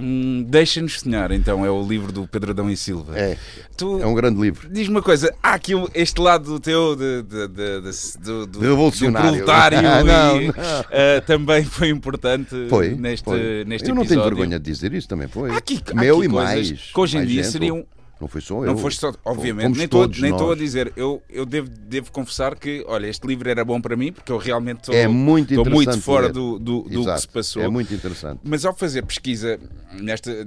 Hum, 0.00 0.44
Deixa-nos 0.48 1.00
sonhar, 1.00 1.30
então, 1.32 1.64
é 1.64 1.70
o 1.70 1.86
livro 1.86 2.10
do 2.12 2.26
Pedro 2.26 2.50
Adão 2.52 2.70
e 2.70 2.76
Silva. 2.76 3.18
É, 3.18 3.36
Tu, 3.76 4.00
é 4.02 4.06
um 4.06 4.14
grande 4.14 4.40
livro. 4.40 4.68
Diz-me 4.70 4.94
uma 4.94 5.02
coisa, 5.02 5.34
há 5.42 5.52
aqui 5.54 5.74
um- 5.74 5.86
este 5.94 6.18
lado 6.20 6.44
do 6.44 6.58
teu 6.60 6.96
de, 6.96 7.22
de- 7.22 7.48
de- 7.48 7.80
de- 7.82 8.18
do, 8.24 8.46
do, 8.46 8.60
Revolucionário. 8.60 9.44
Ah, 9.46 10.02
não, 10.02 10.40
e, 10.42 10.46
não. 10.48 10.54
eh, 10.90 11.20
também 11.20 11.62
foi 11.64 11.88
importante 11.90 12.54
Foi. 12.70 12.94
neste, 12.94 13.24
foi. 13.24 13.64
neste 13.66 13.88
eu 13.88 13.94
não 13.94 14.02
episódio. 14.02 14.22
tenho 14.24 14.36
vergonha 14.36 14.58
de 14.58 14.64
dizer 14.70 14.92
isso, 14.94 15.06
também 15.08 15.28
foi. 15.28 15.50
Há 15.50 15.56
aqui- 15.58 15.80
há 15.90 15.94
Meu 15.94 16.16
aqui 16.16 16.26
e 16.26 16.28
coisas 16.28 16.54
mais. 16.54 16.70
que 16.92 17.00
hoje 17.00 17.16
em 17.16 17.20
mais 17.20 17.28
dia 17.30 17.42
gente. 17.42 17.52
seriam- 17.52 17.84
Não 18.20 18.28
foi 18.28 18.40
só 18.40 18.64
eu. 18.64 18.66
Não 18.66 18.78
foste 18.78 19.00
só, 19.00 19.12
obviamente, 19.24 19.64
Fomos 19.64 19.78
nem 19.78 19.84
estou 19.84 20.00
todos 20.02 20.20
nem 20.20 20.32
estou 20.32 20.52
a 20.52 20.54
dizer, 20.56 20.92
eu, 20.96 21.22
eu 21.28 21.44
devo, 21.44 21.68
devo 21.68 22.10
confessar 22.10 22.56
que, 22.58 22.84
olha, 22.88 23.06
este 23.06 23.26
livro 23.26 23.48
era 23.48 23.64
bom 23.64 23.80
para 23.80 23.94
mim, 23.94 24.10
porque 24.10 24.32
eu 24.32 24.38
realmente 24.38 24.78
estou, 24.78 24.94
É 24.94 25.06
muito 25.06 25.52
estou 25.52 25.70
muito 25.70 26.00
fora 26.00 26.30
do, 26.30 26.58
do, 26.58 26.82
do 26.82 27.04
que 27.04 27.20
se 27.20 27.28
passou. 27.28 27.62
É 27.62 27.68
muito 27.68 27.92
interessante. 27.92 28.40
Mas 28.42 28.64
ao 28.64 28.74
fazer 28.74 29.02
pesquisa 29.04 29.60
nesta, 29.92 30.46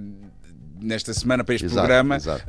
nesta 0.81 1.13
semana 1.13 1.43
para 1.43 1.55
este 1.55 1.65
Exato, 1.65 1.79
programa, 1.79 2.15
exato. 2.17 2.43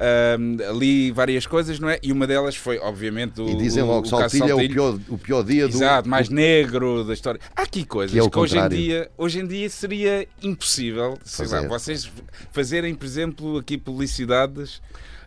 li 0.79 1.11
várias 1.11 1.47
coisas, 1.47 1.79
não 1.79 1.89
é? 1.89 1.99
E 2.03 2.13
uma 2.13 2.27
delas 2.27 2.57
foi, 2.57 2.79
obviamente, 2.79 3.41
o, 3.41 3.49
E 3.49 3.57
dizem 3.57 3.83
logo 3.83 4.07
o 4.07 4.11
caso 4.11 4.37
Saltilho 4.37 4.43
é 4.45 4.47
o 4.47 4.57
Saltilho. 4.57 4.75
pior, 4.75 4.99
o 5.09 5.19
pior 5.19 5.43
dia 5.45 5.69
do. 5.69 5.75
Exato, 5.77 6.09
mais 6.09 6.29
negro 6.29 7.05
da 7.05 7.13
história. 7.15 7.41
Há 7.57 7.63
aqui 7.63 7.85
coisas 7.85 8.13
Que 8.13 8.19
é 8.19 8.23
o 8.23 8.31
que 8.31 8.39
hoje 8.39 8.59
em, 8.59 8.69
dia, 8.69 9.11
hoje 9.19 9.41
em 9.41 9.47
dia 9.47 9.69
seria 9.71 10.27
impossível 10.43 11.19
sei 11.25 11.47
lá, 11.47 11.57
Fazer. 11.57 11.69
vocês 11.69 12.13
fazerem, 12.53 12.95
por 12.95 13.05
exemplo, 13.05 13.59
aqui 13.59 13.77
publicidades 13.79 14.81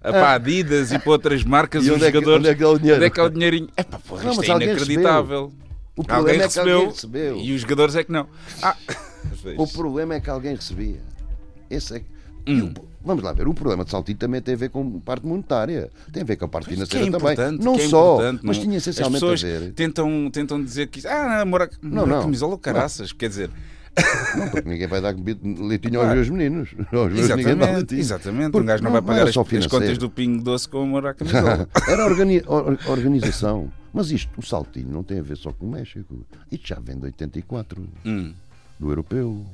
ah, 0.04 0.12
para 0.12 0.28
a 0.30 0.34
Adidas 0.34 0.92
e 0.92 1.00
para 1.00 1.12
outras 1.12 1.44
marcas, 1.44 1.84
E 1.86 1.90
os 1.90 1.96
onde 1.96 2.06
é 2.06 2.08
que- 2.12 2.14
jogadores. 2.14 2.40
onde 2.40 2.50
é 2.50 2.56
que 2.56 2.64
é 2.64 2.68
o 2.68 2.78
dinheiro? 2.78 2.98
Onde 2.98 3.06
é 3.06 3.10
que 3.10 3.20
é 3.20 3.24
o 3.24 3.30
dinheirinho? 3.30 3.70
Epá, 3.78 4.00
porra, 4.00 4.24
Não, 4.24 4.32
isto 4.32 4.44
é 4.44 4.52
alguém 4.52 4.68
inacreditável. 4.70 5.52
O 5.96 6.02
Alguém 6.02 6.16
problema 6.16 6.32
é 6.32 6.38
que 6.38 6.44
recebeu, 6.44 6.76
alguém 6.78 6.90
recebeu. 6.92 7.38
e 7.38 7.54
os 7.54 7.62
jogadores 7.62 7.96
é 7.96 8.04
que 8.04 8.12
não. 8.12 8.28
Ah, 8.62 8.76
O 9.58 9.68
problema 9.68 10.16
é 10.16 10.20
que 10.20 10.30
alguém 10.30 10.56
recebia. 10.56 11.00
Esse 11.70 11.98
é... 11.98 12.02
Hum. 12.48 12.74
Vamos 13.06 13.24
lá 13.24 13.34
ver, 13.34 13.48
o 13.48 13.54
problema 13.54 13.84
de 13.84 13.92
Saltilho 13.92 14.18
também 14.18 14.42
tem 14.42 14.54
a 14.54 14.58
ver 14.58 14.70
com 14.70 15.00
parte 15.00 15.26
monetária, 15.26 15.90
tem 16.12 16.24
a 16.24 16.26
ver 16.26 16.38
com 16.38 16.46
a 16.46 16.48
parte 16.48 16.68
é 16.70 16.74
financeira 16.74 17.06
também. 17.12 17.34
importante, 17.34 17.64
Não 17.64 17.76
é 17.76 17.88
só, 17.88 18.18
mas 18.42 18.58
não- 18.58 18.64
tinha 18.64 18.78
essencialmente 18.78 19.26
As 19.26 19.44
a 19.44 19.48
ver. 19.48 19.72
Tentam, 19.74 20.30
tentam 20.32 20.64
dizer 20.64 20.88
que 20.88 21.06
ah, 21.08 21.28
Não, 21.28 21.42
amor 21.42 21.62
a 21.64 21.70
não. 21.82 22.22
camisola 22.22 22.58
caraças, 22.58 23.12
quer 23.12 23.28
dizer, 23.30 23.50
Não, 24.38 24.50
porque 24.50 24.68
ninguém 24.68 24.88
vai 24.88 25.02
dar 25.02 25.14
leitinho 25.44 26.02
aos 26.02 26.14
meus 26.14 26.30
meninos. 26.30 26.70
Aos 26.92 27.12
meus 27.14 27.30
ninguém 27.30 27.46
exatamente, 27.46 27.76
leitinho. 27.76 28.00
exatamente. 28.00 28.52
Porque 28.52 28.64
um 28.64 28.66
gajo 28.68 28.84
não, 28.84 28.90
não- 28.90 28.94
vai 28.94 29.02
não 29.02 29.08
pagar 29.08 29.20
era 29.20 29.30
as, 29.30 29.34
só 29.36 29.42
as 29.42 29.68
contas 29.68 29.98
do 30.00 30.10
pingo 30.10 30.44
doce 30.44 30.68
com 30.68 30.82
amor 30.82 31.06
à 31.06 31.14
camisola. 31.14 31.68
Era 31.88 32.06
organi- 32.06 32.42
or- 32.48 32.78
organização. 32.88 33.72
Mas 33.94 34.10
isto, 34.10 34.32
o 34.36 34.42
Saltinho, 34.42 34.90
não 34.90 35.04
tem 35.04 35.20
a 35.20 35.22
ver 35.22 35.38
só 35.38 35.52
com 35.54 35.68
o 35.68 35.70
México. 35.72 36.26
Isto 36.52 36.68
já 36.70 36.80
vem 36.80 36.98
de 36.98 37.06
84, 37.06 37.86
Hum. 38.04 38.34
do 38.80 38.90
europeu. 38.90 39.46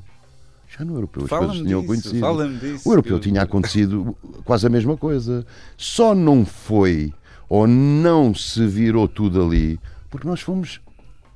Já 0.77 0.85
no 0.85 0.95
europeu 0.95 1.23
as 1.23 1.29
coisas 1.29 1.55
tinham 1.57 1.81
disso, 1.81 1.91
acontecido. 1.91 2.59
disso, 2.59 2.87
O 2.89 2.91
europeu 2.91 3.13
eu- 3.17 3.19
tinha 3.19 3.41
acontecido 3.41 4.15
quase 4.45 4.67
a 4.67 4.69
mesma 4.69 4.95
coisa. 4.95 5.45
Só 5.75 6.13
não 6.13 6.45
foi 6.45 7.11
ou 7.49 7.65
não 7.67 8.33
se 8.35 8.65
virou 8.67 9.07
tudo 9.07 9.43
ali 9.43 9.79
porque 10.09 10.27
nós 10.27 10.41
fomos 10.41 10.79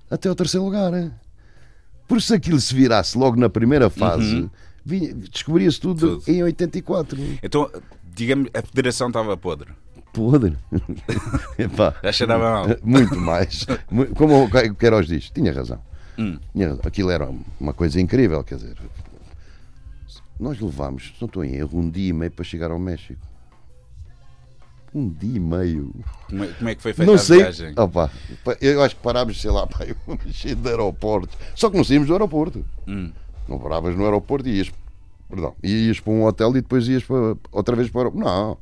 até 0.09 0.29
ao 0.29 0.35
terceiro 0.35 0.63
lugar. 0.65 0.93
hein? 0.93 1.11
Por 2.07 2.21
se 2.21 2.33
aquilo 2.33 2.59
se 2.59 2.75
virasse 2.75 3.17
logo 3.17 3.35
na 3.39 3.49
primeira 3.49 3.89
fase, 3.89 4.49
vinha- 4.85 5.13
descobria-se 5.13 5.79
tudo, 5.79 6.07
Uhum. 6.07 6.19
Tudo. 6.19 6.29
em 6.31 6.43
84. 6.43 7.17
Então, 7.41 7.69
digamos, 8.13 8.49
a 8.53 8.61
federação 8.61 9.07
estava 9.07 9.35
podre. 9.35 9.69
Podre. 10.13 10.55
Epá. 11.57 11.95
Já 12.03 12.11
cheirava 12.11 12.43
mal. 12.51 12.67
Muito 12.83 13.15
mais. 13.19 13.65
Como 14.15 14.43
o 14.45 14.75
Queiroz 14.75 15.07
diz, 15.07 15.29
tinha 15.31 15.51
razão. 15.51 15.79
Hum. 16.19 16.37
Tinha 16.51 16.67
razão. 16.69 16.81
Aquilo 16.85 17.09
era 17.09 17.27
uma 17.59 17.73
coisa 17.73 17.99
incrível, 17.99 18.43
quer 18.43 18.55
dizer. 18.55 18.75
Nós 20.43 20.59
levámos, 20.59 21.05
se 21.05 21.21
não 21.21 21.25
estou 21.27 21.45
em 21.45 21.55
erro, 21.55 21.79
um 21.79 21.89
dia 21.89 22.09
e 22.09 22.11
meio 22.11 22.29
para 22.29 22.43
chegar 22.43 22.69
ao 22.69 22.77
México. 22.77 23.25
Um 24.93 25.07
dia 25.07 25.37
e 25.37 25.39
meio. 25.39 25.95
Como 26.27 26.43
é, 26.43 26.47
como 26.47 26.69
é 26.69 26.75
que 26.75 26.81
foi 26.81 26.93
feita 26.93 27.09
Não 27.09 27.17
a 27.17 27.17
sei. 27.17 27.37
viagem? 27.37 27.73
Opa, 27.77 28.11
eu 28.59 28.83
acho 28.83 28.93
que 28.97 29.01
parámos, 29.01 29.39
sei 29.39 29.51
lá, 29.51 29.65
pá, 29.65 29.85
eu 29.85 29.95
mexi 30.25 30.53
de 30.53 30.67
aeroportos. 30.67 31.37
Só 31.55 31.69
que 31.69 31.77
não 31.77 31.83
saímos 31.85 32.09
do 32.09 32.13
aeroporto. 32.13 32.65
Hum. 32.85 33.13
Não 33.47 33.57
paravas 33.57 33.95
no 33.95 34.03
aeroporto 34.03 34.49
e 34.49 34.57
ias, 34.57 34.69
perdão, 35.29 35.55
ias 35.63 36.01
para 36.01 36.11
um 36.11 36.25
hotel 36.25 36.49
e 36.57 36.61
depois 36.61 36.89
ias 36.89 37.05
para, 37.05 37.37
outra 37.49 37.77
vez 37.77 37.89
para 37.89 37.99
o 37.99 38.01
aeroporto. 38.01 38.27
Não. 38.29 38.57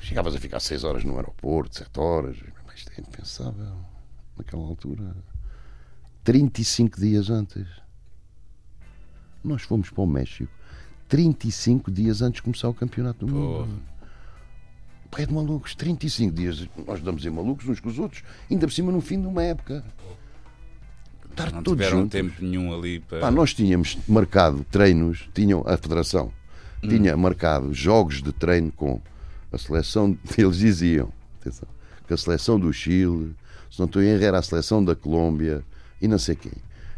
Chegavas 0.00 0.34
a 0.34 0.38
ficar 0.38 0.60
6 0.60 0.84
horas 0.84 1.02
no 1.02 1.16
aeroporto, 1.16 1.78
7 1.78 1.98
horas. 1.98 2.36
Mas 2.66 2.76
isto 2.76 2.92
é 2.94 3.00
impensável. 3.00 3.72
Naquela 4.36 4.64
altura. 4.64 5.16
35 6.24 7.00
dias 7.00 7.30
antes. 7.30 7.66
Nós 9.42 9.62
fomos 9.62 9.88
para 9.88 10.02
o 10.04 10.06
México 10.06 10.59
35 11.10 11.90
dias 11.90 12.22
antes 12.22 12.36
de 12.36 12.42
começar 12.42 12.68
o 12.68 12.74
campeonato 12.74 13.26
do 13.26 13.32
mundo. 13.32 13.82
É 15.18 15.26
de 15.26 15.34
malucos, 15.34 15.74
35 15.74 16.32
dias. 16.34 16.68
Nós 16.86 17.02
damos 17.02 17.26
em 17.26 17.30
malucos 17.30 17.68
uns 17.68 17.80
com 17.80 17.88
os 17.88 17.98
outros, 17.98 18.22
ainda 18.50 18.66
por 18.66 18.72
cima 18.72 18.90
no 18.90 19.00
fim 19.00 19.20
de 19.20 19.26
uma 19.26 19.42
época. 19.42 19.84
Estar 21.30 21.52
Não 21.52 21.62
todos 21.62 21.84
tiveram 21.84 22.02
juntos. 22.02 22.12
tempo 22.12 22.34
nenhum 22.40 22.72
ali 22.72 23.00
para. 23.00 23.20
Pá, 23.20 23.30
nós 23.30 23.52
tínhamos 23.52 23.98
marcado 24.08 24.64
treinos, 24.70 25.28
tinham 25.34 25.62
a 25.66 25.76
Federação 25.76 26.32
tinha 26.88 27.16
marcado 27.16 27.74
jogos 27.74 28.22
de 28.22 28.32
treino 28.32 28.72
com 28.72 29.00
a 29.52 29.58
seleção. 29.58 30.16
Eles 30.36 30.56
diziam 30.56 31.12
atenção, 31.40 31.68
que 32.06 32.14
a 32.14 32.16
seleção 32.16 32.58
do 32.58 32.72
Chile, 32.72 33.34
se 33.70 33.78
não 33.78 33.86
estou 33.86 34.02
em 34.02 34.06
erro, 34.06 34.24
era 34.24 34.38
a 34.38 34.42
seleção 34.42 34.84
da 34.84 34.94
Colômbia 34.94 35.62
e 36.00 36.08
não 36.08 36.18
sei 36.18 36.34
quem. 36.36 36.52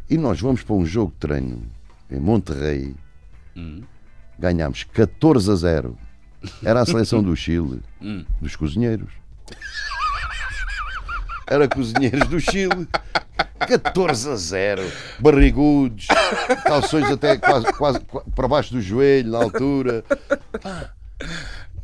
E 0.09 0.17
nós 0.17 0.41
vamos 0.41 0.63
para 0.63 0.75
um 0.75 0.85
jogo 0.85 1.13
de 1.13 1.19
treino 1.19 1.63
em 2.11 2.21
Monterrey, 2.21 2.95
ganhámos 4.39 4.85
14 4.85 5.51
a 5.51 5.55
0. 5.55 5.99
Era 6.65 6.81
a 6.81 6.87
seleção 6.87 7.23
do 7.23 7.37
Chile, 7.37 7.81
dos 8.41 8.57
cozinheiros. 8.57 9.09
Era 11.49 11.69
cozinheiros 11.69 12.29
do 12.29 12.41
Chile. 12.41 12.89
14 13.69 14.29
a 14.29 14.35
0, 14.37 14.83
barrigudos, 15.21 16.09
calções 16.65 17.09
até 17.11 17.37
quase, 17.39 17.73
quase 17.75 18.01
para 18.35 18.49
baixo 18.49 18.73
do 18.75 18.81
joelho, 18.81 19.31
na 19.31 19.39
altura. 19.39 20.05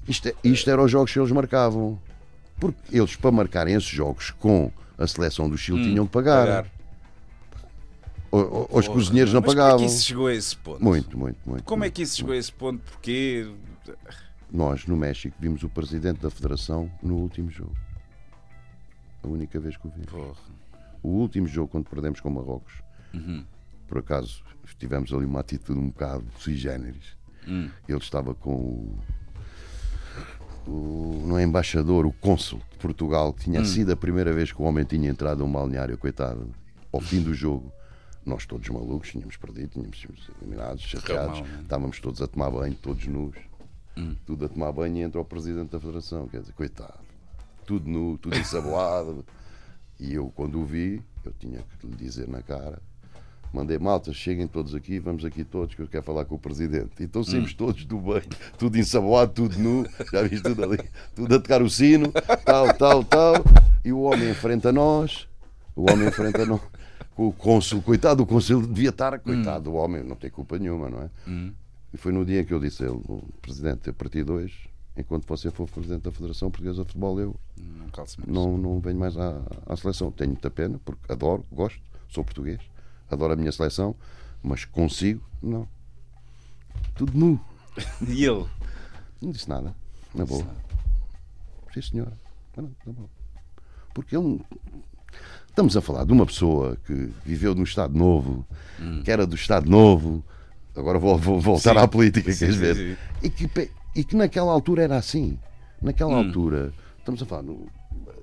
Isto, 0.09 0.29
é- 0.29 0.35
isto 0.43 0.69
eram 0.69 0.85
os 0.85 0.91
jogos 0.91 1.12
que 1.12 1.19
eles 1.20 1.31
marcavam. 1.31 1.99
Porque 2.59 2.79
eles, 2.91 3.15
para 3.15 3.31
marcarem 3.31 3.75
esses 3.77 3.89
jogos 3.89 4.33
com 4.41 4.73
a 4.99 5.07
seleção 5.07 5.49
do 5.49 5.57
Chile, 5.57 5.85
tinham 5.85 6.05
que 6.07 6.12
pagar. 6.12 6.47
pagar. 6.47 6.66
O- 8.31 8.37
o- 8.39 8.79
Os 8.79 8.87
cozinheiros 8.89 9.33
não 9.33 9.41
Mas 9.41 9.55
pagavam. 9.55 9.73
Como 9.79 9.85
é 9.85 9.87
que 9.89 9.93
isso 9.95 10.05
chegou 10.07 10.27
a 10.27 10.35
esse 10.35 10.57
ponto? 10.57 10.85
Muito, 10.85 11.19
muito, 11.19 11.39
muito. 11.49 11.65
Como 11.65 11.83
é 11.83 11.87
muito. 11.87 11.95
que 11.95 12.03
isso 12.03 12.17
chegou 12.17 12.33
a 12.33 12.37
esse 12.37 12.53
ponto? 12.53 12.81
Porque. 12.91 13.51
Nós, 14.51 14.87
no 14.87 14.97
México, 14.97 15.37
vimos 15.39 15.63
o 15.63 15.69
presidente 15.69 16.21
da 16.21 16.31
federação 16.31 16.91
no 17.03 17.17
último 17.17 17.51
jogo. 17.51 17.75
A 19.23 19.29
única 19.29 19.59
vez 19.61 19.77
que 19.77 19.87
o 19.87 19.91
vimos. 19.91 20.07
Porra. 20.11 20.37
O 21.03 21.09
último 21.09 21.47
jogo, 21.47 21.69
quando 21.69 21.89
perdemos 21.89 22.21
com 22.21 22.29
Marrocos, 22.31 22.73
Uhum. 23.15 23.45
por 23.87 23.99
acaso 23.99 24.43
tivemos 24.79 25.13
ali 25.13 25.25
uma 25.25 25.41
atitude 25.41 25.79
um 25.79 25.89
bocado 25.89 26.25
sui 26.39 26.55
generis. 26.57 27.17
Hum. 27.47 27.71
Ele 27.89 27.99
estava 27.99 28.35
com 28.35 28.53
o, 28.55 28.99
o- 30.67 31.25
não 31.27 31.39
é 31.39 31.43
embaixador, 31.43 32.05
o 32.07 32.13
cônsul 32.13 32.61
de 32.73 32.79
Portugal, 32.79 33.33
que 33.33 33.43
Hum. 33.49 33.53
tinha 33.53 33.65
sido 33.65 33.93
a 33.93 33.97
primeira 33.97 34.33
vez 34.33 34.53
que 34.53 34.61
o 34.61 34.65
homem 34.65 34.85
tinha 34.85 35.09
entrado 35.09 35.39
num 35.39 35.51
balneário, 35.51 35.97
coitado, 35.97 36.51
ao 36.93 37.01
fim 37.01 37.23
do 37.23 37.33
jogo. 37.33 37.73
Nós 38.29 38.45
todos 38.45 38.69
malucos, 38.69 39.09
tínhamos 39.09 39.37
perdido, 39.39 39.71
tínhamos 39.71 39.99
sido 39.99 40.37
eliminados, 40.43 40.83
chateados, 40.83 41.41
mal, 41.41 41.49
né? 41.49 41.61
estávamos 41.63 41.99
todos 41.99 42.21
a 42.21 42.27
tomar 42.27 42.51
banho, 42.51 42.75
todos 42.75 43.07
nus, 43.07 43.35
tudo 44.27 44.45
a 44.45 44.49
tomar 44.49 44.71
banho 44.71 44.99
e 44.99 45.01
entra 45.01 45.19
o 45.19 45.25
presidente 45.25 45.71
da 45.71 45.81
federação, 45.81 46.29
quer 46.29 46.41
dizer, 46.41 46.53
coitado, 46.53 46.99
tudo 47.67 47.89
nu, 47.89 48.19
tudo 48.19 48.37
ensaboado. 48.39 49.25
E 49.99 50.13
eu, 50.13 50.31
quando 50.37 50.61
o 50.61 50.65
vi, 50.65 51.03
eu 51.25 51.33
tinha 51.33 51.65
que 51.81 51.87
lhe 51.87 51.97
dizer 51.97 52.29
na 52.29 52.43
cara: 52.43 52.81
mandei 53.51 53.79
malta, 53.79 54.13
cheguem 54.13 54.47
todos 54.47 54.75
aqui, 54.75 54.99
vamos 54.99 55.25
aqui 55.25 55.43
todos, 55.43 55.75
que 55.75 55.81
eu 55.81 55.89
quero 55.89 56.05
falar 56.05 56.27
com 56.27 56.35
o 56.35 56.39
presidente. 56.39 57.03
Então 57.03 57.25
saímos 57.25 57.55
todos 57.55 57.87
do 57.87 57.99
banho, 57.99 58.29
tudo 58.59 58.77
ensaboado, 58.77 59.33
tudo 59.33 59.59
nu, 59.59 59.87
já 60.13 60.23
viste 60.23 60.43
tudo 60.43 60.65
ali, 60.65 60.79
tudo 61.17 61.35
a 61.35 61.41
tocar 61.41 61.63
o 61.63 61.71
sino, 61.71 62.13
tal, 62.45 62.75
tal, 62.75 63.03
tal. 63.03 63.35
E 63.83 63.91
o 63.91 64.03
homem 64.03 64.31
enfrenta 64.31 64.71
nós, 64.71 65.27
o 65.75 65.91
homem 65.91 66.09
enfrenta 66.09 66.45
nós. 66.45 66.61
O 67.19 67.32
cônsul, 67.32 67.82
coitado, 67.82 68.23
o 68.23 68.27
cônsul 68.27 68.65
devia 68.66 68.90
estar, 68.90 69.19
coitado 69.19 69.65
do 69.65 69.74
homem, 69.74 70.03
não 70.05 70.15
tem 70.16 70.31
culpa 70.31 70.57
nenhuma, 70.59 70.89
não 70.89 71.03
é? 71.03 71.11
E 71.93 71.97
foi 71.97 72.12
no 72.12 72.24
dia 72.24 72.40
em 72.40 72.45
que 72.45 72.55
eu 72.55 72.61
disse 72.61 72.85
a 72.85 72.86
ele, 72.86 73.01
"O 73.09 73.23
presidente, 73.43 73.90
a 73.90 73.93
partir 73.93 74.23
de 74.24 74.31
hoje, 74.31 74.70
enquanto 74.97 75.27
você 75.27 75.51
for 75.51 75.69
presidente 75.69 76.03
da 76.03 76.12
Federação 76.12 76.51
Portuguesa 76.51 76.82
de 76.82 76.86
Futebol, 76.89 77.19
eu 77.20 77.35
Não 77.77 77.89
não, 78.27 78.57
não 78.59 78.81
venho 78.81 78.99
mais 78.99 79.16
à, 79.16 79.43
à 79.66 79.77
seleção. 79.77 80.11
Tenho 80.12 80.31
muita 80.31 80.51
pena, 80.51 80.78
porque 80.85 81.11
adoro, 81.11 81.45
gosto, 81.51 81.81
sou 82.09 82.23
português, 82.23 82.61
adoro 83.11 83.32
a 83.32 83.36
minha 83.36 83.51
seleção, 83.51 83.97
mas 84.43 84.65
consigo, 84.65 85.20
não. 85.43 85.66
Tudo 86.95 87.19
nu. 87.19 87.40
E 88.09 88.24
ele? 88.24 88.47
Não 89.20 89.31
disse 89.32 89.49
nada, 89.49 89.74
na 90.15 90.24
boa. 90.24 90.47
Sim, 91.74 91.82
senhora. 91.82 92.12
Mas 92.57 92.65
não, 92.65 92.73
na 92.86 92.93
boa. 92.93 93.11
Porque 93.95 94.16
ele. 94.16 94.40
Estamos 95.59 95.76
a 95.76 95.80
falar 95.80 96.05
de 96.05 96.12
uma 96.12 96.24
pessoa 96.24 96.76
que 96.86 97.10
viveu 97.26 97.52
no 97.52 97.64
Estado 97.64 97.93
Novo, 97.98 98.47
que 99.02 99.10
era 99.10 99.26
do 99.26 99.35
Estado 99.35 99.68
Novo, 99.68 100.22
agora 100.76 101.01
vou, 101.01 101.18
vou 101.18 101.40
voltar 101.40 101.72
Sim. 101.74 101.80
à 101.80 101.89
política, 101.89 102.30
Sim, 102.30 102.39
queres 102.39 102.55
sim, 102.55 102.60
ver? 102.60 102.98
E, 103.20 103.28
que, 103.28 103.70
e 103.97 104.05
que 104.05 104.14
naquela 104.14 104.52
altura 104.52 104.85
era 104.85 104.97
assim. 104.97 105.36
Naquela 105.82 106.12
Hum. 106.12 106.26
altura, 106.28 106.72
estamos 107.01 107.20
a 107.20 107.26
falar, 107.26 107.43
no- 107.43 107.66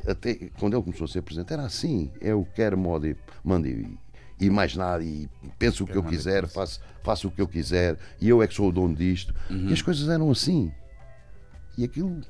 até 0.08 0.50
quando 0.58 0.76
ele 0.78 0.84
começou 0.84 1.04
a 1.04 1.08
ser 1.10 1.24
presidente, 1.24 1.52
era 1.52 1.64
assim. 1.66 2.10
Eu 2.22 2.48
quero 2.56 2.78
modo 2.78 3.06
e 3.06 3.18
mando 3.44 3.68
e, 3.68 4.50
mais 4.50 4.74
nada, 4.78 5.04
e 5.04 5.28
penso 5.60 5.84
o 5.84 5.88
que 5.88 5.98
eu 5.98 6.02
mando 6.02 6.16
e 6.16 6.18
quiser, 6.18 6.48
faço, 6.48 6.80
faço 7.04 7.28
o 7.28 7.32
que 7.32 7.42
eu 7.42 7.48
quiser, 7.50 7.98
e 8.22 8.30
eu 8.30 8.42
é 8.42 8.48
que 8.48 8.54
sou 8.54 8.70
o 8.70 8.72
dono 8.72 8.96
disto. 8.96 9.36
Uhum. 9.50 9.68
E 9.68 9.74
as 9.74 9.82
coisas 9.82 10.08
eram 10.08 10.32
assim. 10.32 10.72
E 11.78 11.84
aquilo, 11.84 12.22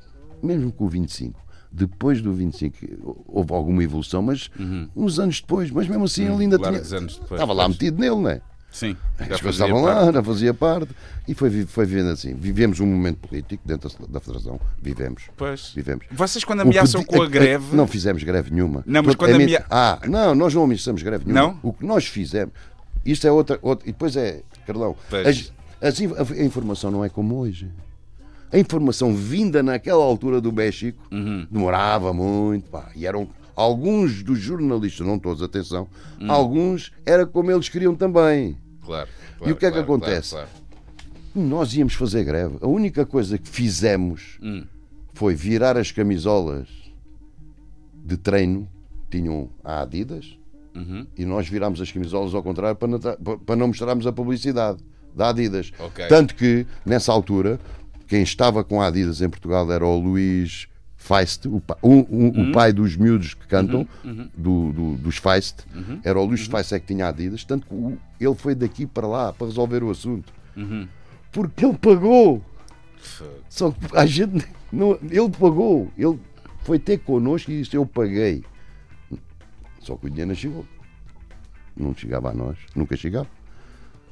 mesmo 0.41 0.71
com 0.71 0.85
o 0.85 0.89
25, 0.89 1.39
depois 1.75 2.21
do 2.21 2.33
25 2.33 3.23
houve 3.27 3.53
alguma 3.53 3.83
evolução, 3.83 4.21
mas 4.21 4.49
uns 4.95 5.19
anos 5.19 5.41
depois, 5.41 5.69
mas 5.71 5.87
mesmo 5.87 6.05
assim 6.05 6.25
ele 6.31 6.43
ainda 6.43 6.57
tinha. 6.57 6.69
Uhum. 6.71 6.97
anos 6.97 7.13
depois, 7.19 7.31
estava 7.39 7.53
lá 7.53 7.67
metido 7.67 7.99
nele, 7.99 8.15
não 8.15 8.29
é? 8.29 8.41
Sim. 8.71 8.97
As 9.17 9.27
coisas 9.27 9.39
fazia 9.39 9.65
estavam 9.67 9.83
lá, 9.85 10.11
já 10.11 10.21
fazia 10.23 10.53
parte. 10.53 10.89
E 11.25 11.33
foi, 11.33 11.65
foi 11.65 11.85
vivendo 11.85 12.09
assim. 12.09 12.33
Vivemos 12.33 12.81
um 12.81 12.85
momento 12.85 13.25
político 13.25 13.63
dentro 13.65 13.89
da, 14.09 14.19
Federação. 14.19 14.59
Vivemos. 14.81 15.23
Pois. 15.37 15.71
Vivemos. 15.73 16.05
Vocês 16.11 16.43
quando 16.43 16.59
ameaçam 16.61 17.01
pedi- 17.01 17.15
com 17.17 17.23
a 17.23 17.27
greve. 17.29 17.73
Não 17.73 17.87
fizemos 17.87 18.21
greve 18.23 18.51
nenhuma. 18.51 18.83
Não, 18.85 19.01
mas 19.01 19.15
quando 19.15 19.31
é 19.31 19.35
amea- 19.35 19.59
men- 19.59 19.65
Ah, 19.69 19.99
não, 20.05 20.35
nós 20.35 20.53
não 20.53 20.63
ameaçamos 20.63 21.01
greve 21.03 21.23
nenhuma. 21.23 21.53
Não? 21.53 21.59
O 21.63 21.71
que 21.71 21.85
nós 21.85 22.05
fizemos. 22.05 22.53
Isto 23.05 23.25
é 23.27 23.31
outra. 23.31 23.57
outra 23.61 23.87
e 23.87 23.93
depois 23.93 24.17
é, 24.17 24.41
Carlão, 24.67 24.93
as- 25.25 25.53
as 25.81 26.01
a 26.31 26.43
informação 26.43 26.91
não 26.91 27.05
é 27.05 27.07
como 27.07 27.35
hoje. 27.37 27.71
A 28.51 28.57
informação 28.59 29.13
vinda 29.13 29.61
naquela 29.61 30.03
altura 30.03 30.39
do 30.39 30.51
México 30.51 31.01
Uhum. 31.11 31.45
demorava 31.49 32.13
muito. 32.13 32.69
Pá, 32.69 32.89
e 32.95 33.05
eram 33.05 33.27
alguns 33.55 34.23
dos 34.23 34.39
jornalistas, 34.39 35.05
não 35.05 35.17
todos, 35.19 35.41
atenção, 35.43 35.87
Hum. 36.19 36.29
alguns 36.31 36.91
era 37.05 37.25
como 37.25 37.51
eles 37.51 37.69
queriam 37.69 37.95
também. 37.95 38.57
Claro, 38.85 39.09
E 39.45 39.51
o 39.51 39.55
que 39.55 39.65
é 39.65 39.69
que 39.71 39.77
claro, 39.77 39.85
claro, 39.87 40.03
acontece? 40.03 40.31
claro. 40.31 40.47
Nós 41.33 41.73
íamos 41.73 41.93
fazer 41.95 42.23
greve. 42.23 42.57
A 42.61 42.67
única 42.67 43.05
coisa 43.05 43.37
que 43.37 43.49
fizemos 43.49 44.37
Hum. 44.41 44.63
foi 45.13 45.35
virar 45.35 45.75
as 45.77 45.91
camisolas 45.91 46.67
de 48.05 48.15
treino, 48.17 48.67
tinham 49.09 49.49
a 49.63 49.81
Adidas, 49.81 50.37
Uhum. 50.75 51.07
e 51.17 51.25
nós 51.25 51.47
virámos 51.47 51.79
as 51.81 51.91
camisolas 51.91 52.33
ao 52.33 52.43
contrário 52.43 52.75
para 52.77 52.87
não, 52.87 52.99
para 53.39 53.55
não 53.55 53.67
mostrarmos 53.67 54.05
a 54.05 54.11
publicidade 54.11 54.79
da 55.15 55.29
Adidas. 55.29 55.71
Ok. 55.79 56.05
Tanto 56.07 56.35
que, 56.35 56.67
nessa 56.85 57.11
altura, 57.11 57.59
quem 58.07 58.21
estava 58.23 58.63
com 58.63 58.81
a 58.81 58.87
Adidas 58.87 59.21
em 59.21 59.29
Portugal 59.29 59.71
era 59.71 59.85
o 59.85 59.97
Luís 59.99 60.67
Feist, 60.97 61.47
o, 61.47 61.59
pa- 61.61 61.77
um- 61.83 61.99
um- 62.09 62.27
Uhum. 62.35 62.49
o 62.49 62.51
pai 62.51 62.73
dos 62.73 62.95
miúdos 62.95 63.33
que 63.35 63.45
cantam, 63.47 63.87
do- 64.35 64.71
do- 64.73 64.95
dos 64.97 65.17
Feist. 65.17 65.59
Uhum. 65.75 65.99
Era 66.03 66.19
o 66.19 66.25
Luís 66.25 66.47
Feist 66.47 66.73
é 66.73 66.79
que 66.79 66.87
tinha 66.87 67.05
a 67.05 67.09
Adidas, 67.09 67.43
tanto 67.43 67.67
que 67.67 67.73
o- 67.73 67.97
ele 68.19 68.35
foi 68.35 68.55
daqui 68.55 68.85
para 68.87 69.05
lá 69.07 69.31
para 69.33 69.45
resolver 69.47 69.83
o 69.83 69.91
assunto. 69.91 70.33
Uhum. 70.57 70.87
Porque 71.31 71.65
ele 71.65 71.77
pagou. 71.77 72.43
Só 73.49 73.69
que 73.71 73.77
a 73.95 74.05
gente. 74.05 74.47
Não, 74.71 74.97
ele 75.03 75.29
pagou. 75.29 75.91
Ele 75.97 76.17
foi 76.63 76.79
ter 76.79 76.97
connosco 76.99 77.51
e 77.51 77.61
disse: 77.61 77.75
Eu 77.75 77.85
paguei. 77.85 78.43
Só 79.81 79.95
que 79.95 80.07
o 80.07 80.09
dinheiro 80.09 80.29
não 80.29 80.35
chegou. 80.35 80.65
Não 81.77 81.93
chegava 81.93 82.31
a 82.31 82.33
nós. 82.33 82.57
Nunca 82.75 82.95
chegava. 82.97 83.27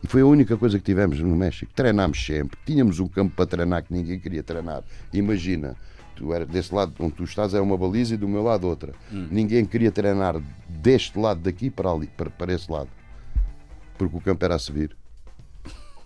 E 0.03 0.07
foi 0.07 0.21
a 0.21 0.25
única 0.25 0.57
coisa 0.57 0.77
que 0.77 0.83
tivemos 0.83 1.19
no 1.19 1.35
México. 1.35 1.71
Treinámos 1.73 2.23
sempre. 2.25 2.59
Tínhamos 2.65 2.99
um 2.99 3.07
campo 3.07 3.35
para 3.35 3.45
treinar 3.45 3.83
que 3.83 3.93
ninguém 3.93 4.19
queria 4.19 4.43
treinar. 4.43 4.83
Imagina, 5.13 5.77
tu 6.15 6.33
era 6.33 6.45
desse 6.45 6.75
lado 6.75 6.93
onde 6.99 7.13
tu 7.13 7.23
estás 7.23 7.53
é 7.53 7.61
uma 7.61 7.77
baliza 7.77 8.15
e 8.15 8.17
do 8.17 8.27
meu 8.27 8.43
lado 8.43 8.67
outra. 8.67 8.93
Ninguém 9.31 9.65
queria 9.65 9.91
treinar 9.91 10.41
deste 10.67 11.17
lado 11.17 11.39
daqui 11.39 11.69
para, 11.69 11.89
ali, 11.89 12.07
para, 12.07 12.29
para 12.29 12.53
esse 12.53 12.69
lado. 12.69 12.89
Porque 13.97 14.17
o 14.17 14.21
campo 14.21 14.43
era 14.43 14.55
a 14.55 14.59
subir. 14.59 14.95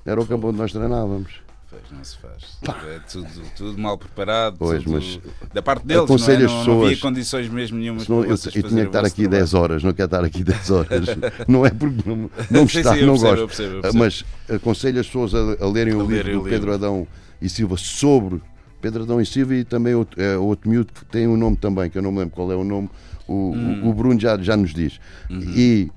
Era 0.05 0.21
o 0.21 0.27
campo 0.27 0.47
onde 0.47 0.57
nós 0.57 0.71
treinávamos. 0.71 1.46
Não 1.91 2.03
se 2.03 2.17
faz. 2.17 2.57
É 2.87 2.99
tudo, 3.11 3.27
tudo 3.55 3.77
mal 3.77 3.97
preparado. 3.97 4.55
Pois, 4.57 4.81
tudo- 4.83 4.93
mas 4.95 5.19
da 5.53 5.61
parte 5.61 5.85
deles, 5.85 5.97
não, 5.97 6.05
aconselho 6.05 6.43
é? 6.43 6.45
as 6.45 6.51
não, 6.51 6.57
não 6.57 6.73
havia 6.75 6.89
pessoas- 6.95 6.99
condições 7.01 7.49
mesmo 7.49 7.77
nenhumas 7.77 8.03
Senão 8.03 8.23
eu, 8.23 8.29
eu 8.31 8.37
tinha 8.37 8.51
que 8.51 8.59
o 8.59 8.83
estar 8.83 9.05
aqui 9.05 9.15
trabalho. 9.23 9.29
10 9.41 9.53
horas, 9.53 9.83
não 9.83 9.93
quero 9.93 10.05
estar 10.05 10.23
aqui 10.23 10.43
10 10.43 10.71
horas. 10.71 11.05
Não 11.47 11.65
é 11.65 11.69
porque 11.69 12.09
não, 12.09 12.29
não 12.49 12.67
Sim, 12.69 12.77
está, 12.79 12.93
sim, 12.93 12.99
eu 13.01 13.07
não 13.07 13.13
percebo, 13.13 13.29
gosto. 13.35 13.41
eu 13.41 13.47
percebo, 13.47 13.75
eu 13.75 13.81
percebo. 13.81 14.03
Mas 14.03 14.25
aconselho 14.49 14.99
as 15.01 15.05
pessoas 15.07 15.35
a, 15.35 15.39
a 15.65 15.69
lerem 15.69 15.93
o 15.93 15.99
A 15.99 16.03
livro 16.03 16.15
lerem 16.15 16.33
do 16.33 16.39
o 16.39 16.43
Pedro 16.43 16.71
livro. 16.71 16.73
Adão 16.73 17.07
e 17.41 17.49
Silva 17.49 17.75
sobre 17.77 18.41
Pedro 18.81 19.03
Adão 19.03 19.19
e 19.19 19.25
Silva 19.25 19.55
e 19.55 19.63
também 19.65 19.93
outro, 19.93 20.21
é, 20.21 20.37
outro 20.37 20.69
miúdo 20.69 20.93
que 20.93 21.03
tem 21.05 21.27
um 21.27 21.35
nome 21.35 21.57
também, 21.57 21.89
que 21.89 21.97
eu 21.97 22.01
não 22.01 22.11
me 22.11 22.19
lembro 22.19 22.33
qual 22.35 22.51
é 22.51 22.55
o 22.55 22.63
nome, 22.63 22.89
o, 23.27 23.51
Hum. 23.51 23.81
o, 23.83 23.89
o 23.89 23.93
Bruno 23.93 24.17
já, 24.19 24.37
já 24.37 24.55
nos 24.55 24.73
diz. 24.73 24.99
Uhum. 25.29 25.41
E 25.55 25.91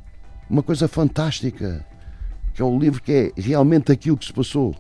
uma 0.49 0.63
coisa 0.65 0.89
fantástica, 0.89 1.87
que 2.55 2.61
é 2.61 2.65
um 2.65 2.79
livro 2.79 3.01
que 3.03 3.13
é 3.13 3.33
realmente 3.41 3.93
aquilo 3.93 4.17
que 4.17 4.25
se 4.27 4.33
passou. 4.33 4.75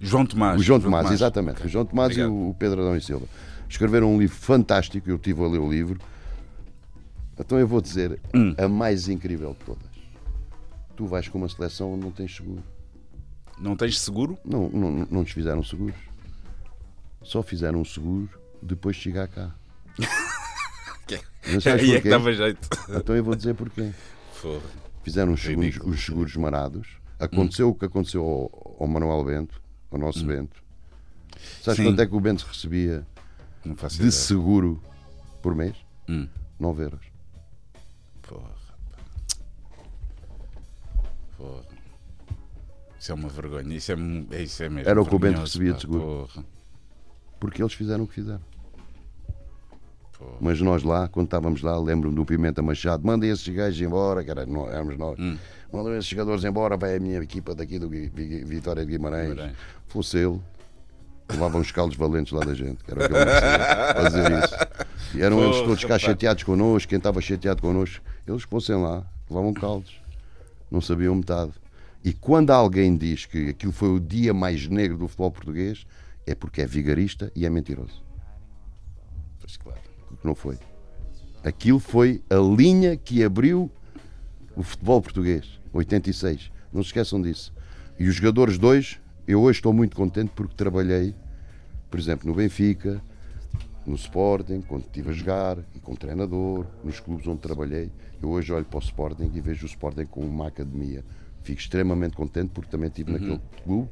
João 0.00 0.26
Tomás. 0.26 0.60
O 0.60 0.62
João 0.64 0.80
Tomás, 0.80 1.10
exatamente. 1.10 1.56
Ok. 1.56 1.66
O 1.66 1.68
João 1.68 1.84
Tomás 1.84 2.08
Obrigado. 2.12 2.30
e 2.32 2.50
o, 2.50 2.54
Pedro 2.58 2.80
Adão 2.82 2.96
e 2.96 3.00
Silva. 3.00 3.26
Escreveram 3.68 4.14
um 4.14 4.18
livro 4.18 4.36
fantástico, 4.36 5.08
eu 5.10 5.16
estive 5.16 5.42
a 5.42 5.48
ler 5.48 5.58
o 5.58 5.70
livro. 5.70 5.98
Então 7.38 7.58
eu 7.58 7.66
vou 7.66 7.80
dizer 7.80 8.18
Hum. 8.34 8.54
a 8.56 8.68
mais 8.68 9.08
incrível 9.08 9.56
de 9.58 9.64
todas. 9.64 9.90
Tu 10.96 11.06
vais 11.06 11.28
com 11.28 11.38
uma 11.38 11.48
seleção 11.48 11.92
onde 11.92 12.04
não 12.04 12.10
tens 12.10 12.34
seguro. 12.34 12.62
Não 13.58 13.76
tens 13.76 14.00
seguro? 14.00 14.38
Não, 14.44 14.68
não, 14.70 15.06
não 15.10 15.24
te 15.24 15.34
fizeram 15.34 15.62
seguros. 15.62 15.96
Só 17.22 17.42
fizeram 17.42 17.80
um 17.80 17.84
seguro 17.84 18.28
depois 18.62 18.96
de 18.96 19.02
chegar 19.02 19.28
cá. 19.28 19.54
Não 21.48 21.60
sabes 21.60 21.84
Aí 21.84 21.90
é 21.90 22.00
que 22.00 22.08
porquê? 22.08 22.08
dava 22.10 22.32
jeito. 22.32 22.68
Então 22.88 23.14
eu 23.14 23.22
vou 23.22 23.36
dizer 23.36 23.54
porquê. 23.54 23.90
Fizeram 25.04 25.32
os 25.32 25.40
seguros, 25.40 25.76
os 25.84 26.04
seguros 26.04 26.36
marados. 26.36 26.88
Aconteceu 27.20 27.68
o 27.68 27.74
que 27.74 27.84
aconteceu 27.84 28.22
ao, 28.24 28.76
ao 28.80 28.88
Manuel 28.88 29.24
Bento, 29.24 29.62
ao 29.90 29.98
nosso 29.98 30.24
Bento. 30.24 30.62
Sabes 31.62 31.78
Sim. 31.78 31.84
quanto 31.84 32.00
é 32.00 32.06
que 32.06 32.14
o 32.14 32.20
Bento 32.20 32.46
recebia 32.46 33.06
de 33.64 33.70
ideia. 33.70 34.10
seguro 34.10 34.82
por 35.42 35.54
mês? 35.54 35.76
Hum. 36.08 36.28
9 36.58 36.84
euros. 36.84 37.06
Porra. 38.22 38.54
Porra. 41.36 41.64
Isso 42.98 43.12
é 43.12 43.14
uma 43.14 43.28
vergonha. 43.28 43.76
Isso 43.76 43.92
é, 43.92 44.42
isso 44.42 44.62
é 44.62 44.68
mesmo. 44.68 44.88
Era 44.90 45.00
o 45.00 45.06
que 45.06 45.14
o 45.14 45.18
Bento 45.18 45.40
recebia 45.40 45.72
pá. 45.72 45.76
de 45.76 45.80
seguro. 45.82 46.02
Porra. 46.02 46.44
Porque 47.38 47.62
eles 47.62 47.74
fizeram 47.74 48.04
o 48.04 48.08
que 48.08 48.14
fizeram. 48.14 48.40
Mas 50.40 50.60
nós 50.60 50.82
lá, 50.82 51.08
quando 51.08 51.26
estávamos 51.26 51.62
lá, 51.62 51.78
lembro-me 51.78 52.14
do 52.14 52.24
Pimenta 52.24 52.62
Machado, 52.62 53.06
mandem 53.06 53.30
esses 53.30 53.46
gajos 53.48 53.80
embora, 53.80 54.24
que 54.24 54.30
era, 54.30 54.46
não, 54.46 54.68
éramos 54.68 54.96
nós. 54.96 55.18
Hum. 55.18 55.36
Mandam 55.72 55.94
esses 55.94 56.06
jogadores 56.06 56.44
embora, 56.44 56.76
vai 56.76 56.96
a 56.96 57.00
minha 57.00 57.18
equipa 57.18 57.54
daqui 57.54 57.78
do 57.78 57.88
Vitória 57.88 58.84
de 58.84 58.92
Guimarães. 58.92 59.30
Guimarães. 59.30 59.56
Fosse 59.88 60.18
ele, 60.18 60.40
levavam 61.28 61.60
os 61.60 61.70
caldos 61.72 61.96
valentes 61.96 62.32
lá 62.32 62.44
da 62.44 62.54
gente, 62.54 62.82
que 62.82 62.90
era 62.90 63.04
o 63.04 63.08
que 63.08 63.12
merecia, 63.12 63.94
fazer 63.94 64.44
isso. 64.44 65.16
E 65.16 65.22
eram 65.22 65.42
eles 65.42 65.60
todos 65.62 65.84
cá 65.84 65.98
chateados 65.98 66.42
connosco, 66.42 66.88
quem 66.88 66.98
estava 66.98 67.20
chateado 67.20 67.60
connosco, 67.60 68.02
eles 68.26 68.42
fossem 68.42 68.76
lá, 68.76 69.04
levavam 69.28 69.52
caldos. 69.52 70.00
Não 70.70 70.80
sabiam 70.80 71.14
metade. 71.14 71.52
E 72.04 72.12
quando 72.12 72.50
alguém 72.50 72.96
diz 72.96 73.26
que 73.26 73.50
aquilo 73.50 73.72
foi 73.72 73.88
o 73.88 73.98
dia 73.98 74.32
mais 74.32 74.68
negro 74.68 74.96
do 74.96 75.08
futebol 75.08 75.30
português, 75.30 75.84
é 76.26 76.34
porque 76.34 76.62
é 76.62 76.66
vigarista 76.66 77.30
e 77.34 77.44
é 77.44 77.50
mentiroso. 77.50 78.05
Porque 80.16 80.28
não 80.28 80.34
foi. 80.34 80.58
Aquilo 81.44 81.78
foi 81.78 82.22
a 82.28 82.36
linha 82.36 82.96
que 82.96 83.22
abriu 83.22 83.70
o 84.56 84.62
futebol 84.62 85.00
português, 85.00 85.60
86. 85.72 86.50
Não 86.72 86.82
se 86.82 86.88
esqueçam 86.88 87.22
disso. 87.22 87.52
E 87.98 88.08
os 88.08 88.16
jogadores 88.16 88.58
dois, 88.58 88.98
eu 89.28 89.40
hoje 89.42 89.58
estou 89.58 89.72
muito 89.72 89.94
contente 89.94 90.32
porque 90.34 90.54
trabalhei, 90.54 91.14
por 91.90 92.00
exemplo, 92.00 92.28
no 92.28 92.34
Benfica, 92.34 93.00
no 93.86 93.94
Sporting, 93.94 94.60
quando 94.62 94.82
estive 94.82 95.10
a 95.10 95.12
jogar, 95.12 95.58
e 95.74 95.78
como 95.78 95.96
treinador, 95.96 96.66
nos 96.82 96.98
clubes 96.98 97.26
onde 97.26 97.38
trabalhei. 97.38 97.92
Eu 98.20 98.30
hoje 98.30 98.52
olho 98.52 98.64
para 98.64 98.78
o 98.78 98.82
Sporting 98.82 99.30
e 99.32 99.40
vejo 99.40 99.64
o 99.64 99.68
Sporting 99.68 100.06
como 100.06 100.26
uma 100.26 100.48
academia. 100.48 101.04
Fico 101.42 101.60
extremamente 101.60 102.16
contente 102.16 102.50
porque 102.52 102.70
também 102.70 102.88
estive 102.88 103.12
naquele 103.12 103.40
clube, 103.62 103.88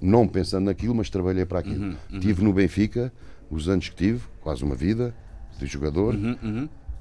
não 0.00 0.28
pensando 0.28 0.66
naquilo, 0.66 0.94
mas 0.94 1.08
trabalhei 1.08 1.46
para 1.46 1.60
aquilo. 1.60 1.96
Estive 2.12 2.44
no 2.44 2.52
Benfica, 2.52 3.10
os 3.50 3.66
anos 3.68 3.88
que 3.88 3.96
tive, 3.96 4.20
quase 4.42 4.62
uma 4.62 4.74
vida 4.74 5.14
de 5.58 5.66
jogador, 5.66 6.14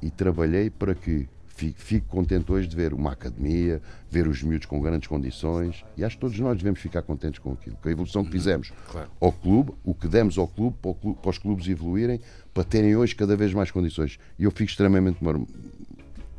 e 0.02 0.10
trabalhei 0.10 0.70
para 0.70 0.94
que 0.96 1.28
fico, 1.48 1.80
fico 1.82 2.08
contente 2.08 2.52
hoje 2.52 2.68
de 2.68 2.76
ver 2.76 2.94
uma 2.94 3.12
academia, 3.14 3.82
ver 4.12 4.28
os 4.28 4.44
miúdos 4.44 4.68
com 4.68 4.80
grandes 4.80 5.08
condições, 5.08 5.84
e 5.98 6.04
acho 6.04 6.16
que 6.16 6.22
todos 6.22 6.40
nós 6.40 6.58
devemos 6.58 6.80
ficar 6.80 7.02
contentes 7.02 7.40
com 7.40 7.54
aquilo, 7.54 7.76
com 7.82 7.88
a 7.90 7.92
evolução 7.92 8.24
que 8.24 8.32
fizemos 8.32 8.72
Claro. 8.92 9.10
ao 9.20 9.32
clube, 9.32 9.72
o 9.84 9.94
que 9.96 10.08
demos 10.08 10.38
ao 10.38 10.48
clube 10.48 10.76
para, 10.82 10.94
clube, 10.94 11.18
para 11.22 11.30
os 11.32 11.38
clubes 11.40 11.68
evoluírem, 11.68 12.20
para 12.54 12.64
terem 12.64 12.96
hoje 12.96 13.16
cada 13.16 13.36
vez 13.36 13.54
mais 13.54 13.72
condições. 13.72 14.20
E 14.38 14.44
eu 14.44 14.52
fico 14.52 14.70
extremamente 14.70 15.18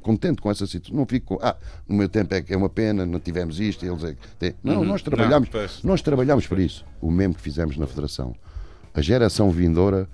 contente 0.03 0.41
com 0.41 0.51
essa 0.51 0.67
situação. 0.67 0.97
Não 0.97 1.05
fico 1.07 1.37
com, 1.37 1.45
ah, 1.45 1.57
no 1.89 1.97
meu 1.97 2.09
tempo 2.09 2.33
é 2.35 2.41
que 2.41 2.55
é 2.55 2.57
uma 2.57 2.69
pena, 2.69 3.05
não 3.05 3.19
tivemos 3.21 3.59
isto, 3.61 3.85
eles 3.85 4.03
é 4.05 4.15
que 4.15 4.29
têm. 4.39 4.55
Não, 4.63 4.85
nós 4.85 5.03
trabalhamos, 5.03 5.49
Não, 5.49 5.53
pois. 5.61 5.83
nós 5.83 6.01
trabalhamos 6.01 6.47
para 6.47 6.63
isso. 6.63 6.85
O 7.01 7.11
mesmo 7.11 7.35
que 7.35 7.41
fizemos 7.41 7.77
na 7.77 7.87
Federação. 7.87 8.35
A 8.95 9.03
geração 9.03 9.51
vindoura 9.51 10.09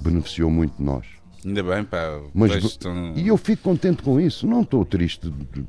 beneficiou 0.00 0.50
muito 0.50 0.76
de 0.78 0.82
nós. 0.82 1.06
Ainda 1.46 1.62
bem, 1.62 1.84
pá. 1.84 2.20
Mas, 2.34 2.52
estão... 2.64 3.14
E 3.14 3.28
eu 3.28 3.36
fico 3.36 3.62
contente 3.62 4.02
com 4.02 4.20
isso. 4.20 4.46
Não 4.46 4.62
estou 4.62 4.84
triste 4.84 5.30
de, 5.30 5.44
de- 5.62 5.66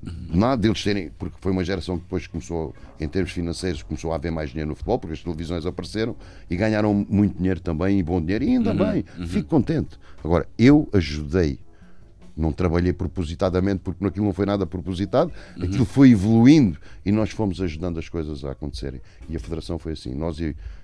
de 0.00 0.38
nada 0.38 0.56
deles 0.62 0.82
terem. 0.84 1.10
Porque 1.18 1.36
foi 1.40 1.50
uma 1.50 1.64
geração 1.64 1.96
que 1.96 2.04
depois 2.04 2.26
começou, 2.28 2.72
em 3.00 3.08
termos 3.08 3.32
financeiros, 3.32 3.82
começou 3.82 4.12
a 4.12 4.14
haver 4.14 4.30
mais 4.30 4.50
dinheiro 4.50 4.68
no 4.70 4.76
futebol, 4.76 4.98
porque 4.98 5.14
as 5.14 5.22
televisões 5.22 5.66
apareceram 5.66 6.14
e 6.48 6.56
ganharam 6.56 6.94
muito 7.08 7.36
dinheiro 7.36 7.58
também, 7.60 7.98
e 7.98 8.02
bom 8.02 8.20
dinheiro, 8.20 8.44
e 8.44 8.48
ainda 8.50 8.72
bem. 8.72 9.04
Fico 9.26 9.48
contente. 9.48 9.98
Agora, 10.22 10.46
eu 10.56 10.88
ajudei. 10.92 11.58
Não 12.36 12.52
trabalhei 12.52 12.92
propositadamente, 12.92 13.80
porque 13.80 14.04
aquilo 14.06 14.24
não 14.26 14.32
foi 14.32 14.46
nada 14.46 14.64
propositado, 14.64 15.32
aquilo 15.60 15.84
foi 15.84 16.10
evoluindo 16.12 16.78
e 17.04 17.10
nós 17.10 17.30
fomos 17.30 17.60
ajudando 17.60 17.98
as 17.98 18.08
coisas 18.08 18.44
a 18.44 18.52
acontecerem. 18.52 19.00
E 19.28 19.34
a 19.36 19.40
Federação 19.40 19.76
foi 19.76 19.94
assim. 19.94 20.14
Nós 20.14 20.38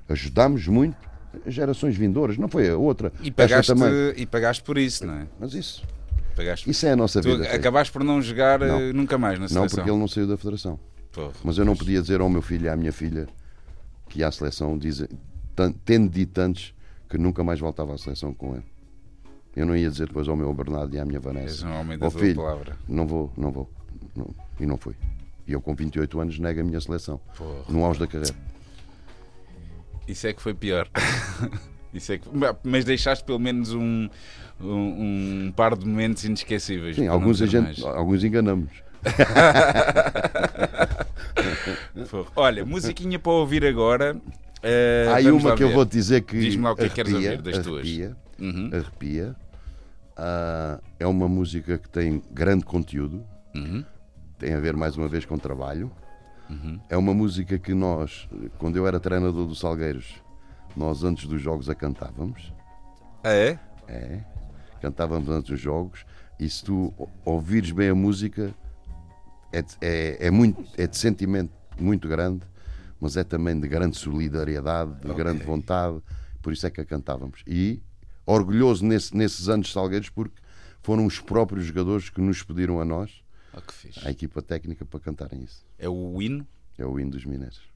ajudámos 0.09 0.66
muito 0.66 0.97
gerações 1.47 1.97
vindouras, 1.97 2.36
não 2.39 2.48
foi 2.48 2.69
a 2.70 2.77
outra. 2.77 3.12
E 3.23 3.31
pagaste, 3.31 3.73
e 4.16 4.27
pagaste 4.27 4.62
por 4.62 4.78
isso, 4.78 5.06
não 5.06 5.15
é? 5.15 5.27
Mas 5.39 5.55
isso, 5.55 5.82
Pagaste... 6.36 6.69
isso 6.70 6.85
é 6.86 6.93
a 6.93 6.97
nossa 6.97 7.20
Tu 7.20 7.28
vida. 7.31 7.44
Fred. 7.44 7.56
acabaste 7.56 7.93
por 7.93 8.02
não 8.02 8.20
jogar 8.20 8.59
Não. 8.61 8.81
eh, 8.81 8.93
nunca 8.93 9.16
mais 9.19 9.39
na 9.39 9.43
Não, 9.44 9.48
seleção. 9.48 9.77
porque 9.78 9.90
ele 9.90 9.98
não 9.98 10.09
saiu 10.09 10.27
da 10.27 10.36
Federação. 10.36 10.78
Mas 11.44 11.59
eu 11.59 11.65
não 11.65 11.77
podia 11.77 12.01
dizer 12.02 12.20
ao 12.20 12.28
meu 12.28 12.43
filho 12.43 12.66
e 12.66 12.69
à 12.69 12.77
minha 12.77 12.93
filha 12.93 13.28
que 14.09 14.23
à 14.24 14.31
seleção, 14.32 14.77
dizer, 14.77 15.09
tan- 15.55 15.73
tendo 15.85 16.09
dito 16.11 16.36
antes 16.40 16.74
que 17.09 17.16
nunca 17.16 17.44
mais 17.44 17.61
voltava 17.61 17.94
à 17.94 17.98
seleção 17.98 18.35
com 18.35 18.55
ele. 18.55 18.65
Eu 19.55 19.65
não 19.65 19.77
ia 19.77 19.89
dizer 19.89 20.09
depois 20.09 20.27
ao 20.27 20.35
meu 20.35 20.52
Bernardo 20.52 20.93
e 20.93 20.98
à 20.98 21.05
minha 21.05 21.19
És 21.19 21.24
Vanessa. 21.24 21.66
um 21.69 21.78
homem 21.81 21.97
da 21.97 22.11
tua 22.11 22.20
filho, 22.20 22.35
palavra. 22.43 22.77
não 22.89 23.06
vou, 23.06 23.32
não 23.36 23.52
vou. 23.52 23.70
Não. 24.16 24.35
E 24.59 24.66
não 24.66 24.77
fui. 24.77 24.94
E 25.47 25.52
eu 25.52 25.61
com 25.61 25.73
28 25.73 26.20
anos 26.20 26.39
nego 26.40 26.61
a 26.61 26.65
minha 26.65 26.81
seleção. 26.81 27.20
Porra. 27.39 27.62
No 27.69 27.85
auge 27.85 28.01
da 28.01 28.06
carreira. 28.09 28.35
Isso 30.06 30.26
é 30.26 30.32
que 30.32 30.43
foi 30.43 30.55
pior. 30.55 30.89
Isso 31.93 32.12
é 32.12 32.18
que... 32.18 32.28
Mas 32.64 32.85
deixaste 32.85 33.24
pelo 33.24 33.39
menos 33.39 33.72
um, 33.72 34.09
um, 34.60 35.47
um 35.47 35.52
par 35.56 35.76
de 35.76 35.86
momentos 35.86 36.24
inesquecíveis. 36.24 36.97
Sim, 36.97 37.06
alguns, 37.06 37.39
gente, 37.39 37.85
alguns 37.86 38.22
enganamos. 38.24 38.68
Olha, 42.36 42.64
musiquinha 42.64 43.18
para 43.18 43.32
ouvir 43.32 43.64
agora. 43.64 44.16
Eh, 44.62 45.06
Há 45.10 45.16
aí 45.16 45.31
uma 45.31 45.55
que 45.55 45.62
eu 45.62 45.68
ver. 45.68 45.74
vou 45.74 45.86
te 45.86 45.93
dizer 45.93 46.22
que. 46.22 46.39
Diz-me 46.39 46.64
lá 46.64 46.72
o 46.72 46.76
que 46.76 46.85
é 46.85 46.89
que 46.89 46.94
queres 46.94 47.12
arrepia, 47.12 47.31
ouvir 47.32 47.43
das 47.43 47.59
tuas. 47.64 47.81
arrepia, 47.82 48.16
Uhum. 48.39 48.70
arrepia. 48.72 49.36
Ah, 50.16 50.81
é 50.98 51.06
uma 51.06 51.28
música 51.28 51.78
que 51.78 51.89
tem 51.89 52.22
grande 52.32 52.64
conteúdo. 52.64 53.22
Uhum. 53.55 53.85
Tem 54.39 54.55
a 54.55 54.60
ver 54.60 54.76
mais 54.76 54.97
uma 54.97 55.09
vez 55.09 55.24
com 55.24 55.39
trabalho. 55.39 55.90
É 56.88 56.96
uma 56.96 57.12
música 57.14 57.58
que 57.58 57.74
nós, 57.74 58.28
quando 58.58 58.76
eu 58.76 58.86
era 58.86 59.00
treinador 59.00 59.46
do 59.46 59.54
Salgueiros, 59.54 60.22
nós 60.76 61.02
antes 61.04 61.26
dos 61.26 61.40
jogos 61.40 61.68
a 61.70 61.74
cantávamos. 61.74 62.52
Ah, 63.22 63.32
é? 63.32 63.58
É. 63.88 64.20
Cantávamos 64.80 65.28
antes 65.30 65.50
dos 65.50 65.60
jogos. 65.60 66.04
E 66.38 66.48
se 66.48 66.62
tu 66.64 66.92
ouvires 67.24 67.70
bem 67.70 67.88
a 67.88 67.94
música, 67.94 68.54
é 69.52 69.62
de, 69.62 69.74
é, 69.80 70.26
é 70.26 70.30
muito, 70.30 70.62
é 70.76 70.86
de 70.86 70.96
sentimento 70.96 71.52
muito 71.78 72.08
grande, 72.08 72.42
mas 73.00 73.16
é 73.16 73.24
também 73.24 73.58
de 73.58 73.66
grande 73.68 73.96
solidariedade, 73.96 74.92
de 75.00 75.10
Ok. 75.10 75.14
grande 75.16 75.44
vontade. 75.44 76.00
Por 76.42 76.52
isso 76.52 76.66
é 76.66 76.70
que 76.70 76.80
a 76.80 76.84
cantávamos. 76.84 77.42
E 77.46 77.82
orgulhoso 78.26 78.84
nesse- 78.84 79.16
nesses 79.16 79.48
anos 79.48 79.68
de 79.68 79.72
Salgueiros, 79.72 80.10
porque 80.10 80.40
foram 80.82 81.06
os 81.06 81.18
próprios 81.20 81.64
jogadores 81.66 82.10
que 82.10 82.20
nos 82.20 82.42
pediram 82.42 82.80
a 82.80 82.84
nós, 82.84 83.23
Oh, 83.56 83.60
que 83.60 83.72
fixe. 83.72 84.06
à 84.06 84.10
equipa 84.10 84.43
técnica, 84.43 84.85
para 84.85 85.01
cantarem 85.01 85.43
isso. 85.43 85.64
É 85.78 85.89
o 85.89 86.20
hino. 86.20 86.47
É 86.76 86.85
o 86.85 86.98
hino 86.98 87.12
dos 87.12 87.24
Mineiros. 87.24 87.74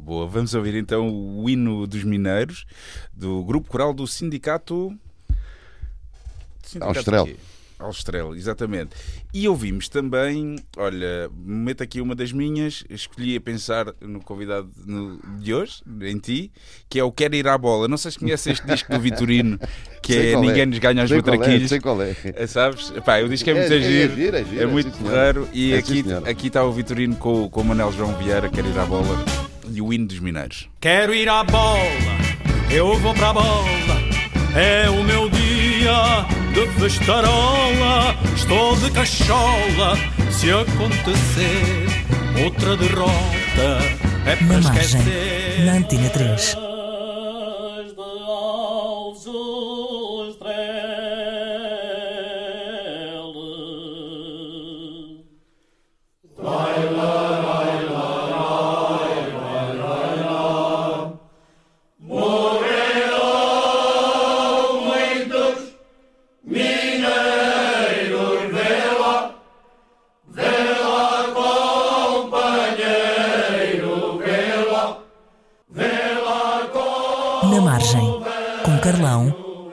Boa, 0.00 0.26
vamos 0.26 0.54
ouvir 0.54 0.74
então 0.76 1.08
o 1.10 1.48
hino 1.48 1.86
dos 1.86 2.02
mineiros 2.04 2.64
do 3.12 3.44
grupo 3.44 3.68
coral 3.68 3.92
do 3.92 4.06
sindicato. 4.06 4.98
Sindicato 6.62 6.98
Austral. 6.98 7.28
Alstrel, 7.80 8.34
exatamente. 8.34 8.90
E 9.32 9.48
ouvimos 9.48 9.88
também, 9.88 10.56
olha, 10.76 11.30
meto 11.44 11.82
aqui 11.82 12.00
uma 12.00 12.14
das 12.14 12.32
minhas, 12.32 12.84
escolhi 12.90 13.36
a 13.36 13.40
pensar 13.40 13.86
no 14.00 14.20
convidado 14.20 14.68
no- 14.86 15.18
de 15.40 15.54
hoje, 15.54 15.82
em 16.02 16.18
ti, 16.18 16.50
que 16.88 16.98
é 16.98 17.04
o 17.04 17.10
Quero 17.12 17.34
Ir 17.34 17.46
à 17.48 17.56
Bola. 17.56 17.88
Não 17.88 17.96
sei 17.96 18.10
se 18.10 18.18
conheces 18.18 18.46
este 18.48 18.66
disco 18.66 18.92
do 18.92 19.00
Vitorino, 19.00 19.58
que 20.02 20.12
Sei 20.12 20.34
é 20.34 20.36
Ninguém 20.40 20.66
nos 20.66 20.78
ganha 20.78 21.00
aos 21.02 21.10
Sei 21.10 21.22
qual 21.22 21.34
é, 21.34 21.38
matraquilhos. 21.38 21.68
Sei 21.68 21.80
qual 21.80 22.02
é. 22.02 22.16
É, 22.24 22.46
Sabes? 22.46 22.90
Pá, 23.04 23.18
o 23.20 23.28
disco 23.28 23.48
é 23.50 23.54
muito 23.54 23.72
É- 23.72 23.76
é 23.76 23.80
giro, 23.80 24.12
é 24.12 24.16
giro, 24.16 24.36
é 24.36 24.62
é 24.62 24.66
muito 24.66 24.90
sim, 24.90 24.96
senhor. 24.98 25.10
porreiro. 25.10 25.48
E 25.52 25.72
É 25.72 25.78
aqui, 25.78 26.02
sim, 26.02 26.12
aqui 26.28 26.46
está 26.48 26.64
o 26.64 26.72
Vitorino 26.72 27.16
com, 27.16 27.48
com 27.48 27.60
o 27.60 27.64
Manel 27.64 27.92
João 27.92 28.16
Vieira, 28.16 28.48
Quero 28.48 28.68
Ir 28.68 28.78
à 28.78 28.84
Bola, 28.84 29.24
e 29.72 29.80
o 29.80 29.92
hino 29.92 30.06
dos 30.06 30.18
Mineiros. 30.18 30.68
Quero 30.80 31.14
ir 31.14 31.28
à 31.28 31.44
bola, 31.44 31.78
eu 32.70 32.96
vou 32.98 33.14
pra 33.14 33.32
bola. 33.32 33.68
É 34.56 34.90
o 34.90 35.04
meu 35.04 35.30
dia 35.30 35.92
de 36.54 36.66
festarola. 36.80 38.14
Estou 38.34 38.76
de 38.76 38.90
cachola. 38.90 39.96
Se 40.30 40.50
acontecer 40.50 41.86
outra 42.44 42.76
derrota, 42.76 43.78
é 44.26 44.36
para 44.36 44.46
Na 44.46 44.60
margem, 44.70 45.00
esquecer. 45.00 45.64
na 45.64 45.72
Antena 45.74 46.08
3. 46.10 46.69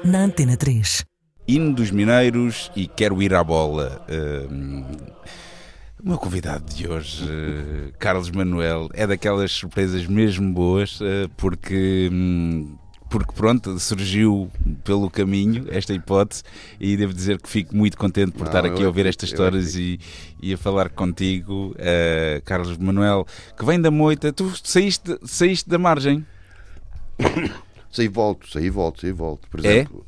Na 0.08 0.24
Antena 0.24 0.56
3. 0.56 1.06
Hino 1.48 1.74
dos 1.74 1.92
Mineiros 1.92 2.72
e 2.76 2.88
Quero 2.88 3.22
Ir 3.22 3.34
à 3.34 3.44
Bola. 3.44 4.02
Hum, 4.10 4.86
o 6.02 6.08
meu 6.10 6.18
convidado 6.18 6.64
de 6.74 6.88
hoje, 6.88 7.28
eh, 7.30 7.92
Carlos 8.00 8.32
Manuel, 8.32 8.90
é 8.94 9.06
daquelas 9.06 9.52
surpresas 9.52 10.06
mesmo 10.08 10.54
boas, 10.54 11.00
eh, 11.02 11.28
porque. 11.36 12.10
hum, 12.12 12.78
porque 13.10 13.32
pronto, 13.32 13.80
surgiu 13.80 14.52
pelo 14.84 15.10
caminho 15.10 15.66
esta 15.70 15.94
hipótese 15.94 16.44
e 16.78 16.98
devo 16.98 17.14
dizer 17.14 17.42
que 17.42 17.48
fico 17.48 17.74
muito 17.74 17.98
contente 17.98 18.34
por 18.34 18.42
Não, 18.42 18.48
estar 18.48 18.66
aqui 18.66 18.82
a 18.82 18.84
é 18.84 18.88
ouvir 18.88 19.06
estas 19.06 19.30
é 19.30 19.32
histórias 19.32 19.76
e, 19.76 19.98
e 20.42 20.54
a 20.54 20.58
falar 20.58 20.90
contigo, 20.90 21.74
eh, 21.78 22.42
Carlos 22.44 22.78
Manuel, 22.78 23.26
que 23.58 23.64
vem 23.64 23.80
da 23.80 23.90
moita. 23.90 24.34
Tu 24.34 24.52
saíste, 24.62 25.18
saíste 25.24 25.70
da 25.70 25.78
margem? 25.78 26.26
Saí 27.92 28.06
e 28.06 28.10
volto, 28.10 28.50
saí 28.52 28.66
e 28.66 28.70
volto, 28.70 29.02
saí 29.02 29.10
e 29.10 29.14
volto. 29.14 29.48
Por 29.50 29.66
É? 29.66 29.68
exemplo, 29.78 30.06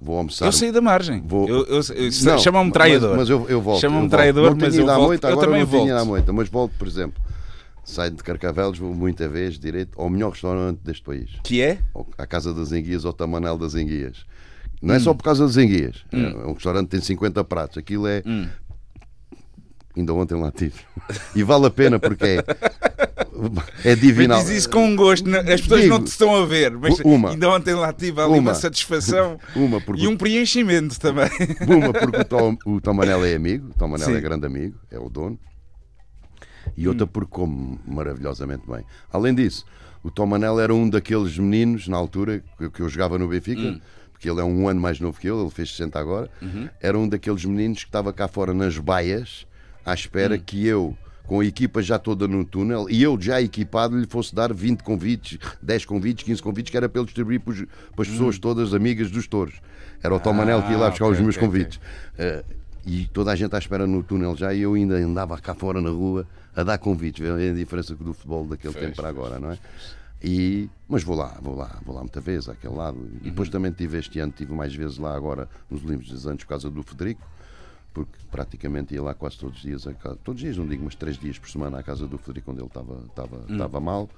vou 0.00 0.16
almoçar. 0.18 0.46
Eu 0.46 0.52
saí 0.52 0.72
da 0.72 0.80
margem. 0.80 1.22
Vou- 1.26 1.48
Eu, 1.48 1.64
eu, 1.66 1.80
eu- 1.94 2.12
Chamam-me 2.38 2.70
mas- 2.70 2.72
traidor. 2.72 3.16
Mas, 3.16 3.28
eu, 3.30 3.46
eu 3.48 3.60
volto. 3.60 3.80
Chamam-me 3.80 4.08
traidor, 4.08 4.50
não 4.50 4.56
mas 4.58 4.74
eu 4.76 4.86
volto. 4.86 5.02
moita, 5.02 5.28
Eu 5.30 5.36
também 5.38 5.60
não 5.60 5.66
volto. 5.66 5.92
à 5.92 6.04
moita, 6.04 6.32
mas 6.32 6.48
volto, 6.48 6.72
por 6.78 6.88
exemplo, 6.88 7.22
saio 7.84 8.10
de 8.12 8.22
Carcavelos, 8.22 8.78
vou 8.78 8.94
muita 8.94 9.28
vez 9.28 9.58
direito 9.58 10.00
ao 10.00 10.08
melhor 10.08 10.30
restaurante 10.32 10.80
deste 10.82 11.02
país, 11.02 11.30
Que 11.42 11.60
é? 11.62 11.78
à 12.18 12.26
Casa 12.26 12.52
das 12.54 12.72
Enguias, 12.72 13.04
ao 13.04 13.12
Tamanel 13.12 13.56
das 13.58 13.74
Enguias. 13.74 14.24
Hum. 14.82 14.88
Não 14.88 14.94
é 14.94 14.98
só 14.98 15.14
por 15.14 15.22
causa 15.22 15.46
das 15.46 15.56
enguias. 15.56 16.04
É 16.12 16.16
um 16.46 16.52
restaurante 16.52 16.86
que 16.86 16.90
tem 16.90 17.00
50 17.00 17.42
pratos. 17.44 17.78
Aquilo 17.78 18.06
é. 18.06 18.22
Hum. 18.26 18.46
Ainda 19.96 20.12
ontem 20.12 20.34
lá 20.38 20.50
tive. 20.50 20.74
E 21.34 21.42
vale 21.42 21.66
a 21.66 21.70
pena 21.70 21.98
porque 21.98 22.24
é. 22.24 22.44
É 23.84 23.90
Mas 23.90 24.00
divinal. 24.00 24.38
diz 24.40 24.50
isso 24.50 24.70
com 24.70 24.86
um 24.86 24.94
gosto. 24.96 25.28
não- 25.28 25.40
As 25.40 25.60
pessoas 25.60 25.82
Digo, 25.82 25.94
não 25.94 26.02
te 26.04 26.06
estão 26.08 26.34
a 26.36 26.46
ver, 26.46 26.70
mas 26.72 26.98
uma. 27.00 27.30
ainda 27.30 27.48
ontem 27.50 27.74
lá 27.74 27.92
tive 27.92 28.20
ali 28.20 28.30
uma, 28.30 28.38
Uma. 28.38 28.54
satisfação 28.54 29.38
Uma, 29.56 29.80
porque 29.80 30.04
e 30.04 30.08
um 30.08 30.16
preenchimento 30.16 30.98
também. 31.00 31.28
Uma, 31.66 31.92
porque 31.92 32.18
o 32.20 32.24
Tom, 32.24 32.56
o 32.64 32.80
Tom 32.80 32.94
Manel 32.94 33.24
é 33.24 33.34
amigo, 33.34 33.70
o 33.70 33.74
Tom 33.78 33.88
Manel 33.88 34.06
Sim. 34.06 34.14
é 34.16 34.20
grande 34.20 34.46
amigo, 34.46 34.78
é 34.90 34.98
o 34.98 35.08
dono. 35.08 35.38
E 36.76 36.88
outra 36.88 37.06
porque 37.06 37.30
come 37.30 37.78
maravilhosamente 37.86 38.62
bem. 38.66 38.84
Além 39.12 39.34
disso, 39.34 39.64
o 40.02 40.10
Tom 40.10 40.26
Manel 40.26 40.58
era 40.60 40.74
um 40.74 40.88
daqueles 40.88 41.36
meninos, 41.38 41.88
na 41.88 41.96
altura, 41.96 42.42
que, 42.72 42.80
eu 42.80 42.88
jogava 42.88 43.18
no 43.18 43.28
Benfica, 43.28 43.80
porque 44.12 44.30
ele 44.30 44.40
é 44.40 44.44
um 44.44 44.66
ano 44.68 44.80
mais 44.80 44.98
novo 44.98 45.18
que 45.20 45.26
eu, 45.26 45.40
ele 45.40 45.50
fez 45.50 45.70
60 45.72 45.98
agora. 45.98 46.30
Era 46.80 46.98
um 46.98 47.08
daqueles 47.08 47.44
meninos 47.44 47.80
que 47.80 47.88
estava 47.88 48.12
cá 48.12 48.28
fora 48.28 48.54
nas 48.54 48.78
baias, 48.78 49.46
à 49.84 49.92
espera 49.92 50.38
que 50.38 50.66
eu, 50.66 50.96
com 51.26 51.40
a 51.40 51.44
equipa 51.44 51.82
já 51.82 51.98
toda 51.98 52.28
no 52.28 52.44
túnel, 52.44 52.86
e 52.90 53.02
eu 53.02 53.18
já 53.20 53.40
equipado, 53.40 53.98
lhe 53.98 54.06
fosse 54.06 54.34
dar 54.34 54.52
20 54.52 54.82
convites, 54.82 55.38
10 55.62 55.84
convites, 55.86 56.24
15 56.24 56.42
convites, 56.42 56.70
que 56.70 56.76
era 56.76 56.88
para 56.88 57.00
ele 57.00 57.06
distribuir 57.06 57.40
para, 57.40 57.54
as 58.02 58.08
pessoas 58.08 58.38
todas 58.38 58.74
amigas 58.74 59.10
dos 59.10 59.26
touros. 59.26 59.54
Era 60.02 60.14
o 60.14 60.20
Tom 60.20 60.34
Manel 60.34 60.62
que 60.62 60.70
ia 60.72 60.78
lá 60.78 60.88
Ah, 60.88 60.90
buscar 60.90 61.06
ok, 61.06 61.16
os 61.16 61.20
meus 61.22 61.36
ok, 61.36 61.48
ok. 61.48 61.58
convites. 61.58 61.80
Eh, 62.18 62.44
e 62.86 63.06
toda 63.06 63.32
a 63.32 63.36
gente 63.36 63.54
à 63.54 63.58
espera 63.58 63.86
no 63.86 64.02
túnel 64.02 64.36
já, 64.36 64.52
e 64.52 64.60
eu 64.60 64.74
ainda 64.74 64.96
andava 64.96 65.38
cá 65.38 65.54
fora 65.54 65.80
na 65.80 65.88
rua 65.88 66.26
a 66.54 66.62
dar 66.62 66.76
convites. 66.76 67.24
Vê 67.26 67.48
a 67.50 67.54
diferença 67.54 67.94
do 67.94 68.12
futebol 68.12 68.46
daquele 68.46 68.74
tempo 68.74 68.94
para 68.96 69.08
agora, 69.08 69.38
não 69.38 69.50
é? 69.52 69.58
E, 70.22 70.68
mas 70.88 71.02
vou 71.02 71.16
lá, 71.16 71.38
vou 71.40 71.54
lá, 71.54 71.78
vou 71.84 71.94
lá 71.94 72.00
muita 72.02 72.20
vez, 72.20 72.48
àquele 72.48 72.74
lado. 72.74 72.98
E 73.22 73.30
depois 73.30 73.48
também 73.48 73.72
tive 73.72 73.98
este 73.98 74.18
ano, 74.20 74.32
tive 74.34 74.52
mais 74.52 74.74
vezes 74.74 74.98
lá 74.98 75.14
agora, 75.16 75.48
nos 75.70 75.82
últimos 75.82 76.26
anos, 76.26 76.42
por 76.44 76.48
causa 76.50 76.70
do 76.70 76.82
Federico, 76.82 77.20
porque 77.94 78.18
praticamente 78.30 78.92
ia 78.92 79.00
lá 79.02 79.14
quase 79.14 79.38
todos 79.38 79.56
os 79.58 79.62
dias, 79.62 79.86
a 79.86 79.94
casa, 79.94 80.16
todos 80.24 80.40
os 80.40 80.44
dias, 80.44 80.56
não 80.58 80.66
digo, 80.66 80.84
mas 80.84 80.94
três 80.96 81.16
dias 81.16 81.38
por 81.38 81.48
semana 81.48 81.78
à 81.78 81.82
casa 81.82 82.06
do 82.06 82.18
Federico, 82.18 82.50
onde 82.50 82.60
ele 82.60 82.66
estava, 82.66 83.04
estava, 83.08 83.46
estava 83.50 83.80
mal. 83.80 84.10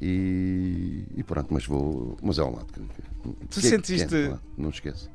E, 0.00 1.04
e 1.16 1.22
pronto, 1.22 1.52
mas 1.52 1.66
vou. 1.66 2.16
Mas 2.22 2.38
é 2.38 2.42
um 2.42 2.54
lado. 2.54 2.66
que- 2.72 2.80
que- 2.80 3.46
Tu 3.48 3.60
quem- 3.60 3.70
sentiste- 3.70 4.08
quem 4.08 4.32
é? 4.32 4.38
Não 4.56 4.70
esquece. 4.70 5.08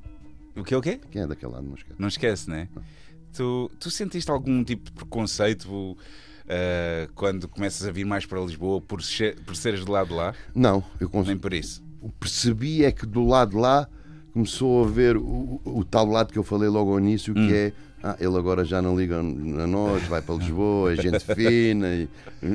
O 0.55 0.63
que 0.63 0.73
é 0.73 0.77
o 0.77 0.81
quê? 0.81 0.99
Quem 1.11 1.23
é 1.23 1.27
daquele 1.27 1.51
lado, 1.51 1.65
não 1.65 1.73
esquece. 1.75 1.95
Não 1.99 2.07
esquece, 2.07 2.49
né? 2.49 2.69
Tu, 3.33 3.69
tu 3.79 3.89
sentiste 3.91 4.29
algum 4.31 4.63
tipo 4.63 4.85
de 4.85 4.91
preconceito 4.93 5.97
eh, 6.47 7.09
quando 7.15 7.47
começas 7.47 7.85
a 7.87 7.91
vir 7.91 8.05
mais 8.05 8.25
para 8.25 8.39
Lisboa 8.39 8.79
por, 8.79 9.01
ser- 9.01 9.39
por 9.41 9.55
seres 9.55 9.83
de 9.83 9.89
lado 9.91 10.09
de 10.09 10.13
lá? 10.13 10.33
Não, 10.53 10.83
eu 10.99 11.09
Nem 11.25 11.37
por 11.37 11.51
isso. 11.53 11.83
percebi 12.19 12.85
é 12.85 12.91
que 12.91 13.05
do 13.05 13.25
lado 13.25 13.49
de 13.51 13.57
lá 13.57 13.89
começou 14.31 14.83
a 14.85 14.87
ver 14.87 15.17
o, 15.17 15.59
o 15.65 15.83
tal 15.83 16.05
lado 16.05 16.31
que 16.31 16.37
eu 16.39 16.43
falei 16.43 16.69
logo 16.69 16.91
ao 16.91 16.99
início, 16.99 17.33
que 17.33 17.53
é 17.53 17.73
ah, 18.07 18.15
ele 18.19 18.37
agora 18.37 18.63
já 18.63 18.83
não 18.83 18.95
liga 18.95 19.17
a 19.17 19.23
nós, 19.65 20.03
vai 20.03 20.21
para 20.21 20.35
Lisboa, 20.35 20.93
é 20.93 20.95
gente 20.95 21.21
fina. 21.33 21.87
E... 21.87 22.07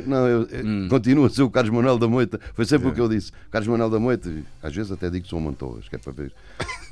Não, 0.06 0.28
eu, 0.28 0.43
eu- 0.44 0.89
continua 0.89 1.27
a 1.27 1.31
ser 1.31 1.43
o 1.43 1.51
Carlos 1.51 1.74
Manuel 1.74 1.98
da 1.98 2.06
Moita. 2.06 2.39
Foi 2.55 2.64
sempre 2.64 2.86
o 2.86 2.94
que 2.94 3.01
eu 3.01 3.09
disse. 3.09 3.32
Carlos 3.51 3.66
Manuel 3.66 3.90
da 3.90 3.98
Moita, 3.98 4.32
às 4.62 4.72
vezes 4.72 4.93
até 4.93 5.10
digo 5.10 5.24
que 5.24 5.28
são 5.28 5.40
Mantorras, 5.40 5.89
que 5.89 5.97
é 5.97 5.98
para 5.98 6.12
ver. 6.12 6.32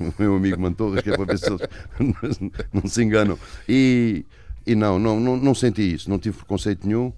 O 0.01 0.13
meu 0.19 0.35
amigo 0.35 0.59
Mantorras, 0.59 1.01
que 1.01 1.09
é 1.09 1.15
para 1.15 1.23
ver 1.23 1.39
se 1.39 1.45
eles 1.49 1.61
não 2.73 2.85
se 2.85 3.01
enganam. 3.01 3.39
E, 3.67 4.25
e 4.67 4.75
não, 4.75 4.99
não, 4.99 5.21
não, 5.21 5.37
não 5.37 5.55
senti 5.55 5.93
isso, 5.93 6.09
não 6.09 6.19
tive 6.19 6.35
preconceito 6.35 6.85
nenhum. 6.85 7.13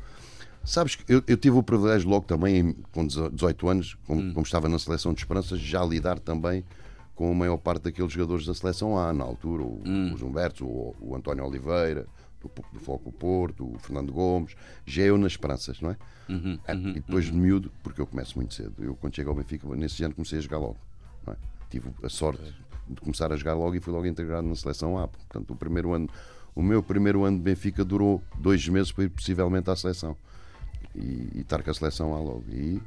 Sabes 0.63 0.93
que 0.93 1.03
eu, 1.11 1.23
eu 1.26 1.38
tive 1.38 1.57
o 1.57 1.63
privilégio 1.63 2.07
logo 2.07 2.27
também, 2.27 2.76
com 2.91 3.07
18 3.07 3.68
anos, 3.68 3.97
como, 4.05 4.31
como 4.31 4.45
estava 4.45 4.69
na 4.69 4.77
seleção 4.77 5.11
de 5.11 5.22
esperanças, 5.22 5.59
já 5.59 5.84
lidar 5.84 6.19
também 6.19 6.63
com 7.22 7.30
a 7.30 7.35
maior 7.35 7.57
parte 7.57 7.84
daqueles 7.84 8.11
jogadores 8.11 8.48
da 8.48 8.53
seleção 8.56 8.98
A, 8.98 9.14
na 9.14 9.23
altura, 9.23 9.61
o, 9.61 9.80
os 10.11 10.23
Humbertos, 10.23 10.61
o, 10.61 10.95
o 10.99 11.15
António 11.15 11.45
Oliveira, 11.45 12.07
do, 12.41 12.49
do 12.73 12.80
Foco 12.80 13.11
Porto, 13.11 13.76
o 13.76 13.77
Fernando 13.77 14.11
Gomes, 14.11 14.56
já 14.88 15.03
eu 15.03 15.19
nas 15.19 15.34
esperanças, 15.34 15.80
não 15.81 15.91
é? 15.91 15.98
Ah, 16.68 16.73
e 16.73 16.93
depois 16.93 17.26
de 17.26 17.34
miúdo, 17.34 17.72
porque 17.84 18.02
eu 18.02 18.07
começo 18.07 18.35
muito 18.35 18.56
cedo. 18.56 18.73
Eu, 18.80 18.95
quando 18.95 19.15
chego 19.15 19.30
ao 19.30 19.35
Benfica, 19.35 19.68
nesse 19.76 20.03
ano 20.03 20.15
comecei 20.15 20.39
a 20.39 20.41
jogar 20.41 20.57
logo. 20.57 20.77
é? 21.27 21.35
Tive 21.69 21.91
a 22.02 22.10
sorte 22.10 22.41
de 22.89 22.99
começar 22.99 23.31
a 23.31 23.35
jogar 23.35 23.53
logo 23.53 23.76
e 23.76 23.80
fui 23.80 23.93
logo 23.93 24.07
integrado 24.07 24.48
na 24.48 24.56
seleção 24.56 24.98
A. 24.98 25.07
Portanto, 25.07 25.52
o 25.52 25.56
primeiro 25.56 25.93
ano, 25.93 26.10
o 26.56 26.64
meu 26.64 26.81
primeiro 26.81 27.23
ano 27.23 27.38
de 27.38 27.43
Benfica 27.43 27.85
durou 27.85 28.19
dois 28.39 28.68
meses 28.68 28.91
para 28.91 29.03
ir 29.03 29.10
possivelmente 29.10 29.69
à 29.69 29.76
seleção 29.76 30.18
e, 30.95 31.30
e 31.35 31.41
estar 31.41 31.61
com 31.61 31.69
a 31.69 31.73
seleção 31.76 32.14
lá 32.14 32.19
logo. 32.19 32.45
E 32.49 32.81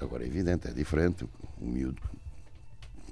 agora 0.00 0.24
é 0.24 0.26
evidente, 0.26 0.66
é 0.66 0.72
diferente. 0.72 1.24
O 1.60 1.64
miúdo 1.64 2.02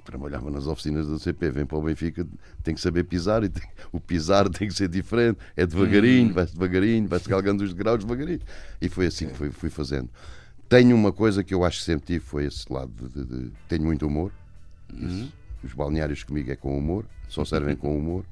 trabalhava 0.05 0.49
nas 0.51 0.67
oficinas 0.67 1.07
da 1.07 1.17
CP, 1.19 1.49
vem 1.51 1.65
para 1.65 1.77
o 1.77 1.81
Benfica, 1.81 2.25
tem 2.63 2.73
que 2.75 2.79
saber 2.81 3.03
pisar 3.03 3.43
e 3.43 3.49
tem- 3.49 3.67
o 3.91 3.99
pisar 3.99 4.47
tem 4.49 4.67
que 4.67 4.73
ser 4.73 4.87
diferente. 4.87 5.37
É 5.57 5.65
devagarinho, 5.65 6.33
vai-se 6.33 6.53
devagarinho, 6.53 7.07
vai-se 7.07 7.27
galgando 7.27 7.63
os 7.63 7.73
degraus 7.73 8.03
devagarinho. 8.03 8.39
E 8.79 8.87
foi 8.87 9.07
assim 9.07 9.27
que 9.27 9.33
fui, 9.35 9.51
fui 9.51 9.69
fazendo. 9.69 10.09
Tenho 10.69 10.95
uma 10.95 11.11
coisa 11.11 11.43
que 11.43 11.53
eu 11.53 11.63
acho 11.65 11.79
que 11.79 11.85
sempre 11.85 12.05
tive, 12.07 12.19
foi 12.19 12.45
esse 12.45 12.71
lado 12.71 12.91
de, 13.09 13.25
de- 13.25 13.25
de- 13.45 13.51
tenho 13.67 13.83
muito 13.83 14.05
humor. 14.07 14.31
Isso. 14.93 15.33
Os 15.63 15.73
balneários 15.73 16.23
comigo 16.23 16.51
é 16.51 16.55
com 16.55 16.77
humor, 16.77 17.05
só 17.27 17.43
servem 17.43 17.75
com 17.75 17.97
humor. 17.97 18.23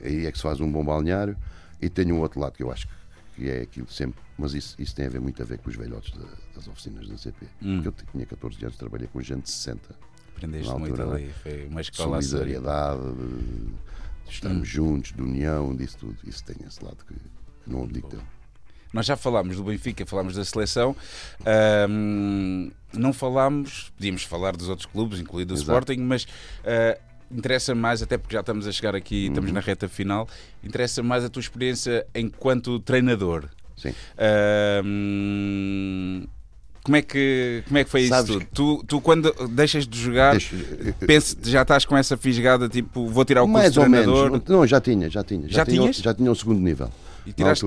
Aí 0.00 0.24
é 0.26 0.30
que 0.32 0.38
se 0.38 0.42
faz 0.42 0.60
um 0.60 0.70
bom 0.70 0.84
balneário. 0.84 1.36
E 1.82 1.88
tenho 1.88 2.14
um 2.14 2.20
outro 2.20 2.40
lado 2.40 2.52
que 2.54 2.62
eu 2.62 2.70
acho 2.72 2.86
que 2.86 3.00
que 3.36 3.48
é 3.48 3.62
aquilo 3.62 3.90
sempre, 3.90 4.20
mas 4.36 4.52
isso, 4.52 4.74
isso 4.78 4.94
tem 4.94 5.06
a 5.06 5.08
ver 5.08 5.18
muito 5.20 5.40
a 5.40 5.46
ver 5.46 5.56
com 5.58 5.70
os 5.70 5.76
velhotes 5.76 6.12
da- 6.18 6.26
das 6.54 6.68
oficinas 6.68 7.08
da 7.08 7.16
CP. 7.16 7.46
Porque 7.76 7.88
eu 7.88 7.92
tinha 8.12 8.26
14 8.26 8.62
anos, 8.62 8.76
trabalhei 8.76 9.06
com 9.08 9.22
gente 9.22 9.44
de 9.44 9.50
60. 9.50 9.94
Aprendeste 10.36 10.68
Na 10.72 10.78
muito 10.78 11.00
altura, 11.00 11.16
ali. 11.16 11.30
Foi 11.42 11.66
uma 11.66 11.80
escola. 11.80 12.20
Solidariedade, 12.22 13.00
de, 13.12 13.64
de 14.26 14.30
estarmos 14.30 14.68
juntos, 14.68 15.12
de 15.12 15.20
união, 15.22 15.74
disso 15.76 15.96
tudo. 15.98 16.16
Isso 16.26 16.44
tem 16.44 16.56
esse 16.66 16.82
lado 16.84 16.98
que, 17.06 17.14
que 17.14 17.70
não 17.70 17.82
abdico 17.84 18.08
dele. 18.08 18.22
Nós 18.92 19.06
já 19.06 19.16
falámos 19.16 19.56
do 19.56 19.62
Benfica, 19.62 20.04
falámos 20.04 20.34
da 20.34 20.44
seleção, 20.44 20.96
não 22.92 23.12
falámos, 23.12 23.92
podíamos 23.96 24.24
falar 24.24 24.56
dos 24.56 24.68
outros 24.68 24.86
clubes, 24.86 25.20
incluído 25.20 25.54
o 25.54 25.56
Exato. 25.56 25.70
Sporting, 25.70 26.00
mas 26.02 26.26
ah, 26.64 26.98
interessa 27.30 27.72
mais, 27.72 28.02
até 28.02 28.18
porque 28.18 28.34
já 28.34 28.40
estamos 28.40 28.66
a 28.66 28.72
chegar 28.72 28.96
aqui, 28.96 29.26
Uhum. 29.26 29.28
estamos 29.28 29.52
na 29.52 29.60
reta 29.60 29.88
final, 29.88 30.28
interessa 30.64 31.04
mais 31.04 31.24
a 31.24 31.28
tua 31.28 31.38
experiência 31.40 32.04
enquanto 32.14 32.80
treinador. 32.80 33.48
Sim. 33.76 33.94
Como 36.82 36.96
é 36.96 37.02
que, 37.02 37.62
como 37.66 37.78
é 37.78 37.84
que 37.84 37.90
foi 37.90 38.06
Sabes 38.06 38.30
isso 38.30 38.38
tudo? 38.52 38.80
Tu, 38.80 38.84
tu, 38.86 39.00
quando 39.00 39.32
deixas 39.48 39.86
de 39.86 39.98
jogar, 39.98 40.32
Deixa- 40.32 40.56
penso, 41.06 41.36
já 41.42 41.62
estás 41.62 41.84
com 41.84 41.96
essa 41.96 42.16
fisgada, 42.16 42.68
tipo, 42.68 43.06
vou 43.06 43.24
tirar 43.24 43.42
o 43.42 43.46
curso 43.46 43.58
Mais 43.58 43.72
de 43.72 43.80
treinador. 43.80 44.30
menos. 44.30 44.48
Não, 44.48 44.66
já 44.66 44.80
tinha, 44.80 45.10
já 45.10 45.22
tinha. 45.22 45.48
Já 45.48 45.64
tinha, 45.64 45.80
tinhas? 45.80 45.96
Já 45.96 46.14
tinha 46.14 46.30
o 46.30 46.34
segundo 46.34 46.60
nível. 46.60 46.90
E 47.26 47.32
tiraste, 47.32 47.66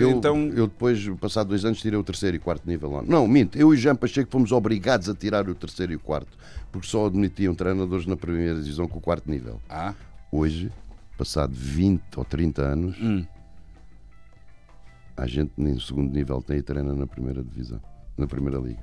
eu, 0.00 0.10
então... 0.10 0.48
eu 0.54 0.66
depois, 0.66 1.06
passado 1.20 1.48
dois 1.48 1.64
anos, 1.66 1.80
tirei 1.80 1.98
o 1.98 2.02
terceiro 2.02 2.36
e 2.36 2.40
quarto 2.40 2.66
nível 2.66 2.90
lá. 2.90 3.02
Não, 3.06 3.28
minto, 3.28 3.58
eu 3.58 3.74
e 3.74 3.76
Jean 3.76 3.94
Pacheco 3.94 4.30
fomos 4.30 4.52
obrigados 4.52 5.08
a 5.08 5.14
tirar 5.14 5.48
o 5.48 5.54
terceiro 5.54 5.92
e 5.92 5.96
o 5.96 6.00
quarto, 6.00 6.36
porque 6.72 6.88
só 6.88 7.06
admitiam 7.06 7.54
treinadores 7.54 8.06
na 8.06 8.16
primeira 8.16 8.58
divisão 8.58 8.88
com 8.88 8.98
o 8.98 9.02
quarto 9.02 9.30
nível. 9.30 9.60
Ah, 9.68 9.92
Hoje, 10.32 10.72
passado 11.16 11.52
20 11.54 12.02
ou 12.16 12.24
30 12.24 12.62
anos, 12.62 12.96
hum. 13.00 13.24
a 15.16 15.26
gente 15.26 15.52
nem 15.56 15.74
no 15.74 15.80
segundo 15.80 16.12
nível 16.12 16.42
tem 16.42 16.56
e 16.58 16.62
treina 16.62 16.94
na 16.94 17.06
primeira 17.06 17.42
divisão, 17.42 17.80
na 18.16 18.26
primeira 18.26 18.58
liga. 18.58 18.82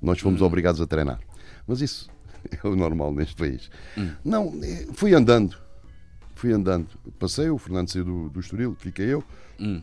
Nós 0.00 0.18
Hum. 0.18 0.22
fomos 0.22 0.42
obrigados 0.42 0.80
a 0.80 0.86
treinar. 0.86 1.18
Mas 1.66 1.80
isso 1.80 2.08
é 2.62 2.66
o 2.66 2.76
normal 2.76 3.12
neste 3.12 3.34
país. 3.36 3.70
Hum. 3.96 4.10
Não, 4.24 4.52
eh, 4.62 4.86
fui 4.92 5.14
andando. 5.14 5.56
Fui 6.34 6.52
andando. 6.52 6.86
Passei, 7.18 7.48
o 7.48 7.58
Fernando 7.58 7.88
saiu 7.90 8.04
do, 8.04 8.28
do 8.28 8.40
Estoril, 8.40 8.76
fiquei 8.78 9.06
eu. 9.12 9.24
Hum. 9.58 9.80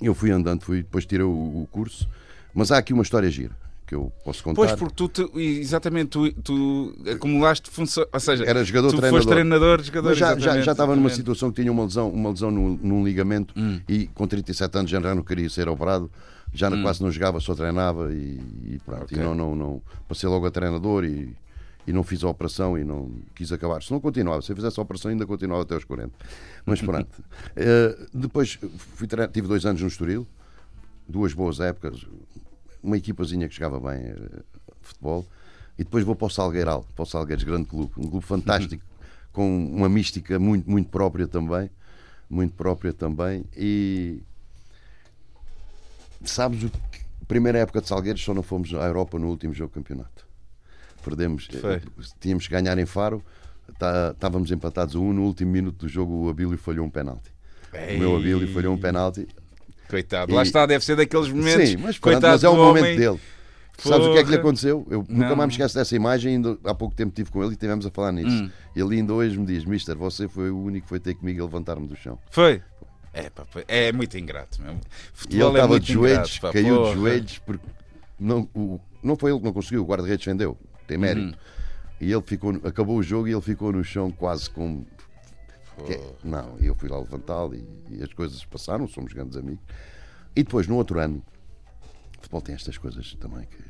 Eu 0.00 0.14
fui 0.14 0.30
andando, 0.30 0.62
fui, 0.62 0.78
depois 0.82 1.04
tirei 1.04 1.24
o, 1.26 1.30
o 1.30 1.68
curso. 1.72 2.08
Mas 2.54 2.70
há 2.70 2.78
aqui 2.78 2.92
uma 2.92 3.02
história 3.02 3.28
gira 3.30 3.54
que 3.84 3.94
eu 3.94 4.12
posso 4.24 4.44
contar. 4.44 4.56
Pois, 4.56 4.72
porque 4.72 4.94
tu, 4.94 5.08
te- 5.08 5.40
exatamente, 5.40 6.10
tu, 6.10 6.30
tu 6.42 6.94
acumulaste 7.10 7.70
função, 7.70 8.06
ou 8.12 8.20
seja, 8.20 8.44
Era 8.44 8.62
jogador, 8.62 8.88
tu 8.90 8.96
treinador. 8.98 9.18
foste 9.18 9.28
treinador, 9.32 9.82
jogador, 9.82 10.08
Mas 10.10 10.18
já, 10.18 10.38
já, 10.38 10.60
já 10.60 10.72
estava 10.72 10.94
numa 10.94 11.08
situação 11.08 11.50
que 11.50 11.62
tinha 11.62 11.72
uma 11.72 11.84
lesão, 11.84 12.10
uma 12.10 12.28
lesão 12.30 12.50
num, 12.50 12.78
num 12.82 13.02
ligamento 13.04 13.54
Hum. 13.56 13.80
e 13.88 14.06
com 14.08 14.26
37 14.26 14.76
anos 14.78 14.90
já 14.90 15.00
não 15.00 15.22
queria 15.22 15.48
ser 15.48 15.68
operado, 15.70 16.10
já 16.52 16.70
quase 16.82 17.02
não 17.02 17.10
jogava, 17.10 17.40
só 17.40 17.54
treinava 17.54 18.12
e, 18.12 18.40
e 18.64 18.80
pronto. 18.84 19.02
Hum. 19.02 19.04
Ok. 19.04 19.18
E 19.18 19.20
não, 19.20 19.34
não, 19.34 19.56
não, 19.56 19.82
passei 20.08 20.28
logo 20.28 20.46
a 20.46 20.50
treinador 20.50 21.04
e, 21.04 21.36
e 21.86 21.92
não 21.92 22.02
fiz 22.02 22.22
a 22.24 22.28
operação 22.28 22.78
e 22.78 22.84
não 22.84 23.10
quis 23.34 23.52
acabar. 23.52 23.82
Se 23.82 23.90
não 23.90 24.00
continuava, 24.00 24.42
se 24.42 24.52
eu 24.52 24.56
fizesse 24.56 24.78
a 24.78 24.82
operação 24.82 25.10
ainda 25.10 25.26
continuava 25.26 25.62
até 25.62 25.74
aos 25.74 25.84
40. 25.84 26.12
Mas 26.66 26.80
pronto. 26.80 27.08
Eh, 27.56 28.06
depois 28.14 28.58
fui 28.94 29.08
tive 29.32 29.48
dois 29.48 29.66
anos 29.66 29.80
no 29.80 29.88
Estoril, 29.88 30.26
duas 31.08 31.32
boas 31.32 31.58
épocas, 31.58 32.06
uma 32.82 32.96
equipazinha 32.96 33.48
que 33.48 33.54
jogava 33.54 33.80
bem 33.80 34.06
eh, 34.06 34.42
futebol, 34.80 35.26
e 35.78 35.84
depois 35.84 36.04
vou 36.04 36.14
para 36.14 36.26
o 36.26 36.30
Salgueiral, 36.30 36.84
para 36.94 37.02
o 37.02 37.06
Salgueiros, 37.06 37.44
grande 37.44 37.66
clube, 37.68 37.92
um 37.96 38.08
clube 38.08 38.24
fantástico, 38.24 38.84
com 39.32 39.66
uma 39.66 39.88
mística 39.88 40.38
muito, 40.38 40.70
muito 40.70 40.88
própria 40.90 41.26
também, 41.26 41.70
muito 42.28 42.54
própria 42.54 42.92
também, 42.92 43.44
e 43.56 44.22
sabes 46.24 46.62
o 46.64 46.70
que, 46.70 47.00
primeira 47.26 47.58
época 47.58 47.80
de 47.80 47.88
Salgueiros 47.88 48.22
só 48.22 48.32
não 48.34 48.42
fomos 48.42 48.72
à 48.74 48.86
Europa 48.86 49.18
no 49.18 49.28
último 49.28 49.52
jogo 49.54 49.70
do 49.70 49.74
campeonato. 49.74 50.26
Perdemos, 51.04 51.48
eh, 51.52 51.58
Foi. 51.58 51.80
tínhamos 52.20 52.46
que 52.46 52.52
ganhar 52.52 52.76
em 52.78 52.86
Faro, 52.86 53.22
tá- 53.78 54.10
estávamos 54.14 54.50
empatados 54.50 54.94
a 54.96 54.98
um, 54.98 55.12
no 55.12 55.22
último 55.22 55.50
minuto 55.50 55.86
do 55.86 55.88
jogo 55.88 56.26
o 56.26 56.28
Abílio 56.28 56.58
falhou 56.58 56.84
um 56.86 56.90
penalti. 56.90 57.30
O 57.72 57.98
meu 57.98 58.16
Abílio 58.16 58.48
falhou 58.52 58.74
um 58.74 58.78
penalti 58.78 59.26
Coitado, 59.88 60.30
E- 60.32 60.34
lá 60.34 60.42
está, 60.42 60.66
deve 60.66 60.84
ser 60.84 60.96
daqueles 60.96 61.28
momentos. 61.30 61.68
Sim, 61.70 61.76
mas, 61.78 61.98
pronto, 61.98 62.14
coitado 62.14 62.32
mas 62.34 62.44
é 62.44 62.48
o 62.50 62.56
momento 62.56 62.84
homem. 62.84 62.98
dele. 62.98 63.18
Sabes 63.78 64.06
o 64.06 64.12
que 64.12 64.18
é 64.18 64.24
que 64.24 64.28
lhe 64.30 64.36
Porra. 64.36 64.40
aconteceu? 64.40 64.86
Eu 64.90 65.06
nunca 65.08 65.28
Não. 65.30 65.36
mais 65.36 65.46
me 65.48 65.52
esqueço 65.52 65.74
dessa 65.76 65.94
imagem. 65.96 66.34
Ainda 66.34 66.58
há 66.64 66.74
pouco 66.74 66.94
tempo 66.94 67.10
estive 67.10 67.30
com 67.30 67.40
ele 67.42 67.50
e 67.50 67.54
estivemos 67.54 67.86
a 67.86 67.90
falar 67.90 68.12
nisso. 68.12 68.42
Hum. 68.44 68.50
Ele 68.76 68.96
ainda 68.96 69.14
hoje 69.14 69.38
me 69.38 69.46
diz: 69.46 69.64
Mister, 69.64 69.96
você 69.96 70.26
foi 70.28 70.50
o 70.50 70.58
único 70.58 70.82
que 70.84 70.88
foi 70.90 70.98
ter 71.00 71.14
comigo 71.14 71.40
a 71.40 71.44
levantar-me 71.46 71.86
do 71.86 71.94
chão. 71.96 72.18
Foi. 72.30 72.60
É, 73.12 73.30
pá, 73.30 73.44
é 73.66 73.90
muito 73.92 74.16
ingrato 74.18 74.60
mesmo. 74.62 74.80
E 74.80 75.08
Futebol 75.12 75.48
ele 75.48 75.56
é 75.56 75.60
estava 75.60 75.68
muito 75.72 75.84
de 75.84 75.92
joelhos, 75.92 76.36
ingrato, 76.36 76.40
pá, 76.40 76.52
caiu 76.52 76.76
porra. 76.76 76.88
de 76.90 76.94
joelhos, 77.00 77.38
porque 77.38 77.66
não, 78.20 78.48
o- 78.54 78.80
não 79.02 79.16
foi 79.16 79.30
ele 79.30 79.38
que 79.40 79.44
não 79.46 79.52
conseguiu, 79.52 79.82
o 79.82 79.86
guarda-redes 79.86 80.24
defendeu, 80.24 80.56
tem 80.86 80.98
mérito. 80.98 81.26
Uhum. 81.26 81.34
E 82.00 82.12
ele 82.12 82.22
ficou, 82.22 82.54
acabou 82.64 82.96
o 82.96 83.02
jogo 83.02 83.26
e 83.26 83.32
ele 83.32 83.40
ficou 83.40 83.72
no 83.72 83.82
chão 83.82 84.10
quase 84.10 84.48
com. 84.50 84.84
que- 85.86 86.00
não, 86.22 86.56
e 86.60 86.66
eu 86.66 86.74
fui 86.74 86.88
lá 86.88 86.98
levantá-lo 86.98 87.54
e, 87.54 87.64
e 87.90 88.02
as 88.02 88.12
coisas 88.12 88.44
passaram, 88.44 88.86
somos 88.86 89.12
grandes 89.12 89.36
amigos. 89.36 89.64
E 90.36 90.42
depois, 90.44 90.66
no 90.68 90.76
outro 90.76 90.98
ano, 91.00 91.22
o 92.18 92.20
futebol 92.20 92.40
tem 92.40 92.54
estas 92.54 92.76
coisas 92.78 93.14
também 93.14 93.44
que. 93.46 93.64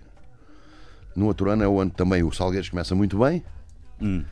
No 1.17 1.27
outro 1.27 1.51
ano 1.51 1.63
é 1.65 1.69
o 1.69 1.81
ano 1.81 1.91
também 1.91 2.23
o 2.23 2.31
Salgueiros 2.31 2.69
começa 2.69 2.95
muito 2.95 3.19
bem. 3.19 3.43
Hum. 4.01 4.25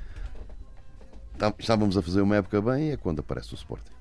Tá- 1.39 1.55
Estávamos 1.59 1.97
a 1.97 2.03
fazer 2.03 2.21
uma 2.21 2.37
época 2.37 2.61
bem, 2.61 2.93
é 2.93 2.97
quando 2.97 3.21
aparece 3.21 3.53
o 3.53 3.57
Sporting. 3.57 3.93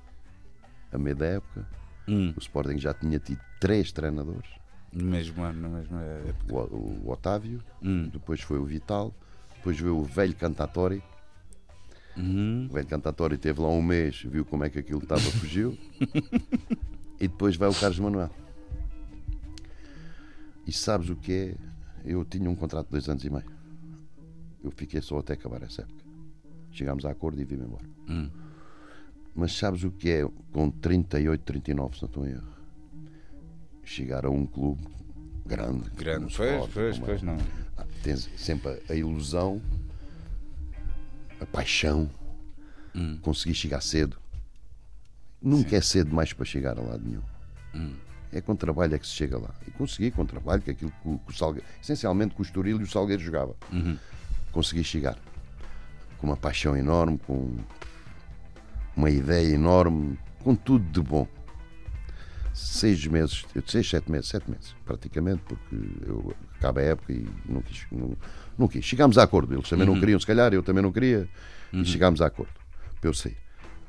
A 0.96 0.98
meio 0.98 1.14
da 1.14 1.26
época, 1.26 1.68
Hum. 2.08 2.32
o 2.34 2.38
Sporting 2.40 2.78
já 2.78 2.94
tinha 2.94 3.18
tido 3.18 3.38
três 3.60 3.92
treinadores. 3.92 4.48
No 4.92 5.04
mesmo 5.04 5.42
ano, 5.42 5.68
no 5.68 5.76
mesmo 5.76 5.98
época. 5.98 6.54
O, 6.74 6.76
o- 7.06 7.10
Otávio, 7.10 7.62
Hum. 7.82 8.08
depois 8.10 8.40
foi 8.40 8.58
o 8.58 8.64
Vital, 8.64 9.14
depois 9.56 9.78
veio 9.78 9.98
o 9.98 10.04
velho 10.04 10.34
Cantatori. 10.34 11.02
Uhum. 12.16 12.66
O 12.70 12.72
velho 12.72 12.86
Cantatori 12.86 13.36
teve 13.36 13.60
lá 13.60 13.68
um 13.68 13.82
mês, 13.82 14.22
viu 14.22 14.42
como 14.42 14.64
é 14.64 14.70
que 14.70 14.78
aquilo 14.78 15.00
estava, 15.02 15.20
fugiu. 15.20 15.76
e 17.20 17.28
depois 17.28 17.56
vai 17.56 17.68
o 17.68 17.74
Carlos 17.74 17.98
Manuel. 17.98 18.30
E 20.66 20.72
sabes 20.72 21.10
o 21.10 21.16
que 21.16 21.32
é? 21.32 21.54
Eu 22.10 22.24
tinha 22.24 22.48
um 22.48 22.54
contrato 22.54 22.86
de 22.86 22.92
dois 22.92 23.06
anos 23.08 23.22
e 23.22 23.28
meio. 23.28 23.44
Eu 24.64 24.70
fiquei 24.70 25.02
só 25.02 25.18
até 25.18 25.34
acabar 25.34 25.62
essa 25.62 25.82
época. 25.82 26.04
Chegámos 26.70 27.04
a 27.04 27.10
acordo 27.10 27.38
e 27.40 27.44
vim 27.44 27.56
embora. 27.56 27.84
Hum. 28.08 28.30
Mas 29.36 29.52
sabes 29.52 29.84
o 29.84 29.90
que 29.90 30.08
é 30.08 30.26
com 30.52 30.70
38, 30.70 31.42
39, 31.44 31.96
se 31.96 32.02
não 32.02 32.06
estou 32.08 32.26
em 32.26 32.30
erro? 32.30 32.48
Chegar 33.84 34.24
a 34.24 34.30
um 34.30 34.46
clube 34.46 34.82
grande. 35.44 35.90
Grande. 35.90 36.34
Pois, 36.34 36.50
Sporting, 36.50 36.72
pois, 36.72 36.94
como 36.98 37.06
pois, 37.06 37.22
é- 37.22 37.24
não. 37.26 37.36
ah, 37.76 37.86
Tens 38.02 38.30
sempre 38.36 38.82
a 38.88 38.94
ilusão, 38.94 39.60
a 41.40 41.46
paixão, 41.46 42.08
Hum. 42.94 43.18
conseguir 43.20 43.54
chegar 43.54 43.82
cedo. 43.82 44.16
Nunca 45.42 45.76
é 45.76 45.80
cedo 45.82 46.14
mais 46.14 46.32
para 46.32 46.44
chegar 46.46 46.78
a 46.78 46.82
lado 46.82 47.04
nenhum. 47.04 47.22
Hum. 47.74 47.94
É 48.32 48.40
com 48.40 48.56
trabalho 48.56 48.94
é 48.94 48.98
que 48.98 49.06
se 49.06 49.12
chega 49.12 49.38
lá. 49.38 49.54
E 49.68 49.70
consegui 49.70 50.10
com 50.10 50.24
trabalho, 50.24 50.62
que 50.62 50.70
é 50.70 50.72
aquilo 50.72 50.90
que 51.02 51.08
o, 51.08 51.18
que 51.18 51.30
o 51.30 51.36
Salgueiro, 51.36 51.66
essencialmente 51.80 52.34
que 52.34 52.40
o 52.40 52.42
Estoril 52.42 52.80
e 52.80 52.84
o 52.84 52.86
Salgueiro 52.86 53.22
jogava. 53.22 53.54
Uhum. 53.70 53.98
Consegui 54.50 54.82
chegar. 54.82 55.18
Com 56.18 56.26
uma 56.26 56.36
paixão 56.36 56.74
enorme, 56.76 57.18
com 57.18 57.54
uma 58.96 59.10
ideia 59.10 59.54
enorme, 59.54 60.18
com 60.42 60.54
tudo 60.54 60.84
de 60.90 61.00
bom. 61.00 61.28
Seis 62.54 63.06
meses, 63.06 63.44
seis, 63.66 63.88
sete 63.88 64.10
meses, 64.10 64.28
sete 64.28 64.50
meses, 64.50 64.74
praticamente, 64.84 65.42
porque 65.46 65.76
eu 66.06 66.34
acaba 66.56 66.80
a 66.80 66.84
época 66.84 67.12
e 67.12 67.28
não 67.46 67.60
quis. 67.60 67.86
Não, 67.92 68.16
não 68.56 68.66
quis. 68.66 68.82
Chegámos 68.84 69.18
a 69.18 69.24
acordo. 69.24 69.52
Eles 69.52 69.68
também 69.68 69.86
não 69.86 70.00
queriam, 70.00 70.18
se 70.18 70.26
calhar, 70.26 70.54
eu 70.54 70.62
também 70.62 70.82
não 70.82 70.90
queria. 70.90 71.28
E 71.72 71.84
chegámos 71.84 72.22
a 72.22 72.26
acordo. 72.26 72.54
Eu 73.02 73.12
sei. 73.12 73.36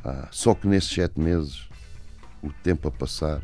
Ah, 0.03 0.27
só 0.31 0.53
que 0.53 0.67
nesses 0.67 0.89
sete 0.89 1.19
meses, 1.19 1.69
o 2.43 2.51
tempo 2.51 2.87
a 2.89 2.91
passar, 2.91 3.41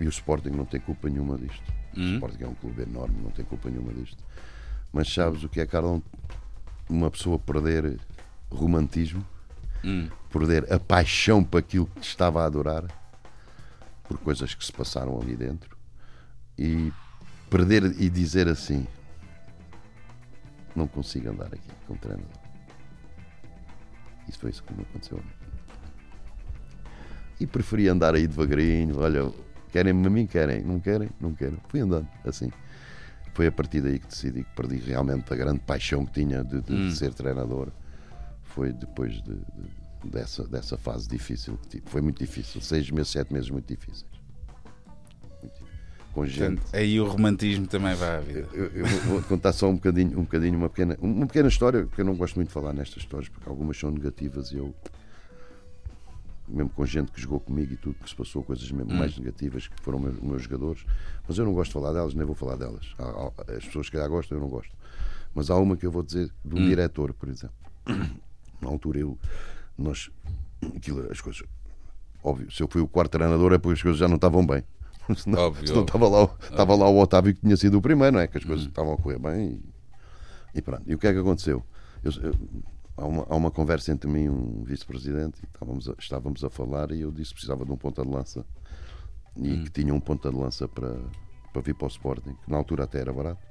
e 0.00 0.06
o 0.06 0.08
Sporting 0.08 0.50
não 0.50 0.64
tem 0.64 0.80
culpa 0.80 1.08
nenhuma 1.08 1.38
disto. 1.38 1.72
O 1.96 2.00
Sporting 2.00 2.42
é 2.42 2.48
um 2.48 2.54
clube 2.54 2.82
enorme, 2.82 3.16
não 3.22 3.30
tem 3.30 3.44
culpa 3.44 3.70
nenhuma 3.70 3.92
disto. 3.92 4.22
Mas 4.92 5.12
sabes 5.12 5.44
o 5.44 5.48
que 5.48 5.60
é, 5.60 5.66
Carlão? 5.66 6.02
Uma 6.88 7.10
pessoa 7.10 7.38
perder 7.38 7.98
romantismo, 8.50 9.24
Hum. 9.84 10.08
perder 10.32 10.72
a 10.72 10.80
paixão 10.80 11.44
para 11.44 11.60
aquilo 11.60 11.86
que 11.86 12.00
estava 12.06 12.42
a 12.42 12.46
adorar, 12.46 12.84
por 14.08 14.18
coisas 14.18 14.54
que 14.54 14.64
se 14.64 14.72
passaram 14.72 15.20
ali 15.20 15.36
dentro, 15.36 15.76
e 16.58 16.90
perder 17.50 17.84
e 18.00 18.08
dizer 18.08 18.48
assim: 18.48 18.86
não 20.74 20.86
consigo 20.86 21.28
andar 21.30 21.46
aqui 21.46 21.70
com 21.86 21.94
treinador. 21.96 22.28
Isso 24.28 24.38
foi 24.38 24.50
isso 24.50 24.62
que 24.62 24.72
me 24.72 24.82
aconteceu. 24.82 25.18
a 25.18 25.20
mim. 25.20 25.30
E 27.40 27.46
preferi 27.46 27.88
andar 27.88 28.14
aí 28.14 28.26
devagarinho. 28.26 28.98
Olha, 29.00 29.30
querem-me 29.70 30.06
a 30.06 30.10
mim? 30.10 30.26
Querem. 30.26 30.62
Não 30.62 30.80
querem? 30.80 31.10
Não 31.20 31.34
querem. 31.34 31.58
Fui 31.68 31.80
andando 31.80 32.08
assim. 32.24 32.50
Foi 33.34 33.46
a 33.48 33.52
partir 33.52 33.80
daí 33.80 33.98
que 33.98 34.06
decidi 34.06 34.44
que 34.44 34.50
perdi 34.54 34.76
realmente 34.76 35.30
a 35.32 35.36
grande 35.36 35.58
paixão 35.60 36.06
que 36.06 36.12
tinha 36.12 36.42
de, 36.44 36.60
de- 36.62 36.88
de 36.88 36.96
ser 36.96 37.12
treinador. 37.12 37.70
Foi 38.54 38.72
depois 38.72 39.14
de- 39.14 39.34
de- 39.34 40.10
dessa, 40.10 40.46
dessa 40.46 40.76
fase 40.78 41.08
difícil. 41.08 41.56
que 41.58 41.68
tive. 41.68 41.82
Foi 41.86 42.00
muito 42.00 42.18
difícil. 42.18 42.60
Seis 42.60 42.88
meses, 42.90 43.10
sete 43.10 43.32
meses 43.32 43.50
muito 43.50 43.66
difíceis. 43.66 44.04
Muito 45.42 45.52
difícil. 45.54 45.66
com 46.12 46.24
gente. 46.24 46.60
Portanto, 46.60 46.74
aí 46.76 47.00
o 47.00 47.08
romantismo 47.08 47.66
também 47.66 47.94
vai 47.96 48.16
à 48.16 48.20
vida. 48.20 48.48
Eu, 48.52 48.66
eu 48.66 48.86
vou- 48.86 49.22
contar 49.22 49.52
só 49.52 49.68
um 49.68 49.74
bocadinho, 49.74 50.16
um 50.18 50.22
bocadinho 50.22 50.56
uma, 50.56 50.68
pequena, 50.68 50.96
uma 51.00 51.26
pequena 51.26 51.48
história, 51.48 51.84
porque 51.86 52.00
eu 52.02 52.04
não 52.04 52.14
gosto 52.14 52.36
muito 52.36 52.48
de 52.48 52.54
falar 52.54 52.72
nestas 52.72 53.02
histórias, 53.02 53.28
porque 53.28 53.48
algumas 53.48 53.76
são 53.76 53.90
negativas 53.90 54.52
e 54.52 54.56
eu, 54.58 54.72
mesmo 56.46 56.70
com 56.70 56.86
gente 56.86 57.10
que 57.10 57.20
jogou 57.20 57.40
comigo 57.40 57.72
e 57.72 57.76
tudo, 57.76 57.96
que 57.98 58.08
se 58.08 58.14
passou 58.14 58.44
coisas 58.44 58.70
mesmo 58.70 58.94
mais 58.94 59.18
negativas, 59.18 59.66
que 59.66 59.80
foram 59.82 59.98
meus, 59.98 60.20
meus 60.20 60.42
jogadores, 60.44 60.84
mas 61.26 61.36
eu 61.38 61.44
não 61.44 61.52
gosto 61.52 61.70
de 61.70 61.74
falar 61.74 61.92
delas, 61.92 62.14
nem 62.14 62.24
vou 62.24 62.36
falar 62.36 62.54
delas. 62.54 62.94
Há- 62.96 63.02
há- 63.48 63.56
as 63.56 63.64
pessoas 63.64 63.86
que 63.88 63.96
calhar 63.96 64.08
gostam, 64.08 64.38
eu 64.38 64.42
não 64.42 64.48
gosto. 64.48 64.72
Mas 65.34 65.50
há 65.50 65.56
uma 65.56 65.76
que 65.76 65.84
eu 65.84 65.90
vou 65.90 66.04
dizer 66.04 66.30
de 66.44 66.54
um 66.54 66.64
diretor, 66.64 67.12
por 67.12 67.28
exemplo. 67.28 67.56
Na 68.64 68.70
altura 68.70 68.98
eu, 69.00 69.18
nós, 69.78 70.10
aquilo, 70.76 71.06
as 71.10 71.20
coisas, 71.20 71.42
óbvio, 72.22 72.50
se 72.50 72.62
eu 72.62 72.68
fui 72.68 72.80
o 72.80 72.88
quarto 72.88 73.12
treinador 73.12 73.52
é 73.52 73.58
porque 73.58 73.74
as 73.74 73.82
coisas 73.82 73.98
já 73.98 74.08
não 74.08 74.16
estavam 74.16 74.44
bem. 74.46 74.62
Senão, 75.16 75.38
Óbvio, 75.38 75.68
senão 75.68 75.82
estava 75.82 76.08
lá, 76.08 76.24
o- 76.24 76.30
estava 76.42 76.74
lá 76.74 76.88
o 76.88 76.98
Otávio 76.98 77.34
que 77.34 77.40
tinha 77.42 77.56
sido 77.58 77.76
o 77.76 77.82
primeiro, 77.82 78.14
não 78.16 78.20
é? 78.20 78.26
Que 78.26 78.38
as 78.38 78.44
coisas 78.44 78.64
estavam 78.66 78.94
a 78.94 78.96
correr 78.96 79.18
bem 79.18 79.60
e, 80.54 80.58
e 80.58 80.62
pronto. 80.62 80.82
E 80.86 80.94
o 80.94 80.98
que 80.98 81.06
é 81.06 81.12
que 81.12 81.18
aconteceu? 81.18 81.62
Eu- 82.02 82.12
eu- 82.22 82.34
há, 82.96 83.04
uma, 83.04 83.26
há 83.28 83.36
uma 83.36 83.50
conversa 83.50 83.92
entre 83.92 84.08
mim 84.08 84.22
e 84.24 84.30
um 84.30 84.62
vice-presidente 84.64 85.40
e 85.42 85.46
estávamos 85.46 85.88
a, 85.90 85.94
estávamos 85.98 86.42
a 86.42 86.48
falar 86.48 86.90
e 86.92 87.02
eu 87.02 87.10
disse 87.12 87.28
que 87.30 87.34
precisava 87.34 87.66
de 87.66 87.72
um 87.72 87.76
ponta 87.76 88.02
de 88.02 88.08
lança 88.10 88.46
e 89.36 89.58
que 89.64 89.70
tinha 89.70 89.92
um 89.92 90.00
ponta 90.00 90.30
de 90.30 90.36
lança 90.38 90.66
para, 90.66 90.96
para 91.52 91.60
vir 91.60 91.74
para 91.74 91.84
o 91.84 91.88
Sporting, 91.88 92.32
que 92.42 92.50
na 92.50 92.56
altura 92.56 92.84
até 92.84 93.00
era 93.00 93.12
barato. 93.12 93.42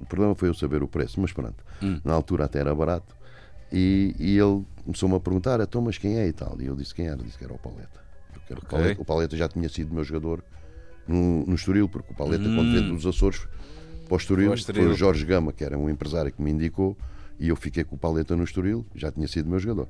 O 0.00 0.06
problema 0.06 0.34
foi 0.36 0.48
eu 0.48 0.54
saber 0.54 0.80
o 0.82 0.86
preço, 0.88 1.20
mas 1.20 1.32
pronto. 1.32 1.62
Na 2.04 2.14
altura 2.14 2.44
até 2.44 2.60
era 2.60 2.72
barato. 2.74 3.16
E, 3.72 4.14
e 4.18 4.38
ele 4.38 4.64
começou-me 4.84 5.14
a 5.14 5.20
perguntar, 5.20 5.60
então, 5.60 5.80
mas 5.80 5.96
quem 5.96 6.18
é 6.18 6.26
e 6.26 6.32
tal? 6.32 6.60
E 6.60 6.66
eu 6.66 6.74
disse 6.74 6.94
quem 6.94 7.06
era, 7.06 7.22
disse 7.22 7.38
que 7.38 7.44
era 7.44 7.52
o 7.52 7.58
Paleta. 7.58 8.00
Porque 8.32 8.52
era 8.52 8.60
o. 8.60 8.66
Paleta 8.66 9.00
o 9.00 9.04
Paleta 9.04 9.36
já 9.36 9.48
tinha 9.48 9.68
sido 9.68 9.94
meu 9.94 10.02
jogador 10.02 10.42
no, 11.06 11.44
no 11.46 11.54
Estoril, 11.54 11.88
porque 11.88 12.12
o 12.12 12.16
Paleta, 12.16 12.44
quando 12.44 12.72
veio 12.72 12.94
dos 12.94 13.06
Açores 13.06 13.46
para 14.06 14.14
o 14.14 14.16
Estoril, 14.16 14.56
foi 14.56 14.86
o 14.86 14.94
Jorge 14.94 15.24
Gama, 15.24 15.52
que 15.52 15.64
era 15.64 15.78
um 15.78 15.88
empresário 15.88 16.32
que 16.32 16.42
me 16.42 16.50
indicou, 16.50 16.96
e 17.38 17.48
eu 17.48 17.56
fiquei 17.56 17.84
com 17.84 17.96
o 17.96 17.98
Paleta 17.98 18.36
no 18.36 18.44
Estoril, 18.44 18.84
já 18.94 19.10
tinha 19.10 19.28
sido 19.28 19.48
meu 19.48 19.58
jogador. 19.58 19.88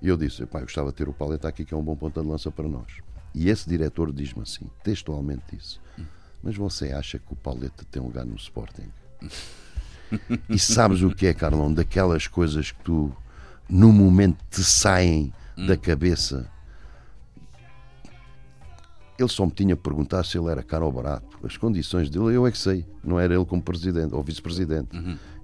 E 0.00 0.08
eu 0.08 0.16
disse, 0.16 0.42
eu 0.42 0.48
gostava 0.48 0.90
de 0.90 0.94
ter 0.94 1.08
o 1.08 1.12
Paleta 1.12 1.48
aqui, 1.48 1.64
que 1.64 1.74
é 1.74 1.76
um 1.76 1.82
bom 1.82 1.96
ponta 1.96 2.22
de 2.22 2.28
lança 2.28 2.50
para 2.50 2.68
nós. 2.68 2.86
E 3.34 3.48
esse 3.48 3.68
diretor 3.68 4.12
diz-me 4.12 4.42
assim, 4.42 4.70
textualmente 4.82 5.42
disse, 5.52 5.78
mas 6.42 6.56
você 6.56 6.92
acha 6.92 7.18
que 7.18 7.32
o 7.32 7.36
Paleta 7.36 7.84
tem 7.90 8.00
um 8.00 8.06
lugar 8.06 8.24
no 8.24 8.36
Sporting? 8.36 8.90
E 10.48 10.58
sabes 10.58 11.02
o 11.02 11.10
que 11.10 11.26
é, 11.26 11.34
Carlão? 11.34 11.72
Daquelas 11.72 12.26
coisas 12.26 12.70
que 12.70 12.82
tu, 12.82 13.12
no 13.68 13.92
momento, 13.92 14.38
te 14.50 14.62
saem 14.62 15.32
da 15.66 15.76
cabeça. 15.76 16.48
Ele 19.18 19.28
só 19.28 19.46
me 19.46 19.52
tinha 19.52 19.74
que 19.74 19.82
perguntar 19.82 20.24
se 20.24 20.36
ele 20.36 20.48
era 20.50 20.62
caro 20.62 20.84
ou 20.86 20.92
barato. 20.92 21.38
As 21.42 21.56
condições 21.56 22.10
dele 22.10 22.34
eu 22.36 22.46
é 22.46 22.50
que 22.52 22.58
sei. 22.58 22.84
Não 23.02 23.18
era 23.18 23.34
ele 23.34 23.44
como 23.46 23.62
presidente 23.62 24.14
ou 24.14 24.22
vice-presidente. 24.22 24.88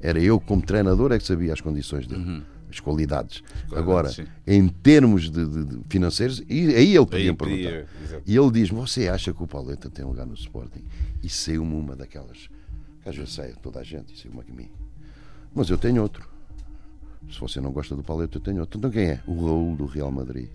Era 0.00 0.20
eu 0.20 0.38
como 0.38 0.60
treinador 0.60 1.10
é 1.12 1.18
que 1.18 1.24
sabia 1.24 1.52
as 1.54 1.60
condições 1.60 2.06
dele. 2.06 2.44
As 2.70 2.80
qualidades. 2.80 3.42
Agora, 3.74 4.08
sim. 4.10 4.24
em 4.46 4.66
termos 4.68 5.30
de, 5.30 5.46
de- 5.46 5.80
financeiros, 5.90 6.42
e 6.48 6.74
aí 6.74 6.96
ele 6.96 7.04
podia 7.06 7.30
Aí 7.30 7.34
perguntar. 7.36 7.86
exato. 8.02 8.22
E 8.26 8.34
ele 8.36 8.50
diz: 8.50 8.70
Você 8.70 9.08
acha 9.08 9.30
que 9.32 9.42
o 9.42 9.46
Pauleta 9.46 9.90
tem 9.90 10.04
lugar 10.04 10.24
no 10.26 10.32
Sporting? 10.32 10.82
E 11.22 11.28
saiu-me 11.28 11.74
uma 11.74 11.94
daquelas. 11.94 12.48
Que 13.02 13.08
às 13.08 13.16
vezes 13.16 13.34
sai 13.34 13.52
toda 13.62 13.80
a 13.80 13.82
gente, 13.82 14.14
e 14.14 14.18
saiu 14.18 14.32
uma 14.32 14.44
de 14.44 14.52
mim. 14.52 14.70
Mas 15.54 15.68
eu 15.68 15.78
tenho 15.78 16.02
outro. 16.02 16.28
Se 17.30 17.38
você 17.38 17.60
não 17.60 17.72
gosta 17.72 17.94
do 17.94 18.02
Pauleta, 18.02 18.38
eu 18.38 18.42
tenho 18.42 18.60
outro. 18.60 18.78
Então 18.78 18.90
quem 18.90 19.04
é? 19.04 19.20
O 19.26 19.46
Raul 19.46 19.76
do 19.76 19.86
Real 19.86 20.10
Madrid. 20.10 20.48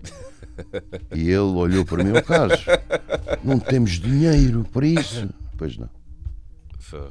E 1.14 1.28
ele 1.28 1.38
olhou 1.38 1.84
para 1.84 2.02
mim: 2.02 2.10
O 2.10 2.22
caso, 2.22 2.54
não 3.44 3.58
temos 3.58 3.92
dinheiro 3.92 4.64
para 4.72 4.86
isso. 4.86 5.28
Pois 5.56 5.76
não. 5.76 5.88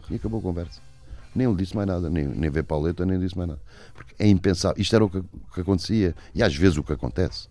E 0.10 0.16
acabou 0.16 0.40
a 0.40 0.44
conversa. 0.44 0.82
Nem 1.36 1.48
ele 1.48 1.56
disse 1.56 1.76
mais 1.76 1.88
nada, 1.88 2.10
nem, 2.10 2.28
nem 2.28 2.50
vê 2.50 2.64
Pauleta, 2.64 3.06
nem 3.06 3.20
disse 3.20 3.38
mais 3.38 3.50
nada. 3.50 3.62
Porque 3.94 4.16
é 4.18 4.28
impensável. 4.28 4.82
Isto 4.82 4.96
era 4.96 5.06
o 5.06 5.10
que, 5.10 5.20
o 5.20 5.54
que 5.54 5.62
acontecia, 5.62 6.16
e 6.34 6.42
às 6.42 6.56
vezes 6.56 6.78
o 6.78 6.84
que 6.84 6.94
acontece. 6.94 7.48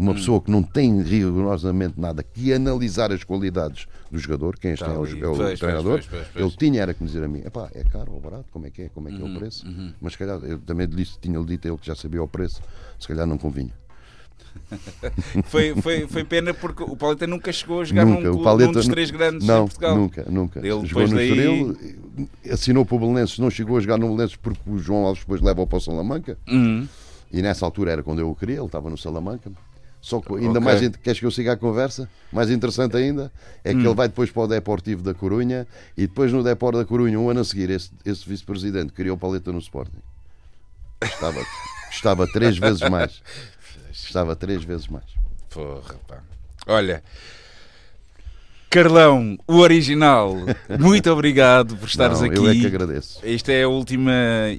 Uma 0.00 0.14
pessoa 0.14 0.40
que 0.40 0.50
não 0.50 0.62
tem 0.62 1.02
rigorosamente 1.02 2.00
nada 2.00 2.22
que 2.22 2.52
analisar 2.54 3.12
as 3.12 3.22
qualidades 3.22 3.86
do 4.10 4.18
jogador, 4.18 4.58
quem 4.58 4.72
este 4.72 4.82
Está 4.82 4.94
é 4.94 4.98
o, 4.98 5.06
é 5.06 5.28
o 5.28 5.36
Pois, 5.36 5.58
treinador, 5.60 5.92
pois, 5.92 6.06
pois, 6.06 6.26
pois. 6.32 6.44
ele 6.46 6.56
tinha 6.56 6.80
era 6.82 6.94
que 6.94 7.02
me 7.02 7.06
dizer 7.08 7.22
a 7.22 7.28
mim: 7.28 7.42
é 7.74 7.84
caro 7.84 8.12
ou 8.12 8.20
barato, 8.20 8.46
como 8.50 8.66
é 8.66 8.70
que 8.70 8.82
é, 8.82 8.88
como 8.88 9.08
é 9.08 9.12
que 9.12 9.20
é 9.20 9.24
o 9.24 9.34
preço. 9.38 9.66
Mas 10.00 10.12
se 10.14 10.18
calhar, 10.18 10.38
eu 10.42 10.58
também 10.60 10.88
disse, 10.88 11.18
tinha-lhe 11.20 11.44
dito 11.44 11.68
ele 11.68 11.76
que 11.76 11.86
já 11.86 11.94
sabia 11.94 12.22
o 12.22 12.26
preço, 12.26 12.62
se 12.98 13.06
calhar 13.06 13.26
não 13.26 13.36
convinha. 13.36 13.72
Foi, 15.44 15.74
foi, 15.80 16.08
foi 16.08 16.24
pena 16.24 16.52
porque 16.52 16.82
o 16.82 16.96
Pauleta 16.96 17.24
nunca 17.26 17.52
chegou 17.52 17.82
a 17.82 17.84
jogar 17.84 18.04
Nunca. 18.04 18.20
num, 18.22 18.30
clube- 18.30 18.44
Paleta 18.44 18.66
num 18.66 18.72
dos 18.72 18.88
três 18.88 19.10
grandes 19.10 19.46
não, 19.46 19.58
em 19.64 19.66
Portugal. 19.66 19.96
Nunca, 19.96 20.26
nunca. 20.28 20.58
Ele 20.60 20.86
Jogou 20.86 21.06
no 21.08 21.14
daí- 21.14 21.28
Estoril, 21.30 21.76
assinou 22.50 22.84
para 22.84 22.96
o 22.96 22.98
Belenenses, 22.98 23.38
não 23.38 23.48
chegou 23.50 23.76
a 23.76 23.80
jogar 23.80 23.96
no 23.98 24.06
Belenenses 24.08 24.36
porque 24.36 24.60
o 24.68 24.78
João 24.78 25.06
Alves 25.06 25.20
depois 25.22 25.40
leva-o 25.40 25.66
para 25.66 25.78
o 25.78 25.80
Salamanca. 25.80 26.36
Uhum. 26.48 26.88
E 27.32 27.42
nessa 27.42 27.64
altura 27.64 27.92
era 27.92 28.02
quando 28.02 28.18
eu 28.18 28.28
o 28.30 28.34
queria, 28.34 28.56
ele 28.56 28.66
estava 28.66 28.90
no 28.90 28.98
Salamanca. 28.98 29.52
Só 30.02 30.20
que 30.20 30.32
ainda 30.34 30.58
Ok. 30.58 30.60
mais, 30.60 30.88
queres 31.02 31.20
que 31.20 31.26
eu 31.26 31.30
siga 31.30 31.52
a 31.52 31.56
conversa? 31.56 32.08
Mais 32.32 32.50
interessante 32.50 32.96
ainda 32.96 33.30
é 33.62 33.72
que 33.72 33.78
Hum. 33.80 33.84
ele 33.86 33.94
vai 33.94 34.08
depois 34.08 34.30
para 34.30 34.42
o 34.42 34.46
Deportivo 34.46 35.02
da 35.02 35.12
Corunha 35.12 35.66
e 35.96 36.06
depois 36.06 36.32
no 36.32 36.42
Depor 36.42 36.74
da 36.74 36.84
Corunha, 36.86 37.18
um 37.20 37.28
ano 37.28 37.40
a 37.40 37.44
seguir, 37.44 37.68
esse, 37.70 37.90
esse 38.04 38.26
vice-presidente 38.28 38.92
criou 38.92 39.16
paleta 39.18 39.52
no 39.52 39.58
Sporting. 39.58 39.98
Estava, 41.02 41.44
estava 41.90 42.26
três 42.26 42.56
vezes 42.58 42.80
mais. 42.88 43.22
Estava 43.92 44.34
três 44.36 44.62
vezes 44.64 44.86
mais. 44.88 45.04
Porra, 45.50 45.94
pá. 46.06 46.22
Olha, 46.66 47.02
Carlão, 48.72 49.36
o 49.48 49.56
original, 49.56 50.36
muito 50.78 51.10
obrigado 51.10 51.74
por 51.76 51.88
estares 51.88 52.20
Não, 52.20 52.28
aqui. 52.28 52.36
Eu 52.38 52.48
é 52.50 52.54
que 52.54 52.66
agradeço. 52.66 53.18
Esta 53.20 53.50
é 53.50 53.64
a 53.64 53.68
última 53.68 54.12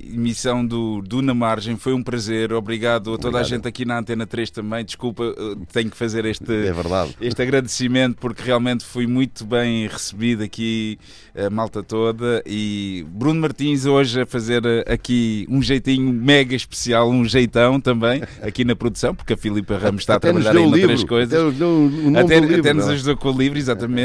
emissão 0.04 0.66
do, 0.66 1.02
do 1.02 1.22
Na 1.22 1.34
Margem. 1.34 1.78
Foi 1.78 1.94
um 1.94 2.04
prazer. 2.04 2.52
Obrigado 2.52 3.14
a 3.14 3.18
toda 3.18 3.38
a 3.38 3.40
Obrigado. 3.40 3.48
gente 3.48 3.68
aqui 3.70 3.86
na 3.86 4.00
Antena 4.00 4.28
3 4.28 4.50
também. 4.52 4.84
Desculpa, 4.84 5.24
eh, 5.24 5.56
tenho 5.72 5.90
que 5.90 5.96
fazer 5.96 6.26
este, 6.26 6.44
É 6.52 6.74
verdade. 6.74 7.16
este 7.22 7.42
agradecimento 7.42 8.18
porque 8.20 8.44
realmente 8.44 8.84
fui 8.84 9.08
muito 9.08 9.46
bem 9.46 9.88
recebido 9.88 10.44
aqui, 10.44 11.00
a 11.34 11.50
malta 11.50 11.82
toda. 11.82 12.44
E 12.46 13.06
Bruno 13.08 13.40
Martins 13.40 13.86
hoje 13.86 14.20
a 14.20 14.26
fazer 14.26 14.62
eh, 14.66 14.92
aqui 14.92 15.48
um 15.50 15.62
jeitinho 15.62 16.12
mega 16.12 16.54
especial, 16.54 17.10
um 17.10 17.24
jeitão 17.24 17.80
também, 17.80 18.22
aqui 18.42 18.66
na 18.66 18.76
produção, 18.76 19.16
porque 19.16 19.32
a 19.32 19.38
Filipa 19.38 19.78
Ramos 19.78 20.02
está 20.02 20.16
a 20.16 20.18
Até 20.18 20.34
nos 20.34 20.44
trabalhar 20.44 20.66
em 20.66 20.66
outras 20.70 20.90
livro. 21.00 21.08
coisas. 21.08 21.34
Até 21.34 22.20
Até, 22.20 22.40
livro, 22.42 22.74
nos 22.74 22.90
é? 22.90 22.92
ajudou 22.92 23.16
com 23.16 23.30
o 23.32 23.38
livro, 23.38 23.58
exatamente. 23.58 24.01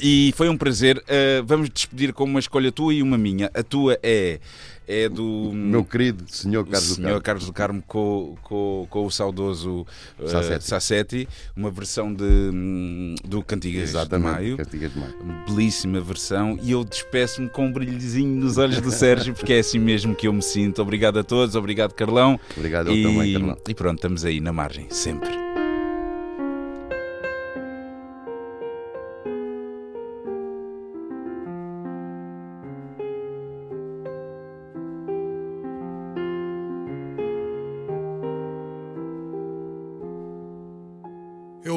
E 0.00 0.32
foi 0.36 0.48
um 0.48 0.56
prazer. 0.56 0.98
Uh, 0.98 1.44
vamos 1.44 1.68
despedir 1.70 2.12
com 2.12 2.24
uma 2.24 2.40
escolha 2.40 2.72
tua 2.72 2.92
e 2.92 3.02
uma 3.02 3.18
minha. 3.18 3.50
A 3.54 3.62
tua 3.62 3.98
é, 4.02 4.40
é 4.88 5.08
do 5.08 5.52
Meu 5.54 5.84
querido 5.84 6.24
senhor 6.26 6.64
Carlos 6.64 6.88
do 6.88 6.94
senhor 6.96 7.08
Carmo. 7.08 7.22
Carlos 7.22 7.46
do 7.46 7.52
Carmo 7.52 7.82
com, 7.86 8.36
com, 8.42 8.86
com 8.90 9.06
o 9.06 9.10
saudoso 9.10 9.86
uh, 10.18 10.28
Sassetti. 10.28 10.64
Sassetti, 10.64 11.28
uma 11.56 11.70
versão 11.70 12.12
de, 12.12 12.24
hum, 12.24 13.14
do 13.24 13.42
Cantigas 13.44 13.90
de 13.90 13.96
Exatamente, 13.96 14.32
Maio. 14.32 14.56
Cantigas 14.56 14.92
de 14.92 14.98
Maio. 14.98 15.44
Belíssima 15.46 16.00
versão 16.00 16.58
e 16.62 16.72
eu 16.72 16.82
despeço-me 16.84 17.48
com 17.48 17.66
um 17.66 17.72
brilhozinho 17.72 18.40
nos 18.40 18.58
olhos 18.58 18.80
do 18.80 18.90
Sérgio 18.90 19.34
porque 19.34 19.52
é 19.52 19.60
assim 19.60 19.78
mesmo 19.78 20.16
que 20.16 20.26
eu 20.26 20.32
me 20.32 20.42
sinto. 20.42 20.82
Obrigado 20.82 21.18
a 21.18 21.22
todos, 21.22 21.54
obrigado 21.54 21.92
Carlão. 21.92 22.40
Obrigado 22.56 22.88
eu 22.88 22.96
e, 22.96 23.02
também, 23.02 23.32
Carlão. 23.34 23.58
e 23.68 23.74
pronto, 23.74 23.96
estamos 23.98 24.24
aí 24.24 24.40
na 24.40 24.52
margem, 24.52 24.86
sempre. 24.90 25.51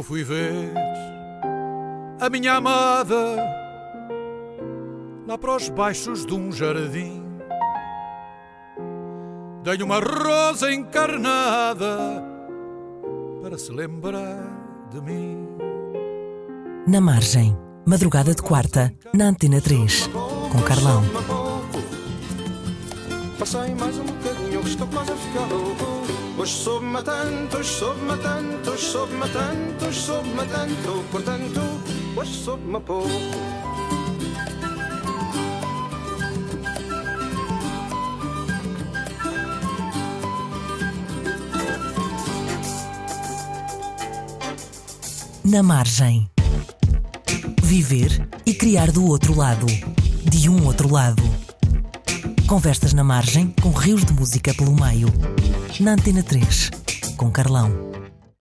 Fui 0.06 0.24
ver 0.24 0.72
a 2.20 2.30
minha 2.30 2.54
amada 2.54 3.36
lá 5.28 5.36
para 5.36 5.56
os 5.56 5.68
baixos 5.68 6.28
de 6.28 6.34
um 6.36 6.52
jardim. 6.52 7.24
Dei 9.64 9.82
uma 9.82 10.00
rosa 10.00 10.72
encarnada 10.72 12.24
para 13.42 13.58
se 13.58 13.72
lembrar 13.72 14.44
de 14.92 15.02
mim. 15.02 15.48
Na 16.88 17.02
Margem, 17.02 17.58
madrugada 17.84 18.36
de 18.36 18.44
quarta, 18.44 18.94
na 19.12 19.30
Antena 19.30 19.60
3, 19.60 20.08
com 20.52 20.62
Carlão. 20.62 21.04
Passei 23.40 23.74
mais 23.74 23.98
um 23.98 24.06
bocadinho, 24.06 24.62
que 24.62 24.68
estou 24.68 24.88
quase 24.88 25.12
a 25.12 25.16
ficar 25.16 25.46
louco. 25.48 26.15
Hoje 26.38 26.52
soube-me 26.52 27.02
tanto, 27.02 27.64
soube-me 27.64 28.18
tanto, 28.18 28.78
soube-me 28.78 29.30
tanto, 29.30 29.94
soube-me 29.94 30.46
tanto. 30.46 31.06
Portanto, 31.10 31.62
hoje 32.14 32.34
soube-me 32.34 32.80
pouco. 32.82 33.10
Na 45.46 45.64
Margem. 45.64 46.30
Viver 47.64 48.28
e 48.46 48.54
criar 48.54 48.92
do 48.92 49.06
outro 49.06 49.38
lado. 49.38 49.68
De 50.30 50.50
um 50.50 50.66
outro 50.66 50.92
lado. 50.92 51.24
Conversas 52.46 52.94
na 52.94 53.06
margem 53.06 53.54
com 53.62 53.72
rios 53.72 54.04
de 54.04 54.12
música 54.12 54.54
pelo 54.54 54.76
meio. 54.76 55.08
Na 55.80 55.92
Antena 55.92 56.24
3, 56.24 56.72
com 57.18 57.30
Carlão. 57.30 57.95